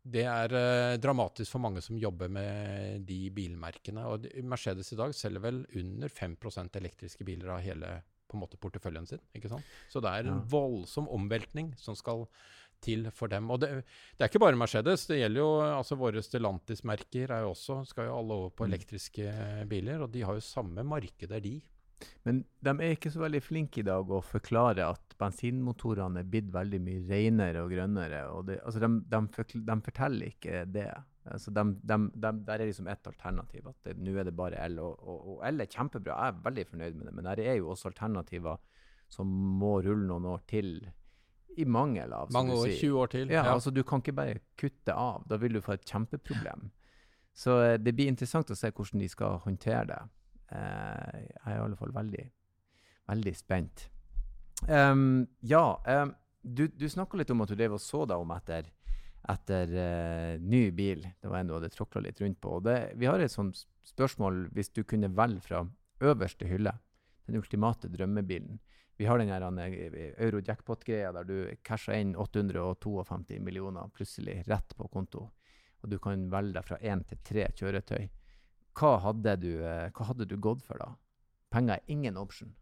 det 0.00 0.22
er 0.24 0.54
eh, 0.56 0.98
dramatisk 1.00 1.52
for 1.52 1.62
mange 1.62 1.82
som 1.84 1.98
jobber 2.00 2.30
med 2.32 3.02
de 3.08 3.18
bilmerkene. 3.36 4.06
Og 4.08 4.24
Mercedes 4.48 4.92
i 4.94 4.98
dag 4.98 5.12
selger 5.16 5.44
vel 5.44 5.60
under 5.76 6.12
5% 6.12 6.78
elektriske 6.80 7.26
biler 7.28 7.52
av 7.56 7.60
hele 7.64 7.98
på 8.30 8.38
en 8.38 8.44
måte 8.44 8.60
porteføljen 8.62 9.08
sin. 9.10 9.20
ikke 9.34 9.50
sant? 9.50 9.66
Så 9.90 10.00
det 10.02 10.12
er 10.14 10.28
en 10.28 10.38
ja. 10.38 10.46
voldsom 10.52 11.10
omveltning 11.10 11.74
som 11.80 11.98
skal 11.98 12.24
til 12.80 13.08
for 13.12 13.28
dem. 13.28 13.50
Og 13.52 13.60
det, 13.60 13.70
det, 14.16 14.22
er 14.22 14.30
ikke 14.30 14.42
bare 14.42 14.58
Mercedes. 14.58 15.04
Det 15.10 15.18
gjelder 15.20 15.42
jo 15.42 15.50
altså 15.66 15.98
Våre 16.00 16.22
Stellantis-merker 16.24 17.34
er 17.34 17.44
jo 17.44 17.52
også, 17.52 17.82
skal 17.90 18.08
jo 18.08 18.16
alle 18.22 18.38
over 18.38 18.54
på 18.54 18.64
mm. 18.64 18.70
elektriske 18.70 19.34
biler. 19.68 20.06
Og 20.06 20.14
de 20.14 20.24
har 20.24 20.38
jo 20.38 20.46
samme 20.46 20.86
markeder, 20.86 21.42
de. 21.44 21.58
Men 22.24 22.42
de 22.64 22.72
er 22.74 22.94
ikke 22.94 23.12
så 23.12 23.22
veldig 23.22 23.42
flinke 23.44 23.82
i 23.82 23.86
dag 23.86 24.10
å 24.10 24.22
forklare 24.24 24.88
at 24.88 25.16
bensinmotorene 25.20 26.22
er 26.22 26.28
blitt 26.32 26.50
veldig 26.52 26.80
mye 26.84 27.04
renere 27.08 27.64
og 27.64 27.72
grønnere. 27.74 28.22
Og 28.34 28.46
det, 28.48 28.60
altså 28.64 28.82
de, 28.84 28.90
de, 29.12 29.46
de, 29.68 29.76
forteller 29.86 30.32
ikke 30.32 30.64
det. 30.72 30.88
Altså 31.30 31.52
de, 31.54 31.66
der 31.84 32.54
er 32.56 32.64
liksom 32.64 32.88
ett 32.92 33.10
alternativ. 33.10 33.68
At 33.72 33.92
nå 34.00 34.16
er 34.16 34.30
det 34.30 34.36
bare 34.36 34.60
el. 34.64 34.80
Og, 34.82 34.96
og, 35.00 35.18
og, 35.34 35.42
el 35.48 35.64
er 35.64 35.70
kjempebra, 35.70 36.16
jeg 36.16 36.34
er 36.34 36.44
veldig 36.48 36.66
fornøyd 36.72 36.96
med 36.96 37.10
det. 37.10 37.16
Men 37.18 37.30
der 37.30 37.44
er 37.44 37.60
jo 37.60 37.70
også 37.74 37.92
alternativer 37.92 38.60
som 39.10 39.30
må 39.60 39.80
rulle 39.82 40.06
noen 40.06 40.28
år 40.30 40.42
til 40.48 40.74
i 41.58 41.66
mangel 41.66 42.12
av. 42.14 42.30
Mange 42.32 42.54
år, 42.54 42.68
20 42.78 43.00
år 43.02 43.10
til. 43.12 43.32
Ja, 43.32 43.42
ja, 43.42 43.54
altså 43.56 43.72
Du 43.74 43.82
kan 43.82 44.02
ikke 44.02 44.14
bare 44.16 44.38
kutte 44.58 44.94
av. 44.94 45.26
Da 45.28 45.36
vil 45.42 45.58
du 45.58 45.60
få 45.64 45.74
et 45.76 45.84
kjempeproblem. 45.88 46.70
Så 47.36 47.58
eh, 47.62 47.76
det 47.78 47.94
blir 47.96 48.10
interessant 48.10 48.50
å 48.50 48.58
se 48.58 48.70
hvordan 48.70 49.02
de 49.02 49.08
skal 49.10 49.40
håndtere 49.44 49.84
det. 49.90 50.00
Uh, 50.50 51.16
jeg 51.22 51.46
er 51.46 51.56
i 51.56 51.62
alle 51.62 51.78
fall 51.78 51.94
veldig, 51.94 52.24
veldig 53.10 53.34
spent. 53.38 53.86
Um, 54.66 55.24
ja, 55.46 55.64
um, 55.86 56.12
du, 56.42 56.66
du 56.68 56.86
snakka 56.90 57.20
litt 57.20 57.32
om 57.32 57.44
at 57.44 57.52
du 57.52 57.56
drev 57.58 57.76
og 57.78 57.82
så 57.82 58.04
deg 58.08 58.22
om 58.22 58.34
etter, 58.34 58.70
etter 59.30 59.74
uh, 59.76 60.34
ny 60.42 60.64
bil. 60.76 61.04
Det 61.20 61.30
var 61.30 61.40
en 61.40 61.50
du 61.52 61.56
hadde 61.56 61.72
tråkla 61.74 62.04
litt 62.06 62.20
rundt 62.22 62.40
på. 62.42 62.58
Det, 62.66 62.78
vi 63.00 63.08
har 63.10 63.22
et 63.22 63.32
sånt 63.32 63.64
spørsmål 63.86 64.48
hvis 64.56 64.72
du 64.76 64.82
kunne 64.84 65.12
velge 65.16 65.44
fra 65.46 65.64
øverste 66.00 66.48
hylle, 66.48 66.74
den 67.28 67.40
ultimate 67.40 67.90
drømmebilen. 67.92 68.58
Vi 69.00 69.06
har 69.08 69.16
den 69.16 69.30
euro-jackpot-greia 69.32 71.12
der 71.16 71.24
du 71.24 71.36
casher 71.64 71.96
inn 71.96 72.12
852 72.20 73.38
millioner 73.40 73.88
plutselig 73.96 74.42
rett 74.44 74.74
på 74.76 74.88
konto 74.92 75.30
og 75.80 75.92
du 75.92 75.98
kan 76.02 76.28
velge 76.32 76.56
deg 76.58 76.66
fra 76.66 76.78
én 76.84 77.02
til 77.08 77.20
tre 77.24 77.46
kjøretøy, 77.56 78.08
hva 78.80 78.96
hadde, 79.04 79.36
du, 79.42 79.52
eh, 79.60 79.90
hva 79.92 80.08
hadde 80.12 80.26
du 80.30 80.38
gått 80.40 80.64
for 80.64 80.80
da? 80.80 80.94
Penger 81.52 81.78
er 81.78 81.92
ingen 81.92 82.16
option. 82.20 82.54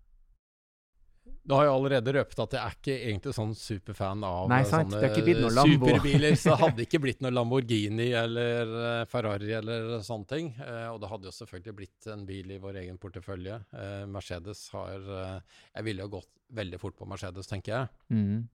Da 1.48 1.58
har 1.58 1.66
jeg 1.66 1.72
allerede 1.78 2.12
røpet 2.12 2.40
at 2.42 2.54
jeg 2.56 2.60
er 2.60 2.74
ikke 2.76 2.94
egentlig 3.08 3.32
sånn 3.36 3.54
superfan 3.56 4.24
av 4.26 4.50
Nei, 4.52 4.60
sånne 4.68 5.00
superbiler. 5.00 6.36
så 6.36 6.50
det 6.52 6.58
hadde 6.60 6.84
ikke 6.84 7.00
blitt 7.04 7.22
noe 7.24 7.32
Lamborghini 7.32 8.10
eller 8.16 8.74
eh, 8.82 9.04
Ferrari 9.08 9.54
eller 9.56 9.94
sånne 10.04 10.28
ting. 10.28 10.50
Eh, 10.60 10.86
og 10.92 11.00
det 11.00 11.10
hadde 11.12 11.30
jo 11.30 11.34
selvfølgelig 11.38 11.76
blitt 11.80 12.10
en 12.12 12.26
bil 12.28 12.52
i 12.52 12.60
vår 12.60 12.82
egen 12.82 13.00
portefølje. 13.00 13.62
Eh, 13.72 14.04
Mercedes 14.12 14.66
har 14.76 15.08
eh, 15.20 15.58
Jeg 15.78 15.88
ville 15.88 16.04
jo 16.04 16.14
gått 16.18 16.30
veldig 16.60 16.80
fort 16.80 16.96
på 17.00 17.08
Mercedes, 17.08 17.48
tenker 17.48 17.74
jeg. 17.74 17.92
Mm. 18.12 18.44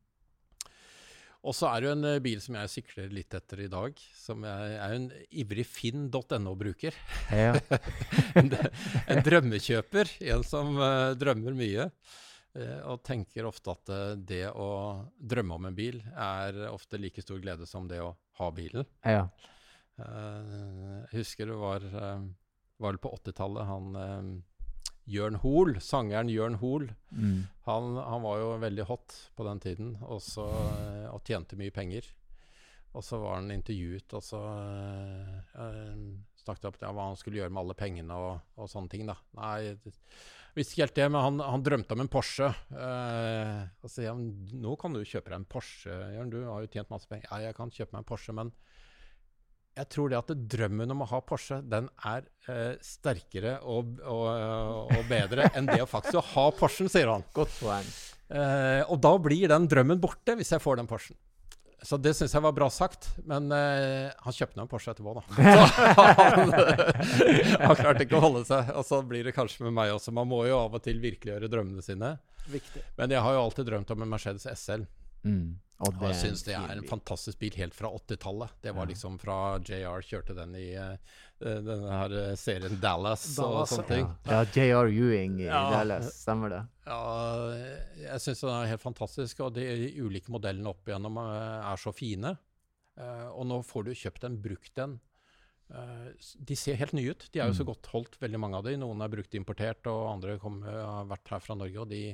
Og 1.45 1.53
så 1.53 1.69
er 1.69 1.83
det 1.83 1.89
jo 1.89 1.95
en 1.95 2.07
uh, 2.09 2.23
bil 2.25 2.41
som 2.41 2.57
jeg 2.57 2.73
sykler 2.73 3.11
litt 3.13 3.35
etter 3.37 3.65
i 3.67 3.71
dag. 3.71 3.99
Som 4.17 4.47
jeg 4.49 4.77
er 4.81 4.95
en 4.97 5.09
ivrig 5.29 5.67
finn.no-bruker. 5.69 6.97
Ja. 7.29 7.53
en, 8.41 8.53
en, 8.53 9.25
drømmekjøper. 9.27 10.15
En 10.33 10.45
som 10.47 10.79
uh, 10.81 11.13
drømmer 11.21 11.57
mye. 11.59 11.89
Uh, 12.57 12.81
og 12.95 13.03
tenker 13.05 13.49
ofte 13.49 13.75
at 13.75 13.93
det 14.25 14.47
å 14.49 14.71
drømme 15.19 15.59
om 15.59 15.69
en 15.69 15.77
bil 15.77 16.01
er 16.15 16.65
ofte 16.71 17.01
like 17.03 17.25
stor 17.25 17.43
glede 17.45 17.69
som 17.69 17.91
det 17.91 18.01
å 18.01 18.15
ha 18.41 18.51
bilen. 18.55 18.89
Ja. 19.05 19.29
jeg 19.99 21.21
husker 21.21 21.47
det 21.47 21.59
var, 21.61 21.85
var 22.83 22.97
på 22.99 23.13
80-tallet 23.15 23.69
han 23.69 24.41
Jørn 25.11 25.37
Hoel, 25.43 25.77
sangeren 25.85 26.31
Jørn 26.33 26.59
Hoel, 26.63 26.89
mm. 27.11 27.41
han, 27.67 27.97
han, 28.01 28.23
var 28.25 28.39
jo 28.41 28.53
veldig 28.63 28.87
hot 28.89 29.17
på 29.37 29.47
den 29.49 29.61
tiden 29.61 29.97
og, 30.01 30.23
så, 30.25 30.47
og 31.11 31.21
tjente 31.29 31.59
mye 31.61 31.75
penger. 31.75 32.09
Og 32.95 33.03
så 33.03 33.19
var 33.19 33.41
han 33.41 33.51
intervjuet, 33.51 34.07
og 34.15 34.23
så 34.23 34.39
øh, 34.39 35.99
snakket 36.39 36.69
opp 36.69 36.77
ja, 36.79 36.93
hva 36.95 37.09
han 37.11 37.19
skulle 37.19 37.41
gjøre 37.41 37.51
med 37.51 37.65
alle 37.65 37.77
pengene 37.79 38.19
og, 38.29 38.45
og 38.55 38.71
sånne 38.71 38.93
ting. 38.93 39.03
da. 39.09 39.17
Nei, 39.35 39.75
visste 40.55 40.77
ikke 40.77 40.85
helt 40.85 41.01
det, 41.01 41.09
men 41.11 41.25
han, 41.27 41.43
han 41.43 41.65
drømte 41.67 41.97
om 41.97 42.05
en 42.05 42.13
Porsche. 42.13 42.53
Uh, 42.71 43.67
og 43.83 43.89
så 43.89 43.97
sier 43.97 44.15
han 44.15 44.29
nå 44.63 44.77
kan 44.81 44.95
du 44.95 45.03
kjøpe 45.03 45.33
deg 45.33 45.41
en 45.41 45.49
Porsche, 45.57 45.99
Jørn, 46.15 46.31
du 46.31 46.39
har 46.47 46.63
jo 46.63 46.71
tjent 46.71 46.95
masse 46.95 47.11
penger. 47.11 47.27
Ja, 47.33 47.49
jeg 47.49 47.59
kan 47.59 47.75
kjøpe 47.75 47.97
meg 47.97 48.05
en 48.05 48.11
Porsche, 48.13 48.37
men 48.37 48.55
jeg 49.75 49.91
tror 49.91 50.11
det 50.11 50.19
at 50.21 50.33
drømmen 50.55 50.95
om 50.95 51.03
å 51.03 51.11
ha 51.11 51.21
Porsche, 51.27 51.59
den 51.67 51.89
er 52.07 52.27
eh, 52.51 52.75
sterkere 52.85 53.57
og, 53.67 53.97
og, 54.07 54.27
og, 54.95 55.05
bedre 55.11 55.49
enn 55.57 55.69
det 55.71 55.81
å 55.83 55.91
faktisk 55.91 56.35
ha 56.35 56.49
Porschen, 56.55 56.91
sier 56.93 57.11
han. 57.11 57.27
Godt 57.35 57.55
poeng. 57.59 57.89
Eh, 58.35 58.83
og 58.89 59.01
da 59.03 59.15
blir 59.21 59.51
den 59.51 59.69
drømmen 59.71 60.01
borte 60.03 60.37
hvis 60.39 60.55
jeg 60.55 60.63
får 60.63 60.81
den 60.81 60.91
Porschen. 60.91 61.19
Så 61.85 61.99
det 62.01 62.15
syns 62.17 62.33
jeg 62.33 62.41
var 62.41 62.55
bra 62.57 62.71
sagt, 62.73 63.11
men 63.29 63.51
eh, 63.53 64.09
han 64.25 64.37
kjøpte 64.37 64.63
en 64.63 64.71
Porsche 64.71 64.95
etterpå, 64.95 65.19
da. 65.19 65.25
Så 65.37 65.97
han, 65.99 66.55
han 67.67 67.77
klarte 67.77 68.07
ikke 68.07 68.17
å 68.17 68.25
holde 68.25 68.45
seg. 68.49 68.71
Og 68.79 68.87
så 68.89 69.03
blir 69.05 69.27
det 69.27 69.35
kanskje 69.37 69.67
med 69.67 69.75
meg 69.77 69.93
også. 69.93 70.15
Man 70.17 70.31
må 70.31 70.47
jo 70.49 70.63
av 70.63 70.79
og 70.79 70.85
til 70.87 71.03
virkeliggjøre 71.03 71.51
drømmene 71.53 71.85
sine. 71.85 72.15
Viktig. 72.49 72.87
Men 72.97 73.13
jeg 73.13 73.21
har 73.27 73.37
jo 73.37 73.43
alltid 73.43 73.69
drømt 73.69 73.93
om 73.93 74.07
en 74.07 74.15
Mercedes 74.15 74.49
SL. 74.55 74.87
Mm. 75.25 75.55
Og, 75.83 75.91
og 75.99 76.05
jeg 76.07 76.19
syns 76.21 76.45
det 76.47 76.55
er 76.55 76.71
en 76.77 76.87
fantastisk 76.87 77.41
bil 77.41 77.57
helt 77.59 77.75
fra 77.75 77.91
80-tallet. 77.97 78.53
Det 78.63 78.73
var 78.77 78.87
liksom 78.89 79.17
fra 79.19 79.39
JR 79.59 80.05
kjørte 80.07 80.37
den 80.37 80.55
i 80.57 80.69
uh, 80.79 80.95
denne 81.43 81.91
her 81.91 82.15
eh, 82.21 82.37
serien 82.39 82.79
Dallas, 82.81 83.25
Dallas 83.35 83.73
og 83.75 83.81
sånne 83.83 83.89
ting. 83.91 84.07
Ja, 84.31 84.45
ja 84.45 84.69
JR 84.79 84.93
Ewing 84.93 85.41
i 85.43 85.49
ja. 85.49 85.65
Dallas, 85.75 86.13
stemmer 86.23 86.55
det. 86.55 86.61
Ja, 86.87 87.01
jeg 88.05 88.23
syns 88.23 88.45
den 88.47 88.55
er 88.55 88.71
helt 88.71 88.85
fantastisk, 88.85 89.43
og 89.45 89.59
de 89.59 89.67
ulike 89.99 90.33
modellene 90.33 90.71
opp 90.71 90.87
igjennom 90.87 91.19
er 91.25 91.83
så 91.83 91.93
fine. 91.97 92.37
Uh, 92.95 93.29
og 93.35 93.51
nå 93.51 93.59
får 93.67 93.89
du 93.89 93.93
kjøpt 93.99 94.29
en 94.31 94.39
brukt 94.47 94.79
en. 94.87 94.97
Uh, 95.75 96.09
de 96.39 96.55
ser 96.61 96.79
helt 96.79 96.95
nye 96.95 97.11
ut. 97.11 97.29
De 97.35 97.43
er 97.43 97.51
jo 97.51 97.59
så 97.59 97.67
mm. 97.67 97.73
godt 97.75 97.93
holdt, 97.97 98.19
veldig 98.23 98.41
mange 98.47 98.63
av 98.63 98.71
de. 98.71 98.79
Noen 98.79 99.03
er 99.03 99.11
brukt 99.11 99.35
importert, 99.35 99.91
og 99.91 100.07
andre 100.15 100.39
kom, 100.39 100.63
har 100.63 101.11
vært 101.11 101.35
her 101.35 101.43
fra 101.43 101.59
Norge. 101.59 101.83
og 101.83 101.91
de 101.91 102.05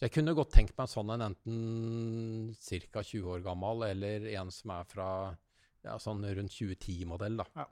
jeg 0.00 0.12
kunne 0.14 0.34
godt 0.36 0.52
tenkt 0.54 0.76
meg 0.76 0.86
en 0.86 0.92
sånn 0.94 1.14
en 1.14 1.26
enten 1.28 2.54
ca. 2.56 3.02
20 3.04 3.32
år 3.34 3.44
gammel, 3.44 3.84
eller 3.90 4.28
en 4.32 4.52
som 4.54 4.72
er 4.76 4.86
fra 4.88 5.08
ja, 5.84 5.96
sånn 6.00 6.24
rundt 6.24 6.54
2010-modell. 6.56 7.40
da. 7.40 7.48
Ja. 7.56 7.66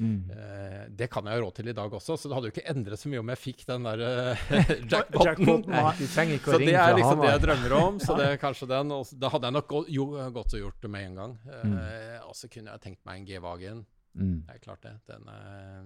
Mm. 0.00 0.30
Eh, 0.32 0.84
det 0.96 1.10
kan 1.12 1.26
jeg 1.28 1.36
ha 1.36 1.40
råd 1.42 1.58
til 1.58 1.68
i 1.68 1.74
dag 1.76 1.92
også, 1.92 2.14
så 2.16 2.28
det 2.30 2.36
hadde 2.36 2.48
jo 2.48 2.54
ikke 2.54 2.70
endret 2.72 3.00
så 3.02 3.10
mye 3.12 3.20
om 3.20 3.32
jeg 3.34 3.40
fikk 3.40 3.66
den 3.68 3.84
der 3.84 4.00
uh, 4.00 4.44
jackpoten. 4.92 5.74
så 6.40 6.56
det 6.56 6.72
er 6.72 6.94
liksom 6.96 7.20
det 7.20 7.32
jeg 7.34 7.42
drømmer 7.44 7.74
om. 7.76 7.98
så 8.00 8.16
det 8.16 8.28
er 8.30 8.40
kanskje 8.40 8.70
den, 8.70 8.94
og 8.96 9.12
Da 9.20 9.28
hadde 9.34 9.50
jeg 9.50 9.58
nok 9.58 9.74
jo, 9.92 10.06
godt 10.32 10.56
gjort 10.56 10.80
det 10.80 10.92
med 10.96 11.10
en 11.10 11.20
gang. 11.20 11.34
Mm. 11.50 11.74
Eh, 11.84 12.20
og 12.24 12.36
så 12.38 12.48
kunne 12.48 12.72
jeg 12.72 12.84
tenkt 12.86 13.04
meg 13.08 13.20
en 13.20 13.28
G-Wagen. 13.28 13.84
Mm. 14.16 14.38
Det 14.46 14.56
er 14.56 14.64
klart 14.64 14.88
det. 14.88 14.96
Den 15.10 15.28
er 15.30 15.84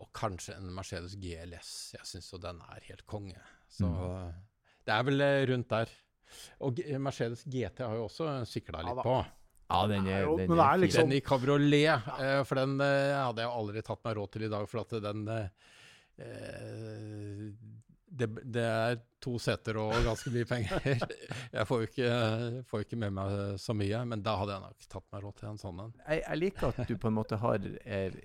Og 0.00 0.08
kanskje 0.14 0.54
en 0.60 0.70
Mercedes 0.76 1.18
GLS. 1.18 1.74
Jeg 1.96 2.06
syns 2.06 2.30
jo 2.32 2.38
den 2.38 2.62
er 2.70 2.86
helt 2.86 3.06
konge. 3.10 3.42
Så 3.68 3.88
mm. 3.88 4.34
det 4.86 4.94
er 4.94 5.08
vel 5.08 5.24
eh, 5.26 5.40
rundt 5.52 5.72
der. 5.72 5.96
Og 6.66 6.80
Mercedes 7.00 7.44
GT 7.46 7.84
har 7.84 7.96
jo 7.98 8.06
også 8.08 8.30
sykla 8.48 8.82
litt 8.86 9.02
på. 9.04 9.16
Ja, 9.66 9.80
den 9.90 10.06
er, 10.06 10.28
den, 10.38 10.52
er, 10.54 10.62
er 10.62 10.78
liksom... 10.78 11.08
den 11.08 11.18
i 11.18 11.24
kabriolet, 11.26 12.06
eh, 12.22 12.42
for 12.46 12.60
den 12.60 12.78
eh, 12.82 13.16
hadde 13.18 13.42
jeg 13.42 13.50
aldri 13.50 13.82
tatt 13.86 14.04
meg 14.06 14.14
råd 14.18 14.30
til 14.36 14.46
i 14.46 14.52
dag. 14.52 14.68
For 14.70 14.84
at 14.84 14.94
den 15.02 15.26
eh, 15.32 15.48
det, 18.06 18.28
det, 18.44 18.62
er 18.62 19.00
to 19.20 19.34
seter 19.42 19.76
og 19.82 19.96
ganske 20.06 20.30
mye 20.32 20.46
penger. 20.48 20.86
Jeg 21.56 21.66
får 21.68 21.82
jo 21.82 21.88
ikke, 21.90 22.10
får 22.70 22.84
ikke, 22.86 22.98
med 23.02 23.16
meg 23.18 23.58
så 23.60 23.74
mye, 23.76 24.04
men 24.08 24.22
da 24.24 24.36
hadde 24.40 24.54
jeg 24.54 24.64
nok 24.64 24.86
tatt 24.92 25.04
meg 25.12 25.24
råd 25.24 25.36
til 25.40 25.48
en 25.50 25.60
sånn 25.60 25.82
en. 25.82 25.92
Jeg, 26.06 26.22
jeg, 26.22 26.40
liker 26.44 26.68
at 26.70 26.80
du 26.88 26.94
på 27.02 27.10
en 27.10 27.16
måte 27.16 27.38
har 27.42 27.66
eh, 27.82 28.16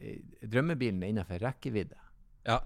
drømmebilen 0.45 1.03
innenfor 1.09 1.41
rekkevidde. 1.43 1.99
Ja. 2.47 2.59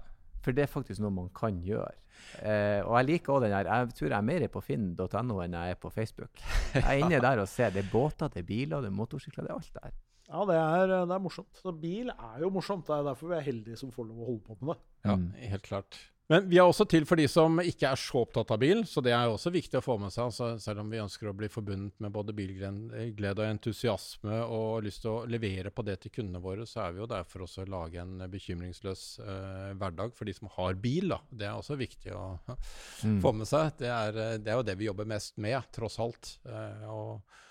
For 0.46 0.54
det 0.54 0.62
er 0.62 0.70
faktisk 0.70 1.02
noe 1.02 1.10
man 1.10 1.30
kan 1.34 1.58
gjøre. 1.66 1.96
Eh, 2.38 2.78
og 2.86 2.94
jeg 3.00 3.08
liker 3.08 3.34
også 3.34 3.46
den 3.48 3.54
her. 3.56 3.66
Jeg 3.66 3.94
tror 3.98 4.12
jeg 4.12 4.16
er 4.18 4.26
mer 4.30 4.46
på 4.54 4.62
finn.no 4.62 5.40
enn 5.42 5.56
jeg 5.58 5.74
er 5.74 5.80
på 5.82 5.90
Facebook. 5.90 6.42
Jeg 6.76 6.84
er 6.86 7.02
inne 7.02 7.22
der 7.24 7.42
og 7.42 7.48
ser. 7.50 7.74
Det 7.74 7.82
er 7.82 7.90
båter, 7.90 8.30
det 8.30 8.44
er 8.44 8.46
biler, 8.46 8.84
det 8.84 8.92
er 8.92 8.94
motorsykler, 8.94 9.42
det 9.42 9.50
er 9.50 9.58
alt 9.58 9.80
der. 9.80 9.96
Ja, 10.26 10.42
det 10.46 10.58
er, 10.58 10.92
det 11.06 11.14
er 11.16 11.22
morsomt. 11.22 11.58
Så 11.58 11.74
bil 11.74 12.10
er 12.14 12.42
jo 12.42 12.50
morsomt. 12.54 12.86
Det 12.86 12.94
er 12.94 13.08
derfor 13.10 13.34
vi 13.34 13.40
er 13.40 13.46
heldige 13.46 13.78
som 13.82 13.90
får 13.94 14.08
lov 14.08 14.22
å 14.22 14.28
holde 14.30 14.44
på 14.46 14.58
med 14.60 14.74
det. 14.74 14.86
Ja, 15.06 15.18
mm. 15.18 15.26
helt 15.54 15.66
klart. 15.66 15.98
Men 16.32 16.48
vi 16.50 16.58
er 16.58 16.66
også 16.66 16.86
til 16.90 17.04
for 17.06 17.18
de 17.20 17.28
som 17.30 17.60
ikke 17.62 17.86
er 17.86 18.00
så 18.00 18.24
opptatt 18.24 18.50
av 18.50 18.58
bil, 18.58 18.82
så 18.88 19.02
det 19.04 19.12
er 19.14 19.30
også 19.30 19.52
viktig 19.54 19.78
å 19.78 19.84
få 19.84 19.94
med 20.02 20.10
seg. 20.10 20.26
Altså, 20.26 20.48
selv 20.62 20.82
om 20.82 20.90
vi 20.90 20.98
ønsker 20.98 21.30
å 21.30 21.34
bli 21.38 21.50
forbundet 21.52 22.02
med 22.02 22.14
både 22.14 22.34
bilglede 22.34 23.44
og 23.44 23.46
entusiasme 23.46 24.40
og 24.42 24.82
lyst 24.86 25.04
til 25.04 25.12
å 25.12 25.22
levere 25.30 25.70
på 25.70 25.86
det 25.86 26.00
til 26.02 26.14
kundene 26.18 26.42
våre, 26.42 26.66
så 26.66 26.82
er 26.86 26.96
vi 26.96 27.02
jo 27.04 27.08
der 27.10 27.28
for 27.30 27.46
å 27.46 27.68
lage 27.70 28.02
en 28.02 28.26
bekymringsløs 28.32 29.06
uh, 29.22 29.70
hverdag 29.78 30.14
for 30.18 30.26
de 30.26 30.34
som 30.34 30.50
har 30.58 30.74
bil. 30.82 31.12
Da. 31.14 31.20
Det 31.30 31.46
er 31.46 31.54
også 31.54 31.78
viktig 31.78 32.14
å 32.16 32.26
mm. 33.06 33.20
få 33.22 33.34
med 33.38 33.46
seg. 33.46 33.76
Det 33.78 33.92
er, 33.92 34.22
eh, 34.26 34.36
det 34.42 34.50
er, 34.50 34.58
jo 34.58 34.66
det 34.66 34.78
vi 34.80 34.90
jobber 34.90 35.14
mest 35.14 35.38
med, 35.38 35.60
tross 35.74 36.00
alt. 36.02 36.36
Uh, 36.48 36.86
og 36.90 37.10
Eh, 37.20 37.44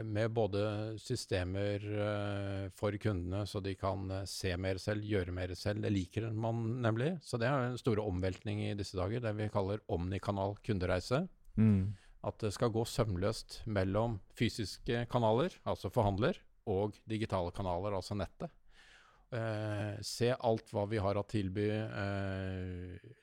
med 0.00 0.32
både 0.32 0.62
systemer 1.00 1.82
uh, 1.84 2.70
for 2.78 2.96
kundene, 3.00 3.44
så 3.48 3.60
de 3.64 3.74
kan 3.78 4.06
uh, 4.10 4.22
se 4.28 4.54
mer 4.60 4.80
selv, 4.82 5.04
gjøre 5.04 5.34
mer 5.34 5.52
selv. 5.58 5.82
Det 5.84 5.92
liker 5.92 6.30
man 6.32 6.62
nemlig. 6.84 7.14
Så 7.24 7.40
det 7.40 7.48
er 7.50 7.66
en 7.68 7.80
store 7.80 8.04
omveltning 8.06 8.64
i 8.64 8.72
disse 8.78 8.96
dager, 8.98 9.22
det 9.24 9.34
vi 9.38 9.50
kaller 9.52 9.84
omnikanal 9.92 10.56
kundereise. 10.64 11.26
Mm. 11.60 11.92
At 12.24 12.38
det 12.40 12.52
skal 12.54 12.72
gå 12.72 12.86
sømløst 12.86 13.60
mellom 13.66 14.20
fysiske 14.38 15.04
kanaler, 15.12 15.54
altså 15.68 15.90
forhandler, 15.92 16.38
og 16.70 16.98
digitale 17.10 17.50
kanaler, 17.54 17.96
altså 17.98 18.14
nettet. 18.14 18.52
Eh, 19.32 19.96
se 20.04 20.28
alt 20.30 20.70
hva 20.70 20.84
vi 20.86 21.00
har 21.02 21.18
å 21.18 21.24
tilby, 21.26 21.64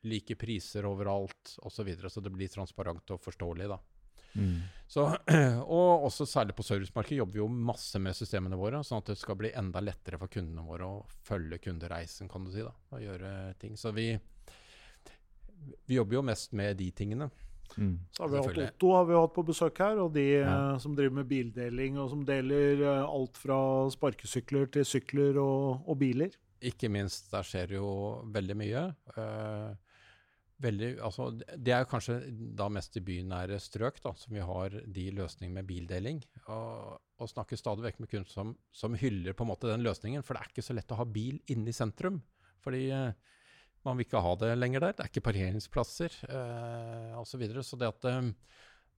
like 0.09 0.35
priser 0.41 0.87
overalt 0.89 1.53
osv., 1.61 1.77
så, 1.77 1.85
videre, 1.87 2.11
så 2.11 2.23
det 2.25 2.33
blir 2.33 2.51
transparent 2.51 3.15
og 3.15 3.23
forståelig. 3.23 3.69
da. 3.71 3.79
Mm. 4.35 4.59
Så, 4.89 5.05
og 5.77 6.05
også 6.07 6.25
særlig 6.25 6.55
på 6.57 6.65
servicemarkedet 6.65 7.19
jobber 7.19 7.37
vi 7.37 7.43
jo 7.43 7.49
masse 7.49 7.99
med 8.01 8.17
systemene 8.17 8.57
våre, 8.57 8.81
sånn 8.85 9.03
at 9.03 9.11
det 9.11 9.19
skal 9.21 9.37
bli 9.37 9.51
enda 9.53 9.83
lettere 9.85 10.17
for 10.17 10.31
kundene 10.33 10.65
våre 10.65 10.87
å 10.87 11.03
følge 11.27 11.59
kundereisen, 11.61 12.29
kan 12.31 12.47
du 12.47 12.49
si. 12.53 12.63
da, 12.65 12.73
Og 12.95 13.03
gjøre 13.03 13.33
ting. 13.61 13.75
Så 13.77 13.93
vi, 13.93 14.07
vi 15.85 15.99
jobber 15.99 16.17
jo 16.17 16.25
mest 16.31 16.57
med 16.57 16.79
de 16.81 16.89
tingene. 16.97 17.29
Mm. 17.77 17.99
Så 18.11 18.23
har 18.23 18.29
vi 18.29 18.37
hatt 18.37 18.57
Otto 18.73 18.93
har 18.95 19.05
vi 19.05 19.13
hatt 19.13 19.33
på 19.35 19.43
besøk 19.45 19.81
her, 19.83 19.99
og 20.01 20.13
de 20.15 20.25
ja. 20.39 20.55
uh, 20.73 20.79
som 20.81 20.95
driver 20.97 21.19
med 21.19 21.29
bildeling, 21.29 21.99
og 22.01 22.09
som 22.09 22.23
deler 22.25 22.81
uh, 22.81 23.05
alt 23.05 23.37
fra 23.37 23.59
sparkesykler 23.93 24.71
til 24.73 24.87
sykler 24.87 25.37
og, 25.37 25.85
og, 25.85 25.99
biler. 26.01 26.33
Ikke 26.65 26.89
minst. 26.91 27.29
Der 27.31 27.45
skjer 27.45 27.77
jo 27.77 27.91
veldig 28.33 28.57
mye. 28.57 28.87
Uh, 29.13 29.77
veldig, 30.63 30.89
altså, 31.05 31.29
det 31.37 31.73
er 31.75 31.87
kanskje 31.89 32.19
da 32.59 32.67
mest 32.73 32.97
i 32.99 33.03
bynære 33.05 33.59
strøk 33.63 34.01
da, 34.03 34.13
som 34.19 34.35
vi 34.35 34.43
har 34.43 34.75
de 34.85 35.05
løsningene 35.15 35.59
med 35.59 35.69
bildeling. 35.69 36.21
Og, 36.47 36.99
og 37.19 37.31
snakker 37.31 37.59
stadig 37.59 37.87
vekk 37.87 38.03
med 38.03 38.11
kunder 38.11 38.33
som, 38.33 38.53
som, 38.75 38.97
hyller 38.99 39.37
på 39.37 39.45
en 39.45 39.51
måte 39.53 39.71
den 39.71 39.85
løsningen. 39.85 40.25
For 40.25 40.35
det 40.35 40.43
er 40.43 40.53
ikke 40.53 40.67
så 40.69 40.77
lett 40.77 40.95
å 40.95 40.99
ha 41.01 41.07
bil 41.07 41.39
inne 41.51 41.71
i 41.71 41.75
sentrum. 41.75 42.21
Fordi 42.59 42.87
man 43.87 43.95
vil 43.95 44.07
ikke 44.07 44.23
ha 44.23 44.33
det 44.41 44.55
lenger 44.57 44.83
der. 44.83 44.97
Det 44.97 45.05
er 45.05 45.11
ikke 45.11 45.27
parkeringsplasser 45.29 46.19
eh, 46.27 47.15
osv. 47.19 47.31
Så, 47.31 47.39
videre. 47.41 47.63
så 47.63 47.79
det 47.79 47.91
at 47.93 48.07
eh, 48.09 48.31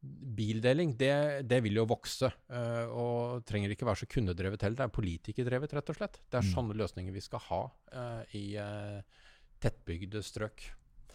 bildeling, 0.02 0.96
det, 0.98 1.14
det, 1.50 1.62
vil 1.66 1.78
jo 1.82 1.88
vokse. 1.90 2.32
Eh, 2.50 2.86
og 2.90 3.46
trenger 3.48 3.74
ikke 3.74 3.88
være 3.88 4.04
så 4.04 4.10
kundedrevet 4.10 4.66
heller. 4.66 4.80
Det 4.82 4.88
er 4.88 4.96
politikerdrevet, 4.98 5.76
rett 5.78 5.94
og 5.94 6.00
slett. 6.00 6.22
Det 6.26 6.40
er 6.40 6.48
mm. 6.48 6.54
sånne 6.56 6.78
løsninger 6.82 7.16
vi 7.16 7.26
skal 7.26 7.46
ha 7.50 7.64
eh, 7.94 8.38
i 8.42 8.46
eh, 8.62 9.26
tettbygde 9.62 10.24
strøk. 10.26 10.66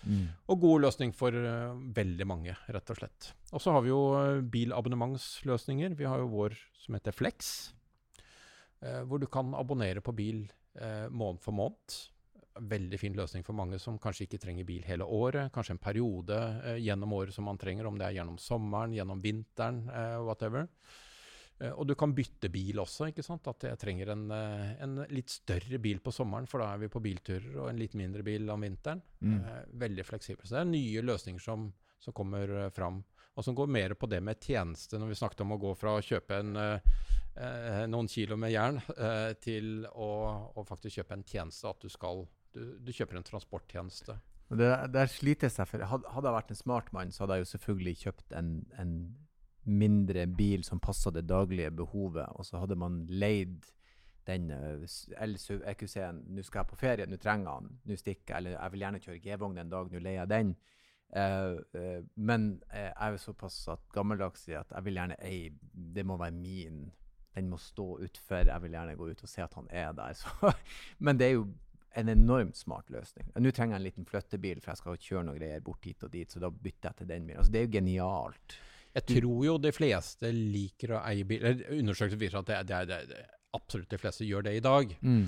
Mm. 0.04 0.26
Og 0.52 0.60
god 0.62 0.84
løsning 0.86 1.12
for 1.16 1.34
uh, 1.34 1.76
veldig 1.96 2.26
mange, 2.28 2.56
rett 2.72 2.92
og 2.92 2.98
slett. 2.98 3.30
Og 3.52 3.62
så 3.62 3.74
har 3.74 3.84
vi 3.84 3.92
jo 3.92 4.00
uh, 4.14 4.42
bilabonnementsløsninger. 4.42 5.96
Vi 5.98 6.08
har 6.08 6.22
jo 6.22 6.32
vår 6.32 6.58
som 6.82 6.98
heter 6.98 7.16
Flex, 7.16 7.54
uh, 8.84 9.02
hvor 9.08 9.22
du 9.22 9.28
kan 9.30 9.54
abonnere 9.58 10.04
på 10.04 10.14
bil 10.16 10.46
måned 10.76 11.40
for 11.40 11.56
måned 11.56 11.94
veldig 12.68 12.98
fin 13.00 13.14
løsning 13.16 13.40
for 13.46 13.56
mange 13.56 13.78
som 13.80 13.94
kanskje 14.00 14.26
ikke 14.26 14.40
trenger 14.42 14.66
bil 14.68 14.82
hele 14.84 15.06
året. 15.08 15.48
Kanskje 15.54 15.72
en 15.72 15.80
periode 15.80 16.36
gjennom 16.84 17.14
året 17.16 17.32
som 17.32 17.48
man 17.48 17.56
trenger, 17.56 17.88
om 17.88 17.96
det 17.96 18.04
er 18.04 18.18
gjennom 18.18 18.36
sommeren, 18.36 18.92
gjennom 18.92 19.22
vinteren, 19.24 19.78
whatever. 20.20 20.68
Eh, 21.58 21.72
og 21.72 21.86
du 21.88 21.94
kan 21.98 22.12
bytte 22.14 22.50
bil 22.52 22.80
også. 22.82 23.10
ikke 23.10 23.24
sant? 23.24 23.48
At 23.48 23.66
jeg 23.70 23.80
trenger 23.80 24.12
en, 24.12 24.28
eh, 24.34 24.76
en, 24.84 25.00
litt 25.12 25.32
større 25.32 25.80
bil 25.82 26.02
på 26.04 26.12
sommeren, 26.12 26.48
for 26.50 26.62
da 26.62 26.72
er 26.74 26.84
vi 26.84 26.92
på 26.92 27.02
bilturer, 27.02 27.50
og 27.56 27.70
en 27.70 27.80
litt 27.80 27.96
mindre 27.96 28.24
bil 28.26 28.48
om 28.52 28.66
vinteren. 28.66 29.02
Mm. 29.20 29.36
Eh, 29.40 29.60
veldig 29.86 30.06
fleksibel. 30.06 30.44
Så 30.44 30.56
det 30.56 30.62
er 30.62 30.72
nye 30.72 31.04
løsninger 31.04 31.42
som, 31.42 31.70
som 31.98 32.16
kommer 32.16 32.70
fram. 32.76 33.02
Og 33.36 33.44
som 33.44 33.56
går 33.56 33.68
mer 33.68 33.94
på 33.94 34.08
det 34.08 34.22
med 34.24 34.40
tjeneste, 34.40 34.98
når 34.98 35.12
vi 35.12 35.18
snakket 35.18 35.42
om 35.44 35.52
å 35.52 35.60
gå 35.60 35.74
fra 35.76 35.96
å 35.96 36.04
kjøpe 36.04 36.40
en 36.40 36.56
noen 37.92 38.06
kilo 38.08 38.38
med 38.40 38.48
jern 38.48 38.78
til 39.44 39.84
å, 39.92 40.06
å, 40.56 40.62
faktisk 40.64 41.02
kjøpe 41.02 41.18
en 41.18 41.24
tjeneste. 41.28 41.68
At 41.68 41.84
du 41.84 41.92
skal 41.92 42.22
du, 42.56 42.62
du 42.80 42.88
kjøper 42.96 43.18
en 43.18 43.26
transporttjeneste. 43.28 44.16
Det, 44.56 44.70
der 44.88 45.12
sliter 45.12 45.50
jeg 45.50 45.68
for. 45.68 45.84
Hadde, 45.84 46.08
hadde 46.14 46.30
jeg 46.30 46.36
vært 46.38 46.54
en 46.54 46.60
smart 46.62 46.88
mann, 46.96 47.12
så 47.12 47.26
hadde 47.26 47.36
jeg 47.36 47.44
jo 47.44 47.50
selvfølgelig 47.50 47.94
kjøpt 48.06 48.32
en, 48.40 48.50
en 48.80 48.96
mindre 49.66 50.26
bil 50.26 50.64
som 50.64 50.80
passa 50.82 51.10
det 51.10 51.26
daglige 51.28 51.70
behovet, 51.74 52.26
og 52.34 52.46
så 52.46 52.62
hadde 52.62 52.78
man 52.78 53.04
leid 53.10 53.66
den 54.26 54.50
LSU-EQC-en. 54.50 56.24
Nå 56.34 56.42
skal 56.42 56.62
jeg 56.62 56.70
på 56.70 56.78
ferie, 56.80 57.06
nå 57.06 57.18
trenger 57.22 57.52
jeg 57.52 57.66
den, 57.66 57.76
nå 57.86 57.98
stikker 58.00 58.34
jeg. 58.34 58.38
Eller 58.38 58.56
jeg 58.56 58.72
vil 58.72 58.84
gjerne 58.84 59.02
kjøre 59.04 59.22
G-vogn 59.22 59.60
en 59.62 59.72
dag, 59.72 59.92
nå 59.92 60.02
leier 60.02 60.22
jeg 60.24 60.32
den. 60.32 60.54
Uh, 61.16 61.60
uh, 61.78 62.00
men 62.18 62.48
jeg 62.72 62.90
er 62.90 63.18
såpass 63.22 63.60
gammeldags 63.94 64.48
i 64.50 64.56
at 64.58 64.72
jeg 64.74 64.84
vil 64.88 64.96
gjerne 64.98 65.14
eie 65.22 65.52
Det 65.94 66.02
må 66.02 66.16
være 66.18 66.34
min. 66.34 66.88
Den 67.36 67.52
må 67.52 67.60
stå 67.62 68.00
utfor. 68.02 68.48
Jeg 68.48 68.62
vil 68.64 68.74
gjerne 68.74 68.96
gå 68.98 69.10
ut 69.12 69.22
og 69.22 69.30
se 69.30 69.44
at 69.44 69.54
han 69.54 69.70
er 69.70 69.92
der. 69.94 70.16
Så, 70.20 70.52
men 70.98 71.20
det 71.20 71.28
er 71.28 71.36
jo 71.36 71.46
en 71.96 72.08
enormt 72.12 72.56
smart 72.56 72.90
løsning. 72.92 73.28
Nå 73.40 73.50
trenger 73.54 73.76
jeg 73.76 73.80
en 73.80 73.86
liten 73.86 74.08
flyttebil, 74.08 74.60
for 74.60 74.72
jeg 74.72 74.82
skal 74.82 74.98
kjøre 75.00 75.26
noen 75.28 75.38
greier 75.38 75.62
bort 75.64 75.86
hit 75.86 76.02
og 76.04 76.12
dit, 76.12 76.32
så 76.32 76.42
da 76.42 76.50
bytter 76.50 76.90
jeg 76.90 76.98
til 76.98 77.08
den 77.08 77.28
bilen. 77.28 77.38
Altså, 77.40 77.52
det 77.54 77.60
er 77.60 77.68
jo 77.68 77.76
genialt. 77.78 78.56
Jeg 78.96 79.04
tror 79.10 79.42
jo 79.44 79.56
de 79.60 79.72
fleste 79.76 80.30
liker 80.32 80.94
å 80.96 81.02
eie 81.04 81.26
bil. 81.28 81.44
Undersøkelser 81.76 82.20
viser 82.20 82.40
at 82.40 82.48
det, 82.48 82.60
det, 82.70 82.80
det, 82.88 83.00
det, 83.10 83.24
absolutt 83.56 83.92
de 83.92 84.00
fleste 84.00 84.28
gjør 84.28 84.46
det 84.48 84.56
i 84.56 84.64
dag. 84.64 84.94
Mm. 85.04 85.26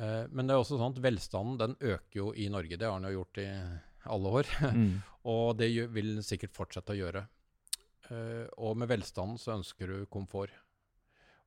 Uh, 0.00 0.24
men 0.32 0.46
det 0.48 0.54
er 0.54 0.62
også 0.62 0.78
sånn 0.80 0.96
at 0.96 1.02
velstanden 1.04 1.60
den 1.60 1.76
øker 1.92 2.22
jo 2.22 2.30
i 2.32 2.48
Norge. 2.52 2.78
Det 2.80 2.88
har 2.88 2.96
den 2.96 3.10
jo 3.10 3.18
gjort 3.20 3.42
i 3.42 3.50
alle 4.16 4.32
år. 4.40 4.54
Mm. 4.72 4.96
og 5.34 5.44
det 5.60 5.68
vil 5.92 6.16
den 6.16 6.26
sikkert 6.26 6.56
fortsette 6.56 6.96
å 6.96 7.00
gjøre. 7.00 7.26
Uh, 8.10 8.48
og 8.58 8.80
med 8.80 8.90
velstanden 8.90 9.38
så 9.38 9.58
ønsker 9.58 9.92
du 9.92 10.10
komfort. 10.10 10.56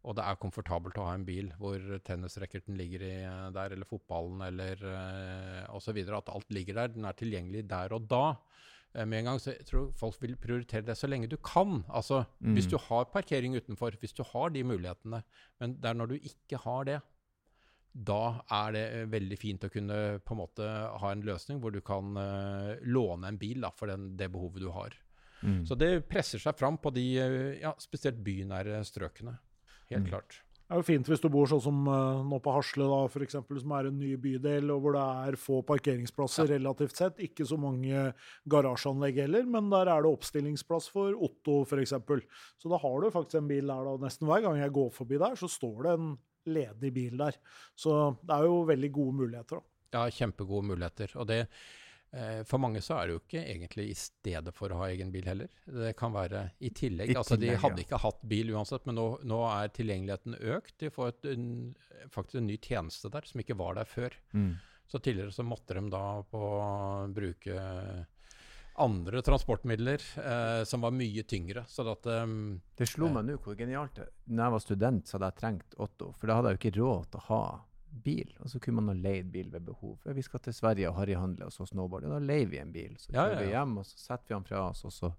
Og 0.04 0.18
det 0.18 0.24
er 0.28 0.40
komfortabelt 0.40 0.98
å 1.00 1.08
ha 1.08 1.14
en 1.16 1.26
bil 1.26 1.50
hvor 1.60 1.80
tennisracketen 2.04 2.76
ligger 2.76 3.06
i 3.08 3.14
eh, 3.24 3.46
der, 3.56 3.72
eller 3.72 3.88
fotballen 3.88 4.42
eller 4.50 4.82
uh, 4.84 5.76
osv. 5.78 6.00
At 6.04 6.32
alt 6.34 6.52
ligger 6.52 6.82
der. 6.82 6.92
Den 6.92 7.08
er 7.08 7.16
tilgjengelig 7.16 7.64
der 7.72 7.96
og 7.96 8.10
da. 8.12 8.26
Uh, 8.94 9.06
med 9.06 9.22
en 9.22 9.32
gang, 9.32 9.42
så 9.42 9.54
jeg 9.56 9.66
tror 9.70 9.90
folk 9.98 10.20
vil 10.22 10.36
prioritere 10.40 10.86
det 10.86 10.98
så 11.00 11.10
lenge 11.10 11.32
du 11.32 11.38
kan. 11.38 11.82
Altså, 11.90 12.24
mm. 12.40 12.54
Hvis 12.58 12.70
du 12.70 12.78
har 12.78 13.10
parkering 13.14 13.58
utenfor, 13.58 13.98
hvis 14.00 14.16
du 14.18 14.24
har 14.34 14.54
de 14.54 14.64
mulighetene. 14.68 15.24
Men 15.60 15.76
det 15.82 15.90
er 15.90 15.98
når 15.98 16.14
du 16.14 16.16
ikke 16.20 16.62
har 16.66 16.86
det, 16.90 17.00
da 17.94 18.22
er 18.50 18.74
det 18.74 18.86
veldig 19.14 19.38
fint 19.38 19.66
å 19.66 19.70
kunne 19.70 19.98
på 20.26 20.34
en 20.34 20.40
måte 20.40 20.66
ha 20.66 21.12
en 21.14 21.22
løsning 21.26 21.60
hvor 21.62 21.74
du 21.74 21.82
kan 21.86 22.16
uh, 22.18 22.74
låne 22.82 23.30
en 23.30 23.38
bil 23.38 23.62
da, 23.62 23.70
for 23.78 23.92
den, 23.92 24.16
det 24.18 24.32
behovet 24.34 24.66
du 24.66 24.72
har. 24.74 24.96
Mm. 25.44 25.62
Så 25.68 25.76
det 25.76 26.08
presser 26.10 26.42
seg 26.42 26.56
fram 26.58 26.80
på 26.82 26.94
de 26.96 27.04
ja, 27.60 27.74
spesielt 27.82 28.22
bynære 28.24 28.80
strøkene. 28.88 29.36
Helt 29.92 30.08
mm. 30.08 30.10
klart. 30.10 30.40
Det 30.64 30.72
er 30.72 30.80
jo 30.80 30.88
fint 30.88 31.10
hvis 31.12 31.22
du 31.22 31.28
bor 31.30 31.50
sånn 31.50 31.62
som 31.62 31.82
uh, 31.86 32.22
nå 32.26 32.40
på 32.42 32.54
Hasle, 32.56 32.86
da, 32.88 33.00
for 33.12 33.26
eksempel, 33.26 33.60
som 33.62 33.74
er 33.76 33.90
en 33.90 33.98
ny 34.00 34.14
bydel, 34.22 34.72
og 34.74 34.86
hvor 34.86 34.96
det 34.96 35.04
er 35.28 35.38
få 35.38 35.60
parkeringsplasser 35.68 36.48
ja. 36.48 36.56
relativt 36.56 36.98
sett. 36.98 37.20
Ikke 37.26 37.46
så 37.46 37.60
mange 37.60 38.08
garasjeanlegg 38.50 39.20
heller, 39.26 39.46
men 39.58 39.68
der 39.74 39.92
er 39.92 40.06
det 40.06 40.14
oppstillingsplass 40.16 40.88
for 40.94 41.20
Otto 41.28 41.60
f.eks. 41.68 41.94
Så 42.64 42.72
da 42.72 42.80
har 42.82 42.98
du 43.04 43.12
faktisk 43.12 43.42
en 43.42 43.52
bil 43.52 43.70
der. 43.70 43.92
da. 43.92 44.00
Nesten 44.08 44.32
hver 44.32 44.48
gang 44.48 44.58
jeg 44.62 44.76
går 44.80 44.90
forbi 44.96 45.22
der, 45.22 45.38
så 45.40 45.52
står 45.52 45.78
det 45.84 45.94
en 46.00 46.10
ledig 46.54 46.96
bil 46.96 47.22
der. 47.22 47.38
Så 47.76 48.16
det 48.24 48.40
er 48.40 48.50
jo 48.50 48.64
veldig 48.72 48.92
gode 48.96 49.20
muligheter. 49.20 49.60
da. 49.60 49.70
Ja, 49.94 50.10
kjempegode 50.10 50.72
muligheter. 50.72 51.12
Og 51.22 51.28
det 51.30 51.44
Eh, 51.44 51.83
for 52.46 52.62
mange 52.62 52.82
så 52.86 53.00
er 53.00 53.08
det 53.08 53.16
jo 53.16 53.22
ikke 53.24 53.42
egentlig 53.42 53.88
i 53.90 53.96
stedet 53.98 54.52
for 54.54 54.70
å 54.70 54.84
ha 54.84 54.90
egen 54.94 55.10
bil 55.14 55.26
heller. 55.26 55.50
Det 55.66 55.96
kan 55.98 56.14
være 56.14 56.44
i 56.62 56.70
tillegg. 56.76 57.10
I 57.10 57.18
altså 57.18 57.40
De 57.42 57.50
hadde 57.58 57.82
ikke 57.82 58.02
hatt 58.04 58.22
bil 58.30 58.52
uansett, 58.54 58.86
men 58.86 59.00
nå, 59.00 59.08
nå 59.26 59.40
er 59.50 59.74
tilgjengeligheten 59.74 60.38
økt. 60.54 60.76
De 60.84 60.92
får 60.94 61.10
et, 61.14 61.32
en, 61.34 61.48
faktisk 62.14 62.38
en 62.42 62.50
ny 62.52 62.60
tjeneste 62.62 63.10
der 63.14 63.26
som 63.30 63.42
ikke 63.42 63.58
var 63.58 63.80
der 63.80 63.90
før. 63.90 64.18
Mm. 64.38 64.54
Så 64.86 65.02
tidligere 65.02 65.34
så 65.34 65.46
måtte 65.48 65.74
de 65.74 65.88
da 65.90 66.06
på 66.30 66.44
bruke 67.16 67.58
andre 68.74 69.22
transportmidler 69.22 70.02
eh, 70.26 70.64
som 70.64 70.82
var 70.82 70.92
mye 70.92 71.24
tyngre. 71.24 71.66
Så 71.68 71.86
at, 71.92 72.06
um, 72.06 72.62
det 72.78 72.90
slo 72.90 73.10
meg 73.14 73.28
nå 73.28 73.38
hvor 73.44 73.58
genialt 73.58 73.96
det 74.00 74.08
Når 74.30 74.44
jeg 74.44 74.56
var 74.56 74.64
student, 74.64 75.08
så 75.08 75.18
hadde 75.18 75.30
jeg 75.30 75.40
trengt 75.42 75.78
Otto. 75.78 76.14
For 76.18 76.30
da 76.30 76.40
hadde 76.40 76.54
jeg 76.54 76.58
jo 76.58 76.62
ikke 76.64 76.80
råd 76.80 77.08
til 77.12 77.22
å 77.22 77.28
ha 77.30 77.44
bil, 78.04 78.32
og 78.42 78.50
så 78.50 78.60
kunne 78.64 78.82
man 78.82 78.96
ha 78.96 79.10
leid 79.10 79.30
bil 79.32 79.52
ved 79.54 79.66
behov. 79.68 80.00
Vi 80.18 80.26
skal 80.26 80.42
til 80.44 80.56
Sverige 80.58 80.90
og 80.90 80.98
harryhandle, 80.98 81.46
og 81.48 81.54
så 81.54 81.68
snowboarde. 81.70 82.10
Da 82.10 82.20
leier 82.24 82.50
vi 82.50 82.60
en 82.62 82.74
bil. 82.74 82.98
Så 82.98 83.14
kjører 83.14 83.36
ja, 83.36 83.40
ja, 83.40 83.46
vi 83.46 83.54
hjem, 83.54 83.78
og 83.82 83.88
så 83.88 84.02
setter 84.02 84.30
vi 84.32 84.38
den 84.38 84.50
fra 84.50 84.68
oss. 84.72 84.86
så... 84.90 85.14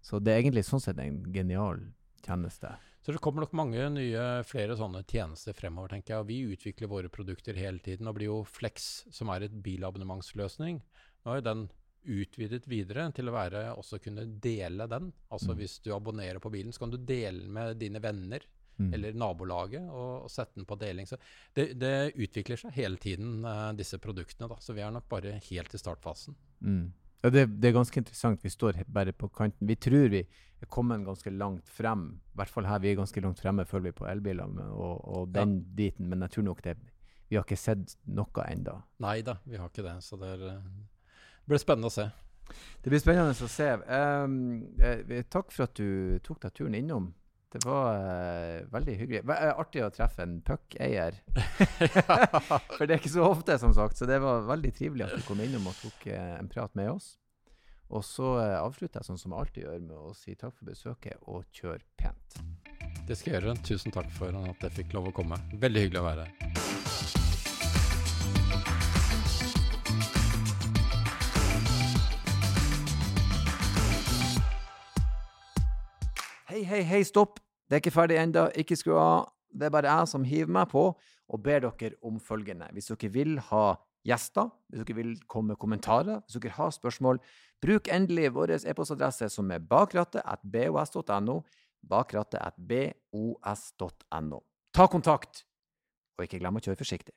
Så 0.00 0.16
det 0.16 0.32
er 0.32 0.40
egentlig 0.40 0.64
sånn 0.64 0.80
sett 0.82 1.00
en 1.02 1.20
genial 1.32 1.82
tjeneste. 2.24 2.72
Så 3.04 3.14
det 3.14 3.20
kommer 3.24 3.44
nok 3.44 3.56
mange 3.56 3.86
nye, 3.92 4.22
flere 4.48 4.76
sånne 4.76 5.02
tjenester 5.08 5.56
fremover, 5.56 5.94
tenker 5.94 6.14
jeg. 6.14 6.22
Og 6.22 6.28
vi 6.28 6.54
utvikler 6.54 6.90
våre 6.90 7.12
produkter 7.12 7.56
hele 7.56 7.80
tiden. 7.84 8.08
og 8.08 8.16
blir 8.16 8.30
jo 8.30 8.40
Flex, 8.44 8.90
som 9.12 9.32
er 9.32 9.46
et 9.46 9.60
bilabonnementsløsning, 9.64 10.80
nå 11.24 11.32
er 11.32 11.40
jo 11.40 11.48
den 11.48 11.66
utvidet 12.00 12.64
videre 12.68 13.10
til 13.12 13.28
å 13.28 13.34
være 13.34 13.64
også 13.76 14.00
kunne 14.00 14.24
dele 14.40 14.86
den. 14.88 15.10
Altså 15.28 15.52
mm. 15.52 15.58
hvis 15.60 15.78
du 15.84 15.92
abonnerer 15.96 16.40
på 16.40 16.52
bilen, 16.52 16.72
så 16.72 16.84
kan 16.84 16.94
du 16.94 16.96
dele 16.96 17.44
den 17.44 17.52
med 17.56 17.80
dine 17.80 18.00
venner 18.00 18.44
mm. 18.80 18.94
eller 18.96 19.18
nabolaget, 19.20 19.84
og, 19.88 20.24
og, 20.24 20.30
sette 20.32 20.58
den 20.58 20.68
på 20.68 20.78
deling. 20.80 21.08
Så 21.08 21.18
det, 21.56 21.72
det 21.80 22.12
utvikler 22.16 22.60
seg 22.60 22.74
hele 22.76 23.00
tiden, 23.00 23.40
uh, 23.46 23.70
disse 23.76 24.00
produktene. 24.02 24.48
Da. 24.50 24.58
Så 24.62 24.76
vi 24.76 24.84
er 24.84 24.94
nok 24.94 25.08
bare 25.10 25.36
helt 25.50 25.76
i 25.76 25.80
startfasen. 25.80 26.36
Mm. 26.60 26.88
Ja, 27.20 27.30
det, 27.30 27.46
det, 27.60 27.68
er 27.68 27.76
ganske 27.76 28.00
interessant. 28.00 28.44
Vi 28.44 28.52
står 28.52 28.80
bare 28.88 29.12
på 29.12 29.28
kanten. 29.28 29.68
Vi 29.68 29.76
tror 29.76 30.08
vi 30.08 30.22
er 30.24 30.70
kommet 30.72 31.04
ganske 31.04 31.30
langt 31.30 31.68
frem. 31.68 32.06
I 32.32 32.40
hvert 32.40 32.54
fall 32.54 32.68
her. 32.68 32.80
Vi 32.80 32.90
er 32.92 32.96
ganske 33.02 33.20
langt 33.20 33.42
fremme, 33.42 33.66
føler 33.68 33.90
vi, 33.90 33.98
på 33.98 34.08
elbiler 34.08 34.48
og, 34.70 35.04
og 35.04 35.28
den 35.34 35.58
ja. 35.58 35.66
biten. 35.82 36.08
Men 36.08 36.24
jeg 36.24 36.36
tror 36.36 36.48
nok 36.48 36.64
det 36.64 36.78
Vi 37.30 37.36
har 37.36 37.44
ikke 37.44 37.60
sett 37.60 37.92
noe 38.10 38.46
ennå. 38.48 38.72
Nei 39.04 39.20
da, 39.22 39.36
vi 39.46 39.60
har 39.60 39.68
ikke 39.68 39.84
det. 39.86 40.00
Så 40.02 40.16
det, 40.18 40.32
er, 40.34 40.48
eh, 40.56 41.12
det 41.44 41.52
blir 41.52 41.62
spennende 41.62 41.92
å 41.92 41.94
se. 41.94 42.08
Det 42.82 42.90
blir 42.90 43.02
spennende 43.02 43.36
å 43.36 43.50
se. 43.52 43.68
Um, 43.86 44.34
eh, 44.82 45.20
takk 45.30 45.52
for 45.54 45.68
at 45.68 45.76
du 45.78 46.18
tok 46.26 46.40
deg 46.42 46.56
turen 46.56 46.74
innom. 46.74 47.12
Det 47.52 47.64
var 47.64 47.96
uh, 47.98 48.72
veldig 48.72 48.94
hyggelig. 48.94 49.22
V 49.26 49.34
eh, 49.34 49.52
artig 49.58 49.82
å 49.82 49.90
treffe 49.90 50.22
en 50.22 50.36
puck-eier. 50.46 51.16
For 52.76 52.86
det 52.86 52.94
er 52.94 53.00
ikke 53.00 53.10
så 53.16 53.26
ofte, 53.26 53.58
som 53.58 53.74
sagt. 53.74 53.98
Så 53.98 54.06
det 54.06 54.20
var 54.22 54.46
veldig 54.46 54.70
trivelig 54.76 55.08
at 55.08 55.16
du 55.18 55.26
kom 55.26 55.42
innom 55.42 55.66
og 55.66 55.74
tok 55.82 56.06
uh, 56.12 56.36
en 56.38 56.50
prat 56.52 56.78
med 56.78 56.92
oss. 56.94 57.16
Og 57.90 58.06
så 58.06 58.36
uh, 58.38 58.60
avslutter 58.60 59.02
jeg 59.02 59.10
sånn 59.10 59.18
som 59.18 59.34
jeg 59.34 59.42
alltid 59.42 59.66
gjør, 59.66 59.84
med 59.88 59.98
å 59.98 60.14
si 60.14 60.36
takk 60.38 60.54
for 60.54 60.70
besøket 60.70 61.26
og 61.26 61.48
kjør 61.50 61.82
pent. 61.98 62.42
Det 63.08 63.18
skal 63.18 63.34
jeg 63.34 63.40
gjøre. 63.40 63.58
Tusen 63.66 63.98
takk 63.98 64.12
for 64.14 64.42
at 64.44 64.68
jeg 64.68 64.78
fikk 64.84 64.94
lov 64.94 65.10
å 65.10 65.16
komme. 65.22 65.42
Veldig 65.58 65.88
hyggelig 65.88 66.04
å 66.04 66.10
være 66.12 66.28
her. 66.28 66.69
Hei, 76.60 76.66
hei, 76.68 76.82
hei, 76.84 77.00
stopp! 77.08 77.38
Det 77.70 77.72
er 77.72 77.80
ikke 77.80 77.94
ferdig 77.94 78.18
ennå. 78.20 78.42
Ikke 78.60 78.76
skru 78.76 78.98
av. 79.00 79.30
Det 79.48 79.64
er 79.64 79.72
bare 79.72 79.88
jeg 79.88 80.08
som 80.10 80.24
hiver 80.28 80.50
meg 80.52 80.68
på 80.68 80.82
og 80.92 81.38
ber 81.40 81.64
dere 81.64 81.96
om 82.04 82.20
følgende. 82.20 82.68
Hvis 82.76 82.90
dere 82.90 83.08
vil 83.14 83.40
ha 83.46 83.80
gjester, 84.04 84.50
hvis 84.68 84.84
dere 84.84 84.96
vil 84.98 85.14
komme 85.24 85.54
med 85.54 85.60
kommentarer, 85.62 86.20
hvis 86.26 86.36
dere 86.36 86.52
har 86.58 86.70
spørsmål, 86.76 87.16
bruk 87.64 87.88
endelig 87.88 88.34
vår 88.36 88.52
e-postadresse 88.58 89.32
som 89.32 89.48
er 89.56 89.64
bakrattet.bos.no. 89.72 91.36
Bakrattet.bos.no. 91.94 94.38
Ta 94.76 94.84
kontakt, 94.92 95.32
og 96.18 96.24
ikke 96.28 96.42
glem 96.44 96.60
å 96.60 96.64
kjøre 96.66 96.82
forsiktig. 96.84 97.16